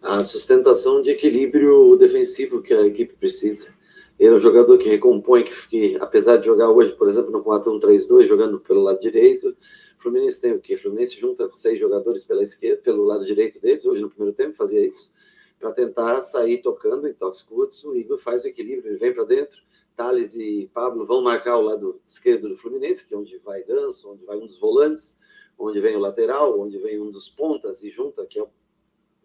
A 0.00 0.24
sustentação 0.24 1.02
de 1.02 1.10
equilíbrio 1.10 1.94
defensivo 1.96 2.62
que 2.62 2.72
a 2.72 2.86
equipe 2.86 3.14
precisa. 3.14 3.74
Ele 4.22 4.30
é 4.30 4.36
um 4.36 4.38
jogador 4.38 4.78
que 4.78 4.88
recompõe, 4.88 5.42
que, 5.42 5.66
que 5.66 5.96
apesar 6.00 6.36
de 6.36 6.46
jogar 6.46 6.70
hoje, 6.70 6.92
por 6.92 7.08
exemplo, 7.08 7.32
no 7.32 7.42
4-1-3-2, 7.42 8.28
jogando 8.28 8.60
pelo 8.60 8.80
lado 8.80 9.00
direito, 9.00 9.56
Fluminense 9.98 10.40
tem 10.40 10.52
o 10.52 10.60
quê? 10.60 10.76
Fluminense 10.76 11.18
junta 11.18 11.50
seis 11.54 11.76
jogadores 11.76 12.22
pela 12.22 12.40
esquerda, 12.40 12.80
pelo 12.82 13.02
lado 13.02 13.26
direito 13.26 13.60
deles, 13.60 13.84
hoje 13.84 14.00
no 14.00 14.08
primeiro 14.08 14.32
tempo 14.32 14.56
fazia 14.56 14.86
isso, 14.86 15.10
para 15.58 15.72
tentar 15.72 16.20
sair 16.20 16.58
tocando 16.58 17.08
em 17.08 17.12
toques 17.12 17.42
curtos. 17.42 17.82
O 17.82 17.96
Igor 17.96 18.16
faz 18.16 18.44
o 18.44 18.46
equilíbrio, 18.46 18.92
ele 18.92 18.98
vem 19.00 19.12
para 19.12 19.24
dentro. 19.24 19.60
Thales 19.96 20.36
e 20.36 20.70
Pablo 20.72 21.04
vão 21.04 21.20
marcar 21.20 21.58
o 21.58 21.62
lado 21.62 22.00
esquerdo 22.06 22.48
do 22.48 22.56
Fluminense, 22.56 23.04
que 23.04 23.14
é 23.14 23.18
onde 23.18 23.36
vai 23.38 23.64
Ganso, 23.64 24.08
onde 24.08 24.24
vai 24.24 24.36
um 24.36 24.46
dos 24.46 24.56
volantes, 24.56 25.18
onde 25.58 25.80
vem 25.80 25.96
o 25.96 25.98
lateral, 25.98 26.60
onde 26.60 26.78
vem 26.78 27.00
um 27.00 27.10
dos 27.10 27.28
pontas 27.28 27.82
e 27.82 27.90
junta, 27.90 28.24
que 28.24 28.38
é 28.38 28.42
o 28.44 28.48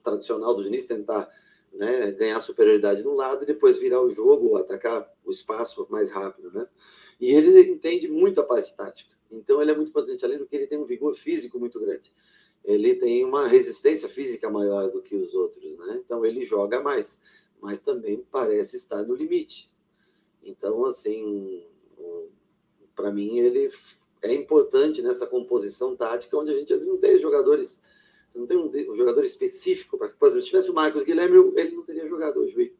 tradicional 0.04 0.56
do 0.56 0.64
Diniz, 0.64 0.88
tentar 0.88 1.30
né, 1.78 2.12
ganhar 2.12 2.40
superioridade 2.40 3.04
no 3.04 3.14
lado 3.14 3.44
e 3.44 3.48
depois 3.48 3.78
virar 3.78 4.02
o 4.02 4.12
jogo, 4.12 4.58
atacar 4.58 5.08
o 5.24 5.30
espaço 5.30 5.88
mais 5.90 6.10
rápido, 6.10 6.52
né? 6.52 6.68
E 7.20 7.32
ele 7.32 7.72
entende 7.72 8.08
muito 8.08 8.40
a 8.40 8.44
parte 8.44 8.76
tática. 8.76 9.16
Então 9.32 9.62
ele 9.62 9.72
é 9.72 9.76
muito 9.76 9.92
potente, 9.92 10.26
além 10.26 10.38
do 10.38 10.46
que 10.46 10.56
ele 10.56 10.68
tem 10.68 10.78
um 10.78 10.86
vigor 10.86 11.16
físico 11.16 11.60
muito 11.60 11.80
grande. 11.80 12.12
Ele 12.64 12.96
tem 12.96 13.24
uma 13.24 13.48
resistência 13.48 14.10
física 14.10 14.50
maior 14.50 14.90
do 14.90 15.02
que 15.02 15.16
os 15.16 15.34
outros, 15.34 15.78
né? 15.78 16.02
Então 16.04 16.26
ele 16.26 16.44
joga 16.44 16.82
mais, 16.82 17.22
mas 17.62 17.82
também 17.82 18.26
parece 18.32 18.76
estar 18.76 19.04
no 19.04 19.16
limite. 19.16 19.72
Então, 20.44 20.86
assim, 20.86 21.66
para 22.96 23.12
mim 23.12 23.38
ele 23.38 23.72
é 24.22 24.34
importante 24.34 25.02
nessa 25.02 25.28
composição 25.28 25.96
tática 25.96 26.38
onde 26.38 26.52
a 26.52 26.56
gente 26.56 26.74
às 26.74 26.80
vezes 26.80 26.92
não 26.92 27.00
tem 27.00 27.18
jogadores 27.20 27.82
você 28.28 28.38
não 28.38 28.46
tem 28.46 28.58
um, 28.58 28.92
um 28.92 28.96
jogador 28.96 29.24
específico 29.24 29.98
para 29.98 30.10
que, 30.10 30.18
por 30.18 30.28
exemplo, 30.28 30.42
se 30.44 30.50
tivesse 30.50 30.70
o 30.70 30.74
Marcos 30.74 31.04
Guilherme, 31.04 31.54
ele 31.56 31.76
não 31.76 31.84
teria 31.84 32.08
jogado 32.08 32.42
hoje, 32.42 32.54
viu? 32.54 32.74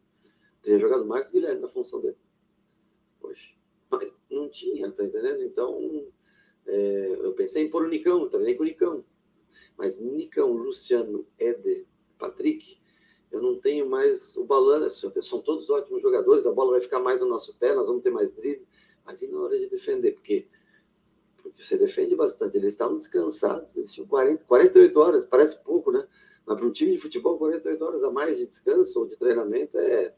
Teria 0.62 0.80
jogado 0.80 1.04
o 1.04 1.08
Marcos 1.08 1.32
Guilherme 1.32 1.62
na 1.62 1.70
função 1.70 2.02
dele. 2.02 2.18
Hoje. 3.22 3.58
Mas 3.90 4.14
não 4.30 4.50
tinha, 4.50 4.92
tá 4.92 5.06
entendendo? 5.06 5.42
Então, 5.42 6.06
é, 6.66 7.18
eu 7.22 7.34
pensei 7.34 7.64
em 7.64 7.70
pôr 7.70 7.86
o 7.86 7.90
Nicão, 7.90 8.28
treinei 8.28 8.56
com 8.56 8.64
o 8.64 8.66
Nicão. 8.66 9.06
Mas 9.78 10.00
Nicão, 10.00 10.52
Luciano, 10.52 11.26
Éder, 11.40 11.86
Patrick, 12.20 12.78
eu 13.32 13.42
não 13.42 13.58
tenho 13.58 13.90
mais 13.90 14.36
o 14.36 14.44
balanço. 14.44 15.10
São 15.22 15.42
todos 15.42 15.70
ótimos 15.70 16.02
jogadores, 16.02 16.46
a 16.46 16.52
bola 16.52 16.72
vai 16.72 16.82
ficar 16.82 17.00
mais 17.00 17.22
no 17.22 17.28
nosso 17.28 17.58
pé, 17.58 17.74
nós 17.74 17.88
vamos 17.88 18.04
ter 18.04 18.10
mais 18.10 18.32
drible. 18.32 18.68
Mas 19.06 19.22
e 19.22 19.28
na 19.28 19.40
hora 19.40 19.58
de 19.58 19.68
defender? 19.68 20.12
Porque 20.12 20.48
porque 21.50 21.64
você 21.64 21.78
defende 21.78 22.16
bastante. 22.16 22.58
Eles 22.58 22.74
estavam 22.74 22.98
descansados, 22.98 23.76
eles 23.76 23.92
tinham 23.92 24.08
40, 24.08 24.44
48 24.46 25.00
horas, 25.00 25.26
parece 25.26 25.58
pouco, 25.64 25.92
né? 25.92 26.08
Mas 26.46 26.58
para 26.58 26.66
um 26.66 26.72
time 26.72 26.94
de 26.94 26.98
futebol, 26.98 27.38
48 27.38 27.84
horas 27.84 28.04
a 28.04 28.12
mais 28.12 28.38
de 28.38 28.46
descanso 28.46 29.00
ou 29.00 29.06
de 29.06 29.18
treinamento 29.18 29.78
é, 29.78 30.14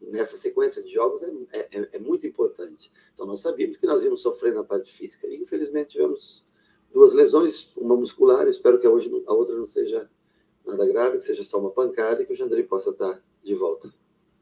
nessa 0.00 0.36
sequência 0.36 0.82
de 0.82 0.90
jogos 0.90 1.22
é, 1.22 1.30
é, 1.52 1.88
é, 1.92 1.98
muito 1.98 2.26
importante. 2.26 2.90
Então, 3.12 3.26
nós 3.26 3.40
sabíamos 3.40 3.76
que 3.76 3.86
nós 3.86 4.02
íamos 4.02 4.20
sofrer 4.20 4.54
na 4.54 4.64
parte 4.64 4.96
física. 4.96 5.26
E, 5.26 5.36
infelizmente, 5.36 5.90
tivemos 5.90 6.44
duas 6.92 7.12
lesões, 7.12 7.72
uma 7.76 7.96
muscular, 7.96 8.48
espero 8.48 8.78
que 8.78 8.86
a, 8.86 8.90
hoje, 8.90 9.10
a 9.26 9.34
outra 9.34 9.54
não 9.54 9.66
seja 9.66 10.08
nada 10.64 10.86
grave, 10.86 11.18
que 11.18 11.24
seja 11.24 11.42
só 11.42 11.58
uma 11.58 11.70
pancada 11.70 12.22
e 12.22 12.26
que 12.26 12.32
o 12.32 12.36
Jandrei 12.36 12.62
possa 12.62 12.90
estar 12.90 13.22
de 13.42 13.54
volta. 13.54 13.92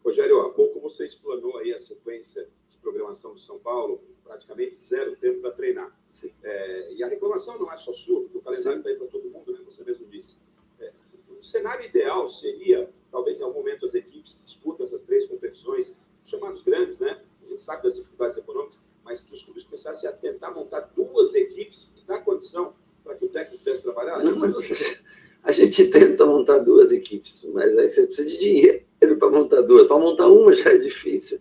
Rogério, 0.05 0.41
há 0.41 0.51
pouco 0.51 0.81
você 0.81 1.05
explanou 1.05 1.57
aí 1.59 1.73
a 1.73 1.79
sequência 1.79 2.49
de 2.71 2.79
programação 2.79 3.35
do 3.35 3.41
São 3.41 3.59
Paulo, 3.59 4.01
praticamente 4.27 4.77
zero 4.83 5.17
tempo 5.17 5.41
para 5.41 5.53
treinar. 5.53 5.97
É, 6.43 6.93
e 6.95 7.03
a 7.03 7.07
reclamação 7.07 7.59
não 7.59 7.73
é 7.73 7.77
só 7.77 7.93
sua, 7.93 8.23
porque 8.23 8.39
o 8.39 8.41
calendário 8.41 8.79
está 8.79 8.91
aí 8.91 8.97
para 8.97 9.07
todo 9.07 9.31
mundo, 9.31 9.53
né? 9.53 9.61
você 9.65 9.85
mesmo 9.85 10.07
disse. 10.07 10.37
É, 10.81 10.93
o 11.39 11.45
cenário 11.45 11.85
ideal 11.85 12.29
seria, 12.29 12.91
talvez 13.11 13.39
em 13.39 13.43
algum 13.43 13.61
momento, 13.61 13.85
as 13.85 13.95
equipes 13.95 14.35
que 14.35 14.45
disputam 14.45 14.85
essas 14.85 15.03
três 15.03 15.27
competições, 15.27 15.97
chamados 16.25 16.63
grandes, 16.63 16.99
né? 16.99 17.23
A 17.45 17.49
gente 17.49 17.63
sabe 17.63 17.85
das 17.85 17.95
dificuldades 17.95 18.37
econômicas, 18.37 18.81
mas 19.05 19.23
que 19.23 19.33
os 19.33 19.43
clubes 19.43 19.63
começassem 19.63 20.09
a 20.09 20.13
tentar 20.13 20.51
montar 20.51 20.81
duas 20.81 21.35
equipes 21.35 21.95
e 21.97 22.05
dar 22.07 22.25
condição 22.25 22.75
para 23.05 23.15
que 23.15 23.25
o 23.25 23.29
técnico 23.29 23.63
pudesse 23.63 23.83
trabalhar. 23.83 24.23
Não, 24.25 24.37
mas 24.37 24.53
você, 24.53 24.99
a 25.45 25.53
gente 25.53 25.89
tenta 25.89 26.27
montar 26.27 26.59
duas 26.59 26.91
equipes, 26.91 27.45
mas 27.53 27.79
aí 27.79 27.89
você 27.89 28.07
precisa 28.07 28.29
de 28.29 28.39
dinheiro 28.39 28.85
para 29.19 29.31
montar 29.31 29.61
duas. 29.61 29.87
Para 29.87 29.99
montar 29.99 30.29
uma 30.29 30.53
já 30.53 30.71
é 30.71 30.79
difícil. 30.79 31.41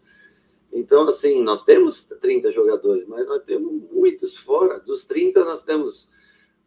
Então, 0.75 1.07
assim, 1.07 1.41
nós 1.41 1.63
temos 1.63 2.03
30 2.03 2.51
jogadores, 2.51 3.05
mas 3.07 3.25
nós 3.25 3.41
temos 3.45 3.71
muitos 3.89 4.35
fora. 4.35 4.77
Dos 4.77 5.05
30, 5.05 5.45
nós 5.45 5.63
temos. 5.63 6.09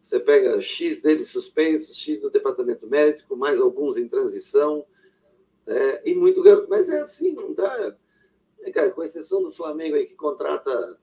Você 0.01 0.19
pega 0.19 0.59
X 0.61 1.03
deles 1.03 1.29
suspensos, 1.29 1.95
X 1.95 2.21
do 2.21 2.31
departamento 2.31 2.87
médico, 2.87 3.35
mais 3.35 3.59
alguns 3.59 3.97
em 3.97 4.07
transição, 4.07 4.83
é, 5.67 6.09
e 6.09 6.15
muito 6.15 6.41
garoto. 6.41 6.67
Mas 6.67 6.89
é 6.89 6.99
assim, 6.99 7.33
não 7.33 7.53
dá. 7.53 7.95
Cara, 8.73 8.89
com 8.89 9.03
exceção 9.03 9.43
do 9.43 9.51
Flamengo 9.51 9.95
aí, 9.95 10.07
que 10.07 10.15
contrata 10.15 10.99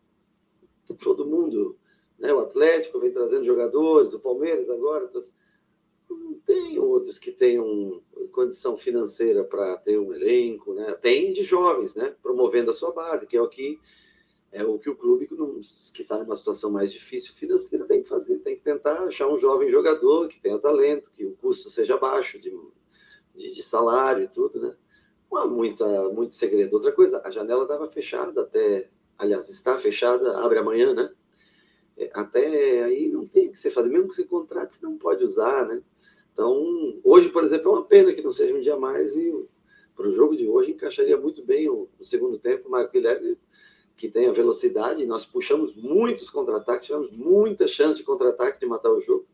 todo 1.00 1.26
mundo, 1.26 1.78
né? 2.18 2.32
o 2.32 2.40
Atlético 2.40 2.98
vem 2.98 3.12
trazendo 3.12 3.44
jogadores, 3.44 4.14
o 4.14 4.20
Palmeiras 4.20 4.68
agora. 4.68 5.04
Então, 5.04 5.22
tem 6.44 6.78
outros 6.78 7.18
que 7.18 7.32
tenham 7.32 8.02
condição 8.32 8.76
financeira 8.76 9.42
para 9.44 9.76
ter 9.78 9.98
um 9.98 10.12
elenco, 10.12 10.74
né? 10.74 10.92
Tem 10.94 11.32
de 11.32 11.42
jovens, 11.42 11.94
né? 11.94 12.14
Promovendo 12.22 12.70
a 12.70 12.74
sua 12.74 12.92
base, 12.92 13.26
que 13.26 13.36
é 13.36 13.42
o 13.42 13.48
que 13.48 13.80
é 14.52 14.64
o 14.64 14.78
que 14.78 14.88
o 14.88 14.96
clube 14.96 15.26
que 15.26 16.02
está 16.02 16.16
numa 16.16 16.36
situação 16.36 16.70
mais 16.70 16.90
difícil 16.90 17.34
financeira 17.34 17.84
tem 17.84 18.02
que 18.02 18.08
fazer, 18.08 18.38
tem 18.38 18.56
que 18.56 18.62
tentar 18.62 19.02
achar 19.04 19.28
um 19.28 19.36
jovem 19.36 19.70
jogador 19.70 20.28
que 20.28 20.40
tenha 20.40 20.58
talento, 20.58 21.10
que 21.12 21.26
o 21.26 21.36
custo 21.36 21.68
seja 21.68 21.98
baixo 21.98 22.38
de, 22.38 22.50
de, 23.34 23.52
de 23.52 23.62
salário 23.62 24.22
e 24.22 24.28
tudo, 24.28 24.60
né? 24.60 24.74
Não 25.30 25.38
há 25.38 25.46
muita, 25.46 26.08
muito 26.10 26.34
segredo. 26.34 26.74
Outra 26.74 26.92
coisa, 26.92 27.20
a 27.24 27.30
janela 27.30 27.64
estava 27.64 27.90
fechada 27.90 28.42
até, 28.42 28.88
aliás, 29.18 29.48
está 29.48 29.76
fechada, 29.76 30.38
abre 30.38 30.58
amanhã, 30.58 30.94
né? 30.94 31.12
É, 31.96 32.10
até 32.14 32.84
aí 32.84 33.08
não 33.08 33.26
tem 33.26 33.48
o 33.48 33.52
que 33.52 33.58
você 33.58 33.70
fazer, 33.70 33.88
mesmo 33.88 34.08
que 34.08 34.14
você 34.14 34.24
contrate, 34.24 34.74
você 34.74 34.86
não 34.86 34.96
pode 34.96 35.24
usar, 35.24 35.66
né? 35.66 35.82
Então, 36.36 37.00
hoje, 37.02 37.30
por 37.30 37.42
exemplo, 37.42 37.70
é 37.70 37.72
uma 37.76 37.84
pena 37.86 38.12
que 38.12 38.20
não 38.20 38.30
seja 38.30 38.54
um 38.54 38.60
dia 38.60 38.76
mais 38.76 39.16
e 39.16 39.32
para 39.96 40.06
o 40.06 40.12
jogo 40.12 40.36
de 40.36 40.46
hoje 40.46 40.72
encaixaria 40.72 41.16
muito 41.16 41.42
bem 41.42 41.66
o, 41.66 41.88
o 41.98 42.04
segundo 42.04 42.38
tempo, 42.38 42.68
o 42.68 42.70
Marco 42.70 42.92
Guilherme, 42.92 43.38
que 43.96 44.06
tem 44.06 44.26
a 44.26 44.32
velocidade, 44.32 45.06
nós 45.06 45.24
puxamos 45.24 45.74
muitos 45.74 46.28
contra-ataques, 46.28 46.88
tivemos 46.88 47.10
muita 47.10 47.66
chance 47.66 47.96
de 47.96 48.04
contra-ataque 48.04 48.60
de 48.60 48.66
matar 48.66 48.90
o 48.90 49.00
jogo, 49.00 49.26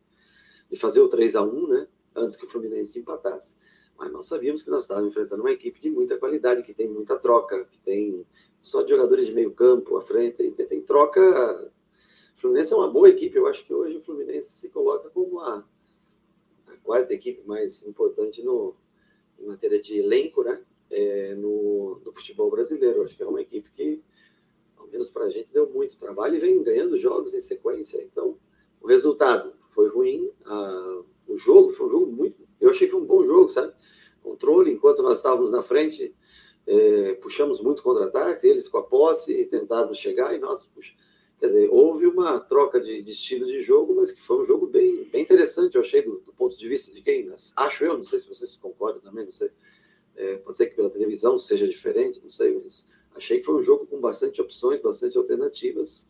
e 0.70 0.76
fazer 0.76 1.00
o 1.00 1.08
3 1.08 1.34
a 1.34 1.42
1 1.42 1.66
né, 1.66 1.88
antes 2.14 2.36
que 2.36 2.46
o 2.46 2.48
Fluminense 2.48 2.96
empatasse. 3.00 3.56
Mas 3.98 4.12
nós 4.12 4.26
sabíamos 4.26 4.62
que 4.62 4.70
nós 4.70 4.82
estávamos 4.82 5.12
enfrentando 5.12 5.42
uma 5.42 5.50
equipe 5.50 5.80
de 5.80 5.90
muita 5.90 6.16
qualidade, 6.16 6.62
que 6.62 6.72
tem 6.72 6.88
muita 6.88 7.18
troca, 7.18 7.64
que 7.64 7.80
tem 7.80 8.24
só 8.60 8.82
de 8.82 8.90
jogadores 8.90 9.26
de 9.26 9.32
meio 9.32 9.50
campo 9.50 9.96
à 9.96 10.00
frente, 10.00 10.36
tem, 10.36 10.52
tem 10.52 10.80
troca 10.80 11.72
Fluminense 12.42 12.72
é 12.72 12.76
uma 12.76 12.90
boa 12.90 13.08
equipe. 13.08 13.38
Eu 13.38 13.46
acho 13.46 13.64
que 13.64 13.72
hoje 13.72 13.96
o 13.96 14.02
Fluminense 14.02 14.50
se 14.50 14.68
coloca 14.68 15.08
como 15.10 15.38
a 15.38 15.64
quarta 16.82 17.14
equipe 17.14 17.46
mais 17.46 17.86
importante 17.86 18.42
no, 18.42 18.74
em 19.38 19.46
matéria 19.46 19.80
de 19.80 19.98
elenco, 19.98 20.42
né? 20.42 20.62
É, 20.90 21.34
no, 21.34 22.00
no 22.04 22.12
futebol 22.12 22.50
brasileiro. 22.50 23.02
Acho 23.02 23.16
que 23.16 23.22
é 23.22 23.26
uma 23.26 23.40
equipe 23.40 23.70
que, 23.72 24.02
ao 24.76 24.86
menos 24.88 25.10
para 25.10 25.24
a 25.24 25.30
gente, 25.30 25.52
deu 25.52 25.68
muito 25.70 25.98
trabalho 25.98 26.36
e 26.36 26.38
vem 26.38 26.62
ganhando 26.62 26.96
jogos 26.98 27.32
em 27.32 27.40
sequência. 27.40 28.02
Então, 28.02 28.36
o 28.80 28.86
resultado 28.86 29.54
foi 29.70 29.88
ruim. 29.88 30.30
A, 30.44 31.02
o 31.26 31.36
jogo 31.36 31.72
foi 31.72 31.86
um 31.86 31.90
jogo 31.90 32.12
muito. 32.12 32.46
Eu 32.60 32.70
achei 32.70 32.86
que 32.86 32.92
foi 32.92 33.00
um 33.00 33.06
bom 33.06 33.24
jogo, 33.24 33.48
sabe? 33.48 33.72
Controle, 34.22 34.72
enquanto 34.72 35.02
nós 35.02 35.18
estávamos 35.18 35.50
na 35.50 35.62
frente, 35.62 36.14
é, 36.66 37.14
puxamos 37.14 37.60
muito 37.60 37.82
contra-ataques, 37.82 38.44
eles 38.44 38.68
com 38.68 38.78
a 38.78 38.82
posse 38.82 39.46
tentaram 39.46 39.92
chegar 39.94 40.34
e 40.34 40.38
nós 40.38 40.64
puxamos 40.64 41.11
Quer 41.42 41.48
dizer, 41.48 41.68
houve 41.72 42.06
uma 42.06 42.38
troca 42.38 42.80
de, 42.80 43.02
de, 43.02 43.10
estilo 43.10 43.46
de 43.46 43.60
jogo, 43.62 43.96
mas 43.96 44.12
que 44.12 44.22
foi 44.22 44.40
um 44.40 44.44
jogo 44.44 44.68
bem, 44.68 45.02
bem 45.10 45.22
interessante, 45.22 45.74
eu 45.74 45.80
achei, 45.80 46.00
do, 46.00 46.20
do 46.20 46.32
ponto 46.32 46.56
de 46.56 46.68
vista 46.68 46.94
de 46.94 47.02
quem? 47.02 47.28
Acho 47.56 47.84
eu, 47.84 47.96
não 47.96 48.04
sei 48.04 48.20
se 48.20 48.28
vocês 48.28 48.54
concordam 48.54 49.02
também, 49.02 49.24
não 49.24 49.32
sei. 49.32 49.50
É, 50.14 50.36
pode 50.36 50.56
ser 50.56 50.66
que 50.66 50.76
pela 50.76 50.88
televisão 50.88 51.36
seja 51.36 51.66
diferente, 51.66 52.20
não 52.22 52.30
sei, 52.30 52.56
mas 52.62 52.86
achei 53.16 53.40
que 53.40 53.44
foi 53.44 53.56
um 53.56 53.62
jogo 53.62 53.88
com 53.88 53.98
bastante 53.98 54.40
opções, 54.40 54.80
bastante 54.80 55.18
alternativas. 55.18 56.08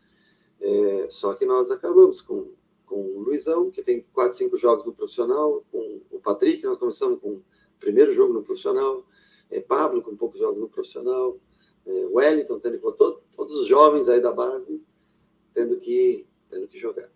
É, 0.60 1.06
só 1.09 1.32
que 1.32 1.46
nós 1.46 1.70
acabamos 1.70 2.20
com, 2.20 2.50
com 2.84 3.00
o 3.00 3.20
Luizão, 3.20 3.70
que 3.70 3.82
tem 3.82 4.02
quatro, 4.12 4.36
cinco 4.36 4.59
jogos 4.59 4.84
no 4.84 4.92
profissional, 4.92 5.64
com 5.72 6.02
o 6.10 6.20
Patrick, 6.20 6.62
nós 6.62 6.76
começamos 6.76 7.18
com 7.18 7.36
o 7.36 7.44
primeiro 7.80 8.12
jogo 8.12 8.34
no 8.34 8.42
profissional, 8.42 9.02
é, 9.50 9.60
Pablo 9.60 10.02
com 10.02 10.14
poucos 10.14 10.38
jogos 10.38 10.60
no 10.60 10.68
profissional, 10.68 11.38
é, 11.86 12.06
Wellington, 12.10 12.60
tendo, 12.60 12.78
todo, 12.92 13.22
todos 13.34 13.54
os 13.54 13.66
jovens 13.66 14.10
aí 14.10 14.20
da 14.20 14.30
base 14.30 14.78
tendo 15.54 15.78
que, 15.78 16.26
tendo 16.50 16.66
que 16.68 16.78
jogar. 16.78 17.10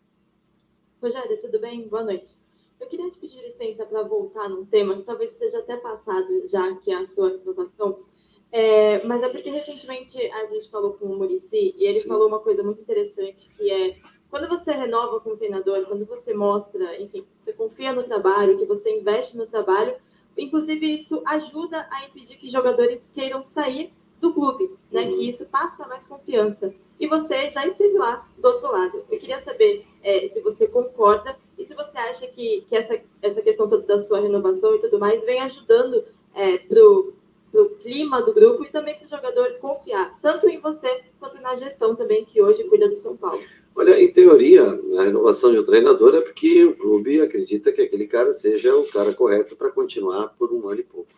Rogério, 1.03 1.41
tudo 1.41 1.61
bem? 1.61 1.89
Boa 1.89 2.05
noite. 2.05 2.39
Eu 2.79 2.87
queria 2.87 3.09
te 3.11 3.19
pedir 3.19 3.43
licença 3.43 3.87
para 3.87 4.03
voltar 4.03 4.49
num 4.49 4.65
tema 4.65 4.97
que 4.97 5.05
talvez 5.05 5.33
seja 5.33 5.59
até 5.59 5.77
passado 5.77 6.47
já, 6.47 6.75
que 6.77 6.91
é 6.91 6.97
a 6.97 7.07
sua 7.07 7.31
renovação. 7.31 8.05
É, 8.53 9.05
mas 9.05 9.23
é 9.23 9.29
porque 9.29 9.51
recentemente 9.51 10.19
a 10.31 10.45
gente 10.47 10.71
falou 10.71 10.95
com 10.95 11.07
o 11.07 11.17
Murici 11.17 11.75
e 11.77 11.85
ele 11.85 11.99
Sim. 11.99 12.09
falou 12.09 12.29
uma 12.29 12.41
coisa 12.41 12.63
muito 12.63 12.81
interessante, 12.81 13.51
que 13.51 13.71
é 13.71 13.97
quando 14.31 14.49
você 14.49 14.73
renova 14.73 15.21
com 15.21 15.31
o 15.31 15.37
treinador, 15.37 15.87
quando 15.87 16.05
você 16.05 16.35
mostra, 16.35 17.01
enfim, 17.01 17.27
você 17.41 17.53
confia 17.53 17.93
no 17.93 18.03
trabalho, 18.03 18.59
que 18.59 18.65
você 18.65 18.91
investe 18.99 19.37
no 19.37 19.47
trabalho, 19.47 19.97
inclusive 20.37 20.93
isso 20.93 21.23
ajuda 21.27 21.89
a 21.91 22.07
impedir 22.07 22.37
que 22.37 22.49
jogadores 22.49 23.07
queiram 23.07 23.43
sair 23.43 23.93
do 24.21 24.33
clube, 24.33 24.77
né? 24.91 25.03
Uhum. 25.03 25.13
Que 25.13 25.29
isso 25.29 25.49
passa 25.49 25.87
mais 25.87 26.05
confiança. 26.05 26.75
E 26.99 27.07
você 27.07 27.51
já 27.51 27.67
esteve 27.67 27.97
lá 27.99 28.27
do 28.39 28.49
outro 28.49 28.71
lado. 28.73 29.05
Eu 29.11 29.19
queria 29.19 29.39
saber 29.41 29.85
é, 30.03 30.27
se 30.29 30.41
você 30.41 30.67
concorda 30.69 31.37
e 31.59 31.65
se 31.65 31.75
você 31.75 31.99
acha 31.99 32.27
que, 32.29 32.65
que 32.69 32.77
essa, 32.77 33.01
essa 33.23 33.43
questão 33.43 33.69
toda 33.69 33.87
da 33.87 33.99
sua 33.99 34.21
renovação 34.21 34.75
e 34.75 34.81
tudo 34.81 34.99
mais 34.99 35.25
vem 35.25 35.41
ajudando 35.41 36.05
é, 36.35 36.59
pro 36.59 37.15
o 37.53 37.71
clima 37.77 38.21
do 38.21 38.35
grupo 38.35 38.65
e 38.65 38.69
também 38.69 38.95
para 38.95 39.07
o 39.07 39.09
jogador 39.09 39.59
confiar, 39.61 40.19
tanto 40.21 40.49
em 40.49 40.61
você 40.61 41.01
quanto 41.19 41.41
na 41.41 41.55
gestão 41.55 41.95
também, 41.95 42.25
que 42.25 42.43
hoje 42.43 42.65
cuida 42.65 42.89
do 42.89 42.97
São 42.97 43.17
Paulo. 43.17 43.43
Olha, 43.75 44.01
em 44.03 44.13
teoria, 44.13 44.63
a 44.99 45.03
renovação 45.03 45.53
de 45.53 45.59
um 45.59 45.65
treinador 45.65 46.15
é 46.15 46.21
porque 46.21 46.65
o 46.65 46.77
clube 46.77 47.21
acredita 47.21 47.73
que 47.73 47.83
aquele 47.83 48.07
cara 48.07 48.33
seja 48.33 48.77
o 48.77 48.89
cara 48.89 49.15
correto 49.15 49.57
para 49.57 49.71
continuar 49.71 50.29
por 50.39 50.53
um 50.53 50.69
ano 50.69 50.81
e 50.81 50.85
pouco. 50.85 51.11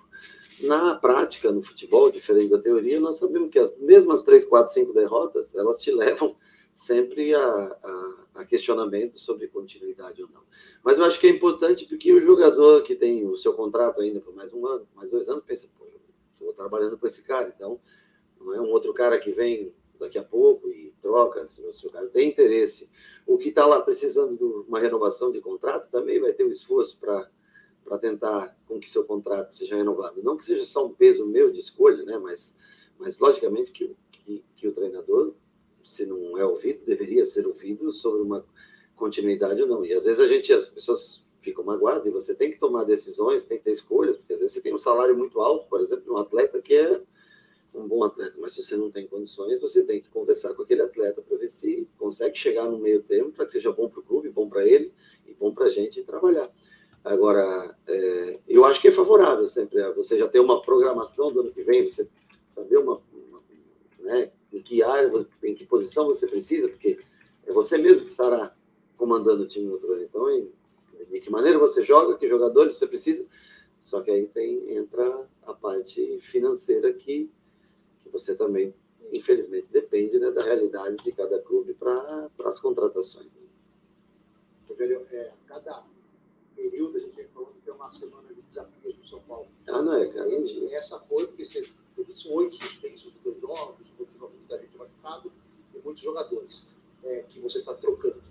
Na 0.60 0.94
prática, 0.94 1.52
no 1.52 1.62
futebol, 1.62 2.10
diferente 2.10 2.50
da 2.50 2.58
teoria, 2.58 2.98
nós 2.98 3.18
sabemos 3.18 3.50
que 3.50 3.58
as 3.58 3.76
mesmas 3.78 4.22
três, 4.22 4.44
quatro, 4.44 4.72
cinco 4.72 4.92
derrotas, 4.92 5.54
elas 5.54 5.78
te 5.78 5.90
levam 5.92 6.36
sempre 6.72 7.34
a, 7.34 7.40
a, 7.42 8.14
a 8.36 8.44
questionamento 8.44 9.18
sobre 9.18 9.48
continuidade 9.48 10.22
ou 10.22 10.28
não. 10.28 10.42
Mas 10.82 10.98
eu 10.98 11.04
acho 11.04 11.18
que 11.18 11.26
é 11.26 11.30
importante 11.30 11.86
porque 11.86 12.12
o 12.12 12.20
jogador 12.20 12.82
que 12.82 12.94
tem 12.94 13.26
o 13.26 13.36
seu 13.36 13.52
contrato 13.52 14.00
ainda 14.00 14.20
por 14.20 14.34
mais 14.34 14.52
um 14.52 14.66
ano, 14.66 14.88
mais 14.94 15.10
dois 15.10 15.28
anos, 15.28 15.44
pensa, 15.44 15.68
pô, 15.78 15.86
estou 16.34 16.52
trabalhando 16.52 16.98
com 16.98 17.06
esse 17.06 17.22
cara, 17.22 17.52
então 17.54 17.80
não 18.40 18.54
é 18.54 18.60
um 18.60 18.68
outro 18.68 18.92
cara 18.92 19.18
que 19.18 19.32
vem 19.32 19.72
daqui 19.98 20.18
a 20.18 20.22
pouco 20.22 20.68
e 20.68 20.94
troca, 21.00 21.46
se 21.46 21.86
o 21.86 21.90
cara 21.90 22.08
tem 22.08 22.28
interesse. 22.28 22.88
O 23.26 23.36
que 23.36 23.48
está 23.48 23.66
lá 23.66 23.80
precisando 23.80 24.36
de 24.36 24.44
uma 24.44 24.78
renovação 24.78 25.30
de 25.32 25.40
contrato 25.40 25.90
também 25.90 26.20
vai 26.20 26.32
ter 26.32 26.44
um 26.44 26.50
esforço 26.50 26.96
para 26.98 27.28
para 27.88 27.98
tentar 27.98 28.56
com 28.66 28.78
que 28.78 28.88
seu 28.88 29.04
contrato 29.04 29.52
seja 29.52 29.76
renovado. 29.76 30.22
Não 30.22 30.36
que 30.36 30.44
seja 30.44 30.64
só 30.64 30.86
um 30.86 30.92
peso 30.92 31.26
meu 31.26 31.50
de 31.50 31.58
escolha, 31.58 32.04
né? 32.04 32.18
mas, 32.18 32.56
mas 32.98 33.18
logicamente 33.18 33.72
que, 33.72 33.96
que, 34.12 34.44
que 34.54 34.68
o 34.68 34.72
treinador, 34.72 35.34
se 35.82 36.04
não 36.04 36.36
é 36.36 36.44
ouvido, 36.44 36.84
deveria 36.84 37.24
ser 37.24 37.46
ouvido 37.46 37.90
sobre 37.90 38.20
uma 38.20 38.44
continuidade 38.94 39.62
ou 39.62 39.68
não. 39.68 39.84
E 39.84 39.92
às 39.92 40.04
vezes 40.04 40.20
a 40.20 40.28
gente, 40.28 40.52
as 40.52 40.68
pessoas 40.68 41.24
ficam 41.40 41.64
magoadas 41.64 42.06
e 42.06 42.10
você 42.10 42.34
tem 42.34 42.50
que 42.50 42.58
tomar 42.58 42.84
decisões, 42.84 43.46
tem 43.46 43.58
que 43.58 43.64
ter 43.64 43.70
escolhas, 43.70 44.16
porque 44.16 44.34
às 44.34 44.40
vezes 44.40 44.54
você 44.54 44.60
tem 44.60 44.74
um 44.74 44.78
salário 44.78 45.16
muito 45.16 45.40
alto, 45.40 45.66
por 45.68 45.80
exemplo, 45.80 46.12
um 46.12 46.18
atleta 46.18 46.60
que 46.60 46.74
é 46.74 47.00
um 47.74 47.86
bom 47.86 48.02
atleta, 48.02 48.34
mas 48.38 48.52
se 48.54 48.62
você 48.62 48.76
não 48.76 48.90
tem 48.90 49.06
condições, 49.06 49.60
você 49.60 49.84
tem 49.84 50.00
que 50.00 50.08
conversar 50.08 50.54
com 50.54 50.62
aquele 50.62 50.82
atleta 50.82 51.22
para 51.22 51.36
ver 51.36 51.48
se 51.48 51.88
consegue 51.96 52.36
chegar 52.36 52.66
no 52.68 52.78
meio 52.78 53.02
termo 53.02 53.30
para 53.30 53.46
que 53.46 53.52
seja 53.52 53.72
bom 53.72 53.88
para 53.88 54.00
o 54.00 54.02
clube, 54.02 54.28
bom 54.30 54.48
para 54.48 54.66
ele 54.66 54.92
e 55.26 55.34
bom 55.34 55.54
para 55.54 55.66
a 55.66 55.70
gente 55.70 56.02
trabalhar. 56.02 56.52
Agora, 57.04 57.76
é, 57.86 58.40
eu 58.46 58.64
acho 58.64 58.80
que 58.80 58.88
é 58.88 58.92
favorável 58.92 59.46
sempre 59.46 59.82
você 59.92 60.18
já 60.18 60.28
ter 60.28 60.40
uma 60.40 60.60
programação 60.60 61.32
do 61.32 61.40
ano 61.40 61.52
que 61.52 61.62
vem, 61.62 61.88
você 61.88 62.08
saber 62.48 62.76
uma, 62.78 63.00
uma 63.12 63.42
né, 64.00 64.30
em 64.52 64.60
que 64.62 64.82
área, 64.82 65.26
em 65.42 65.54
que 65.54 65.64
posição 65.64 66.06
você 66.06 66.26
precisa, 66.26 66.68
porque 66.68 66.98
é 67.46 67.52
você 67.52 67.78
mesmo 67.78 68.02
que 68.02 68.10
estará 68.10 68.54
comandando 68.96 69.44
o 69.44 69.48
time 69.48 69.66
no 69.66 69.92
ano. 69.92 70.02
Então, 70.02 70.30
em, 70.30 70.50
de 71.10 71.20
que 71.20 71.30
maneira 71.30 71.58
você 71.58 71.82
joga, 71.82 72.18
que 72.18 72.28
jogadores 72.28 72.76
você 72.76 72.86
precisa. 72.86 73.24
Só 73.80 74.02
que 74.02 74.10
aí 74.10 74.26
tem, 74.26 74.76
entra 74.76 75.26
a 75.42 75.54
parte 75.54 76.18
financeira 76.20 76.92
que, 76.92 77.30
que 78.02 78.08
você 78.10 78.34
também, 78.34 78.74
infelizmente, 79.12 79.72
depende 79.72 80.18
né, 80.18 80.30
da 80.30 80.42
realidade 80.42 80.96
de 80.96 81.12
cada 81.12 81.40
clube 81.40 81.72
para 81.74 82.28
as 82.44 82.58
contratações. 82.58 83.26
Né? 83.26 84.76
Velho, 84.76 85.06
é, 85.10 85.32
cada 85.46 85.82
período, 86.58 86.96
a 86.96 87.00
gente 87.00 87.14
vem 87.14 87.28
falando 87.28 87.54
que 87.62 87.70
é 87.70 87.72
uma 87.72 87.88
semana 87.88 88.34
de 88.34 88.42
desafios 88.42 88.98
no 88.98 89.06
São 89.06 89.20
Paulo. 89.20 89.46
Ah, 89.68 89.80
não 89.80 89.94
é, 89.94 90.08
cara? 90.08 90.28
E 90.28 90.74
essa 90.74 90.98
foi 90.98 91.28
porque 91.28 91.44
você 91.44 91.62
teve 91.94 92.12
oito 92.30 92.56
suspensos 92.56 93.12
de 93.12 93.18
dois 93.20 93.40
jogos, 93.40 93.86
muita 93.96 94.58
gente 94.58 94.76
machucado 94.76 95.32
e 95.72 95.78
muitos 95.78 96.02
jogadores 96.02 96.74
é, 97.04 97.22
que 97.28 97.38
você 97.38 97.60
está 97.60 97.74
trocando. 97.74 98.22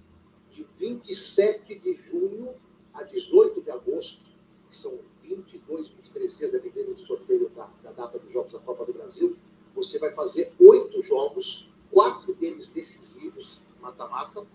De 0.52 0.64
27 0.78 1.80
de 1.80 1.94
junho 1.94 2.54
a 2.94 3.04
18 3.04 3.62
de 3.62 3.72
agosto, 3.72 4.22
que 4.70 4.76
são 4.76 5.00
22, 5.24 5.88
23 5.88 6.38
dias, 6.38 6.52
dependendo 6.52 6.96
do 6.96 7.02
sorteio 7.02 7.50
da, 7.50 7.68
da 7.82 7.92
data 7.92 8.20
dos 8.20 8.32
Jogos 8.32 8.52
da 8.52 8.60
Copa 8.60 8.86
do 8.86 8.94
Brasil, 8.94 9.38
você 9.74 10.00
vai 10.00 10.12
fazer 10.14 10.54
oito 10.60 11.02
jogos, 11.02 11.70
quatro 11.92 12.34
deles 12.34 12.70
decisivos, 12.70 13.62
mata-mata, 13.80 14.46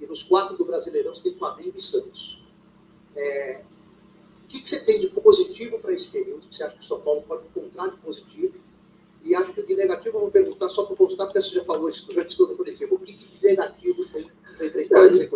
e 0.00 0.06
nos 0.06 0.22
quatro 0.22 0.56
do 0.56 0.64
Brasileirão 0.64 1.14
você 1.14 1.24
tem 1.24 1.36
Flamengo 1.36 1.76
e 1.76 1.82
Santos. 1.82 2.47
É, 3.18 3.60
o 4.44 4.48
que, 4.48 4.62
que, 4.62 4.70
você 4.70 4.80
tem 4.80 5.00
de 5.00 5.08
positivo 5.08 5.78
para 5.78 5.92
esse 5.92 6.08
período 6.08 6.42
você 6.50 6.62
acha 6.62 6.78
que 6.78 6.86
São 6.86 7.00
Paulo 7.00 7.22
pode 7.26 7.46
encontrar 7.46 7.88
de 7.88 7.96
positivo? 7.98 8.54
E 9.24 9.34
acho 9.34 9.52
que 9.52 9.62
de 9.62 9.74
negativo 9.74 10.16
eu 10.16 10.20
vou 10.22 10.30
perguntar 10.30 10.68
só 10.68 10.84
para 10.84 10.96
constar, 10.96 11.26
porque 11.26 11.42
você 11.42 11.56
já 11.56 11.64
falou 11.64 11.88
isso 11.88 12.06
durante 12.06 12.36
todo 12.36 12.54
o 12.54 12.56
coletivo. 12.56 12.94
O 12.94 12.98
que, 12.98 13.12
que 13.12 13.26
de 13.26 13.44
negativo 13.44 14.06
tem 14.06 14.30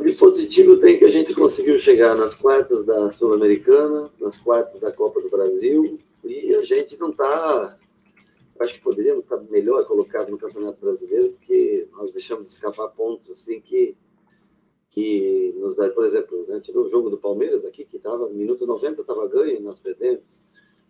de 0.03 0.15
positivo 0.15 0.79
tem 0.79 0.99
que 0.99 1.05
a 1.05 1.11
gente 1.11 1.35
conseguiu 1.35 1.79
chegar 1.79 2.17
nas 2.17 2.35
quartas 2.35 2.85
da 2.85 3.13
Sul-Americana, 3.13 4.11
nas 4.21 4.37
quartas 4.37 4.81
da 4.81 4.91
Copa 4.91 5.21
do 5.21 5.31
Brasil, 5.31 5.99
e 6.25 6.55
a 6.55 6.63
gente 6.63 6.97
não 6.99 7.11
está. 7.11 7.79
Acho 8.59 8.75
que 8.75 8.81
poderíamos 8.81 9.25
estar 9.25 9.37
melhor 9.51 9.85
colocado 9.87 10.31
no 10.31 10.39
Campeonato 10.39 10.79
Brasileiro, 10.81 11.31
porque 11.31 11.87
nós 11.93 12.13
deixamos 12.13 12.45
de 12.45 12.51
escapar 12.51 12.89
pontos 12.89 13.31
assim 13.31 13.61
que 13.61 13.97
que 14.93 15.55
nos 15.57 15.77
dá, 15.77 15.89
por 15.89 16.05
exemplo, 16.05 16.45
né, 16.47 16.61
um 16.77 16.89
jogo 16.89 17.09
do 17.09 17.17
Palmeiras 17.17 17.65
aqui 17.65 17.83
que 17.83 17.97
estava, 17.97 18.29
minuto 18.29 18.67
90 18.67 19.01
estava 19.01 19.27
ganho 19.27 19.57
e 19.57 19.61
nós 19.61 19.79
perdemos. 19.79 20.45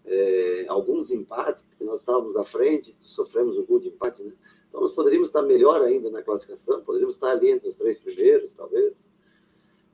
É, 0.05 0.65
alguns 0.67 1.13
empates, 1.13 1.65
que 1.79 1.85
nós 1.85 2.01
estávamos 2.01 2.37
à 2.37 2.43
frente, 2.43 2.97
sofremos 2.99 3.57
o 3.57 3.65
gol 3.65 3.79
de 3.79 3.87
empate, 3.87 4.25
né? 4.25 4.33
Então 4.69 4.81
nós 4.81 4.91
poderíamos 4.93 5.29
estar 5.29 5.43
melhor 5.43 5.81
ainda 5.83 6.11
na 6.11 6.21
classificação, 6.21 6.83
poderíamos 6.83 7.15
estar 7.15 7.31
ali 7.31 7.51
entre 7.51 7.69
os 7.69 7.77
três 7.77 8.01
primeiros, 8.01 8.53
talvez. 8.55 9.13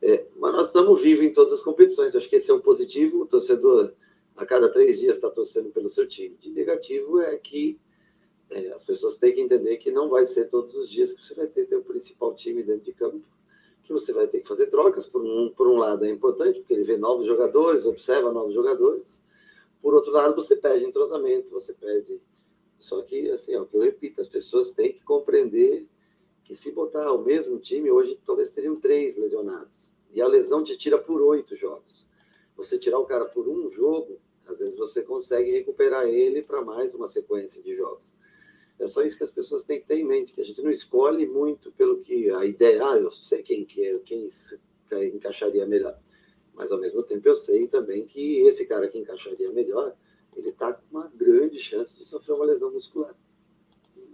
É, 0.00 0.26
mas 0.36 0.52
nós 0.54 0.66
estamos 0.68 1.02
vivos 1.02 1.26
em 1.26 1.32
todas 1.32 1.52
as 1.52 1.62
competições. 1.62 2.14
Eu 2.14 2.18
acho 2.18 2.30
que 2.30 2.36
esse 2.36 2.50
é 2.50 2.54
o 2.54 2.60
positivo. 2.60 3.20
O 3.20 3.26
torcedor, 3.26 3.92
a 4.36 4.46
cada 4.46 4.72
três 4.72 4.98
dias, 4.98 5.16
está 5.16 5.28
torcendo 5.28 5.68
pelo 5.68 5.88
seu 5.90 6.08
time. 6.08 6.34
De 6.40 6.48
negativo 6.50 7.20
é 7.20 7.36
que 7.36 7.78
é, 8.48 8.68
as 8.68 8.82
pessoas 8.82 9.18
têm 9.18 9.34
que 9.34 9.40
entender 9.42 9.76
que 9.76 9.90
não 9.90 10.08
vai 10.08 10.24
ser 10.24 10.46
todos 10.46 10.74
os 10.74 10.88
dias 10.88 11.12
que 11.12 11.22
você 11.22 11.34
vai 11.34 11.46
ter 11.46 11.68
o 11.76 11.82
principal 11.82 12.34
time 12.34 12.62
dentro 12.62 12.84
de 12.84 12.92
campo 12.94 13.20
que 13.88 13.92
você 13.92 14.12
vai 14.12 14.26
ter 14.26 14.40
que 14.40 14.46
fazer 14.46 14.66
trocas. 14.66 15.06
Por 15.06 15.22
um, 15.22 15.48
por 15.48 15.66
um 15.66 15.78
lado 15.78 16.04
é 16.04 16.10
importante, 16.10 16.60
porque 16.60 16.74
ele 16.74 16.84
vê 16.84 16.96
novos 16.96 17.26
jogadores, 17.26 17.86
observa 17.86 18.30
novos 18.30 18.52
jogadores. 18.52 19.24
Por 19.80 19.94
outro 19.94 20.12
lado, 20.12 20.34
você 20.34 20.54
perde 20.54 20.84
entrosamento, 20.84 21.50
você 21.50 21.72
perde. 21.72 22.20
Só 22.78 23.00
que, 23.02 23.30
assim, 23.30 23.54
é 23.54 23.60
o 23.60 23.66
que 23.66 23.76
eu 23.76 23.80
repito, 23.80 24.20
as 24.20 24.28
pessoas 24.28 24.70
têm 24.70 24.92
que 24.92 25.02
compreender 25.02 25.86
que 26.44 26.54
se 26.54 26.70
botar 26.70 27.12
o 27.12 27.24
mesmo 27.24 27.58
time, 27.58 27.90
hoje 27.90 28.20
talvez 28.24 28.50
teriam 28.50 28.76
três 28.76 29.16
lesionados. 29.16 29.96
E 30.12 30.20
a 30.20 30.26
lesão 30.26 30.62
te 30.62 30.76
tira 30.76 30.98
por 30.98 31.20
oito 31.22 31.56
jogos. 31.56 32.08
Você 32.56 32.78
tirar 32.78 32.98
o 32.98 33.06
cara 33.06 33.24
por 33.24 33.48
um 33.48 33.70
jogo, 33.70 34.18
às 34.46 34.58
vezes 34.58 34.76
você 34.76 35.02
consegue 35.02 35.50
recuperar 35.50 36.06
ele 36.06 36.42
para 36.42 36.62
mais 36.62 36.94
uma 36.94 37.08
sequência 37.08 37.62
de 37.62 37.74
jogos. 37.74 38.14
É 38.78 38.86
só 38.86 39.02
isso 39.02 39.16
que 39.16 39.24
as 39.24 39.30
pessoas 39.30 39.64
têm 39.64 39.80
que 39.80 39.86
ter 39.86 39.96
em 39.96 40.04
mente, 40.04 40.32
que 40.32 40.40
a 40.40 40.44
gente 40.44 40.62
não 40.62 40.70
escolhe 40.70 41.26
muito 41.26 41.72
pelo 41.72 41.98
que 41.98 42.30
a 42.30 42.44
ideia, 42.44 42.86
ah, 42.86 42.96
eu 42.96 43.10
sei 43.10 43.42
quem 43.42 43.64
que 43.64 43.84
é, 43.84 43.98
quem 43.98 44.28
encaixaria 45.14 45.66
melhor. 45.66 45.98
Mas 46.54 46.70
ao 46.70 46.78
mesmo 46.78 47.02
tempo 47.02 47.26
eu 47.28 47.34
sei 47.34 47.66
também 47.66 48.06
que 48.06 48.40
esse 48.40 48.66
cara 48.66 48.88
que 48.88 48.98
encaixaria 48.98 49.50
melhor, 49.52 49.94
ele 50.36 50.50
está 50.50 50.72
com 50.72 50.82
uma 50.90 51.08
grande 51.08 51.58
chance 51.58 51.96
de 51.96 52.04
sofrer 52.04 52.34
uma 52.34 52.46
lesão 52.46 52.70
muscular. 52.72 53.14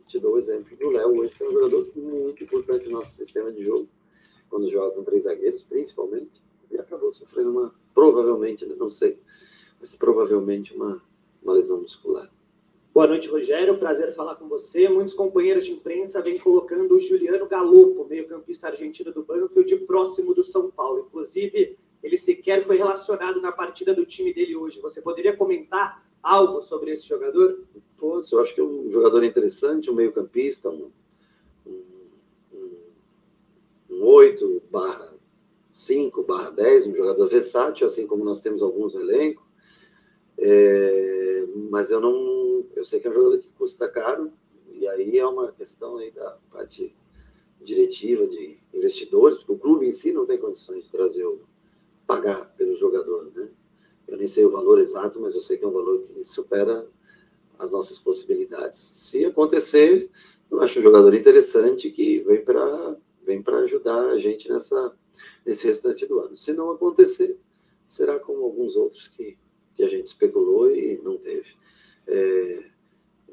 Te 0.07 0.19
dou 0.19 0.35
o 0.35 0.39
exemplo 0.39 0.77
do 0.77 0.91
Léo 0.91 1.19
hoje, 1.19 1.35
que 1.35 1.43
é 1.43 1.49
um 1.49 1.53
jogador 1.53 1.91
muito 1.95 2.45
importante 2.45 2.87
no 2.87 2.93
nosso 2.93 3.15
sistema 3.15 3.53
de 3.53 3.65
jogo, 3.65 3.89
quando 4.49 4.71
joga 4.71 4.95
com 4.95 5.05
três 5.05 5.25
zagueiros, 5.25 5.63
principalmente, 5.63 6.43
e 6.71 6.79
acabou 6.79 7.13
sofrendo 7.13 7.51
uma, 7.51 7.75
provavelmente, 7.95 8.65
não 8.67 8.89
sei, 8.89 9.19
mas 9.79 9.95
provavelmente 9.95 10.75
uma, 10.75 11.03
uma 11.43 11.53
lesão 11.53 11.81
muscular. 11.81 12.31
Boa 12.95 13.09
noite, 13.09 13.29
Rogério. 13.29 13.77
Prazer 13.77 14.15
falar 14.15 14.37
com 14.37 14.47
você. 14.47 14.89
Muitos 14.89 15.15
companheiros 15.15 15.65
de 15.65 15.73
imprensa 15.73 16.23
vêm 16.23 16.39
colocando 16.39 16.95
o 16.95 17.01
Juliano 17.01 17.45
Galopo, 17.49 18.07
meio-campista 18.09 18.69
argentino 18.69 19.13
do 19.13 19.25
Banfield, 19.25 19.79
próximo 19.79 20.33
do 20.33 20.45
São 20.45 20.71
Paulo. 20.71 21.05
Inclusive, 21.09 21.77
ele 22.01 22.17
sequer 22.17 22.63
foi 22.63 22.77
relacionado 22.77 23.41
na 23.41 23.51
partida 23.51 23.93
do 23.93 24.07
time 24.07 24.33
dele 24.33 24.55
hoje. 24.55 24.81
Você 24.81 25.03
poderia 25.03 25.37
comentar 25.37 26.07
algo 26.23 26.63
sobre 26.63 26.93
esse 26.93 27.05
jogador? 27.09 27.65
Posso, 27.99 28.37
eu 28.37 28.41
acho 28.41 28.55
que 28.55 28.61
é 28.61 28.65
um 28.65 28.89
jogador 28.89 29.25
interessante, 29.25 29.91
um 29.91 29.95
meio-campista, 29.95 30.71
um, 30.71 30.93
um, 31.67 31.83
um 33.91 34.05
8 34.05 34.63
barra 34.71 35.13
5 35.73 36.23
barra 36.23 36.51
10, 36.51 36.87
um 36.87 36.95
jogador 36.95 37.29
versátil, 37.29 37.89
assim 37.89 38.07
como 38.07 38.25
nós 38.25 38.41
temos 38.41 38.63
alguns 38.63 38.95
no 38.95 39.01
elenco. 39.01 39.44
É, 40.39 41.47
mas 41.71 41.91
eu 41.91 42.01
não 42.01 42.65
eu 42.75 42.85
sei 42.85 43.01
que 43.01 43.07
é 43.07 43.11
um 43.11 43.15
jogador 43.15 43.39
que 43.39 43.49
custa 43.51 43.89
caro, 43.89 44.33
e 44.73 44.87
aí 44.89 45.19
é 45.19 45.27
uma 45.27 45.53
questão 45.53 45.97
aí 45.97 46.11
da 46.11 46.37
parte 46.51 46.95
diretiva, 47.63 48.27
de 48.27 48.59
investidores, 48.73 49.39
porque 49.39 49.53
o 49.53 49.59
clube 49.59 49.87
em 49.87 49.93
si 49.93 50.13
não 50.13 50.27
tem 50.27 50.39
condições 50.39 50.85
de 50.85 50.91
trazer 50.91 51.25
o, 51.25 51.41
pagar 52.07 52.55
pelo 52.57 52.77
jogador, 52.77 53.31
né? 53.35 53.49
Eu 54.07 54.19
nem 54.19 54.27
sei 54.27 54.45
o 54.45 54.51
valor 54.51 54.79
exato, 54.79 55.19
mas 55.21 55.35
eu 55.35 55.41
sei 55.41 55.57
que 55.57 55.65
é 55.65 55.69
um 55.69 55.73
valor 55.73 56.03
que 56.03 56.23
supera 56.25 56.87
as 57.59 57.73
nossas 57.73 57.99
possibilidades. 57.99 58.79
Se 58.79 59.25
acontecer, 59.25 60.11
eu 60.51 60.61
acho 60.61 60.79
um 60.79 60.83
jogador 60.83 61.15
interessante 61.15 61.91
que 61.91 62.21
vem 62.21 62.45
para 62.45 62.97
vem 63.25 63.43
para 63.43 63.61
ajudar 63.61 64.11
a 64.11 64.19
gente 64.19 64.51
nessa 64.51 64.95
nesse 65.47 65.67
restante 65.67 66.05
do 66.05 66.19
ano. 66.19 66.37
Se 66.37 66.53
não 66.53 66.71
acontecer, 66.71 67.39
será 67.87 68.19
como 68.19 68.45
alguns 68.45 68.77
outros 68.77 69.09
que, 69.09 69.39
que 69.75 69.83
a 69.83 69.89
gente 69.89 70.07
especulou 70.07 70.71
e 70.71 71.01
não 71.03 71.17
teve. 71.17 71.55
É, 72.07 72.65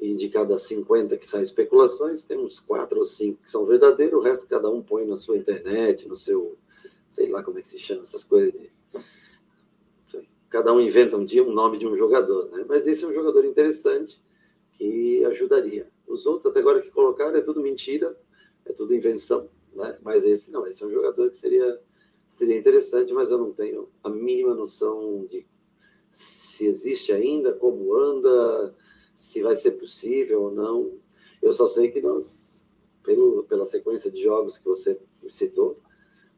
e 0.00 0.14
de 0.16 0.28
cada 0.28 0.58
50 0.58 1.16
que 1.16 1.24
saem 1.24 1.44
especulações, 1.44 2.24
tem 2.24 2.36
uns 2.36 2.58
quatro 2.58 2.98
ou 2.98 3.04
cinco 3.04 3.42
que 3.42 3.50
são 3.50 3.64
verdadeiros, 3.64 4.18
o 4.18 4.22
resto 4.22 4.48
cada 4.48 4.68
um 4.68 4.82
põe 4.82 5.06
na 5.06 5.16
sua 5.16 5.36
internet, 5.36 6.08
no 6.08 6.16
seu, 6.16 6.58
sei 7.06 7.28
lá 7.30 7.42
como 7.42 7.58
é 7.58 7.62
que 7.62 7.68
se 7.68 7.78
chama 7.78 8.00
essas 8.00 8.24
coisas 8.24 8.52
de... 8.52 8.70
Cada 10.50 10.72
um 10.74 10.80
inventa 10.80 11.16
um 11.16 11.24
dia 11.24 11.42
um 11.42 11.52
nome 11.52 11.78
de 11.78 11.86
um 11.86 11.96
jogador, 11.96 12.50
né? 12.50 12.64
Mas 12.68 12.86
esse 12.86 13.02
é 13.04 13.08
um 13.08 13.14
jogador 13.14 13.42
interessante 13.44 14.20
que 14.74 15.24
ajudaria. 15.24 15.88
Os 16.06 16.26
outros 16.26 16.44
até 16.44 16.60
agora 16.60 16.82
que 16.82 16.90
colocaram 16.90 17.36
é 17.36 17.40
tudo 17.40 17.62
mentira, 17.62 18.14
é 18.66 18.72
tudo 18.72 18.94
invenção, 18.94 19.48
né? 19.72 19.96
Mas 20.02 20.24
esse 20.24 20.50
não, 20.50 20.66
esse 20.66 20.82
é 20.82 20.86
um 20.86 20.92
jogador 20.92 21.30
que 21.30 21.38
seria 21.38 21.80
seria 22.26 22.56
interessante, 22.56 23.12
mas 23.12 23.30
eu 23.30 23.36
não 23.36 23.52
tenho 23.52 23.90
a 24.02 24.08
mínima 24.08 24.54
noção 24.54 25.26
de 25.26 25.46
se 26.12 26.66
existe 26.66 27.10
ainda, 27.10 27.54
como 27.54 27.96
anda, 27.96 28.74
se 29.14 29.42
vai 29.42 29.56
ser 29.56 29.72
possível 29.72 30.42
ou 30.42 30.50
não. 30.52 30.92
Eu 31.42 31.52
só 31.54 31.66
sei 31.66 31.90
que 31.90 32.02
nós, 32.02 32.70
pelo, 33.02 33.44
pela 33.44 33.64
sequência 33.64 34.10
de 34.10 34.22
jogos 34.22 34.58
que 34.58 34.66
você 34.66 35.00
citou, 35.26 35.80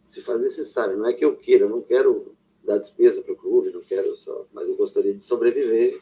se 0.01 0.23
faz 0.23 0.41
necessário. 0.41 0.97
Não 0.97 1.07
é 1.07 1.13
que 1.13 1.25
eu 1.25 1.37
queira, 1.37 1.65
eu 1.65 1.71
não 1.71 1.83
quero 1.83 2.37
dar 2.63 2.79
despesa 2.79 3.21
para 3.21 3.33
o 3.33 3.37
clube, 3.37 3.73
não 3.73 3.83
quero 3.83 4.15
só, 4.15 4.47
mas 4.53 4.69
eu 4.69 4.77
gostaria 4.77 5.13
de 5.13 5.23
sobreviver 5.23 6.01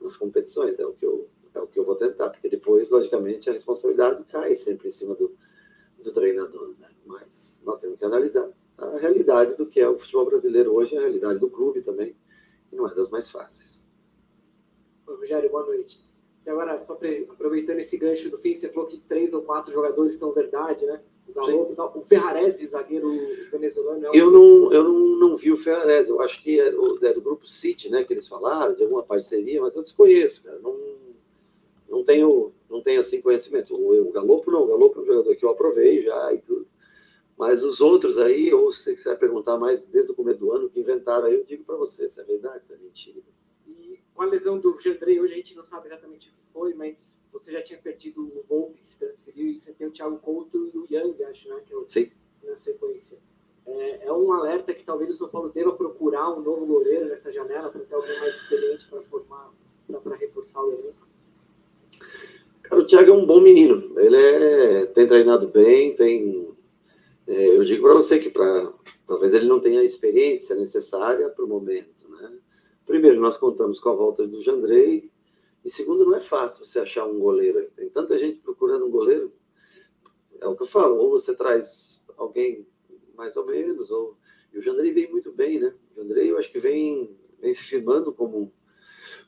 nas 0.00 0.16
competições. 0.16 0.78
É 0.78 0.84
o 0.84 0.92
que 0.92 1.06
eu 1.06 1.28
é 1.54 1.60
o 1.60 1.66
que 1.66 1.78
eu 1.78 1.84
vou 1.86 1.96
tentar, 1.96 2.28
porque 2.28 2.50
depois, 2.50 2.90
logicamente, 2.90 3.48
a 3.48 3.52
responsabilidade 3.52 4.22
cai 4.24 4.54
sempre 4.56 4.88
em 4.88 4.90
cima 4.90 5.14
do, 5.14 5.34
do 6.02 6.12
treinador. 6.12 6.74
Né? 6.78 6.88
Mas 7.06 7.62
nós 7.64 7.80
temos 7.80 7.98
que 7.98 8.04
analisar 8.04 8.50
a 8.76 8.98
realidade 8.98 9.54
do 9.54 9.64
que 9.66 9.80
é 9.80 9.88
o 9.88 9.98
futebol 9.98 10.26
brasileiro 10.26 10.74
hoje, 10.74 10.96
a 10.96 11.00
realidade 11.00 11.38
do 11.38 11.48
clube 11.48 11.80
também, 11.80 12.14
que 12.68 12.76
não 12.76 12.88
é 12.88 12.94
das 12.94 13.08
mais 13.08 13.28
fáceis. 13.28 13.84
Rogério, 15.06 15.50
boa 15.50 15.64
noite. 15.64 16.00
Você 16.38 16.50
agora, 16.50 16.78
só 16.80 16.98
aproveitando 17.28 17.80
esse 17.80 17.96
gancho 17.96 18.30
do 18.30 18.38
fim, 18.38 18.54
você 18.54 18.68
falou 18.68 18.88
que 18.88 18.98
três 18.98 19.32
ou 19.34 19.42
quatro 19.42 19.72
jogadores 19.72 20.14
são 20.14 20.32
verdade, 20.32 20.86
né? 20.86 21.00
O 21.28 21.32
Galo, 21.32 21.74
o 21.96 22.02
Ferrarese, 22.02 22.68
zagueiro 22.68 23.10
venezuelano. 23.50 24.06
É 24.06 24.10
eu 24.14 24.30
não, 24.30 24.72
eu 24.72 24.84
não, 24.84 25.18
não 25.18 25.36
vi 25.36 25.50
o 25.50 25.56
Ferrarese, 25.56 26.08
eu 26.08 26.20
acho 26.20 26.40
que 26.40 26.60
é, 26.60 26.72
o, 26.72 27.04
é 27.04 27.12
do 27.12 27.20
grupo 27.20 27.48
City, 27.48 27.90
né? 27.90 28.04
Que 28.04 28.12
eles 28.12 28.28
falaram, 28.28 28.74
de 28.74 28.84
alguma 28.84 29.02
parceria, 29.02 29.60
mas 29.60 29.74
eu 29.74 29.82
desconheço, 29.82 30.44
cara. 30.44 30.58
Não, 30.60 30.76
não 31.88 32.04
tenho, 32.04 32.52
não 32.70 32.80
tenho 32.80 33.00
assim 33.00 33.20
conhecimento. 33.20 33.74
O, 33.74 34.08
o 34.08 34.12
Galopo 34.12 34.50
não, 34.50 34.62
o 34.62 34.66
Galopo 34.68 35.00
é 35.00 35.02
um 35.02 35.06
jogador 35.06 35.34
que 35.34 35.44
eu 35.44 35.50
aprovei 35.50 36.02
já 36.02 36.32
e 36.32 36.38
tudo. 36.38 36.66
Mas 37.36 37.62
os 37.62 37.80
outros 37.80 38.18
aí, 38.18 38.52
ou 38.52 38.72
se 38.72 38.96
você 38.96 39.08
vai 39.10 39.18
perguntar 39.18 39.58
mais 39.58 39.84
desde 39.86 40.12
o 40.12 40.14
começo 40.14 40.38
do 40.38 40.52
ano, 40.52 40.70
que 40.70 40.80
inventaram 40.80 41.26
aí, 41.26 41.34
eu 41.34 41.44
digo 41.44 41.64
para 41.64 41.76
você 41.76 42.08
se 42.08 42.20
é 42.20 42.24
verdade, 42.24 42.64
se 42.64 42.72
é 42.72 42.76
mentira 42.78 43.20
com 44.16 44.22
a 44.22 44.26
lesão 44.26 44.58
do 44.58 44.76
Jandrei, 44.78 45.20
hoje 45.20 45.34
a 45.34 45.36
gente 45.36 45.54
não 45.54 45.64
sabe 45.64 45.88
exatamente 45.88 46.30
o 46.30 46.32
que 46.32 46.52
foi, 46.52 46.74
mas 46.74 47.20
você 47.30 47.52
já 47.52 47.62
tinha 47.62 47.78
perdido 47.78 48.22
o 48.22 48.42
Volpe, 48.48 48.80
que 48.80 48.88
se 48.88 48.98
transferiu, 48.98 49.48
e 49.48 49.60
você 49.60 49.72
tem 49.72 49.86
o 49.86 49.90
Thiago 49.90 50.18
Couto 50.18 50.70
e 50.72 50.78
o 50.78 50.86
Yang, 50.90 51.22
acho, 51.24 51.48
né? 51.50 51.60
Que 51.66 51.74
é 51.74 51.76
o, 51.76 51.84
Sim. 51.86 52.10
Na 52.42 52.56
sequência. 52.56 53.18
É, 53.66 54.06
é, 54.06 54.12
um 54.12 54.32
alerta 54.32 54.72
que 54.72 54.84
talvez 54.84 55.10
o 55.10 55.14
São 55.14 55.28
Paulo 55.28 55.50
deva 55.50 55.72
procurar 55.72 56.32
um 56.32 56.40
novo 56.40 56.64
goleiro 56.64 57.06
nessa 57.06 57.30
janela 57.30 57.68
para 57.68 57.82
ter 57.82 57.94
alguém 57.94 58.18
mais 58.20 58.34
experiente 58.36 58.88
para 58.88 59.02
formar, 59.02 59.52
para 60.02 60.16
reforçar 60.16 60.62
o 60.62 60.72
elenco. 60.72 61.06
Cara, 62.62 62.80
o 62.80 62.86
Thiago 62.86 63.10
é 63.10 63.12
um 63.12 63.26
bom 63.26 63.40
menino. 63.40 63.98
Ele 63.98 64.16
é, 64.16 64.86
tem 64.86 65.06
treinado 65.06 65.48
bem, 65.48 65.94
tem. 65.94 66.55
É, 67.26 67.56
eu 67.56 67.64
digo 67.64 67.82
para 67.82 67.94
você 67.94 68.18
que 68.20 68.30
para 68.30 68.72
talvez 69.06 69.34
ele 69.34 69.46
não 69.46 69.60
tenha 69.60 69.80
a 69.80 69.84
experiência 69.84 70.54
necessária 70.54 71.28
para 71.28 71.44
o 71.44 71.48
momento, 71.48 72.08
né? 72.08 72.38
Primeiro, 72.84 73.20
nós 73.20 73.36
contamos 73.36 73.80
com 73.80 73.88
a 73.88 73.94
volta 73.94 74.26
do 74.26 74.40
Jandrei. 74.40 75.10
E 75.64 75.68
segundo, 75.68 76.04
não 76.04 76.14
é 76.14 76.20
fácil 76.20 76.64
você 76.64 76.78
achar 76.78 77.04
um 77.04 77.18
goleiro. 77.18 77.68
Tem 77.74 77.88
tanta 77.88 78.16
gente 78.16 78.40
procurando 78.40 78.86
um 78.86 78.90
goleiro. 78.90 79.32
É 80.40 80.46
o 80.46 80.54
que 80.54 80.62
eu 80.62 80.66
falo, 80.66 80.96
ou 80.96 81.10
você 81.10 81.34
traz 81.34 82.00
alguém 82.16 82.66
mais 83.16 83.36
ou 83.36 83.44
menos, 83.44 83.90
ou... 83.90 84.16
E 84.52 84.58
o 84.58 84.62
Jandrei 84.62 84.92
vem 84.92 85.10
muito 85.10 85.32
bem, 85.32 85.58
né? 85.58 85.74
O 85.90 86.00
Jandrei, 86.00 86.30
eu 86.30 86.38
acho 86.38 86.50
que 86.50 86.60
vem, 86.60 87.18
vem 87.40 87.52
se 87.52 87.64
firmando 87.64 88.12
como, 88.12 88.52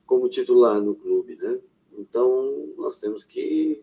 como 0.06 0.28
titular 0.28 0.80
no 0.80 0.94
clube, 0.94 1.34
né? 1.34 1.60
Então, 1.98 2.72
nós 2.76 3.00
temos 3.00 3.24
que 3.24 3.82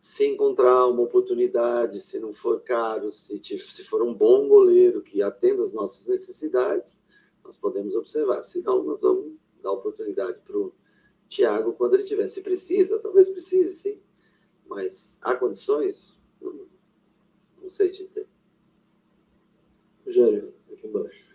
se 0.00 0.26
encontrar 0.26 0.86
uma 0.86 1.02
oportunidade, 1.02 2.00
se 2.00 2.18
não 2.18 2.32
for 2.32 2.60
caro, 2.60 3.10
se, 3.10 3.40
se 3.42 3.84
for 3.84 4.02
um 4.02 4.14
bom 4.14 4.48
goleiro 4.48 5.02
que 5.02 5.22
atenda 5.22 5.62
às 5.62 5.72
nossas 5.72 6.06
necessidades, 6.06 7.02
nós 7.44 7.56
podemos 7.56 7.94
observar. 7.94 8.42
Se 8.42 8.62
não, 8.62 8.82
nós 8.84 9.00
vamos 9.00 9.32
dar 9.62 9.72
oportunidade 9.72 10.38
para 10.44 10.56
o 10.56 10.72
Tiago 11.28 11.72
quando 11.72 11.94
ele 11.94 12.04
tiver. 12.04 12.28
Se 12.28 12.40
precisa, 12.40 12.98
talvez 12.98 13.28
precise, 13.28 13.74
sim. 13.74 14.00
Mas 14.66 15.18
há 15.22 15.34
condições? 15.34 16.22
Não, 16.40 16.66
não 17.60 17.68
sei 17.68 17.90
dizer. 17.90 18.28
Rogério, 20.04 20.54
aqui 20.72 20.86
embaixo. 20.86 21.26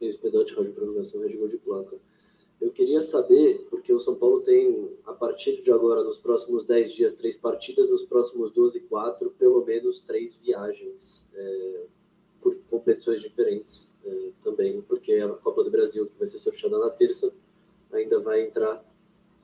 Ex-pedante, 0.00 0.54
rádio 0.54 0.72
prolongação, 0.72 1.20
rede 1.22 1.48
de 1.48 1.58
placa. 1.58 1.98
Eu 2.60 2.70
queria 2.72 3.00
saber, 3.00 3.66
porque 3.70 3.92
o 3.92 4.00
São 4.00 4.16
Paulo 4.16 4.40
tem, 4.40 4.90
a 5.06 5.12
partir 5.12 5.62
de 5.62 5.70
agora, 5.70 6.02
nos 6.02 6.18
próximos 6.18 6.64
10 6.64 6.92
dias, 6.92 7.12
três 7.12 7.36
partidas, 7.36 7.88
nos 7.88 8.04
próximos 8.04 8.50
12, 8.50 8.80
quatro, 8.80 9.30
pelo 9.38 9.64
menos 9.64 10.00
três 10.00 10.34
viagens 10.34 11.26
é, 11.34 11.84
por 12.42 12.56
competições 12.68 13.20
diferentes 13.20 13.92
é, 14.04 14.30
também, 14.42 14.82
porque 14.82 15.14
a 15.14 15.28
Copa 15.28 15.62
do 15.62 15.70
Brasil, 15.70 16.06
que 16.06 16.18
vai 16.18 16.26
ser 16.26 16.38
sorteada 16.38 16.78
na 16.78 16.90
terça, 16.90 17.32
ainda 17.92 18.18
vai 18.18 18.42
entrar 18.42 18.84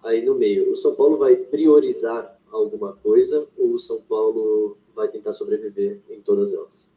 aí 0.03 0.25
no 0.25 0.35
meio. 0.35 0.71
O 0.73 0.77
São 0.77 0.97
Paulo 0.97 1.17
vai 1.17 1.37
priorizar 1.37 2.41
alguma 2.51 2.95
coisa 2.95 3.47
ou 3.57 3.75
o 3.75 3.79
São 3.79 4.01
Paulo 4.03 4.77
vai 4.95 5.09
tentar 5.09 5.33
sobreviver 5.33 6.01
em 6.09 6.21
todas 6.21 6.53
elas? 6.53 6.89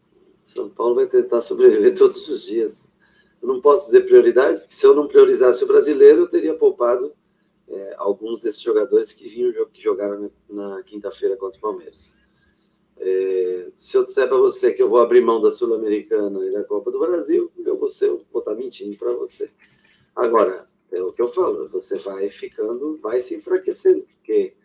São 0.44 0.69
Paulo 0.69 0.95
vai 0.95 1.07
tentar 1.07 1.41
sobreviver 1.41 1.94
todos 1.98 2.27
os 2.27 2.44
dias. 2.44 2.89
Eu 3.41 3.47
não 3.47 3.61
posso 3.61 3.85
dizer 3.85 4.05
prioridade, 4.05 4.61
porque 4.61 4.76
se 4.76 4.85
eu 4.85 4.95
não 4.95 5.07
priorizasse 5.07 5.64
o 5.64 5.68
brasileiro, 5.68 6.22
eu 6.22 6.30
teria 6.30 6.55
poupado 6.55 7.14
é, 7.68 7.95
alguns 7.97 8.41
desses 8.41 8.61
jogadores 8.61 9.11
que 9.11 9.27
vinham 9.27 9.53
que 9.68 9.81
jogaram 9.81 10.31
na, 10.49 10.81
quinta-feira 10.84 11.35
contra 11.35 11.57
o 11.57 11.61
Palmeiras. 11.61 12.18
É, 12.97 13.72
se 13.76 13.95
eu 13.95 14.03
disser 14.03 14.27
para 14.27 14.38
você 14.38 14.73
que 14.73 14.81
eu 14.81 14.89
vou 14.89 14.99
abrir 14.99 15.22
mão 15.22 15.39
da 15.39 15.51
Sul-Americana 15.51 16.43
e 16.45 16.51
da 16.51 16.64
Copa 16.64 16.91
do 16.91 16.99
Brasil, 16.99 17.51
eu 17.64 17.77
vou, 17.77 17.88
ser, 17.88 18.07
vou 18.07 18.39
estar 18.39 18.51
tá 18.51 18.55
mentindo 18.55 18.97
para 18.97 19.14
você. 19.14 19.51
Agora, 20.15 20.68
é 20.91 21.01
o 21.01 21.11
que 21.11 21.22
eu 21.22 21.27
falo, 21.27 21.68
você 21.69 21.99
vai 21.99 22.30
ficando, 22.30 22.97
vai 22.97 23.19
se 23.19 23.35
enfraquecendo, 23.35 24.03
porque 24.03 24.55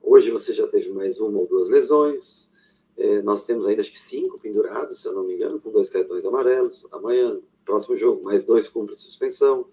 hoje 0.00 0.30
você 0.30 0.54
já 0.54 0.66
teve 0.66 0.90
mais 0.90 1.20
uma 1.20 1.38
ou 1.38 1.46
duas 1.46 1.68
lesões, 1.68 2.48
é, 2.96 3.20
nós 3.20 3.44
temos 3.44 3.66
ainda 3.66 3.82
acho 3.82 3.90
que 3.90 3.98
cinco 3.98 4.38
pendurados, 4.38 5.02
se 5.02 5.08
eu 5.08 5.12
não 5.12 5.24
me 5.24 5.34
engano, 5.34 5.60
com 5.60 5.70
dois 5.70 5.90
cartões 5.90 6.24
amarelos. 6.24 6.88
Amanhã, 6.92 7.38
próximo 7.66 7.96
jogo, 7.96 8.22
mais 8.22 8.44
dois 8.44 8.68
cumprem 8.68 8.96
suspensão. 8.96 9.68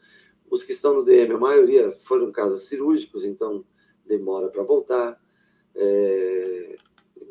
Os 0.49 0.63
que 0.63 0.73
estão 0.73 0.93
no 0.93 1.03
DM, 1.03 1.33
a 1.33 1.37
maioria 1.37 1.91
foram 1.99 2.31
casos 2.31 2.67
cirúrgicos, 2.67 3.23
então 3.23 3.63
demora 4.05 4.49
para 4.49 4.63
voltar. 4.63 5.21
É, 5.75 6.75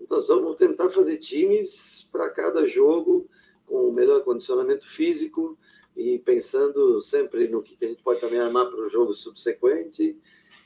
nós 0.08 0.28
vamos 0.28 0.56
tentar 0.56 0.88
fazer 0.88 1.18
times 1.18 2.08
para 2.10 2.30
cada 2.30 2.64
jogo 2.64 3.28
com 3.66 3.88
o 3.88 3.92
melhor 3.92 4.22
condicionamento 4.22 4.88
físico 4.88 5.58
e 5.96 6.18
pensando 6.18 7.00
sempre 7.00 7.48
no 7.48 7.62
que 7.62 7.76
a 7.84 7.88
gente 7.88 8.02
pode 8.02 8.20
também 8.20 8.40
armar 8.40 8.66
para 8.70 8.80
o 8.80 8.88
jogo 8.88 9.12
subsequente 9.12 10.18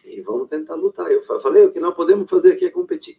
e 0.04 0.20
vamos 0.20 0.48
tentar 0.48 0.74
lutar. 0.74 1.10
Eu 1.10 1.22
falei, 1.22 1.64
o 1.64 1.72
que 1.72 1.80
nós 1.80 1.94
podemos 1.94 2.30
fazer 2.30 2.52
aqui 2.52 2.64
é 2.64 2.70
competir. 2.70 3.18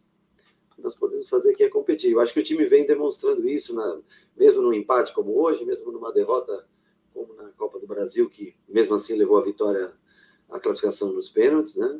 Que 0.78 0.84
nós 0.84 0.94
podemos 0.94 1.28
fazer 1.28 1.54
aqui 1.54 1.64
é 1.64 1.70
competir. 1.70 2.12
Eu 2.12 2.20
acho 2.20 2.32
que 2.32 2.40
o 2.40 2.44
time 2.44 2.64
vem 2.66 2.86
demonstrando 2.86 3.49
isso, 3.49 3.74
na, 3.74 3.99
mesmo 4.38 4.62
num 4.62 4.72
empate 4.72 5.12
como 5.12 5.36
hoje, 5.36 5.66
mesmo 5.66 5.91
numa 5.91 6.14
derrota 6.14 6.68
como 7.12 7.34
na 7.34 7.52
Copa 7.54 7.80
do 7.80 7.88
Brasil, 7.88 8.30
que 8.30 8.56
mesmo 8.70 8.94
assim 8.94 9.16
levou 9.16 9.40
a 9.40 9.41
vitória, 9.41 9.91
a 10.48 10.60
classificação 10.60 11.12
nos 11.12 11.30
pênaltis, 11.30 11.76
né? 11.78 11.99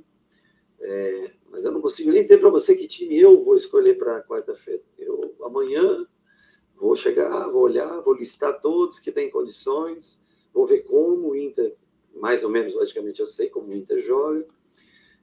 É, 0.80 1.32
mas 1.49 1.66
eu 1.66 1.72
não 1.72 1.82
consigo 1.82 2.12
nem 2.12 2.22
dizer 2.22 2.38
para 2.38 2.52
você 2.52 2.76
que 2.76 2.88
time 2.88 3.20
eu 3.20 3.44
vou 3.44 3.56
escolher 3.56 3.98
para 3.98 4.22
quarta-feira. 4.22 4.84
Eu 4.95 5.36
amanhã 5.41 6.06
vou 6.76 6.95
chegar, 6.95 7.49
vou 7.49 7.64
olhar, 7.64 7.99
vou 8.02 8.14
listar 8.14 8.62
todos 8.62 8.99
que 8.99 9.12
têm 9.12 9.32
condições, 9.32 10.20
vou 10.54 10.68
ver 10.68 10.82
como 10.82 11.30
o 11.30 11.36
Inter, 11.36 11.76
mais 12.14 12.44
ou 12.44 12.52
menos, 12.52 12.76
logicamente 12.76 13.20
eu 13.20 13.26
sei 13.26 13.49
como 13.49 13.70
o 13.70 13.74
Inter 13.76 13.99
joga. 14.02 14.45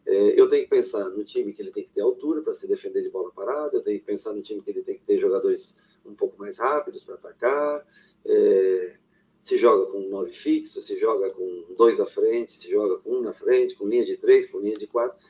É, 0.07 0.41
eu 0.41 0.49
tenho 0.49 0.65
que 0.65 0.71
pensar 0.71 1.09
no 1.11 1.25
time 1.25 1.53
que 1.53 1.63
ele 1.63 1.71
tem 1.71 1.85
que 1.85 1.93
ter 1.93 2.03
altura 2.03 2.43
para 2.43 2.53
se 2.53 2.67
defender 2.67 3.03
de 3.03 3.11
bola 3.11 3.33
parada, 3.33 3.77
eu 3.77 3.83
tenho 3.83 3.99
que 3.99 4.05
pensar 4.05 4.33
no 4.33 4.43
time 4.43 4.61
que 4.61 4.71
ele 4.71 4.83
tem 4.83 4.97
que 4.97 5.05
ter 5.05 5.19
jogadores 5.19 5.77
um 6.05 6.15
pouco 6.15 6.39
mais 6.39 6.59
rápidos 6.59 7.03
para 7.03 7.15
atacar. 7.15 7.87
É, 8.25 8.97
se 9.41 9.59
joga 9.59 9.91
com 9.91 10.01
nove 10.09 10.31
fixo, 10.33 10.81
se 10.81 10.99
joga 10.99 11.31
com 11.31 11.75
dois 11.77 12.01
à 12.01 12.07
frente, 12.07 12.53
se 12.53 12.71
joga 12.71 12.99
com 12.99 13.17
um 13.17 13.21
na 13.21 13.33
frente, 13.33 13.75
com 13.75 13.87
linha 13.87 14.05
de 14.05 14.17
três, 14.17 14.47
com 14.47 14.59
linha 14.59 14.77
de 14.77 14.87
quatro 14.87 15.23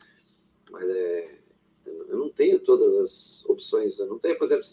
mas 0.75 0.89
é, 0.89 1.39
eu 1.87 2.19
não 2.19 2.29
tenho 2.29 2.59
todas 2.59 2.95
as 2.97 3.45
opções. 3.49 3.99
Eu 3.99 4.07
não 4.07 4.19
tenho, 4.19 4.37
por 4.37 4.45
exemplo, 4.45 4.67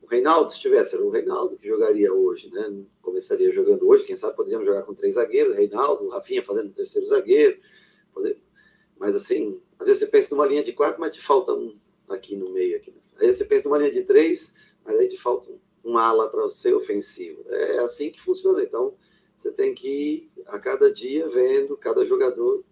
o 0.00 0.06
Reinaldo, 0.06 0.50
se 0.50 0.60
tivesse, 0.60 0.94
era 0.94 1.04
o 1.04 1.10
Reinaldo 1.10 1.56
que 1.56 1.66
jogaria 1.66 2.12
hoje, 2.14 2.48
né? 2.50 2.84
Começaria 3.02 3.52
jogando 3.52 3.88
hoje, 3.88 4.04
quem 4.04 4.16
sabe 4.16 4.36
poderíamos 4.36 4.66
jogar 4.66 4.82
com 4.82 4.94
três 4.94 5.14
zagueiros, 5.14 5.56
Reinaldo, 5.56 6.08
Rafinha 6.08 6.44
fazendo 6.44 6.72
terceiro 6.72 7.08
zagueiro. 7.08 7.58
Mas 8.98 9.14
assim, 9.14 9.60
às 9.78 9.86
vezes 9.86 10.00
você 10.00 10.06
pensa 10.06 10.34
numa 10.34 10.46
linha 10.46 10.62
de 10.62 10.72
quatro, 10.72 11.00
mas 11.00 11.14
te 11.14 11.22
falta 11.22 11.54
um 11.54 11.76
aqui 12.08 12.36
no 12.36 12.50
meio. 12.50 12.76
Aqui. 12.76 12.92
Aí 13.20 13.32
você 13.32 13.44
pensa 13.44 13.68
numa 13.68 13.78
linha 13.78 13.92
de 13.92 14.02
três, 14.02 14.52
mas 14.84 14.98
aí 14.98 15.08
te 15.08 15.16
falta 15.16 15.50
um, 15.84 15.96
ala 15.96 16.28
para 16.28 16.48
ser 16.48 16.74
ofensivo. 16.74 17.44
É 17.48 17.78
assim 17.78 18.10
que 18.10 18.20
funciona. 18.20 18.62
Então, 18.62 18.94
você 19.34 19.52
tem 19.52 19.74
que 19.74 19.88
ir 19.88 20.30
a 20.46 20.58
cada 20.58 20.92
dia 20.92 21.28
vendo 21.28 21.76
cada 21.76 22.04
jogador 22.04 22.64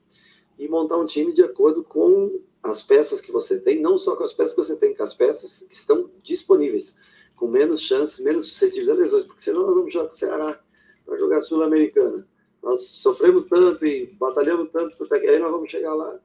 e 0.58 0.68
montar 0.68 0.96
um 0.96 1.06
time 1.06 1.32
de 1.32 1.42
acordo 1.42 1.84
com 1.84 2.40
as 2.62 2.82
peças 2.82 3.20
que 3.20 3.30
você 3.30 3.60
tem, 3.60 3.80
não 3.80 3.96
só 3.96 4.16
com 4.16 4.24
as 4.24 4.32
peças 4.32 4.52
que 4.52 4.62
você 4.62 4.76
tem, 4.76 4.94
com 4.94 5.02
as 5.02 5.14
peças 5.14 5.62
que 5.68 5.74
estão 5.74 6.10
disponíveis, 6.22 6.96
com 7.36 7.46
menos 7.46 7.82
chances, 7.82 8.18
menos 8.18 8.48
suscetíveis 8.48 8.88
a 8.88 8.94
lesões, 8.94 9.24
porque 9.24 9.42
senão 9.42 9.64
nós 9.64 9.74
vamos 9.74 9.92
jogar 9.92 10.06
com 10.06 10.14
o 10.14 10.16
Ceará 10.16 10.60
para 11.04 11.18
jogar 11.18 11.40
Sul-Americana. 11.42 12.26
Nós 12.66 12.82
sofremos 12.82 13.46
tanto 13.46 13.86
e 13.86 14.06
batalhamos 14.06 14.72
tanto, 14.72 15.00
até 15.04 15.18
aí 15.18 15.38
nós 15.38 15.52
vamos 15.52 15.70
chegar 15.70 15.94
lá 15.94 16.18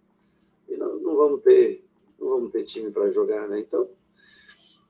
e 0.67 0.75
nós 0.75 0.99
não 0.99 1.15
vamos 1.15 1.43
ter, 1.43 1.85
não 2.19 2.29
vamos 2.29 2.51
ter 2.51 2.63
time 2.63 2.89
para 2.89 3.11
jogar, 3.11 3.47
né? 3.47 3.59
Então, 3.59 3.87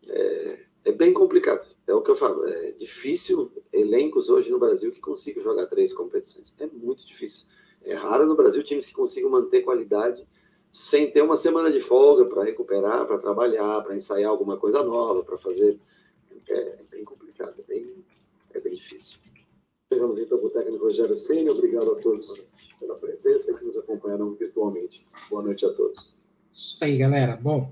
é, 0.08 0.60
é, 0.86 0.92
bem 0.94 1.12
complicado. 1.12 1.68
É 1.86 1.94
o 1.94 2.02
que 2.02 2.10
eu 2.10 2.16
falo. 2.16 2.48
É 2.48 2.72
difícil 2.72 3.52
elencos 3.74 4.30
hoje 4.30 4.50
no 4.50 4.60
Brasil 4.60 4.94
que 4.94 5.02
consigam 5.02 5.44
jogar 5.44 5.66
três 5.66 5.92
competições. 5.92 6.56
É 6.58 6.68
muito 6.68 7.06
difícil. 7.06 7.46
É 7.84 7.96
raro 7.96 8.26
no 8.26 8.38
Brasil 8.38 8.64
times 8.64 8.86
que 8.86 8.94
consigam 8.94 9.30
manter 9.30 9.60
qualidade 9.60 10.26
sem 10.72 11.12
ter 11.12 11.22
uma 11.22 11.36
semana 11.36 11.70
de 11.70 11.82
folga 11.82 12.24
para 12.28 12.46
recuperar, 12.46 13.06
para 13.06 13.20
trabalhar, 13.20 13.82
para 13.82 13.94
ensaiar 13.94 14.30
alguma 14.30 14.56
coisa 14.56 14.82
nova, 14.84 15.22
para 15.22 15.38
fazer. 15.38 15.78
É, 16.48 16.54
é, 16.54 16.80
bem 16.90 17.04
complicado, 17.04 17.56
é 17.60 17.64
bem, 17.64 17.94
é 18.54 18.60
bem 18.62 18.76
difícil. 18.76 19.20
Chegamos 19.94 20.22
então 20.22 20.38
com 20.38 20.48
o 20.48 20.50
técnico 20.50 20.86
Rogério 20.86 21.18
Senna. 21.18 21.52
Obrigado 21.52 21.92
a 21.92 21.96
todos 21.96 22.42
pela 22.80 22.96
presença 22.96 23.54
que 23.54 23.66
nos 23.66 23.76
acompanharam 23.76 24.34
virtualmente. 24.36 25.06
Boa 25.30 25.44
noite 25.44 25.66
a 25.66 25.74
todos. 25.74 26.14
Isso 26.50 26.78
aí, 26.80 26.98
galera. 26.98 27.36
Bom, 27.36 27.70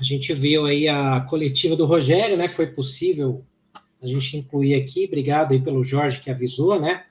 a 0.00 0.02
gente 0.02 0.32
viu 0.32 0.64
aí 0.64 0.88
a 0.88 1.20
coletiva 1.28 1.76
do 1.76 1.84
Rogério, 1.84 2.38
né? 2.38 2.48
Foi 2.48 2.66
possível 2.68 3.44
a 4.00 4.06
gente 4.06 4.38
incluir 4.38 4.76
aqui. 4.76 5.04
Obrigado 5.04 5.52
aí 5.52 5.60
pelo 5.60 5.84
Jorge 5.84 6.20
que 6.20 6.30
avisou, 6.30 6.80
né? 6.80 7.04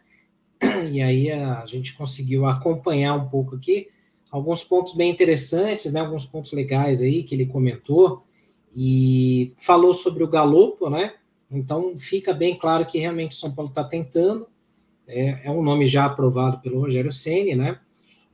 E 0.92 1.04
aí 1.04 1.32
a 1.32 1.64
gente 1.68 1.96
conseguiu 1.96 2.48
acompanhar 2.48 3.14
um 3.14 3.30
pouco 3.30 3.56
aqui 3.56 3.90
alguns 4.32 4.64
pontos 4.64 4.96
bem 4.96 5.12
interessantes, 5.12 5.94
né, 5.94 6.00
alguns 6.00 6.26
pontos 6.26 6.52
legais 6.52 7.00
aí 7.02 7.24
que 7.24 7.36
ele 7.36 7.46
comentou, 7.46 8.24
e 8.76 9.54
falou 9.58 9.94
sobre 9.94 10.24
o 10.24 10.28
Galopo, 10.28 10.90
né? 10.90 11.14
Então 11.50 11.98
fica 11.98 12.34
bem 12.34 12.58
claro 12.58 12.86
que 12.86 12.98
realmente 12.98 13.34
o 13.34 13.40
São 13.40 13.54
Paulo 13.54 13.70
está 13.70 13.84
tentando, 13.84 14.48
é, 15.08 15.48
é, 15.48 15.52
um 15.52 15.62
nome 15.62 15.86
já 15.86 16.06
aprovado 16.06 16.60
pelo 16.60 16.80
Rogério 16.80 17.12
Ceni, 17.12 17.56
né? 17.56 17.80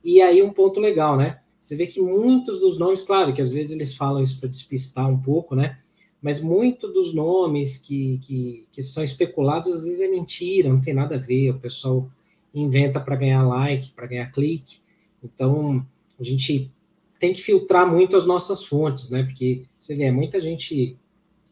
E 0.02 0.20
aí 0.20 0.42
um 0.42 0.52
ponto 0.52 0.80
legal, 0.80 1.16
né? 1.16 1.40
Você 1.60 1.76
vê 1.76 1.86
que 1.86 2.00
muitos 2.00 2.60
dos 2.60 2.78
nomes, 2.78 3.02
claro, 3.02 3.32
que 3.32 3.40
às 3.40 3.52
vezes 3.52 3.72
eles 3.72 3.94
falam 3.94 4.22
isso 4.22 4.40
para 4.40 4.48
despistar 4.48 5.08
um 5.08 5.20
pouco, 5.20 5.54
né? 5.54 5.78
Mas 6.20 6.40
muito 6.40 6.88
dos 6.88 7.14
nomes 7.14 7.76
que, 7.76 8.18
que, 8.18 8.66
que 8.72 8.82
são 8.82 9.02
especulados 9.02 9.72
às 9.72 9.84
vezes 9.84 10.00
é 10.00 10.08
mentira, 10.08 10.68
não 10.68 10.80
tem 10.80 10.94
nada 10.94 11.16
a 11.16 11.18
ver, 11.18 11.50
o 11.50 11.58
pessoal 11.58 12.08
inventa 12.54 13.00
para 13.00 13.16
ganhar 13.16 13.42
like, 13.46 13.90
para 13.92 14.06
ganhar 14.06 14.30
clique. 14.30 14.78
Então, 15.22 15.84
a 16.18 16.22
gente 16.22 16.70
tem 17.18 17.32
que 17.32 17.40
filtrar 17.40 17.88
muito 17.88 18.16
as 18.16 18.26
nossas 18.26 18.64
fontes, 18.64 19.10
né? 19.10 19.22
Porque 19.22 19.62
você 19.78 19.94
vê, 19.94 20.04
é 20.04 20.10
muita 20.10 20.40
gente 20.40 20.96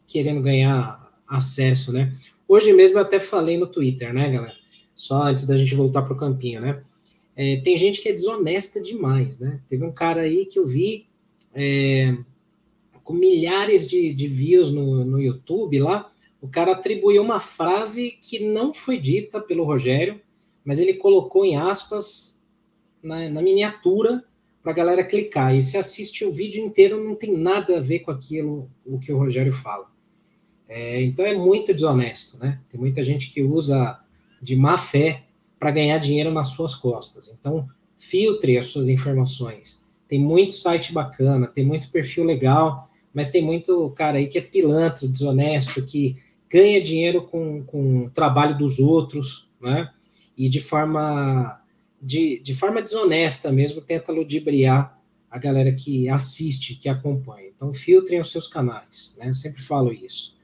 querendo 0.05 0.41
ganhar 0.41 1.00
acesso, 1.31 1.93
né? 1.93 2.13
Hoje 2.47 2.73
mesmo 2.73 2.97
eu 2.97 3.01
até 3.01 3.19
falei 3.19 3.57
no 3.57 3.67
Twitter, 3.67 4.13
né, 4.13 4.29
galera? 4.29 4.55
Só 4.93 5.23
antes 5.23 5.47
da 5.47 5.55
gente 5.55 5.73
voltar 5.73 6.01
para 6.01 6.13
o 6.13 6.17
campinho, 6.17 6.61
né? 6.61 6.83
É, 7.35 7.57
tem 7.61 7.77
gente 7.77 8.01
que 8.01 8.09
é 8.09 8.13
desonesta 8.13 8.81
demais, 8.81 9.39
né? 9.39 9.61
Teve 9.69 9.85
um 9.85 9.91
cara 9.91 10.21
aí 10.21 10.45
que 10.45 10.59
eu 10.59 10.67
vi 10.67 11.07
é, 11.55 12.15
com 13.03 13.13
milhares 13.13 13.87
de, 13.87 14.13
de 14.13 14.27
views 14.27 14.71
no, 14.71 15.05
no 15.05 15.19
YouTube 15.19 15.79
lá, 15.79 16.11
o 16.41 16.47
cara 16.47 16.71
atribuiu 16.71 17.21
uma 17.21 17.39
frase 17.39 18.17
que 18.21 18.39
não 18.39 18.73
foi 18.73 18.99
dita 18.99 19.39
pelo 19.39 19.63
Rogério, 19.63 20.19
mas 20.65 20.79
ele 20.79 20.95
colocou 20.95 21.45
em 21.45 21.55
aspas 21.55 22.41
na, 23.01 23.29
na 23.29 23.41
miniatura 23.41 24.23
para 24.61 24.71
a 24.71 24.75
galera 24.75 25.03
clicar. 25.03 25.55
E 25.55 25.61
se 25.61 25.77
assiste 25.77 26.25
o 26.25 26.31
vídeo 26.31 26.63
inteiro, 26.63 27.03
não 27.03 27.15
tem 27.15 27.35
nada 27.35 27.77
a 27.77 27.81
ver 27.81 27.99
com 27.99 28.11
aquilo 28.11 28.69
o 28.85 28.99
que 28.99 29.11
o 29.11 29.17
Rogério 29.17 29.51
fala. 29.51 29.89
É, 30.73 31.03
então 31.03 31.25
é 31.25 31.35
muito 31.35 31.73
desonesto, 31.73 32.37
né? 32.37 32.57
Tem 32.69 32.79
muita 32.79 33.03
gente 33.03 33.29
que 33.29 33.41
usa 33.41 33.99
de 34.41 34.55
má 34.55 34.77
fé 34.77 35.23
para 35.59 35.69
ganhar 35.69 35.97
dinheiro 35.97 36.31
nas 36.31 36.47
suas 36.47 36.73
costas. 36.73 37.27
Então, 37.27 37.67
filtre 37.99 38.57
as 38.57 38.67
suas 38.67 38.87
informações. 38.87 39.83
Tem 40.07 40.17
muito 40.17 40.55
site 40.55 40.93
bacana, 40.93 41.45
tem 41.45 41.65
muito 41.65 41.91
perfil 41.91 42.23
legal, 42.23 42.89
mas 43.13 43.29
tem 43.29 43.43
muito 43.43 43.89
cara 43.89 44.17
aí 44.17 44.27
que 44.27 44.37
é 44.37 44.41
pilantra, 44.41 45.09
desonesto, 45.09 45.83
que 45.85 46.15
ganha 46.49 46.81
dinheiro 46.81 47.23
com, 47.23 47.65
com 47.65 48.05
o 48.05 48.09
trabalho 48.09 48.57
dos 48.57 48.79
outros, 48.79 49.49
né? 49.61 49.91
E 50.37 50.47
de 50.47 50.61
forma 50.61 51.61
de, 52.01 52.39
de 52.39 52.55
forma 52.55 52.81
desonesta 52.81 53.51
mesmo, 53.51 53.81
tenta 53.81 54.13
ludibriar 54.13 54.97
a 55.29 55.37
galera 55.37 55.73
que 55.73 56.07
assiste, 56.07 56.75
que 56.75 56.87
acompanha. 56.87 57.49
Então, 57.53 57.73
filtrem 57.73 58.21
os 58.21 58.31
seus 58.31 58.47
canais, 58.47 59.17
né? 59.19 59.27
Eu 59.27 59.33
sempre 59.33 59.61
falo 59.61 59.91
isso. 59.91 60.39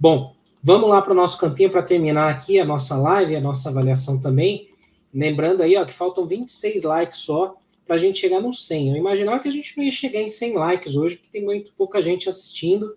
Bom, 0.00 0.34
vamos 0.62 0.88
lá 0.88 1.02
para 1.02 1.12
o 1.12 1.14
nosso 1.14 1.36
campinho 1.36 1.68
para 1.68 1.82
terminar 1.82 2.30
aqui 2.30 2.58
a 2.58 2.64
nossa 2.64 2.96
live, 2.96 3.36
a 3.36 3.40
nossa 3.40 3.68
avaliação 3.68 4.18
também. 4.18 4.70
Lembrando 5.12 5.62
aí, 5.62 5.76
ó, 5.76 5.84
que 5.84 5.92
faltam 5.92 6.26
26 6.26 6.84
likes 6.84 7.18
só 7.18 7.58
para 7.84 7.96
a 7.96 7.98
gente 7.98 8.18
chegar 8.18 8.40
no 8.40 8.54
100. 8.54 8.92
Eu 8.92 8.96
imaginava 8.96 9.40
que 9.40 9.48
a 9.48 9.50
gente 9.50 9.76
não 9.76 9.84
ia 9.84 9.90
chegar 9.90 10.22
em 10.22 10.30
100 10.30 10.54
likes 10.54 10.96
hoje, 10.96 11.16
porque 11.16 11.28
tem 11.30 11.44
muito 11.44 11.74
pouca 11.76 12.00
gente 12.00 12.30
assistindo, 12.30 12.96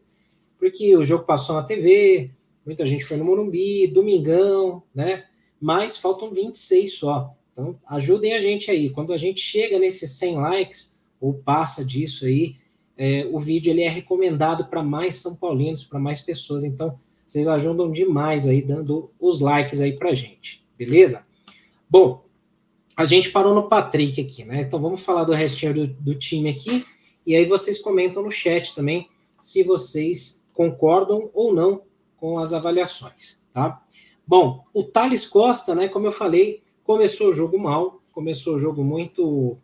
porque 0.58 0.96
o 0.96 1.04
jogo 1.04 1.26
passou 1.26 1.56
na 1.56 1.64
TV, 1.64 2.32
muita 2.66 2.86
gente 2.86 3.04
foi 3.04 3.18
no 3.18 3.26
Morumbi, 3.26 3.86
domingão, 3.88 4.82
né? 4.96 5.26
Mas 5.60 5.98
faltam 5.98 6.32
26 6.32 6.94
só. 6.94 7.36
Então, 7.52 7.78
ajudem 7.86 8.32
a 8.32 8.40
gente 8.40 8.72
aí. 8.72 8.90
Quando 8.90 9.12
a 9.12 9.18
gente 9.18 9.42
chega 9.42 9.78
nesses 9.78 10.12
100 10.12 10.36
likes, 10.38 10.98
ou 11.20 11.34
passa 11.34 11.84
disso 11.84 12.24
aí, 12.24 12.56
é, 12.98 13.28
o 13.32 13.40
vídeo 13.40 13.72
ele 13.72 13.82
é 13.82 13.90
recomendado 13.90 14.66
para 14.66 14.84
mais 14.84 15.16
São 15.16 15.36
Paulinos, 15.36 15.84
para 15.84 16.00
mais 16.00 16.22
pessoas. 16.22 16.64
Então, 16.64 16.98
vocês 17.26 17.48
ajudam 17.48 17.92
demais 17.92 18.48
aí, 18.48 18.62
dando 18.62 19.12
os 19.20 19.40
likes 19.40 19.82
aí 19.82 19.94
para 19.94 20.14
gente, 20.14 20.66
beleza? 20.78 21.26
Bom, 21.90 22.26
a 22.96 23.06
gente 23.06 23.32
parou 23.32 23.56
no 23.56 23.68
Patrick 23.70 24.22
aqui, 24.22 24.44
né? 24.44 24.62
Então, 24.62 24.80
vamos 24.80 25.02
falar 25.02 25.24
do 25.24 25.34
restinho 25.34 25.74
do, 25.74 25.88
do 25.88 26.16
time 26.16 26.50
aqui. 26.50 26.86
E 27.26 27.36
aí 27.36 27.46
vocês 27.46 27.80
comentam 27.80 28.22
no 28.22 28.32
chat 28.32 28.76
também 28.76 29.08
se 29.40 29.64
vocês 29.64 30.46
concordam 30.54 31.30
ou 31.34 31.54
não 31.54 31.82
com 32.18 32.38
as 32.38 32.54
avaliações, 32.54 33.42
tá? 33.54 33.82
Bom, 34.26 34.64
o 34.74 34.84
Thales 34.84 35.26
Costa, 35.28 35.76
né, 35.76 35.90
como 35.90 36.08
eu 36.08 36.12
falei, 36.12 36.62
começou 36.84 37.30
o 37.30 37.34
jogo 37.34 37.60
mal, 37.60 38.02
começou 38.12 38.56
o 38.56 38.60
jogo 38.60 38.84
muito 38.84 39.58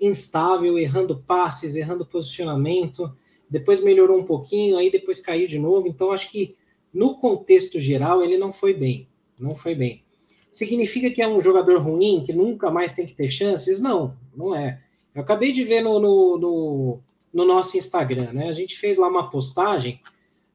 instável, 0.00 0.78
errando 0.78 1.22
passes, 1.26 1.76
errando 1.76 2.06
posicionamento, 2.06 3.12
depois 3.48 3.82
melhorou 3.82 4.18
um 4.18 4.24
pouquinho, 4.24 4.76
aí 4.76 4.90
depois 4.90 5.20
caiu 5.20 5.46
de 5.46 5.58
novo. 5.58 5.88
Então, 5.88 6.12
acho 6.12 6.30
que 6.30 6.56
no 6.92 7.16
contexto 7.16 7.80
geral 7.80 8.22
ele 8.22 8.36
não 8.36 8.52
foi 8.52 8.74
bem, 8.74 9.08
não 9.38 9.54
foi 9.54 9.74
bem. 9.74 10.04
Significa 10.50 11.10
que 11.10 11.22
é 11.22 11.28
um 11.28 11.42
jogador 11.42 11.80
ruim, 11.80 12.22
que 12.24 12.32
nunca 12.32 12.70
mais 12.70 12.94
tem 12.94 13.06
que 13.06 13.14
ter 13.14 13.30
chances? 13.30 13.80
Não, 13.80 14.16
não 14.34 14.54
é. 14.54 14.82
Eu 15.14 15.22
acabei 15.22 15.52
de 15.52 15.64
ver 15.64 15.82
no, 15.82 15.98
no, 15.98 16.38
no, 16.38 17.00
no 17.32 17.44
nosso 17.44 17.76
Instagram, 17.76 18.32
né? 18.32 18.48
A 18.48 18.52
gente 18.52 18.76
fez 18.76 18.96
lá 18.96 19.08
uma 19.08 19.30
postagem 19.30 20.00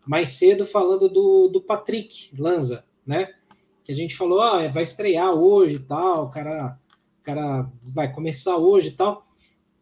mais 0.05 0.29
cedo 0.29 0.65
falando 0.65 1.07
do, 1.07 1.47
do 1.47 1.61
Patrick 1.61 2.29
Lanza, 2.37 2.85
né? 3.05 3.33
Que 3.83 3.91
a 3.91 3.95
gente 3.95 4.15
falou, 4.15 4.41
ah, 4.41 4.67
vai 4.67 4.83
estrear 4.83 5.33
hoje 5.33 5.75
e 5.75 5.79
tal, 5.79 6.25
o 6.25 6.29
cara, 6.29 6.79
o 7.19 7.23
cara 7.23 7.69
vai 7.83 8.11
começar 8.11 8.57
hoje 8.57 8.89
e 8.89 8.91
tal. 8.91 9.27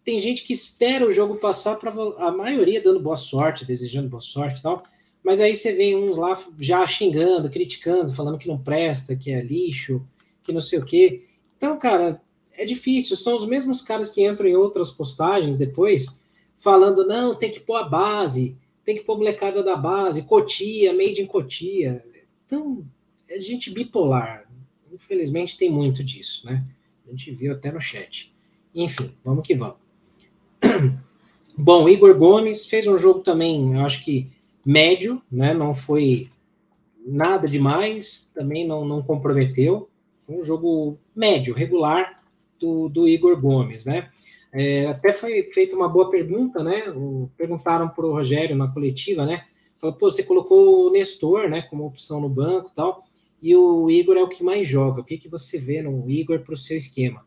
Tem 0.04 0.18
gente 0.18 0.44
que 0.44 0.54
espera 0.54 1.06
o 1.06 1.12
jogo 1.12 1.36
passar 1.36 1.76
para 1.76 1.92
a 1.92 2.32
maioria 2.32 2.82
dando 2.82 3.00
boa 3.00 3.16
sorte, 3.16 3.66
desejando 3.66 4.10
boa 4.10 4.22
sorte 4.22 4.60
e 4.60 4.64
tal. 4.64 4.84
Mas 5.24 5.40
aí 5.40 5.54
você 5.54 5.74
vê 5.74 5.96
uns 5.96 6.18
lá 6.18 6.42
já 6.60 6.86
xingando, 6.88 7.50
criticando, 7.50 8.14
falando 8.14 8.38
que 8.38 8.48
não 8.48 8.58
presta, 8.58 9.16
que 9.16 9.32
é 9.32 9.42
lixo, 9.42 10.04
que 10.44 10.52
não 10.52 10.62
sei 10.62 10.80
o 10.80 10.86
quê. 10.86 11.26
Então, 11.56 11.78
cara, 11.78 12.20
é 12.54 12.66
difícil. 12.66 13.16
São 13.16 13.36
os 13.36 13.46
mesmos 13.48 13.82
caras 13.82 14.10
que 14.10 14.26
entram 14.28 14.48
em 14.48 14.56
outras 14.56 14.90
postagens 14.90 15.58
depois, 15.58 16.20
falando, 16.58 17.06
não, 17.06 17.36
tem 17.36 17.52
que 17.52 17.60
pôr 17.60 17.76
a 17.76 17.84
base, 17.84 18.58
tem 18.84 18.96
que 18.96 19.04
pôr 19.04 19.18
molecada 19.18 19.64
da 19.64 19.76
base, 19.76 20.26
Cotia, 20.26 20.92
made 20.94 21.22
in 21.22 21.28
Cotia. 21.28 22.04
Então, 22.46 22.84
é 23.28 23.40
gente 23.40 23.70
bipolar. 23.70 24.50
Infelizmente 24.92 25.58
tem 25.58 25.70
muito 25.70 26.04
disso, 26.04 26.46
né? 26.46 26.66
A 27.08 27.12
gente 27.12 27.32
viu 27.32 27.54
até 27.54 27.72
no 27.72 27.80
chat. 27.80 28.34
Enfim, 28.74 29.14
vamos 29.24 29.46
que 29.46 29.56
vamos. 29.56 29.81
Bom, 31.58 31.88
Igor 31.88 32.16
Gomes 32.16 32.66
fez 32.66 32.88
um 32.88 32.98
jogo 32.98 33.20
também, 33.20 33.76
eu 33.76 33.82
acho 33.82 34.04
que 34.04 34.32
médio, 34.66 35.22
né? 35.32 35.54
Não 35.54 35.74
foi 35.74 36.30
nada 37.06 37.48
demais, 37.48 38.32
também 38.34 38.66
não, 38.66 38.86
não 38.86 39.02
comprometeu. 39.02 39.90
Foi 40.26 40.38
um 40.38 40.44
jogo 40.44 40.98
médio, 41.16 41.54
regular 41.54 42.22
do, 42.60 42.88
do 42.90 43.08
Igor 43.08 43.40
Gomes, 43.40 43.86
né? 43.86 44.10
É, 44.54 44.88
até 44.88 45.14
foi 45.14 45.44
feita 45.44 45.76
uma 45.76 45.88
boa 45.88 46.10
pergunta, 46.10 46.64
né? 46.64 46.90
O, 46.90 47.30
perguntaram 47.38 47.90
para 47.90 48.06
o 48.06 48.12
Rogério 48.12 48.56
na 48.56 48.68
coletiva, 48.68 49.26
né? 49.26 49.46
Falou, 49.80 49.96
pô, 49.96 50.12
você 50.12 50.24
colocou 50.24 50.88
o 50.88 50.92
Nestor, 50.92 51.50
né, 51.50 51.64
como 51.64 51.88
opção 51.88 52.22
no 52.22 52.30
banco 52.30 52.70
e 52.72 52.76
tal, 52.76 53.04
e 53.42 53.56
o 53.56 53.90
Igor 53.90 54.16
é 54.16 54.22
o 54.22 54.30
que 54.30 54.44
mais 54.44 54.68
joga. 54.68 55.02
O 55.02 55.04
que, 55.04 55.18
que 55.18 55.28
você 55.28 55.58
vê 55.58 55.82
no 55.82 56.08
Igor 56.08 56.40
para 56.42 56.54
o 56.54 56.58
seu 56.58 56.78
esquema? 56.78 57.26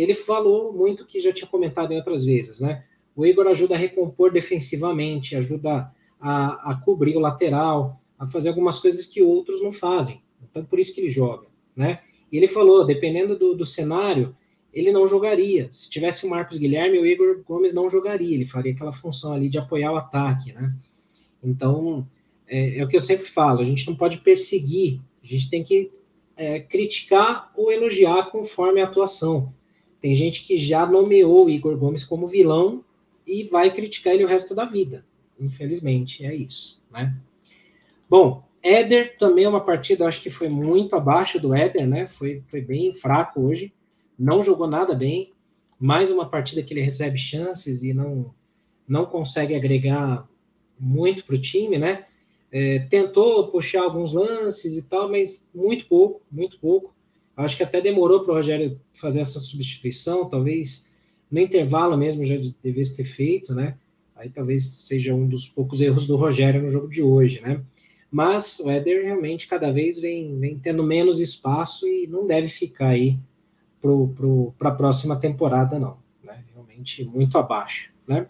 Ele 0.00 0.14
falou 0.14 0.72
muito 0.72 1.06
que 1.06 1.20
já 1.20 1.32
tinha 1.32 1.48
comentado 1.48 1.92
em 1.92 1.96
outras 1.96 2.24
vezes, 2.24 2.60
né? 2.60 2.84
O 3.14 3.26
Igor 3.26 3.46
ajuda 3.46 3.74
a 3.74 3.78
recompor 3.78 4.32
defensivamente, 4.32 5.36
ajuda 5.36 5.92
a, 6.18 6.70
a 6.70 6.74
cobrir 6.84 7.16
o 7.16 7.20
lateral, 7.20 8.00
a 8.18 8.26
fazer 8.26 8.48
algumas 8.50 8.78
coisas 8.78 9.04
que 9.04 9.22
outros 9.22 9.62
não 9.62 9.72
fazem. 9.72 10.22
Então, 10.42 10.64
por 10.64 10.78
isso 10.78 10.94
que 10.94 11.00
ele 11.00 11.10
joga, 11.10 11.46
né? 11.76 12.00
E 12.30 12.36
ele 12.36 12.48
falou, 12.48 12.84
dependendo 12.86 13.38
do, 13.38 13.54
do 13.54 13.66
cenário, 13.66 14.34
ele 14.72 14.92
não 14.92 15.06
jogaria. 15.06 15.68
Se 15.70 15.90
tivesse 15.90 16.24
o 16.24 16.30
Marcos 16.30 16.58
Guilherme, 16.58 16.98
o 16.98 17.06
Igor 17.06 17.42
Gomes 17.44 17.74
não 17.74 17.90
jogaria. 17.90 18.34
Ele 18.34 18.46
faria 18.46 18.72
aquela 18.72 18.92
função 18.92 19.34
ali 19.34 19.48
de 19.48 19.58
apoiar 19.58 19.92
o 19.92 19.96
ataque, 19.96 20.52
né? 20.52 20.72
Então, 21.42 22.06
é, 22.46 22.78
é 22.78 22.84
o 22.84 22.88
que 22.88 22.96
eu 22.96 23.00
sempre 23.00 23.26
falo, 23.26 23.60
a 23.60 23.64
gente 23.64 23.86
não 23.86 23.96
pode 23.96 24.18
perseguir, 24.18 25.00
a 25.22 25.26
gente 25.26 25.48
tem 25.48 25.62
que 25.62 25.90
é, 26.36 26.60
criticar 26.60 27.50
ou 27.54 27.70
elogiar 27.70 28.30
conforme 28.30 28.80
a 28.80 28.84
atuação. 28.84 29.52
Tem 30.00 30.14
gente 30.14 30.42
que 30.42 30.56
já 30.56 30.86
nomeou 30.86 31.46
o 31.46 31.50
Igor 31.50 31.76
Gomes 31.76 32.04
como 32.04 32.26
vilão 32.26 32.84
e 33.26 33.44
vai 33.44 33.72
criticar 33.72 34.14
ele 34.14 34.24
o 34.24 34.28
resto 34.28 34.54
da 34.54 34.64
vida. 34.64 35.04
Infelizmente, 35.38 36.24
é 36.24 36.34
isso, 36.34 36.80
né? 36.90 37.14
Bom, 38.08 38.44
Éder 38.62 39.16
também 39.18 39.44
é 39.44 39.48
uma 39.48 39.64
partida, 39.64 40.06
acho 40.06 40.20
que 40.20 40.30
foi 40.30 40.48
muito 40.48 40.94
abaixo 40.94 41.38
do 41.38 41.54
Éder, 41.54 41.86
né? 41.86 42.06
Foi, 42.06 42.42
foi 42.48 42.60
bem 42.60 42.92
fraco 42.92 43.40
hoje, 43.40 43.72
não 44.18 44.42
jogou 44.42 44.66
nada 44.66 44.94
bem. 44.94 45.32
Mais 45.78 46.10
uma 46.10 46.28
partida 46.28 46.62
que 46.62 46.74
ele 46.74 46.82
recebe 46.82 47.16
chances 47.16 47.82
e 47.82 47.94
não, 47.94 48.34
não 48.86 49.06
consegue 49.06 49.54
agregar 49.54 50.28
muito 50.78 51.24
para 51.24 51.36
o 51.36 51.40
time, 51.40 51.78
né? 51.78 52.04
É, 52.52 52.80
tentou 52.90 53.48
puxar 53.48 53.82
alguns 53.82 54.12
lances 54.12 54.76
e 54.76 54.82
tal, 54.88 55.08
mas 55.08 55.48
muito 55.54 55.86
pouco, 55.86 56.20
muito 56.30 56.58
pouco. 56.58 56.94
Acho 57.40 57.56
que 57.56 57.62
até 57.62 57.80
demorou 57.80 58.20
para 58.20 58.32
o 58.32 58.34
Rogério 58.36 58.80
fazer 58.92 59.20
essa 59.20 59.40
substituição, 59.40 60.28
talvez 60.28 60.88
no 61.30 61.40
intervalo 61.40 61.96
mesmo 61.96 62.26
já 62.26 62.36
devesse 62.62 62.96
ter 62.96 63.04
feito, 63.04 63.54
né? 63.54 63.76
Aí 64.16 64.28
talvez 64.28 64.64
seja 64.64 65.14
um 65.14 65.26
dos 65.26 65.48
poucos 65.48 65.80
erros 65.80 66.06
do 66.06 66.16
Rogério 66.16 66.62
no 66.62 66.68
jogo 66.68 66.88
de 66.88 67.02
hoje, 67.02 67.40
né? 67.40 67.62
Mas 68.10 68.58
o 68.58 68.68
Éder 68.68 69.04
realmente 69.04 69.46
cada 69.46 69.70
vez 69.70 69.98
vem, 69.98 70.38
vem 70.38 70.58
tendo 70.58 70.82
menos 70.82 71.20
espaço 71.20 71.86
e 71.86 72.06
não 72.06 72.26
deve 72.26 72.48
ficar 72.48 72.88
aí 72.88 73.18
para 74.58 74.68
a 74.68 74.74
próxima 74.74 75.16
temporada, 75.16 75.78
não. 75.78 75.96
Né? 76.22 76.44
Realmente 76.52 77.04
muito 77.04 77.38
abaixo, 77.38 77.92
né? 78.06 78.26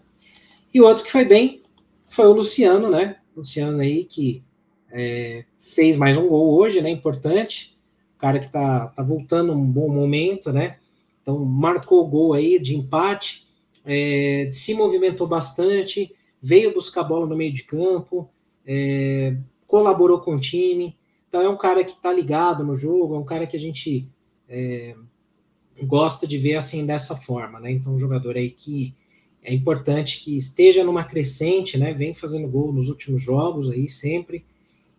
E 0.73 0.79
o 0.79 0.85
outro 0.85 1.03
que 1.03 1.11
foi 1.11 1.25
bem 1.25 1.61
foi 2.07 2.27
o 2.27 2.33
Luciano, 2.33 2.89
né? 2.89 3.17
Luciano 3.35 3.79
aí 3.79 4.05
que 4.05 4.43
é, 4.91 5.45
fez 5.57 5.97
mais 5.97 6.15
um 6.15 6.27
gol 6.27 6.53
hoje, 6.53 6.79
né? 6.79 6.89
Importante. 6.89 7.75
Cara 8.21 8.39
que 8.39 8.51
tá, 8.51 8.85
tá 8.87 9.01
voltando 9.01 9.51
um 9.51 9.65
bom 9.65 9.89
momento, 9.89 10.53
né? 10.53 10.77
Então 11.23 11.43
marcou 11.43 12.05
o 12.05 12.07
gol 12.07 12.33
aí 12.33 12.59
de 12.59 12.75
empate, 12.75 13.47
é, 13.83 14.47
se 14.51 14.75
movimentou 14.75 15.27
bastante, 15.27 16.13
veio 16.39 16.71
buscar 16.71 17.03
bola 17.03 17.25
no 17.25 17.35
meio 17.35 17.51
de 17.51 17.63
campo, 17.63 18.29
é, 18.63 19.35
colaborou 19.65 20.19
com 20.19 20.35
o 20.35 20.39
time. 20.39 20.95
Então 21.27 21.41
é 21.41 21.49
um 21.49 21.57
cara 21.57 21.83
que 21.83 21.99
tá 21.99 22.13
ligado 22.13 22.63
no 22.63 22.75
jogo, 22.75 23.15
é 23.15 23.17
um 23.17 23.25
cara 23.25 23.47
que 23.47 23.57
a 23.57 23.59
gente 23.59 24.07
é, 24.47 24.95
gosta 25.81 26.27
de 26.27 26.37
ver 26.37 26.57
assim 26.57 26.85
dessa 26.85 27.15
forma, 27.15 27.59
né? 27.59 27.71
Então 27.71 27.95
um 27.95 27.99
jogador 27.99 28.37
aí 28.37 28.51
que 28.51 28.93
é 29.41 29.51
importante 29.51 30.23
que 30.23 30.37
esteja 30.37 30.83
numa 30.83 31.03
crescente, 31.03 31.75
né? 31.75 31.91
Vem 31.91 32.13
fazendo 32.13 32.47
gol 32.47 32.71
nos 32.71 32.87
últimos 32.87 33.23
jogos 33.23 33.67
aí 33.71 33.89
sempre. 33.89 34.45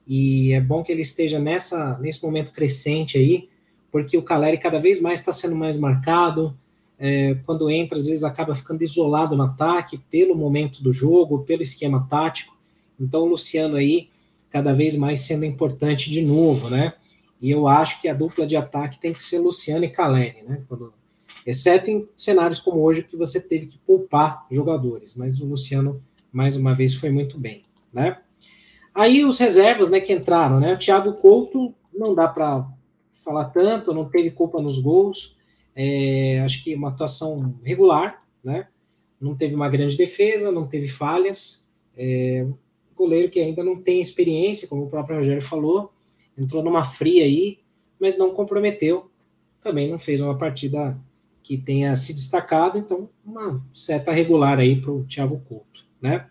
E 0.07 0.53
é 0.53 0.61
bom 0.61 0.83
que 0.83 0.91
ele 0.91 1.03
esteja 1.03 1.39
nessa 1.39 1.99
nesse 1.99 2.23
momento 2.23 2.53
crescente 2.53 3.17
aí, 3.17 3.49
porque 3.91 4.17
o 4.17 4.23
Caleri 4.23 4.59
cada 4.59 4.81
vez 4.81 5.01
mais 5.01 5.21
está 5.21 5.33
sendo 5.33 5.55
mais 5.55 5.79
marcado. 5.79 6.57
É, 6.99 7.37
quando 7.47 7.69
entra, 7.69 7.99
às 7.99 8.07
vezes 8.07 8.23
acaba 8.23 8.55
ficando 8.55 8.83
isolado 8.83 9.37
no 9.37 9.43
ataque 9.43 9.99
pelo 10.11 10.37
momento 10.37 10.83
do 10.83 10.93
jogo, 10.93 11.45
pelo 11.45 11.63
esquema 11.63 12.07
tático. 12.09 12.57
Então, 12.99 13.23
o 13.23 13.27
Luciano 13.27 13.77
aí 13.77 14.09
cada 14.51 14.73
vez 14.73 14.95
mais 14.95 15.21
sendo 15.21 15.45
importante 15.45 16.11
de 16.11 16.23
novo, 16.23 16.69
né? 16.69 16.95
E 17.41 17.51
eu 17.51 17.67
acho 17.67 18.01
que 18.01 18.07
a 18.07 18.15
dupla 18.15 18.47
de 18.47 18.55
ataque 18.55 19.01
tem 19.01 19.13
que 19.13 19.23
ser 19.23 19.39
Luciano 19.39 19.85
e 19.85 19.89
Caleri, 19.89 20.43
né? 20.47 20.63
Quando 20.69 20.93
exceto 21.45 21.91
em 21.91 22.09
cenários 22.17 22.61
como 22.61 22.81
hoje 22.81 23.03
que 23.03 23.17
você 23.17 23.41
teve 23.41 23.67
que 23.67 23.79
poupar 23.79 24.47
jogadores, 24.51 25.17
mas 25.17 25.41
o 25.41 25.47
Luciano 25.47 26.01
mais 26.31 26.55
uma 26.55 26.75
vez 26.75 26.95
foi 26.95 27.11
muito 27.11 27.39
bem, 27.39 27.65
né? 27.93 28.19
Aí 28.95 29.25
os 29.25 29.39
reservas, 29.39 29.91
né, 29.91 30.01
que 30.01 30.13
entraram, 30.13 30.61
né? 30.61 30.75
O 30.75 30.79
Thiago 30.79 31.15
Couto 31.15 31.75
não 31.95 32.15
dá 32.15 32.29
para 32.29 32.67
falar 33.25 33.47
tanto, 33.47 33.95
não 33.95 34.09
teve 34.09 34.31
culpa 34.31 34.61
nos 34.61 34.79
gols, 34.79 35.37
é, 35.75 36.41
acho 36.45 36.63
que 36.63 36.75
uma 36.75 36.89
atuação 36.89 37.55
regular, 37.63 38.23
né? 38.43 38.69
Não 39.21 39.35
teve 39.37 39.55
uma 39.55 39.69
grande 39.69 39.97
defesa, 39.97 40.51
não 40.51 40.67
teve 40.67 40.89
falhas. 40.89 41.67
É, 41.97 42.47
goleiro 43.03 43.31
que 43.31 43.41
ainda 43.41 43.65
não 43.65 43.77
tem 43.77 44.01
experiência, 44.01 44.69
como 44.69 44.85
o 44.85 44.91
próprio 44.91 45.19
Rogério 45.19 45.43
falou, 45.43 45.93
entrou 46.39 46.63
numa 46.63 46.85
fria 46.85 47.25
aí, 47.25 47.59
mas 48.01 48.17
não 48.17 48.33
comprometeu. 48.33 49.11
Também 49.61 49.91
não 49.91 49.99
fez 49.99 50.21
uma 50.21 50.37
partida 50.37 50.99
que 51.43 51.59
tenha 51.59 51.95
se 51.97 52.15
destacado, 52.15 52.79
então 52.79 53.09
uma 53.25 53.65
seta 53.75 54.13
regular 54.13 54.59
aí 54.59 54.81
para 54.81 54.93
o 54.93 55.05
Thiago 55.05 55.41
Couto, 55.49 55.85
né? 56.01 56.27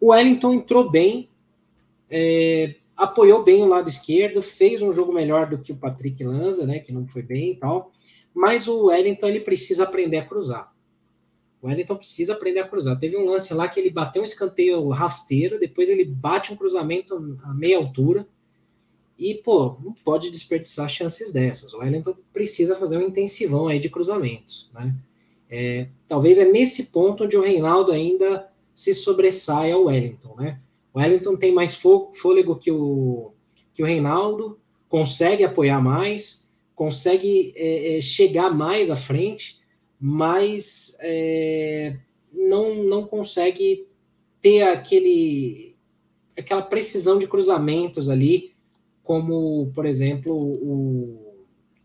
O 0.00 0.08
Wellington 0.08 0.54
entrou 0.54 0.90
bem, 0.90 1.28
é, 2.10 2.76
apoiou 2.96 3.42
bem 3.42 3.62
o 3.62 3.68
lado 3.68 3.88
esquerdo, 3.88 4.40
fez 4.40 4.80
um 4.82 4.92
jogo 4.92 5.12
melhor 5.12 5.48
do 5.48 5.58
que 5.58 5.72
o 5.72 5.76
Patrick 5.76 6.22
Lanza, 6.24 6.66
né? 6.66 6.78
Que 6.78 6.92
não 6.92 7.06
foi 7.06 7.22
bem 7.22 7.52
e 7.52 7.56
tal. 7.56 7.92
Mas 8.34 8.68
o 8.68 8.86
Wellington 8.86 9.28
ele 9.28 9.40
precisa 9.40 9.84
aprender 9.84 10.18
a 10.18 10.26
cruzar. 10.26 10.72
O 11.60 11.66
Wellington 11.66 11.96
precisa 11.96 12.32
aprender 12.32 12.60
a 12.60 12.68
cruzar. 12.68 12.98
Teve 12.98 13.16
um 13.16 13.24
lance 13.24 13.52
lá 13.52 13.68
que 13.68 13.80
ele 13.80 13.90
bateu 13.90 14.22
um 14.22 14.24
escanteio 14.24 14.88
rasteiro, 14.88 15.58
depois 15.58 15.88
ele 15.88 16.04
bate 16.04 16.52
um 16.52 16.56
cruzamento 16.56 17.38
a 17.42 17.54
meia 17.54 17.78
altura. 17.78 18.26
E, 19.18 19.34
pô, 19.34 19.78
não 19.82 19.92
pode 19.92 20.30
desperdiçar 20.30 20.88
chances 20.88 21.32
dessas. 21.32 21.72
O 21.72 21.78
Wellington 21.78 22.14
precisa 22.32 22.76
fazer 22.76 22.98
um 22.98 23.02
intensivão 23.02 23.68
aí 23.68 23.78
de 23.78 23.88
cruzamentos, 23.88 24.70
né? 24.74 24.94
É, 25.48 25.88
talvez 26.08 26.38
é 26.38 26.44
nesse 26.44 26.86
ponto 26.86 27.24
onde 27.24 27.36
o 27.36 27.42
Reinaldo 27.42 27.92
ainda 27.92 28.50
se 28.74 28.92
sobressai 28.92 29.70
ao 29.72 29.84
Wellington, 29.84 30.34
né? 30.36 30.60
O 30.96 30.98
Wellington 30.98 31.36
tem 31.36 31.52
mais 31.52 31.74
fôlego 31.74 32.56
que 32.56 32.70
o, 32.72 33.34
que 33.74 33.82
o 33.82 33.86
Reinaldo, 33.86 34.58
consegue 34.88 35.44
apoiar 35.44 35.78
mais, 35.78 36.48
consegue 36.74 37.52
é, 37.54 37.98
é, 37.98 38.00
chegar 38.00 38.50
mais 38.50 38.90
à 38.90 38.96
frente, 38.96 39.58
mas 40.00 40.96
é, 41.00 41.98
não, 42.32 42.76
não 42.82 43.06
consegue 43.06 43.86
ter 44.40 44.62
aquele, 44.62 45.76
aquela 46.34 46.62
precisão 46.62 47.18
de 47.18 47.26
cruzamentos 47.26 48.08
ali, 48.08 48.54
como, 49.04 49.70
por 49.74 49.84
exemplo, 49.84 50.34
o, 50.34 51.36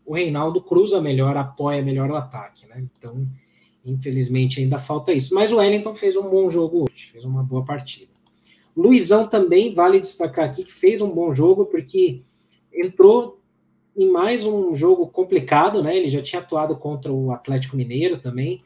o 0.06 0.14
Reinaldo 0.14 0.62
cruza 0.62 1.02
melhor, 1.02 1.36
apoia 1.36 1.82
melhor 1.82 2.10
o 2.10 2.16
ataque, 2.16 2.66
né? 2.66 2.82
Então, 2.96 3.28
infelizmente, 3.84 4.58
ainda 4.58 4.78
falta 4.78 5.12
isso. 5.12 5.34
Mas 5.34 5.52
o 5.52 5.58
Wellington 5.58 5.94
fez 5.94 6.16
um 6.16 6.30
bom 6.30 6.48
jogo 6.48 6.86
hoje, 6.88 7.10
fez 7.12 7.26
uma 7.26 7.42
boa 7.42 7.62
partida. 7.62 8.21
Luizão 8.76 9.26
também 9.26 9.74
vale 9.74 10.00
destacar 10.00 10.48
aqui 10.48 10.64
que 10.64 10.72
fez 10.72 11.02
um 11.02 11.10
bom 11.10 11.34
jogo, 11.34 11.66
porque 11.66 12.22
entrou 12.72 13.40
em 13.96 14.10
mais 14.10 14.46
um 14.46 14.74
jogo 14.74 15.06
complicado, 15.06 15.82
né? 15.82 15.96
Ele 15.96 16.08
já 16.08 16.22
tinha 16.22 16.40
atuado 16.40 16.76
contra 16.76 17.12
o 17.12 17.30
Atlético 17.30 17.76
Mineiro 17.76 18.18
também, 18.18 18.62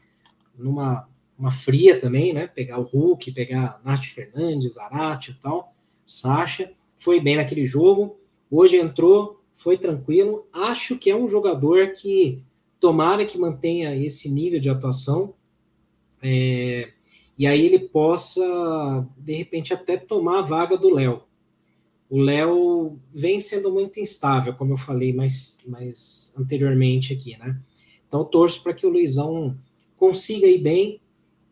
numa 0.57 1.07
uma 1.37 1.51
fria 1.51 1.99
também, 1.99 2.33
né? 2.33 2.47
Pegar 2.47 2.79
o 2.79 2.83
Hulk, 2.83 3.31
pegar 3.31 3.79
Nath 3.85 4.05
Fernandes, 4.05 4.73
Zarate 4.73 5.31
e 5.31 5.33
tal, 5.35 5.73
Sacha, 6.05 6.71
foi 6.97 7.19
bem 7.19 7.35
naquele 7.35 7.65
jogo. 7.65 8.19
Hoje 8.49 8.77
entrou, 8.77 9.43
foi 9.55 9.77
tranquilo. 9.77 10.47
Acho 10.51 10.97
que 10.97 11.11
é 11.11 11.15
um 11.15 11.27
jogador 11.27 11.91
que 11.93 12.41
tomara 12.79 13.25
que 13.25 13.37
mantenha 13.37 13.95
esse 13.95 14.31
nível 14.31 14.59
de 14.59 14.69
atuação. 14.69 15.33
É, 16.23 16.91
e 17.37 17.45
aí 17.45 17.65
ele 17.65 17.79
possa, 17.79 19.05
de 19.17 19.35
repente, 19.35 19.73
até 19.73 19.95
tomar 19.95 20.39
a 20.39 20.41
vaga 20.41 20.75
do 20.75 20.93
Léo. 20.93 21.21
O 22.09 22.19
Léo 22.19 22.97
vem 23.13 23.39
sendo 23.39 23.71
muito 23.71 23.99
instável, 23.99 24.53
como 24.53 24.73
eu 24.73 24.77
falei 24.77 25.13
mais, 25.13 25.59
mais 25.67 26.33
anteriormente 26.37 27.13
aqui, 27.13 27.37
né? 27.37 27.59
Então, 28.07 28.23
torço 28.23 28.63
para 28.63 28.73
que 28.73 28.87
o 28.87 28.89
Luizão 28.89 29.55
consiga 29.97 30.47
ir 30.47 30.59
bem. 30.59 31.01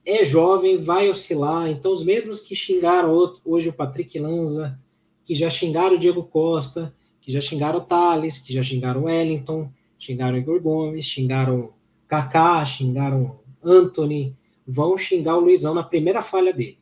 É 0.05 0.23
jovem, 0.23 0.77
vai 0.77 1.09
oscilar. 1.09 1.69
Então, 1.69 1.91
os 1.91 2.03
mesmos 2.03 2.39
que 2.39 2.55
xingaram 2.55 3.11
hoje 3.43 3.69
o 3.69 3.73
Patrick 3.73 4.17
Lanza, 4.17 4.79
que 5.25 5.35
já 5.35 5.49
xingaram 5.49 5.97
o 5.97 5.99
Diego 5.99 6.23
Costa, 6.23 6.95
que 7.19 7.31
já 7.31 7.41
xingaram 7.41 7.79
o 7.79 7.81
Thales, 7.81 8.37
que 8.37 8.53
já 8.53 8.63
xingaram 8.63 9.01
o 9.01 9.05
Wellington, 9.05 9.69
xingaram 9.99 10.35
o 10.35 10.39
Igor 10.39 10.61
Gomes, 10.61 11.05
xingaram 11.05 11.73
Kaká, 12.07 12.63
xingaram 12.63 13.39
Anthony, 13.63 14.35
vão 14.67 14.97
xingar 14.97 15.37
o 15.37 15.41
Luizão 15.41 15.73
na 15.73 15.83
primeira 15.83 16.21
falha 16.21 16.53
dele. 16.53 16.79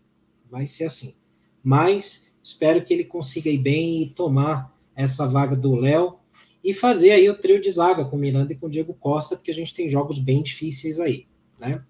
Vai 0.50 0.66
ser 0.66 0.86
assim. 0.86 1.16
Mas 1.64 2.32
espero 2.42 2.84
que 2.84 2.94
ele 2.94 3.04
consiga 3.04 3.50
ir 3.50 3.58
bem 3.58 4.04
e 4.04 4.10
tomar 4.10 4.74
essa 4.96 5.28
vaga 5.28 5.56
do 5.56 5.76
Léo 5.76 6.20
e 6.64 6.74
fazer 6.74 7.12
aí 7.12 7.30
o 7.30 7.38
trio 7.38 7.60
de 7.60 7.70
zaga 7.70 8.06
com 8.06 8.18
Miranda 8.18 8.54
e 8.54 8.56
com 8.56 8.70
Diego 8.70 8.94
Costa, 8.94 9.36
porque 9.36 9.52
a 9.52 9.56
gente 9.56 9.74
tem 9.74 9.90
jogos 9.90 10.20
bem 10.20 10.42
difíceis 10.42 11.00
aí, 11.00 11.28
né? 11.60 11.84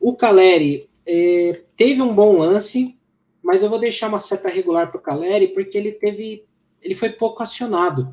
O 0.00 0.16
Caleri 0.16 0.88
eh, 1.06 1.62
teve 1.76 2.02
um 2.02 2.14
bom 2.14 2.36
lance, 2.36 2.98
mas 3.42 3.62
eu 3.62 3.70
vou 3.70 3.78
deixar 3.78 4.08
uma 4.08 4.20
seta 4.20 4.48
regular 4.48 4.90
para 4.90 4.98
o 4.98 5.02
Caleri 5.02 5.48
porque 5.48 5.78
ele 5.78 5.92
teve, 5.92 6.44
ele 6.82 6.94
foi 6.94 7.10
pouco 7.10 7.42
acionado. 7.42 8.12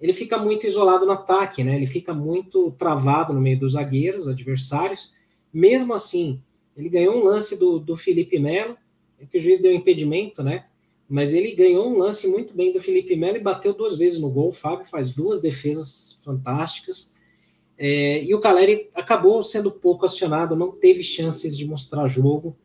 Ele 0.00 0.12
fica 0.12 0.36
muito 0.36 0.66
isolado 0.66 1.06
no 1.06 1.12
ataque, 1.12 1.62
né? 1.62 1.76
Ele 1.76 1.86
fica 1.86 2.12
muito 2.12 2.72
travado 2.72 3.32
no 3.32 3.40
meio 3.40 3.58
dos 3.58 3.72
zagueiros 3.72 4.28
adversários 4.28 5.12
mesmo 5.52 5.92
assim, 5.92 6.42
ele 6.76 6.88
ganhou 6.88 7.16
um 7.16 7.24
lance 7.24 7.58
do, 7.58 7.78
do 7.78 7.96
Felipe 7.96 8.38
Melo, 8.38 8.76
é 9.18 9.26
que 9.26 9.38
o 9.38 9.40
juiz 9.40 9.60
deu 9.60 9.72
impedimento, 9.72 10.42
né? 10.42 10.66
Mas 11.08 11.34
ele 11.34 11.54
ganhou 11.54 11.88
um 11.88 11.98
lance 11.98 12.26
muito 12.26 12.54
bem 12.54 12.72
do 12.72 12.80
Felipe 12.80 13.14
Melo 13.14 13.36
e 13.36 13.40
bateu 13.40 13.74
duas 13.74 13.96
vezes 13.96 14.18
no 14.18 14.30
gol. 14.30 14.48
O 14.48 14.52
Fábio 14.52 14.86
faz 14.86 15.10
duas 15.10 15.40
defesas 15.40 16.20
fantásticas. 16.24 17.12
É, 17.76 18.24
e 18.24 18.34
o 18.34 18.40
Caleri 18.40 18.88
acabou 18.94 19.42
sendo 19.42 19.70
pouco 19.70 20.06
acionado, 20.06 20.56
não 20.56 20.72
teve 20.72 21.02
chances 21.02 21.56
de 21.56 21.66
mostrar 21.66 22.08
jogo. 22.08 22.56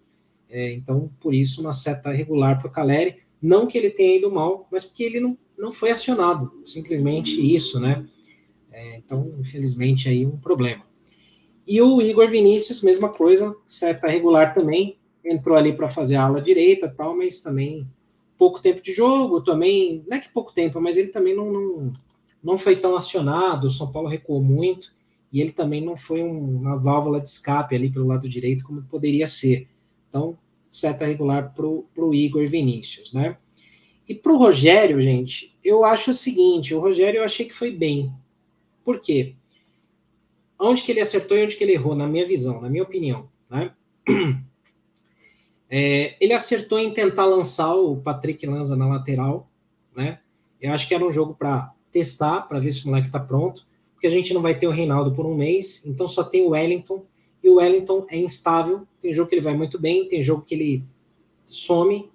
É, 0.49 0.72
então, 0.73 1.11
por 1.19 1.34
isso, 1.34 1.59
uma 1.59 1.73
seta 1.73 2.09
regular 2.11 2.57
para 2.57 2.69
o 2.69 2.72
Caleri. 2.72 3.18
Não 3.41 3.68
que 3.68 3.77
ele 3.77 3.89
tenha 3.89 4.15
ido 4.15 4.31
mal, 4.31 4.68
mas 4.72 4.85
porque 4.85 5.03
ele 5.03 5.19
não, 5.19 5.38
não 5.57 5.72
foi 5.72 5.91
acionado. 5.91 6.64
Simplesmente 6.65 7.53
isso, 7.53 7.80
né? 7.80 8.07
É, 8.72 8.97
então, 8.97 9.35
infelizmente, 9.39 10.07
aí 10.07 10.26
um 10.26 10.38
problema. 10.38 10.86
E 11.68 11.81
o 11.81 12.02
Igor 12.02 12.30
Vinícius, 12.30 12.81
mesma 12.81 13.10
coisa, 13.10 13.53
seta 13.65 14.07
regular 14.07 14.53
também, 14.53 14.98
entrou 15.23 15.57
ali 15.57 15.73
para 15.73 15.89
fazer 15.89 16.15
a 16.15 16.23
ala 16.23 16.41
direita 16.41 16.88
tal, 16.88 17.15
mas 17.15 17.41
também 17.41 17.85
pouco 18.38 18.61
tempo 18.61 18.81
de 18.81 18.94
jogo, 18.94 19.41
também, 19.41 20.03
não 20.07 20.15
é 20.15 20.19
que 20.19 20.30
pouco 20.30 20.53
tempo, 20.53 20.80
mas 20.80 20.95
ele 20.95 21.10
também 21.10 21.35
não, 21.35 21.52
não, 21.52 21.94
não 22.41 22.57
foi 22.57 22.76
tão 22.77 22.95
acionado, 22.95 23.68
o 23.68 23.69
São 23.69 23.91
Paulo 23.91 24.07
recuou 24.07 24.41
muito, 24.41 24.95
e 25.34 25.41
ele 25.41 25.52
também 25.52 25.84
não 25.84 25.98
foi 25.98 26.23
um, 26.23 26.57
uma 26.57 26.77
válvula 26.77 27.19
de 27.19 27.27
escape 27.27 27.76
ali 27.76 27.89
pelo 27.89 28.07
lado 28.07 28.30
direito, 28.30 28.64
como 28.64 28.84
poderia 28.84 29.27
ser. 29.27 29.68
Então, 30.07 30.38
seta 30.69 31.06
regular 31.06 31.53
para 31.53 31.65
o 31.65 32.14
Igor 32.14 32.48
Vinícius, 32.48 33.11
né? 33.11 33.38
E 34.07 34.15
para 34.15 34.31
o 34.31 34.38
Rogério, 34.38 35.02
gente, 35.02 35.53
eu 35.61 35.84
acho 35.84 36.11
o 36.11 36.14
seguinte, 36.14 36.73
o 36.73 36.80
Rogério 36.80 37.18
eu 37.19 37.23
achei 37.26 37.45
que 37.45 37.53
foi 37.53 37.72
bem. 37.72 38.14
Por 38.85 39.02
quê? 39.02 39.35
Onde 40.59 40.84
que 40.84 40.91
ele 40.91 41.01
acertou 41.01 41.38
e 41.38 41.43
onde 41.43 41.55
que 41.55 41.63
ele 41.63 41.73
errou, 41.73 41.95
na 41.95 42.07
minha 42.07 42.25
visão, 42.25 42.61
na 42.61 42.69
minha 42.69 42.84
opinião, 42.84 43.29
né? 43.49 43.71
É, 45.69 46.15
ele 46.21 46.31
acertou 46.31 46.79
em 46.79 46.93
tentar 46.93 47.25
lançar 47.25 47.75
o 47.75 47.97
Patrick 47.97 48.47
Lanza 48.47 48.73
na 48.73 48.88
lateral, 48.88 49.51
né? 49.93 50.21
Eu 50.61 50.71
acho 50.71 50.88
que 50.88 50.95
era 50.95 51.05
um 51.05 51.11
jogo 51.11 51.35
para 51.35 51.73
testar, 51.91 52.43
para 52.43 52.57
ver 52.57 52.71
se 52.71 52.85
o 52.85 52.88
moleque 52.88 53.07
está 53.07 53.19
pronto, 53.19 53.67
porque 53.93 54.07
a 54.07 54.09
gente 54.09 54.34
não 54.34 54.41
vai 54.41 54.57
ter 54.57 54.65
o 54.65 54.71
Reinaldo 54.71 55.13
por 55.13 55.25
um 55.25 55.35
mês, 55.35 55.84
então 55.85 56.07
só 56.07 56.23
tem 56.23 56.41
o 56.41 56.51
Wellington, 56.51 57.05
e 57.43 57.49
o 57.49 57.55
Wellington 57.55 58.05
é 58.09 58.17
instável, 58.17 58.88
tem 59.01 59.11
jogo 59.11 59.29
que 59.29 59.35
ele 59.35 59.43
vai 59.43 59.55
muito 59.55 59.77
bem, 59.79 60.07
tem 60.07 60.23
jogo 60.23 60.43
que 60.43 60.55
ele 60.55 60.84
some. 61.45 62.09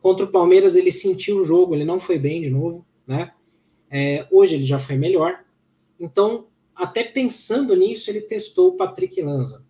Contra 0.00 0.24
o 0.24 0.28
Palmeiras 0.30 0.76
ele 0.76 0.92
sentiu 0.92 1.38
o 1.38 1.44
jogo, 1.44 1.74
ele 1.74 1.84
não 1.84 1.98
foi 1.98 2.18
bem 2.18 2.42
de 2.42 2.50
novo, 2.50 2.84
né? 3.06 3.32
É, 3.90 4.26
hoje 4.30 4.54
ele 4.54 4.64
já 4.64 4.78
foi 4.78 4.96
melhor. 4.96 5.44
Então, 5.98 6.46
até 6.74 7.04
pensando 7.04 7.76
nisso, 7.76 8.10
ele 8.10 8.20
testou 8.20 8.68
o 8.68 8.76
Patrick 8.76 9.20
Lanza. 9.22 9.64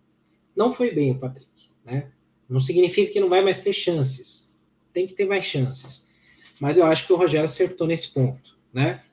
Não 0.55 0.71
foi 0.71 0.91
bem 0.91 1.11
o 1.11 1.19
Patrick, 1.19 1.69
né? 1.83 2.11
Não 2.47 2.59
significa 2.59 3.11
que 3.11 3.19
não 3.19 3.29
vai 3.29 3.41
mais 3.41 3.59
ter 3.59 3.73
chances. 3.73 4.51
Tem 4.93 5.05
que 5.05 5.13
ter 5.13 5.25
mais 5.25 5.45
chances. 5.45 6.07
Mas 6.59 6.77
eu 6.77 6.85
acho 6.85 7.05
que 7.05 7.13
o 7.13 7.17
Rogério 7.17 7.45
acertou 7.45 7.85
nesse 7.85 8.13
ponto, 8.13 8.57
né? 8.73 9.03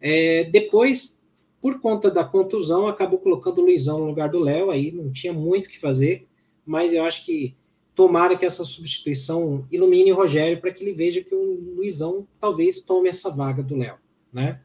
É, 0.00 0.44
depois, 0.44 1.22
por 1.60 1.80
conta 1.80 2.10
da 2.10 2.24
contusão, 2.24 2.86
acabou 2.86 3.18
colocando 3.18 3.58
o 3.58 3.64
Luizão 3.64 4.00
no 4.00 4.06
lugar 4.06 4.28
do 4.28 4.40
Léo, 4.40 4.70
aí 4.70 4.90
não 4.92 5.10
tinha 5.12 5.32
muito 5.32 5.66
o 5.66 5.70
que 5.70 5.78
fazer, 5.78 6.26
mas 6.66 6.92
eu 6.92 7.04
acho 7.04 7.24
que 7.24 7.56
tomara 7.94 8.36
que 8.36 8.44
essa 8.44 8.64
substituição 8.64 9.66
ilumine 9.72 10.12
o 10.12 10.16
Rogério 10.16 10.60
para 10.60 10.72
que 10.72 10.84
ele 10.84 10.92
veja 10.92 11.22
que 11.22 11.34
o 11.34 11.74
Luizão 11.76 12.26
talvez 12.38 12.80
tome 12.80 13.08
essa 13.08 13.30
vaga 13.30 13.62
do 13.62 13.76
Léo, 13.76 13.96
né? 14.32 14.60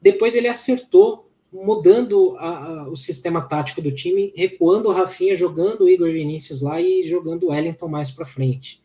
Depois 0.00 0.34
ele 0.34 0.48
acertou 0.48 1.30
mudando 1.62 2.36
a, 2.38 2.48
a, 2.48 2.88
o 2.88 2.96
sistema 2.96 3.40
tático 3.40 3.80
do 3.80 3.92
time, 3.92 4.32
recuando 4.34 4.88
o 4.88 4.92
Rafinha, 4.92 5.36
jogando 5.36 5.84
o 5.84 5.88
Igor 5.88 6.10
Vinícius 6.10 6.62
lá 6.62 6.80
e 6.80 7.06
jogando 7.06 7.44
o 7.44 7.50
Wellington 7.50 7.86
mais 7.86 8.10
para 8.10 8.26
frente. 8.26 8.82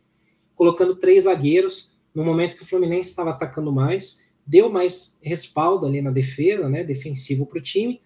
Colocando 0.55 0.95
três 0.95 1.23
zagueiros, 1.23 1.91
no 2.13 2.23
momento 2.23 2.55
que 2.55 2.61
o 2.61 2.65
Fluminense 2.65 3.09
estava 3.09 3.31
atacando 3.31 3.71
mais, 3.71 4.23
deu 4.45 4.69
mais 4.69 5.19
respaldo 5.23 5.87
ali 5.87 5.99
na 6.01 6.11
defesa, 6.11 6.69
né, 6.69 6.83
defensivo 6.83 7.47
para 7.47 7.57
o 7.57 7.61
time, 7.61 8.01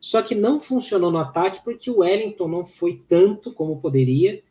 só 0.00 0.20
que 0.20 0.34
não 0.34 0.60
funcionou 0.60 1.12
no 1.12 1.18
ataque 1.18 1.62
porque 1.62 1.90
o 1.90 1.98
Wellington 1.98 2.48
não 2.48 2.64
foi 2.64 3.02
tanto 3.08 3.52
como 3.52 3.80
poderia 3.80 4.42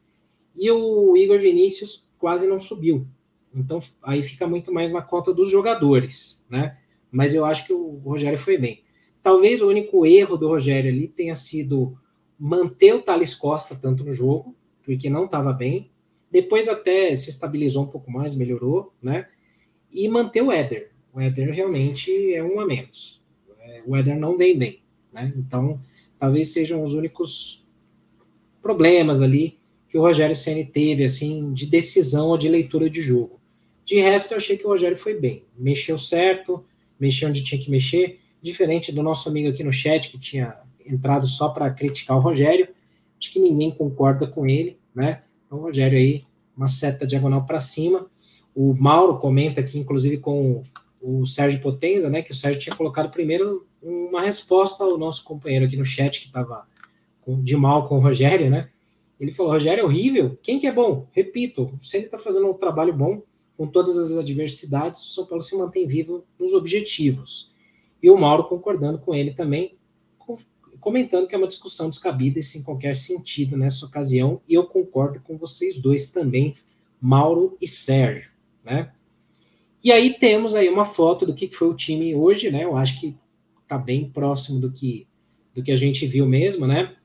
e 0.56 0.72
o 0.72 1.16
Igor 1.18 1.40
Vinícius 1.40 2.08
quase 2.18 2.48
não 2.48 2.60
subiu. 2.60 3.06
Então 3.54 3.80
aí 4.02 4.24
fica 4.24 4.48
muito 4.48 4.74
mais 4.74 4.92
na 4.92 5.02
conta 5.02 5.34
dos 5.34 5.50
jogadores, 5.50 6.44
né? 6.50 6.78
Mas 7.10 7.34
eu 7.34 7.46
acho 7.46 7.66
que 7.66 7.74
o 7.74 7.98
Rogério 8.04 8.38
foi 8.38 8.58
bem. 8.58 8.87
Talvez 9.28 9.62
o 9.62 9.68
único 9.68 10.06
erro 10.06 10.38
do 10.38 10.48
Rogério 10.48 10.90
ali 10.90 11.06
tenha 11.06 11.36
sido 11.36 12.00
manter 12.40 12.94
o 12.94 13.02
Thales 13.02 13.36
Costa 13.36 13.76
tanto 13.76 14.06
no 14.06 14.14
jogo, 14.14 14.56
porque 14.86 15.10
não 15.10 15.26
estava 15.26 15.52
bem. 15.52 15.92
Depois 16.32 16.70
até 16.70 17.14
se 17.14 17.30
estabilizou 17.30 17.84
um 17.84 17.88
pouco 17.88 18.10
mais, 18.10 18.34
melhorou, 18.34 18.94
né? 19.04 19.28
E 19.92 20.08
manter 20.08 20.42
o 20.42 20.50
Éder. 20.50 20.94
O 21.14 21.20
Éder 21.20 21.54
realmente 21.54 22.10
é 22.34 22.42
um 22.42 22.58
a 22.62 22.66
menos. 22.66 23.22
É, 23.60 23.84
o 23.86 23.98
Éder 23.98 24.18
não 24.18 24.38
vem 24.38 24.58
bem, 24.58 24.80
né? 25.12 25.34
Então, 25.36 25.78
talvez 26.18 26.54
sejam 26.54 26.82
os 26.82 26.94
únicos 26.94 27.68
problemas 28.62 29.22
ali 29.22 29.60
que 29.90 29.98
o 29.98 30.02
Rogério 30.02 30.38
Ceni 30.38 30.64
teve, 30.66 31.04
assim, 31.04 31.52
de 31.52 31.66
decisão 31.66 32.30
ou 32.30 32.38
de 32.38 32.48
leitura 32.48 32.90
de 32.90 33.02
jogo. 33.02 33.42
De 33.84 34.00
resto, 34.00 34.32
eu 34.32 34.38
achei 34.38 34.56
que 34.56 34.66
o 34.66 34.70
Rogério 34.70 34.96
foi 34.96 35.20
bem. 35.20 35.44
Mexeu 35.58 35.98
certo, 35.98 36.64
mexeu 36.98 37.28
onde 37.28 37.44
tinha 37.44 37.60
que 37.60 37.70
mexer, 37.70 38.22
diferente 38.42 38.92
do 38.92 39.04
nosso 39.04 39.30
amigo 39.30 39.50
aqui 39.50 39.64
no 39.64 39.74
chat, 39.74 40.10
que 40.10 40.20
tinha 40.20 40.58
entrado 40.86 41.26
só 41.26 41.50
para 41.50 41.70
criticar 41.70 42.18
o 42.18 42.22
Rogério. 42.22 42.70
Acho 43.20 43.32
que 43.32 43.40
ninguém 43.40 43.72
concorda 43.72 44.28
com 44.28 44.48
ele, 44.48 44.80
né? 44.94 45.24
Então, 45.46 45.60
o 45.60 45.62
Rogério 45.62 45.98
aí, 45.98 46.26
uma 46.56 46.68
seta 46.68 47.06
diagonal 47.06 47.46
para 47.46 47.60
cima. 47.60 48.08
O 48.56 48.74
Mauro 48.74 49.18
comenta 49.20 49.62
aqui, 49.62 49.78
inclusive, 49.80 50.18
com 50.18 50.64
o 51.02 51.26
Sérgio 51.26 51.62
Potenza, 51.62 52.10
né? 52.10 52.22
Que 52.22 52.32
o 52.32 52.36
Sérgio 52.36 52.62
tinha 52.62 52.76
colocado 52.76 53.12
primeiro 53.12 53.68
uma 53.82 54.22
resposta 54.22 54.84
ao 54.84 54.98
nosso 54.98 55.24
companheiro 55.24 55.66
aqui 55.66 55.78
no 55.78 55.86
chat, 55.86 56.20
que 56.20 56.28
estava 56.28 56.68
de 57.40 57.56
mal 57.56 57.88
com 57.88 57.98
o 57.98 58.02
Rogério, 58.02 58.50
né? 58.50 58.70
Ele 59.20 59.32
falou: 59.32 59.52
Rogério 59.52 59.82
é 59.82 59.84
horrível. 59.84 60.38
Quem 60.42 60.60
que 60.60 60.68
é 60.68 60.72
bom? 60.72 61.08
Repito, 61.12 61.74
o 61.80 61.84
Ceni 61.84 62.06
está 62.06 62.18
fazendo 62.18 62.50
um 62.50 62.54
trabalho 62.54 62.94
bom 62.94 63.22
com 63.58 63.68
todas 63.68 63.98
as 63.98 64.18
adversidades. 64.18 65.02
O 65.02 65.06
São 65.06 65.26
Paulo 65.26 65.42
se 65.42 65.58
mantém 65.58 65.88
vivo 65.88 66.24
nos 66.40 66.54
objetivos. 66.54 67.52
E 68.02 68.10
o 68.10 68.18
Mauro 68.18 68.46
concordando 68.46 69.00
com 69.00 69.14
ele 69.14 69.32
também, 69.32 69.76
comentando 70.80 71.28
que 71.28 71.36
é 71.36 71.38
uma 71.38 71.48
discussão 71.48 71.90
descabida 71.90 72.40
e 72.40 72.44
sem 72.44 72.64
qualquer 72.64 72.96
sentido 72.96 73.58
nessa 73.58 73.86
ocasião. 73.86 74.42
E 74.48 74.54
eu 74.54 74.66
concordo 74.66 75.20
com 75.22 75.38
vocês 75.38 75.78
dois 75.78 76.12
também, 76.12 76.56
Mauro 77.02 77.58
e 77.60 77.68
Sérgio, 77.68 78.32
né? 78.64 78.92
E 79.84 79.92
aí 79.92 80.14
temos 80.14 80.56
aí 80.56 80.70
uma 80.70 80.86
foto 80.86 81.26
do 81.26 81.34
que 81.34 81.48
foi 81.48 81.68
o 81.68 81.74
time 81.74 82.14
hoje, 82.16 82.52
né? 82.52 82.64
Eu 82.64 82.76
acho 82.76 83.00
que 83.00 83.16
está 83.62 83.78
bem 83.78 84.10
próximo 84.10 84.60
do 84.60 84.72
que 84.72 85.08
do 85.54 85.64
que 85.64 85.72
a 85.72 85.76
gente 85.76 86.06
viu 86.06 86.26
mesmo, 86.28 86.68
né? 86.68 86.96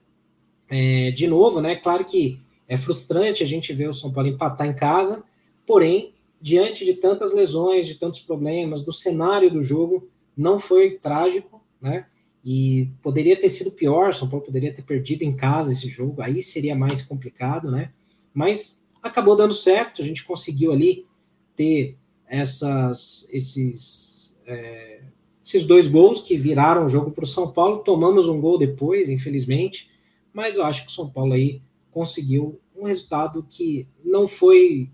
É, 0.68 1.10
de 1.10 1.26
novo, 1.26 1.60
né? 1.60 1.74
Claro 1.74 2.04
que 2.04 2.38
é 2.68 2.76
frustrante 2.76 3.42
a 3.42 3.46
gente 3.46 3.72
ver 3.72 3.88
o 3.88 3.94
São 3.94 4.12
Paulo 4.12 4.28
empatar 4.28 4.66
em 4.66 4.74
casa, 4.74 5.24
porém, 5.66 6.12
diante 6.40 6.84
de 6.84 6.94
tantas 6.94 7.34
lesões, 7.34 7.86
de 7.86 7.94
tantos 7.94 8.20
problemas, 8.20 8.84
do 8.84 8.92
cenário 8.92 9.50
do 9.50 9.62
jogo, 9.62 10.10
não 10.36 10.58
foi 10.58 10.98
trágico, 10.98 11.62
né? 11.80 12.06
E 12.44 12.88
poderia 13.00 13.38
ter 13.38 13.48
sido 13.48 13.70
pior, 13.70 14.14
São 14.14 14.28
Paulo 14.28 14.44
poderia 14.44 14.74
ter 14.74 14.82
perdido 14.82 15.22
em 15.22 15.36
casa 15.36 15.72
esse 15.72 15.88
jogo, 15.88 16.20
aí 16.20 16.42
seria 16.42 16.74
mais 16.74 17.00
complicado, 17.00 17.70
né? 17.70 17.92
Mas 18.34 18.84
acabou 19.02 19.36
dando 19.36 19.54
certo, 19.54 20.02
a 20.02 20.04
gente 20.04 20.24
conseguiu 20.24 20.72
ali 20.72 21.06
ter 21.54 21.96
essas, 22.26 23.28
esses, 23.30 24.40
é, 24.46 25.02
esses 25.42 25.66
dois 25.66 25.86
gols 25.86 26.22
que 26.22 26.36
viraram 26.36 26.86
o 26.86 26.88
jogo 26.88 27.10
para 27.10 27.24
o 27.24 27.26
São 27.26 27.52
Paulo. 27.52 27.78
Tomamos 27.80 28.26
um 28.26 28.40
gol 28.40 28.58
depois, 28.58 29.10
infelizmente, 29.10 29.90
mas 30.32 30.56
eu 30.56 30.64
acho 30.64 30.82
que 30.86 30.90
o 30.90 30.94
São 30.94 31.10
Paulo 31.10 31.34
aí 31.34 31.60
conseguiu 31.90 32.58
um 32.74 32.84
resultado 32.84 33.44
que 33.48 33.86
não 34.02 34.26
foi, 34.26 34.90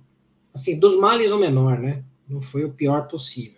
assim, 0.53 0.79
dos 0.79 0.99
males 0.99 1.31
o 1.31 1.39
menor, 1.39 1.79
né? 1.79 2.05
Não 2.29 2.43
foi 2.43 2.65
o 2.65 2.73
pior 2.73 3.07
possível. 3.07 3.58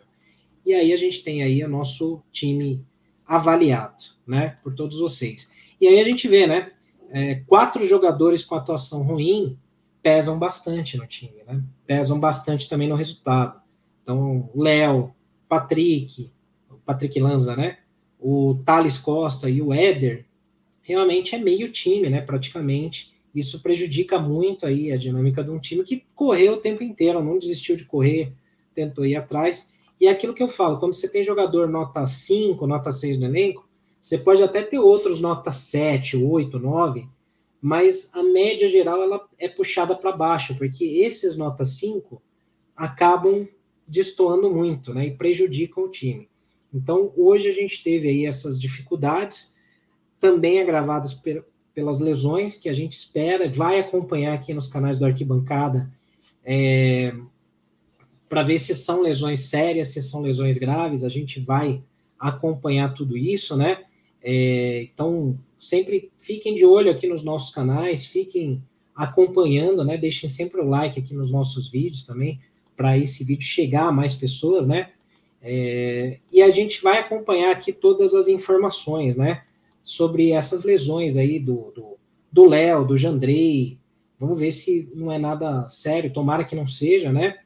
E 0.65 0.75
aí 0.75 0.93
a 0.93 0.97
gente 0.97 1.23
tem 1.23 1.43
aí 1.43 1.63
o 1.65 1.69
nosso 1.69 2.23
time 2.33 2.85
avaliado, 3.27 4.05
né, 4.27 4.57
por 4.63 4.75
todos 4.75 4.99
vocês. 4.99 5.51
E 5.81 5.87
aí 5.87 6.01
a 6.01 6.05
gente 6.05 6.27
vê, 6.29 6.47
né, 6.47 6.73
é, 7.11 7.37
quatro 7.47 7.85
jogadores 7.87 8.45
com 8.45 8.55
atuação 8.55 9.03
ruim 9.03 9.59
pesam 10.03 10.39
bastante 10.39 10.97
no 10.97 11.07
time, 11.07 11.43
né? 11.47 11.63
Pesam 11.87 12.19
bastante 12.19 12.69
também 12.69 12.89
no 12.89 12.95
resultado. 12.95 13.61
Então, 14.03 14.49
Léo, 14.55 15.15
Patrick, 15.49 16.31
Patrick 16.87 17.21
Lanza, 17.21 17.57
né? 17.57 17.79
O 18.19 18.55
Thales 18.65 18.97
Costa 18.97 19.49
e 19.49 19.61
o 19.61 19.73
Éder 19.73 20.25
realmente 20.83 21.35
é 21.35 21.39
meio 21.39 21.71
time, 21.71 22.09
né? 22.09 22.21
Praticamente. 22.21 23.13
Isso 23.35 23.61
prejudica 23.61 24.19
muito 24.19 24.67
aí 24.67 24.91
a 24.91 24.97
dinâmica 24.97 25.45
de 25.45 25.51
um 25.51 25.59
time 25.59 25.85
que 25.85 26.05
correu 26.15 26.55
o 26.55 26.61
tempo 26.61 26.83
inteiro, 26.83 27.23
não 27.23 27.39
desistiu 27.39 27.77
de 27.77 27.85
correr, 27.85 28.33
tentou 28.75 29.07
ir 29.07 29.15
atrás. 29.15 29.73
E 30.01 30.07
é 30.07 30.11
aquilo 30.11 30.33
que 30.33 30.43
eu 30.43 30.49
falo, 30.49 30.79
quando 30.79 30.95
você 30.95 31.09
tem 31.09 31.23
jogador 31.23 31.69
nota 31.69 32.07
5, 32.07 32.67
nota 32.67 32.91
6 32.91 33.19
no 33.19 33.27
elenco, 33.27 33.69
você 34.01 34.17
pode 34.17 34.43
até 34.43 34.63
ter 34.63 34.79
outros 34.79 35.21
nota 35.21 35.53
7, 35.53 36.17
8, 36.17 36.59
9, 36.59 37.07
mas 37.61 38.11
a 38.15 38.23
média 38.23 38.67
geral 38.67 39.03
ela 39.03 39.29
é 39.39 39.47
puxada 39.47 39.95
para 39.95 40.13
baixo, 40.13 40.57
porque 40.57 40.85
esses 40.85 41.37
nota 41.37 41.67
5 41.67 42.23
acabam 42.75 43.47
destoando 43.87 44.51
muito, 44.51 44.95
né, 44.95 45.09
e 45.09 45.17
prejudicam 45.17 45.85
o 45.85 45.91
time. 45.91 46.31
Então, 46.73 47.13
hoje 47.17 47.49
a 47.49 47.53
gente 47.53 47.83
teve 47.83 48.09
aí 48.09 48.25
essas 48.25 48.59
dificuldades, 48.59 49.55
também 50.19 50.61
agravadas 50.61 51.21
pelas 51.75 52.01
lesões, 52.01 52.55
que 52.55 52.69
a 52.69 52.73
gente 52.73 52.93
espera, 52.93 53.51
vai 53.51 53.81
acompanhar 53.81 54.33
aqui 54.33 54.55
nos 54.55 54.69
canais 54.69 54.99
do 54.99 55.05
Arquibancada, 55.05 55.91
é, 56.45 57.13
para 58.31 58.43
ver 58.43 58.59
se 58.59 58.75
são 58.75 59.03
lesões 59.03 59.41
sérias, 59.41 59.89
se 59.89 60.01
são 60.01 60.23
lesões 60.23 60.57
graves, 60.57 61.05
a 61.05 61.11
gente 61.11 61.39
vai 61.39 61.83
acompanhar 62.19 62.95
tudo 62.95 63.15
isso, 63.19 63.55
né? 63.55 63.83
É, 64.23 64.85
então, 64.85 65.39
sempre 65.59 66.11
fiquem 66.19 66.55
de 66.55 66.65
olho 66.65 66.91
aqui 66.91 67.07
nos 67.07 67.23
nossos 67.23 67.55
canais, 67.55 68.07
fiquem 68.07 68.63
acompanhando, 68.97 69.85
né? 69.85 69.99
Deixem 69.99 70.31
sempre 70.31 70.63
o 70.63 70.69
like 70.69 70.99
aqui 70.99 71.13
nos 71.13 71.31
nossos 71.31 71.69
vídeos 71.69 72.05
também, 72.05 72.41
para 72.75 72.97
esse 72.97 73.23
vídeo 73.23 73.45
chegar 73.45 73.89
a 73.89 73.93
mais 73.93 74.15
pessoas, 74.15 74.67
né? 74.67 74.91
É, 75.43 76.19
e 76.33 76.41
a 76.41 76.49
gente 76.49 76.83
vai 76.83 76.99
acompanhar 76.99 77.51
aqui 77.51 77.73
todas 77.73 78.15
as 78.15 78.29
informações, 78.29 79.17
né? 79.17 79.43
sobre 79.83 80.31
essas 80.31 80.65
lesões 80.65 81.17
aí 81.17 81.39
do 81.39 81.73
do 82.33 82.49
Léo, 82.49 82.85
do 82.85 82.97
Jandrei. 82.97 83.77
Vamos 84.19 84.39
ver 84.39 84.53
se 84.53 84.89
não 84.95 85.11
é 85.11 85.19
nada 85.19 85.67
sério, 85.67 86.13
tomara 86.13 86.45
que 86.45 86.55
não 86.55 86.67
seja, 86.67 87.13
né? 87.13 87.39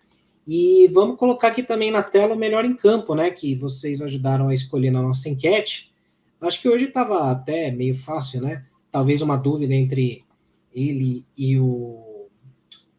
E 0.47 0.89
vamos 0.89 1.17
colocar 1.17 1.49
aqui 1.49 1.63
também 1.63 1.91
na 1.91 2.03
tela 2.03 2.35
o 2.35 2.39
melhor 2.39 2.65
em 2.65 2.77
campo, 2.77 3.15
né? 3.15 3.31
Que 3.31 3.55
vocês 3.55 4.03
ajudaram 4.03 4.49
a 4.49 4.55
escolher 4.55 4.91
na 4.91 5.01
nossa 5.01 5.29
enquete. 5.29 5.93
Acho 6.41 6.61
que 6.61 6.69
hoje 6.69 6.87
estava 6.87 7.31
até 7.31 7.71
meio 7.71 7.95
fácil, 7.95 8.43
né? 8.43 8.65
Talvez 8.93 9.23
uma 9.23 9.37
dúvida 9.37 9.75
entre 9.75 10.25
ele 10.73 11.25
e 11.37 11.59
o 11.59 12.29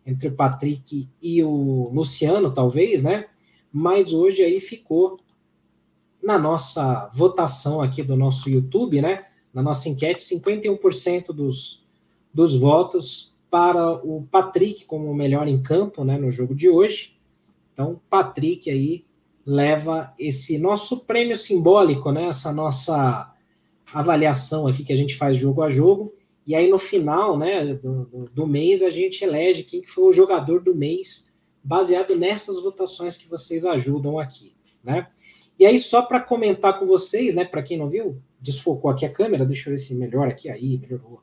entre 0.05 0.27
o 0.27 0.35
Patrick 0.35 1.09
e 1.19 1.43
o 1.43 1.89
Luciano, 1.91 2.53
talvez, 2.53 3.01
né? 3.01 3.25
Mas 3.71 4.13
hoje 4.13 4.43
aí 4.43 4.61
ficou 4.61 5.19
na 6.21 6.37
nossa 6.37 7.09
votação 7.13 7.81
aqui 7.81 8.03
do 8.03 8.15
nosso 8.15 8.49
YouTube, 8.49 9.01
né? 9.01 9.25
Na 9.53 9.63
nossa 9.63 9.89
enquete, 9.89 10.21
51% 10.21 11.27
dos, 11.27 11.83
dos 12.33 12.55
votos 12.55 13.33
para 13.49 13.93
o 13.93 14.27
Patrick 14.29 14.85
como 14.85 15.09
o 15.09 15.15
melhor 15.15 15.47
em 15.47 15.61
campo, 15.61 16.03
né, 16.03 16.17
no 16.17 16.29
jogo 16.29 16.53
de 16.53 16.69
hoje. 16.69 17.14
Então, 17.75 17.99
Patrick 18.09 18.71
aí 18.71 19.05
leva 19.45 20.13
esse 20.17 20.57
nosso 20.57 21.01
prêmio 21.01 21.35
simbólico, 21.35 22.09
né, 22.09 22.27
essa 22.29 22.53
nossa 22.53 23.31
avaliação 23.93 24.65
aqui 24.65 24.83
que 24.83 24.93
a 24.93 24.95
gente 24.95 25.15
faz 25.15 25.35
jogo 25.35 25.61
a 25.61 25.69
jogo. 25.69 26.13
E 26.47 26.55
aí 26.55 26.69
no 26.69 26.77
final, 26.77 27.37
né, 27.37 27.73
do, 27.75 28.29
do 28.33 28.47
mês 28.47 28.81
a 28.81 28.89
gente 28.89 29.23
elege 29.23 29.63
quem 29.63 29.83
foi 29.83 30.05
o 30.05 30.13
jogador 30.13 30.61
do 30.61 30.73
mês, 30.73 31.31
baseado 31.61 32.15
nessas 32.15 32.63
votações 32.63 33.17
que 33.17 33.27
vocês 33.27 33.65
ajudam 33.65 34.17
aqui, 34.17 34.55
né? 34.81 35.07
E 35.57 35.65
aí, 35.65 35.79
só 35.79 36.01
para 36.01 36.19
comentar 36.19 36.77
com 36.77 36.85
vocês, 36.85 37.33
né, 37.33 37.45
para 37.45 37.63
quem 37.63 37.77
não 37.77 37.89
viu, 37.89 38.21
desfocou 38.41 38.91
aqui 38.91 39.05
a 39.05 39.09
câmera, 39.09 39.45
deixa 39.45 39.69
eu 39.69 39.73
ver 39.73 39.79
se 39.79 39.95
melhor 39.95 40.27
aqui, 40.27 40.49
aí, 40.49 40.77
melhorou. 40.77 41.21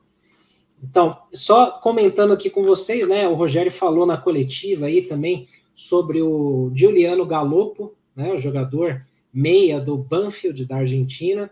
Então, 0.83 1.15
só 1.31 1.79
comentando 1.79 2.33
aqui 2.33 2.49
com 2.49 2.63
vocês, 2.63 3.07
né, 3.07 3.27
o 3.27 3.35
Rogério 3.35 3.71
falou 3.71 4.07
na 4.07 4.17
coletiva 4.17 4.87
aí 4.87 5.03
também 5.03 5.47
sobre 5.75 6.21
o 6.21 6.71
Giuliano 6.73 7.25
Galopo, 7.25 7.93
né, 8.15 8.33
o 8.33 8.37
jogador 8.37 9.05
meia 9.33 9.79
do 9.79 9.97
Banfield 9.97 10.65
da 10.65 10.77
Argentina. 10.77 11.49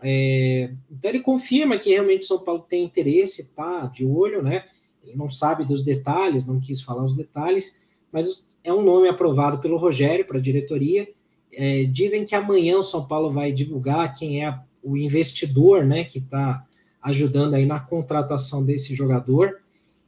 É, 0.00 0.70
então 0.90 1.10
ele 1.10 1.20
confirma 1.20 1.78
que 1.78 1.90
realmente 1.90 2.22
o 2.22 2.26
São 2.26 2.38
Paulo 2.38 2.66
tem 2.68 2.84
interesse, 2.84 3.54
tá 3.54 3.86
de 3.86 4.04
olho, 4.04 4.42
né? 4.42 4.64
Ele 5.02 5.16
não 5.16 5.30
sabe 5.30 5.64
dos 5.64 5.82
detalhes, 5.82 6.46
não 6.46 6.60
quis 6.60 6.82
falar 6.82 7.04
os 7.04 7.14
detalhes, 7.14 7.80
mas 8.12 8.44
é 8.62 8.72
um 8.72 8.82
nome 8.82 9.08
aprovado 9.08 9.58
pelo 9.58 9.76
Rogério 9.76 10.26
para 10.26 10.38
a 10.38 10.42
diretoria 10.42 11.08
é, 11.56 11.84
dizem 11.84 12.24
que 12.24 12.34
amanhã 12.34 12.78
o 12.78 12.82
São 12.82 13.06
Paulo 13.06 13.30
vai 13.30 13.52
divulgar 13.52 14.14
quem 14.14 14.44
é 14.44 14.58
o 14.82 14.96
investidor, 14.96 15.84
né, 15.84 16.04
que 16.04 16.18
está 16.18 16.64
ajudando 17.02 17.54
aí 17.54 17.66
na 17.66 17.80
contratação 17.80 18.64
desse 18.64 18.94
jogador. 18.94 19.60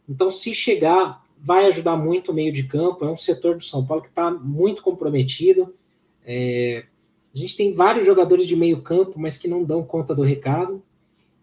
Então, 0.09 0.31
se 0.31 0.55
chegar, 0.55 1.25
vai 1.39 1.67
ajudar 1.67 1.97
muito 1.97 2.33
o 2.33 2.35
meio 2.35 2.53
de 2.53 2.65
campo. 2.65 3.05
É 3.05 3.11
um 3.11 3.17
setor 3.17 3.57
do 3.57 3.65
São 3.65 3.85
Paulo 3.85 4.03
que 4.03 4.09
está 4.09 4.31
muito 4.31 4.83
comprometido. 4.83 5.75
É, 6.25 6.85
a 7.35 7.39
gente 7.39 7.57
tem 7.57 7.75
vários 7.75 8.07
jogadores 8.07 8.47
de 8.47 8.57
meio 8.57 8.81
campo, 8.83 9.19
mas 9.19 9.37
que 9.37 9.49
não 9.49 9.63
dão 9.63 9.83
conta 9.85 10.15
do 10.15 10.23
recado. 10.23 10.83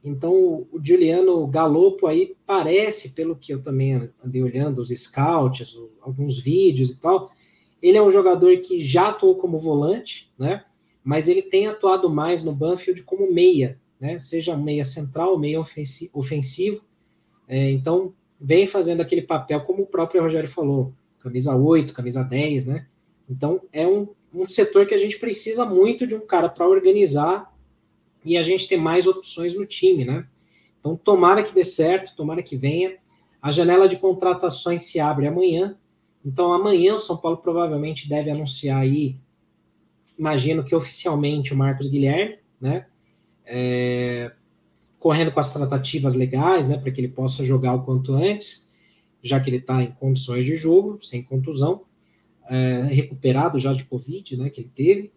Então, 0.03 0.33
o 0.71 0.81
Juliano 0.83 1.47
Galopo 1.47 2.07
aí 2.07 2.35
parece, 2.45 3.11
pelo 3.11 3.35
que 3.35 3.53
eu 3.53 3.61
também 3.61 4.09
andei 4.23 4.43
olhando, 4.43 4.79
os 4.79 4.89
scouts, 4.89 5.77
alguns 6.01 6.37
vídeos 6.37 6.89
e 6.89 6.99
tal, 6.99 7.31
ele 7.81 7.97
é 7.97 8.01
um 8.01 8.09
jogador 8.09 8.57
que 8.57 8.79
já 8.79 9.09
atuou 9.09 9.35
como 9.35 9.57
volante, 9.57 10.29
né? 10.37 10.65
Mas 11.03 11.29
ele 11.29 11.41
tem 11.41 11.67
atuado 11.67 12.09
mais 12.09 12.43
no 12.43 12.53
Banfield 12.53 13.03
como 13.03 13.31
meia, 13.31 13.79
né? 13.99 14.19
Seja 14.19 14.57
meia 14.57 14.83
central, 14.83 15.39
meia 15.39 15.61
ofensivo. 16.13 16.81
É, 17.47 17.71
então, 17.71 18.13
vem 18.43 18.67
fazendo 18.67 18.99
aquele 18.99 19.21
papel, 19.21 19.61
como 19.61 19.83
o 19.83 19.87
próprio 19.87 20.21
Rogério 20.21 20.49
falou, 20.49 20.93
camisa 21.17 21.55
8, 21.55 21.93
camisa 21.93 22.21
10, 22.21 22.65
né? 22.65 22.87
Então, 23.29 23.61
é 23.71 23.87
um, 23.87 24.09
um 24.33 24.45
setor 24.45 24.85
que 24.85 24.93
a 24.93 24.97
gente 24.97 25.17
precisa 25.17 25.65
muito 25.65 26.05
de 26.05 26.13
um 26.13 26.19
cara 26.19 26.49
para 26.49 26.67
organizar 26.67 27.55
e 28.25 28.37
a 28.37 28.41
gente 28.41 28.67
ter 28.67 28.75
mais 28.75 29.07
opções 29.07 29.55
no 29.55 29.65
time, 29.65 30.03
né? 30.03 30.27
Então, 30.77 30.97
tomara 30.97 31.41
que 31.41 31.53
dê 31.53 31.63
certo, 31.63 32.13
tomara 32.17 32.43
que 32.43 32.57
venha. 32.57 32.97
A 33.41 33.49
janela 33.49 33.87
de 33.87 33.95
contratações 33.95 34.81
se 34.81 34.99
abre 34.99 35.25
amanhã. 35.25 35.77
Então, 36.25 36.51
amanhã 36.51 36.95
o 36.95 36.99
São 36.99 37.15
Paulo 37.15 37.37
provavelmente 37.37 38.09
deve 38.09 38.29
anunciar 38.29 38.81
aí, 38.81 39.15
imagino 40.19 40.65
que 40.65 40.75
oficialmente 40.75 41.53
o 41.53 41.57
Marcos 41.57 41.87
Guilherme, 41.87 42.39
né? 42.59 42.87
É, 43.45 44.33
correndo 45.03 45.33
com 45.33 45.39
as 45.41 45.51
tratativas 45.51 46.13
legais, 46.13 46.69
né? 46.69 46.77
Para 46.77 46.89
que 46.89 47.01
ele 47.01 47.09
possa 47.09 47.43
jogar 47.43 47.73
o 47.73 47.83
quanto 47.83 48.13
antes, 48.13 48.71
já 49.21 49.37
que 49.37 49.49
ele 49.49 49.57
está 49.57 49.83
em 49.83 49.91
condições 49.91 50.45
de 50.45 50.55
jogo, 50.55 50.97
sem 51.01 51.21
contusão, 51.21 51.81
é, 52.49 52.83
recuperado 52.83 53.59
já 53.59 53.73
de 53.73 53.83
Covid, 53.83 54.37
né? 54.37 54.49
Que 54.49 54.61
ele 54.61 54.71
teve. 54.73 55.11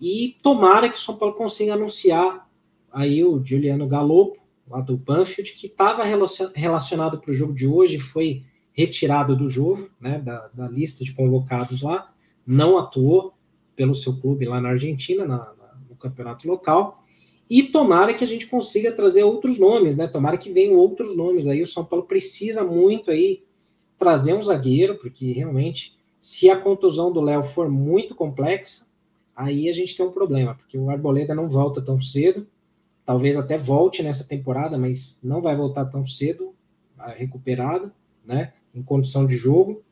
E 0.00 0.36
tomara 0.42 0.88
que 0.88 0.96
o 0.96 1.00
São 1.00 1.16
Paulo 1.16 1.36
consiga 1.36 1.74
anunciar 1.74 2.50
aí 2.90 3.22
o 3.22 3.40
Juliano 3.44 3.86
Galopo, 3.86 4.40
lá 4.68 4.80
do 4.80 4.96
Banfield, 4.96 5.52
que 5.52 5.68
estava 5.68 6.02
relacionado 6.02 7.20
para 7.20 7.30
o 7.30 7.34
jogo 7.34 7.52
de 7.52 7.68
hoje, 7.68 8.00
foi 8.00 8.42
retirado 8.72 9.36
do 9.36 9.48
jogo, 9.48 9.88
né, 10.00 10.18
da, 10.18 10.48
da, 10.52 10.68
lista 10.68 11.04
de 11.04 11.12
convocados 11.12 11.82
lá, 11.82 12.12
não 12.44 12.76
atuou 12.76 13.34
pelo 13.76 13.94
seu 13.94 14.16
clube 14.20 14.44
lá 14.44 14.60
na 14.60 14.70
Argentina, 14.70 15.24
na, 15.24 15.36
na, 15.36 15.74
no 15.88 15.94
campeonato 15.94 16.48
local, 16.48 16.99
e 17.50 17.64
tomara 17.64 18.14
que 18.14 18.22
a 18.22 18.26
gente 18.26 18.46
consiga 18.46 18.92
trazer 18.92 19.24
outros 19.24 19.58
nomes, 19.58 19.96
né, 19.96 20.06
tomara 20.06 20.38
que 20.38 20.52
venham 20.52 20.76
outros 20.76 21.16
nomes 21.16 21.48
aí, 21.48 21.60
o 21.60 21.66
São 21.66 21.84
Paulo 21.84 22.06
precisa 22.06 22.62
muito 22.62 23.10
aí 23.10 23.42
trazer 23.98 24.32
um 24.32 24.42
zagueiro, 24.42 24.96
porque 24.98 25.32
realmente, 25.32 25.98
se 26.20 26.48
a 26.48 26.56
contusão 26.56 27.12
do 27.12 27.20
Léo 27.20 27.42
for 27.42 27.68
muito 27.68 28.14
complexa, 28.14 28.86
aí 29.34 29.68
a 29.68 29.72
gente 29.72 29.96
tem 29.96 30.06
um 30.06 30.12
problema, 30.12 30.54
porque 30.54 30.78
o 30.78 30.88
Arboleda 30.88 31.34
não 31.34 31.48
volta 31.48 31.82
tão 31.82 32.00
cedo, 32.00 32.46
talvez 33.04 33.36
até 33.36 33.58
volte 33.58 34.00
nessa 34.00 34.26
temporada, 34.28 34.78
mas 34.78 35.18
não 35.20 35.42
vai 35.42 35.56
voltar 35.56 35.86
tão 35.86 36.06
cedo, 36.06 36.54
recuperado, 37.16 37.92
né, 38.24 38.52
em 38.72 38.82
condição 38.82 39.26
de 39.26 39.36
jogo. 39.36 39.82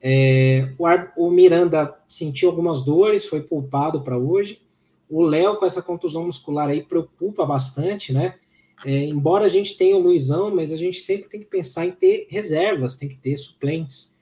É, 0.00 0.72
o, 0.78 1.26
o, 1.26 1.30
Miranda 1.30 1.94
sentiu 2.08 2.48
algumas 2.48 2.82
dores, 2.82 3.26
foi 3.26 3.42
poupado 3.42 4.02
para 4.02 4.16
hoje. 4.16 4.62
O 5.08 5.22
Léo, 5.22 5.56
com 5.56 5.64
essa 5.64 5.82
contusão 5.82 6.24
muscular 6.26 6.68
aí, 6.68 6.82
preocupa 6.82 7.44
bastante, 7.46 8.12
né? 8.12 8.34
É, 8.84 9.04
embora 9.04 9.46
a 9.46 9.48
gente 9.48 9.76
tenha 9.76 9.96
o 9.96 10.00
Luizão, 10.00 10.54
mas 10.54 10.72
a 10.72 10.76
gente 10.76 11.00
sempre 11.00 11.28
tem 11.28 11.40
que 11.40 11.46
pensar 11.46 11.86
em 11.86 11.92
ter 11.92 12.26
reservas, 12.28 12.96
tem 12.96 13.08
que 13.08 13.16
ter 13.16 13.36
suplentes. 13.36 14.14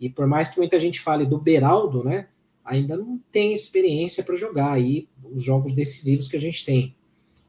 E 0.00 0.08
por 0.08 0.26
mais 0.26 0.48
que 0.48 0.58
muita 0.58 0.78
gente 0.78 1.00
fale 1.00 1.26
do 1.26 1.38
Beraldo, 1.38 2.02
né? 2.02 2.28
Ainda 2.64 2.96
não 2.96 3.20
tem 3.30 3.52
experiência 3.52 4.24
para 4.24 4.36
jogar 4.36 4.72
aí 4.72 5.08
os 5.32 5.42
jogos 5.42 5.72
decisivos 5.72 6.26
que 6.26 6.36
a 6.36 6.40
gente 6.40 6.64
tem. 6.64 6.94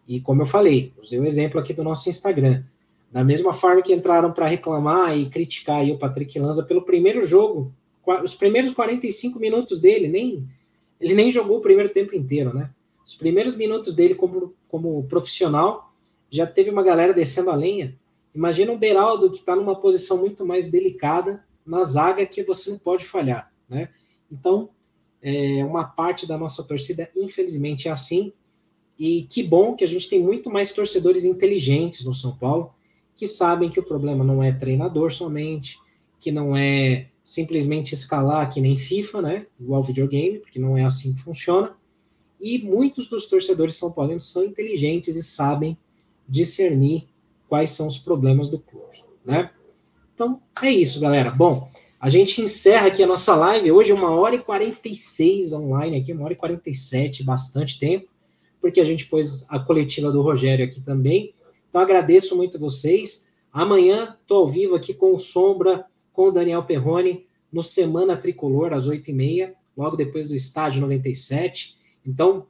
E 0.08 0.20
como 0.20 0.42
eu 0.42 0.46
falei, 0.46 0.94
usei 1.02 1.20
o 1.20 1.26
exemplo 1.26 1.60
aqui 1.60 1.74
do 1.74 1.84
nosso 1.84 2.10
Instagram. 2.10 2.64
Da 3.12 3.24
mesma 3.24 3.54
forma 3.54 3.82
que 3.82 3.94
entraram 3.94 4.32
para 4.32 4.48
reclamar 4.48 5.18
e 5.18 5.30
criticar 5.30 5.84
o 5.86 5.98
Patrick 5.98 6.38
Lanza 6.40 6.64
pelo 6.64 6.82
primeiro 6.82 7.24
jogo, 7.26 7.74
os 8.24 8.36
primeiros 8.36 8.74
45 8.74 9.40
minutos 9.40 9.80
dele, 9.80 10.08
nem 10.08 10.48
ele 11.00 11.16
nem 11.16 11.32
jogou 11.32 11.58
o 11.58 11.62
primeiro 11.62 11.90
tempo 11.90 12.16
inteiro, 12.16 12.54
né? 12.54 12.70
Os 13.06 13.16
primeiros 13.16 13.56
minutos 13.56 13.94
dele 13.94 14.16
como, 14.16 14.54
como 14.68 15.04
profissional, 15.06 15.94
já 16.30 16.48
teve 16.48 16.70
uma 16.70 16.84
galera 16.84 17.14
descendo 17.14 17.50
a 17.50 17.56
lenha. 17.56 17.98
Imagina 18.34 18.72
um 18.72 18.78
Beraldo 18.78 19.30
que 19.30 19.40
está 19.40 19.56
numa 19.56 19.76
posição 19.76 20.18
muito 20.18 20.46
mais 20.46 20.68
delicada 20.68 21.44
na 21.66 21.84
zaga 21.84 22.26
que 22.26 22.44
você 22.44 22.70
não 22.70 22.80
pode 22.80 23.06
falhar, 23.06 23.52
né? 23.68 23.90
Então, 24.32 24.70
é, 25.22 25.64
uma 25.66 25.84
parte 25.84 26.26
da 26.26 26.38
nossa 26.38 26.64
torcida, 26.64 27.10
infelizmente, 27.16 27.88
é 27.88 27.92
assim. 27.92 28.34
E 28.98 29.24
que 29.24 29.44
bom 29.44 29.76
que 29.76 29.84
a 29.84 29.88
gente 29.88 30.10
tem 30.10 30.22
muito 30.22 30.50
mais 30.50 30.74
torcedores 30.74 31.26
inteligentes 31.26 32.06
no 32.06 32.14
São 32.14 32.36
Paulo, 32.36 32.74
que 33.16 33.28
sabem 33.28 33.70
que 33.70 33.80
o 33.80 33.84
problema 33.84 34.24
não 34.24 34.42
é 34.42 34.52
treinador 34.52 35.12
somente, 35.12 35.78
que 36.20 36.32
não 36.32 36.56
é 36.56 37.10
simplesmente 37.24 37.94
escalar 37.94 38.52
que 38.52 38.62
nem 38.62 38.78
FIFA, 38.78 39.22
né? 39.22 39.48
Igual 39.60 39.84
videogame, 39.84 40.40
porque 40.40 40.60
não 40.60 40.78
é 40.78 40.84
assim 40.84 41.14
que 41.14 41.22
funciona. 41.22 41.76
E 42.42 42.60
muitos 42.60 43.08
dos 43.08 43.28
torcedores 43.28 43.76
são 43.76 43.92
paulinos 43.92 44.32
são 44.32 44.44
inteligentes 44.44 45.16
e 45.16 45.24
sabem 45.24 45.78
discernir 46.28 47.08
quais 47.48 47.72
são 47.72 47.88
os 47.88 47.98
problemas 47.98 48.50
do 48.50 48.58
clube, 48.58 49.04
né? 49.24 49.52
Então, 50.16 50.42
é 50.62 50.70
isso, 50.70 51.00
galera. 51.00 51.32
Bom, 51.32 51.70
a 52.00 52.10
gente 52.10 52.42
encerra 52.42 52.88
aqui 52.88 53.04
a 53.04 53.08
nossa 53.08 53.36
live. 53.36 53.72
Hoje, 53.72 53.92
uma 53.94 54.12
hora 54.12 54.36
e 54.36 54.40
46 54.40 55.54
online 55.54 55.98
aqui, 55.98 56.14
uma 56.14 56.24
hora 56.24 56.34
e 56.34 56.38
47, 56.38 57.24
bastante 57.24 57.80
tempo 57.80 58.12
porque 58.62 58.80
a 58.80 58.86
gente 58.86 59.08
pôs 59.08 59.46
a 59.50 59.60
coletiva 59.60 60.12
do 60.12 60.22
Rogério 60.22 60.64
aqui 60.64 60.80
também. 60.80 61.34
Então, 61.68 61.82
agradeço 61.82 62.38
muito 62.38 62.60
vocês. 62.60 63.28
Amanhã 63.52 64.16
estou 64.22 64.38
ao 64.38 64.48
vivo 64.48 64.76
aqui 64.76 64.94
com 64.94 65.14
o 65.14 65.20
Sombra, 65.20 65.86
com 66.14 66.28
o 66.28 66.32
Daniel 66.32 66.64
Perrone, 66.64 67.26
no 67.52 67.64
Semana 67.64 68.16
Tricolor, 68.16 68.72
às 68.72 68.88
8h30, 68.88 69.52
logo 69.76 69.98
depois 69.98 70.30
do 70.30 70.36
Estádio 70.36 70.80
97. 70.82 71.76
Então, 72.06 72.48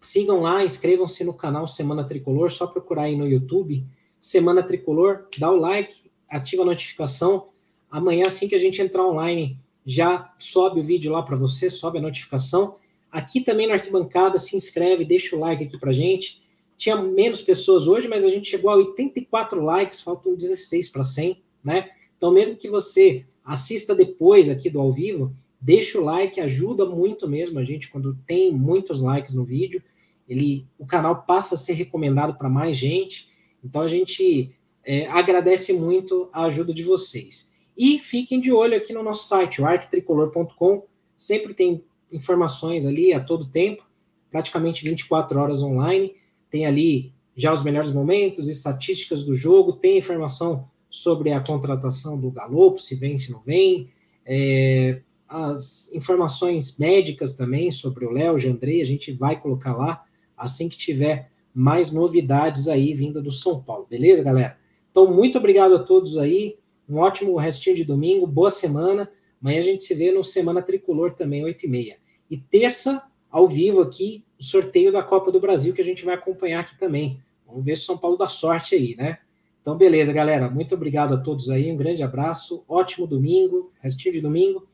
sigam 0.00 0.40
lá, 0.40 0.64
inscrevam-se 0.64 1.24
no 1.24 1.34
canal 1.34 1.66
Semana 1.66 2.04
Tricolor, 2.04 2.50
só 2.50 2.66
procurar 2.66 3.02
aí 3.02 3.16
no 3.16 3.26
YouTube, 3.26 3.84
Semana 4.18 4.62
Tricolor, 4.62 5.26
dá 5.38 5.50
o 5.50 5.56
like, 5.56 6.10
ativa 6.28 6.62
a 6.62 6.66
notificação. 6.66 7.48
Amanhã, 7.90 8.24
assim 8.26 8.48
que 8.48 8.54
a 8.54 8.58
gente 8.58 8.80
entrar 8.80 9.06
online, 9.06 9.58
já 9.84 10.34
sobe 10.38 10.80
o 10.80 10.82
vídeo 10.82 11.12
lá 11.12 11.22
para 11.22 11.36
você, 11.36 11.70
sobe 11.70 11.98
a 11.98 12.02
notificação. 12.02 12.76
Aqui 13.10 13.40
também 13.40 13.68
na 13.68 13.74
arquibancada, 13.74 14.36
se 14.36 14.56
inscreve, 14.56 15.04
deixa 15.04 15.36
o 15.36 15.38
like 15.38 15.64
aqui 15.64 15.78
pra 15.78 15.92
gente. 15.92 16.42
Tinha 16.76 16.96
menos 16.96 17.42
pessoas 17.42 17.86
hoje, 17.86 18.08
mas 18.08 18.24
a 18.24 18.28
gente 18.28 18.50
chegou 18.50 18.70
a 18.70 18.76
84 18.76 19.62
likes, 19.62 20.00
faltam 20.00 20.34
16 20.34 20.88
para 20.88 21.04
100, 21.04 21.42
né? 21.64 21.88
Então, 22.16 22.30
mesmo 22.30 22.56
que 22.56 22.68
você 22.68 23.24
assista 23.44 23.94
depois 23.94 24.48
aqui 24.48 24.68
do 24.68 24.80
ao 24.80 24.92
vivo, 24.92 25.32
deixa 25.60 25.98
o 25.98 26.04
like, 26.04 26.40
ajuda 26.40 26.84
muito 26.84 27.28
mesmo 27.28 27.58
a 27.58 27.64
gente 27.64 27.88
quando 27.88 28.16
tem 28.26 28.52
muitos 28.52 29.02
likes 29.02 29.34
no 29.34 29.44
vídeo. 29.44 29.82
Ele, 30.28 30.66
o 30.78 30.86
canal 30.86 31.22
passa 31.22 31.54
a 31.54 31.58
ser 31.58 31.74
recomendado 31.74 32.36
para 32.36 32.48
mais 32.48 32.76
gente. 32.76 33.28
Então, 33.64 33.82
a 33.82 33.88
gente 33.88 34.54
é, 34.84 35.06
agradece 35.06 35.72
muito 35.72 36.28
a 36.32 36.44
ajuda 36.44 36.72
de 36.72 36.82
vocês. 36.82 37.52
E 37.76 37.98
fiquem 37.98 38.40
de 38.40 38.50
olho 38.50 38.76
aqui 38.76 38.92
no 38.92 39.02
nosso 39.02 39.28
site, 39.28 39.60
o 39.60 39.66
arquitricolor.com. 39.66 40.86
Sempre 41.16 41.54
tem 41.54 41.84
informações 42.10 42.86
ali 42.86 43.12
a 43.12 43.20
todo 43.20 43.50
tempo, 43.50 43.84
praticamente 44.30 44.84
24 44.84 45.38
horas 45.38 45.62
online. 45.62 46.14
Tem 46.50 46.66
ali 46.66 47.12
já 47.36 47.52
os 47.52 47.62
melhores 47.62 47.92
momentos, 47.92 48.48
estatísticas 48.48 49.22
do 49.22 49.34
jogo, 49.34 49.74
tem 49.74 49.98
informação 49.98 50.70
sobre 50.88 51.32
a 51.32 51.40
contratação 51.40 52.18
do 52.18 52.30
Galopo, 52.30 52.80
se 52.80 52.94
vem, 52.94 53.18
se 53.18 53.30
não 53.30 53.40
vem, 53.40 53.90
é, 54.24 55.02
as 55.28 55.92
informações 55.92 56.78
médicas 56.78 57.34
também 57.34 57.70
sobre 57.70 58.04
o 58.04 58.10
Léo, 58.10 58.38
Jandrei, 58.38 58.80
a 58.80 58.86
gente 58.86 59.12
vai 59.12 59.40
colocar 59.40 59.76
lá 59.76 60.04
assim 60.36 60.68
que 60.68 60.76
tiver 60.76 61.30
mais 61.54 61.90
novidades 61.90 62.68
aí 62.68 62.92
vinda 62.94 63.20
do 63.20 63.32
São 63.32 63.62
Paulo, 63.62 63.86
beleza, 63.88 64.22
galera? 64.22 64.58
Então, 64.90 65.12
muito 65.12 65.38
obrigado 65.38 65.74
a 65.74 65.82
todos 65.82 66.18
aí, 66.18 66.56
um 66.88 66.98
ótimo 66.98 67.36
restinho 67.36 67.74
de 67.74 67.84
domingo, 67.84 68.26
boa 68.26 68.50
semana, 68.50 69.10
Amanhã 69.40 69.58
a 69.58 69.62
gente 69.62 69.84
se 69.84 69.94
vê 69.94 70.10
no 70.10 70.24
Semana 70.24 70.62
Tricolor 70.62 71.12
também, 71.12 71.44
8h30. 71.44 71.94
E 72.30 72.36
terça, 72.36 73.02
ao 73.30 73.46
vivo 73.46 73.80
aqui, 73.80 74.24
o 74.38 74.42
sorteio 74.42 74.90
da 74.90 75.02
Copa 75.02 75.30
do 75.30 75.40
Brasil, 75.40 75.72
que 75.74 75.80
a 75.80 75.84
gente 75.84 76.04
vai 76.04 76.14
acompanhar 76.14 76.60
aqui 76.60 76.78
também. 76.78 77.20
Vamos 77.46 77.64
ver 77.64 77.76
se 77.76 77.82
o 77.82 77.86
São 77.86 77.98
Paulo 77.98 78.16
dá 78.16 78.26
sorte 78.26 78.74
aí, 78.74 78.96
né? 78.96 79.18
Então, 79.60 79.76
beleza, 79.76 80.12
galera. 80.12 80.50
Muito 80.50 80.74
obrigado 80.74 81.14
a 81.14 81.18
todos 81.18 81.50
aí. 81.50 81.70
Um 81.70 81.76
grande 81.76 82.02
abraço. 82.02 82.64
Ótimo 82.68 83.06
domingo, 83.06 83.72
restinho 83.80 84.14
de 84.14 84.20
domingo. 84.20 84.66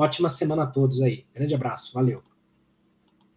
Ótima 0.00 0.30
semana 0.30 0.62
a 0.62 0.66
todos 0.66 1.02
aí. 1.02 1.26
Grande 1.34 1.54
abraço. 1.54 1.92
Valeu. 1.92 2.22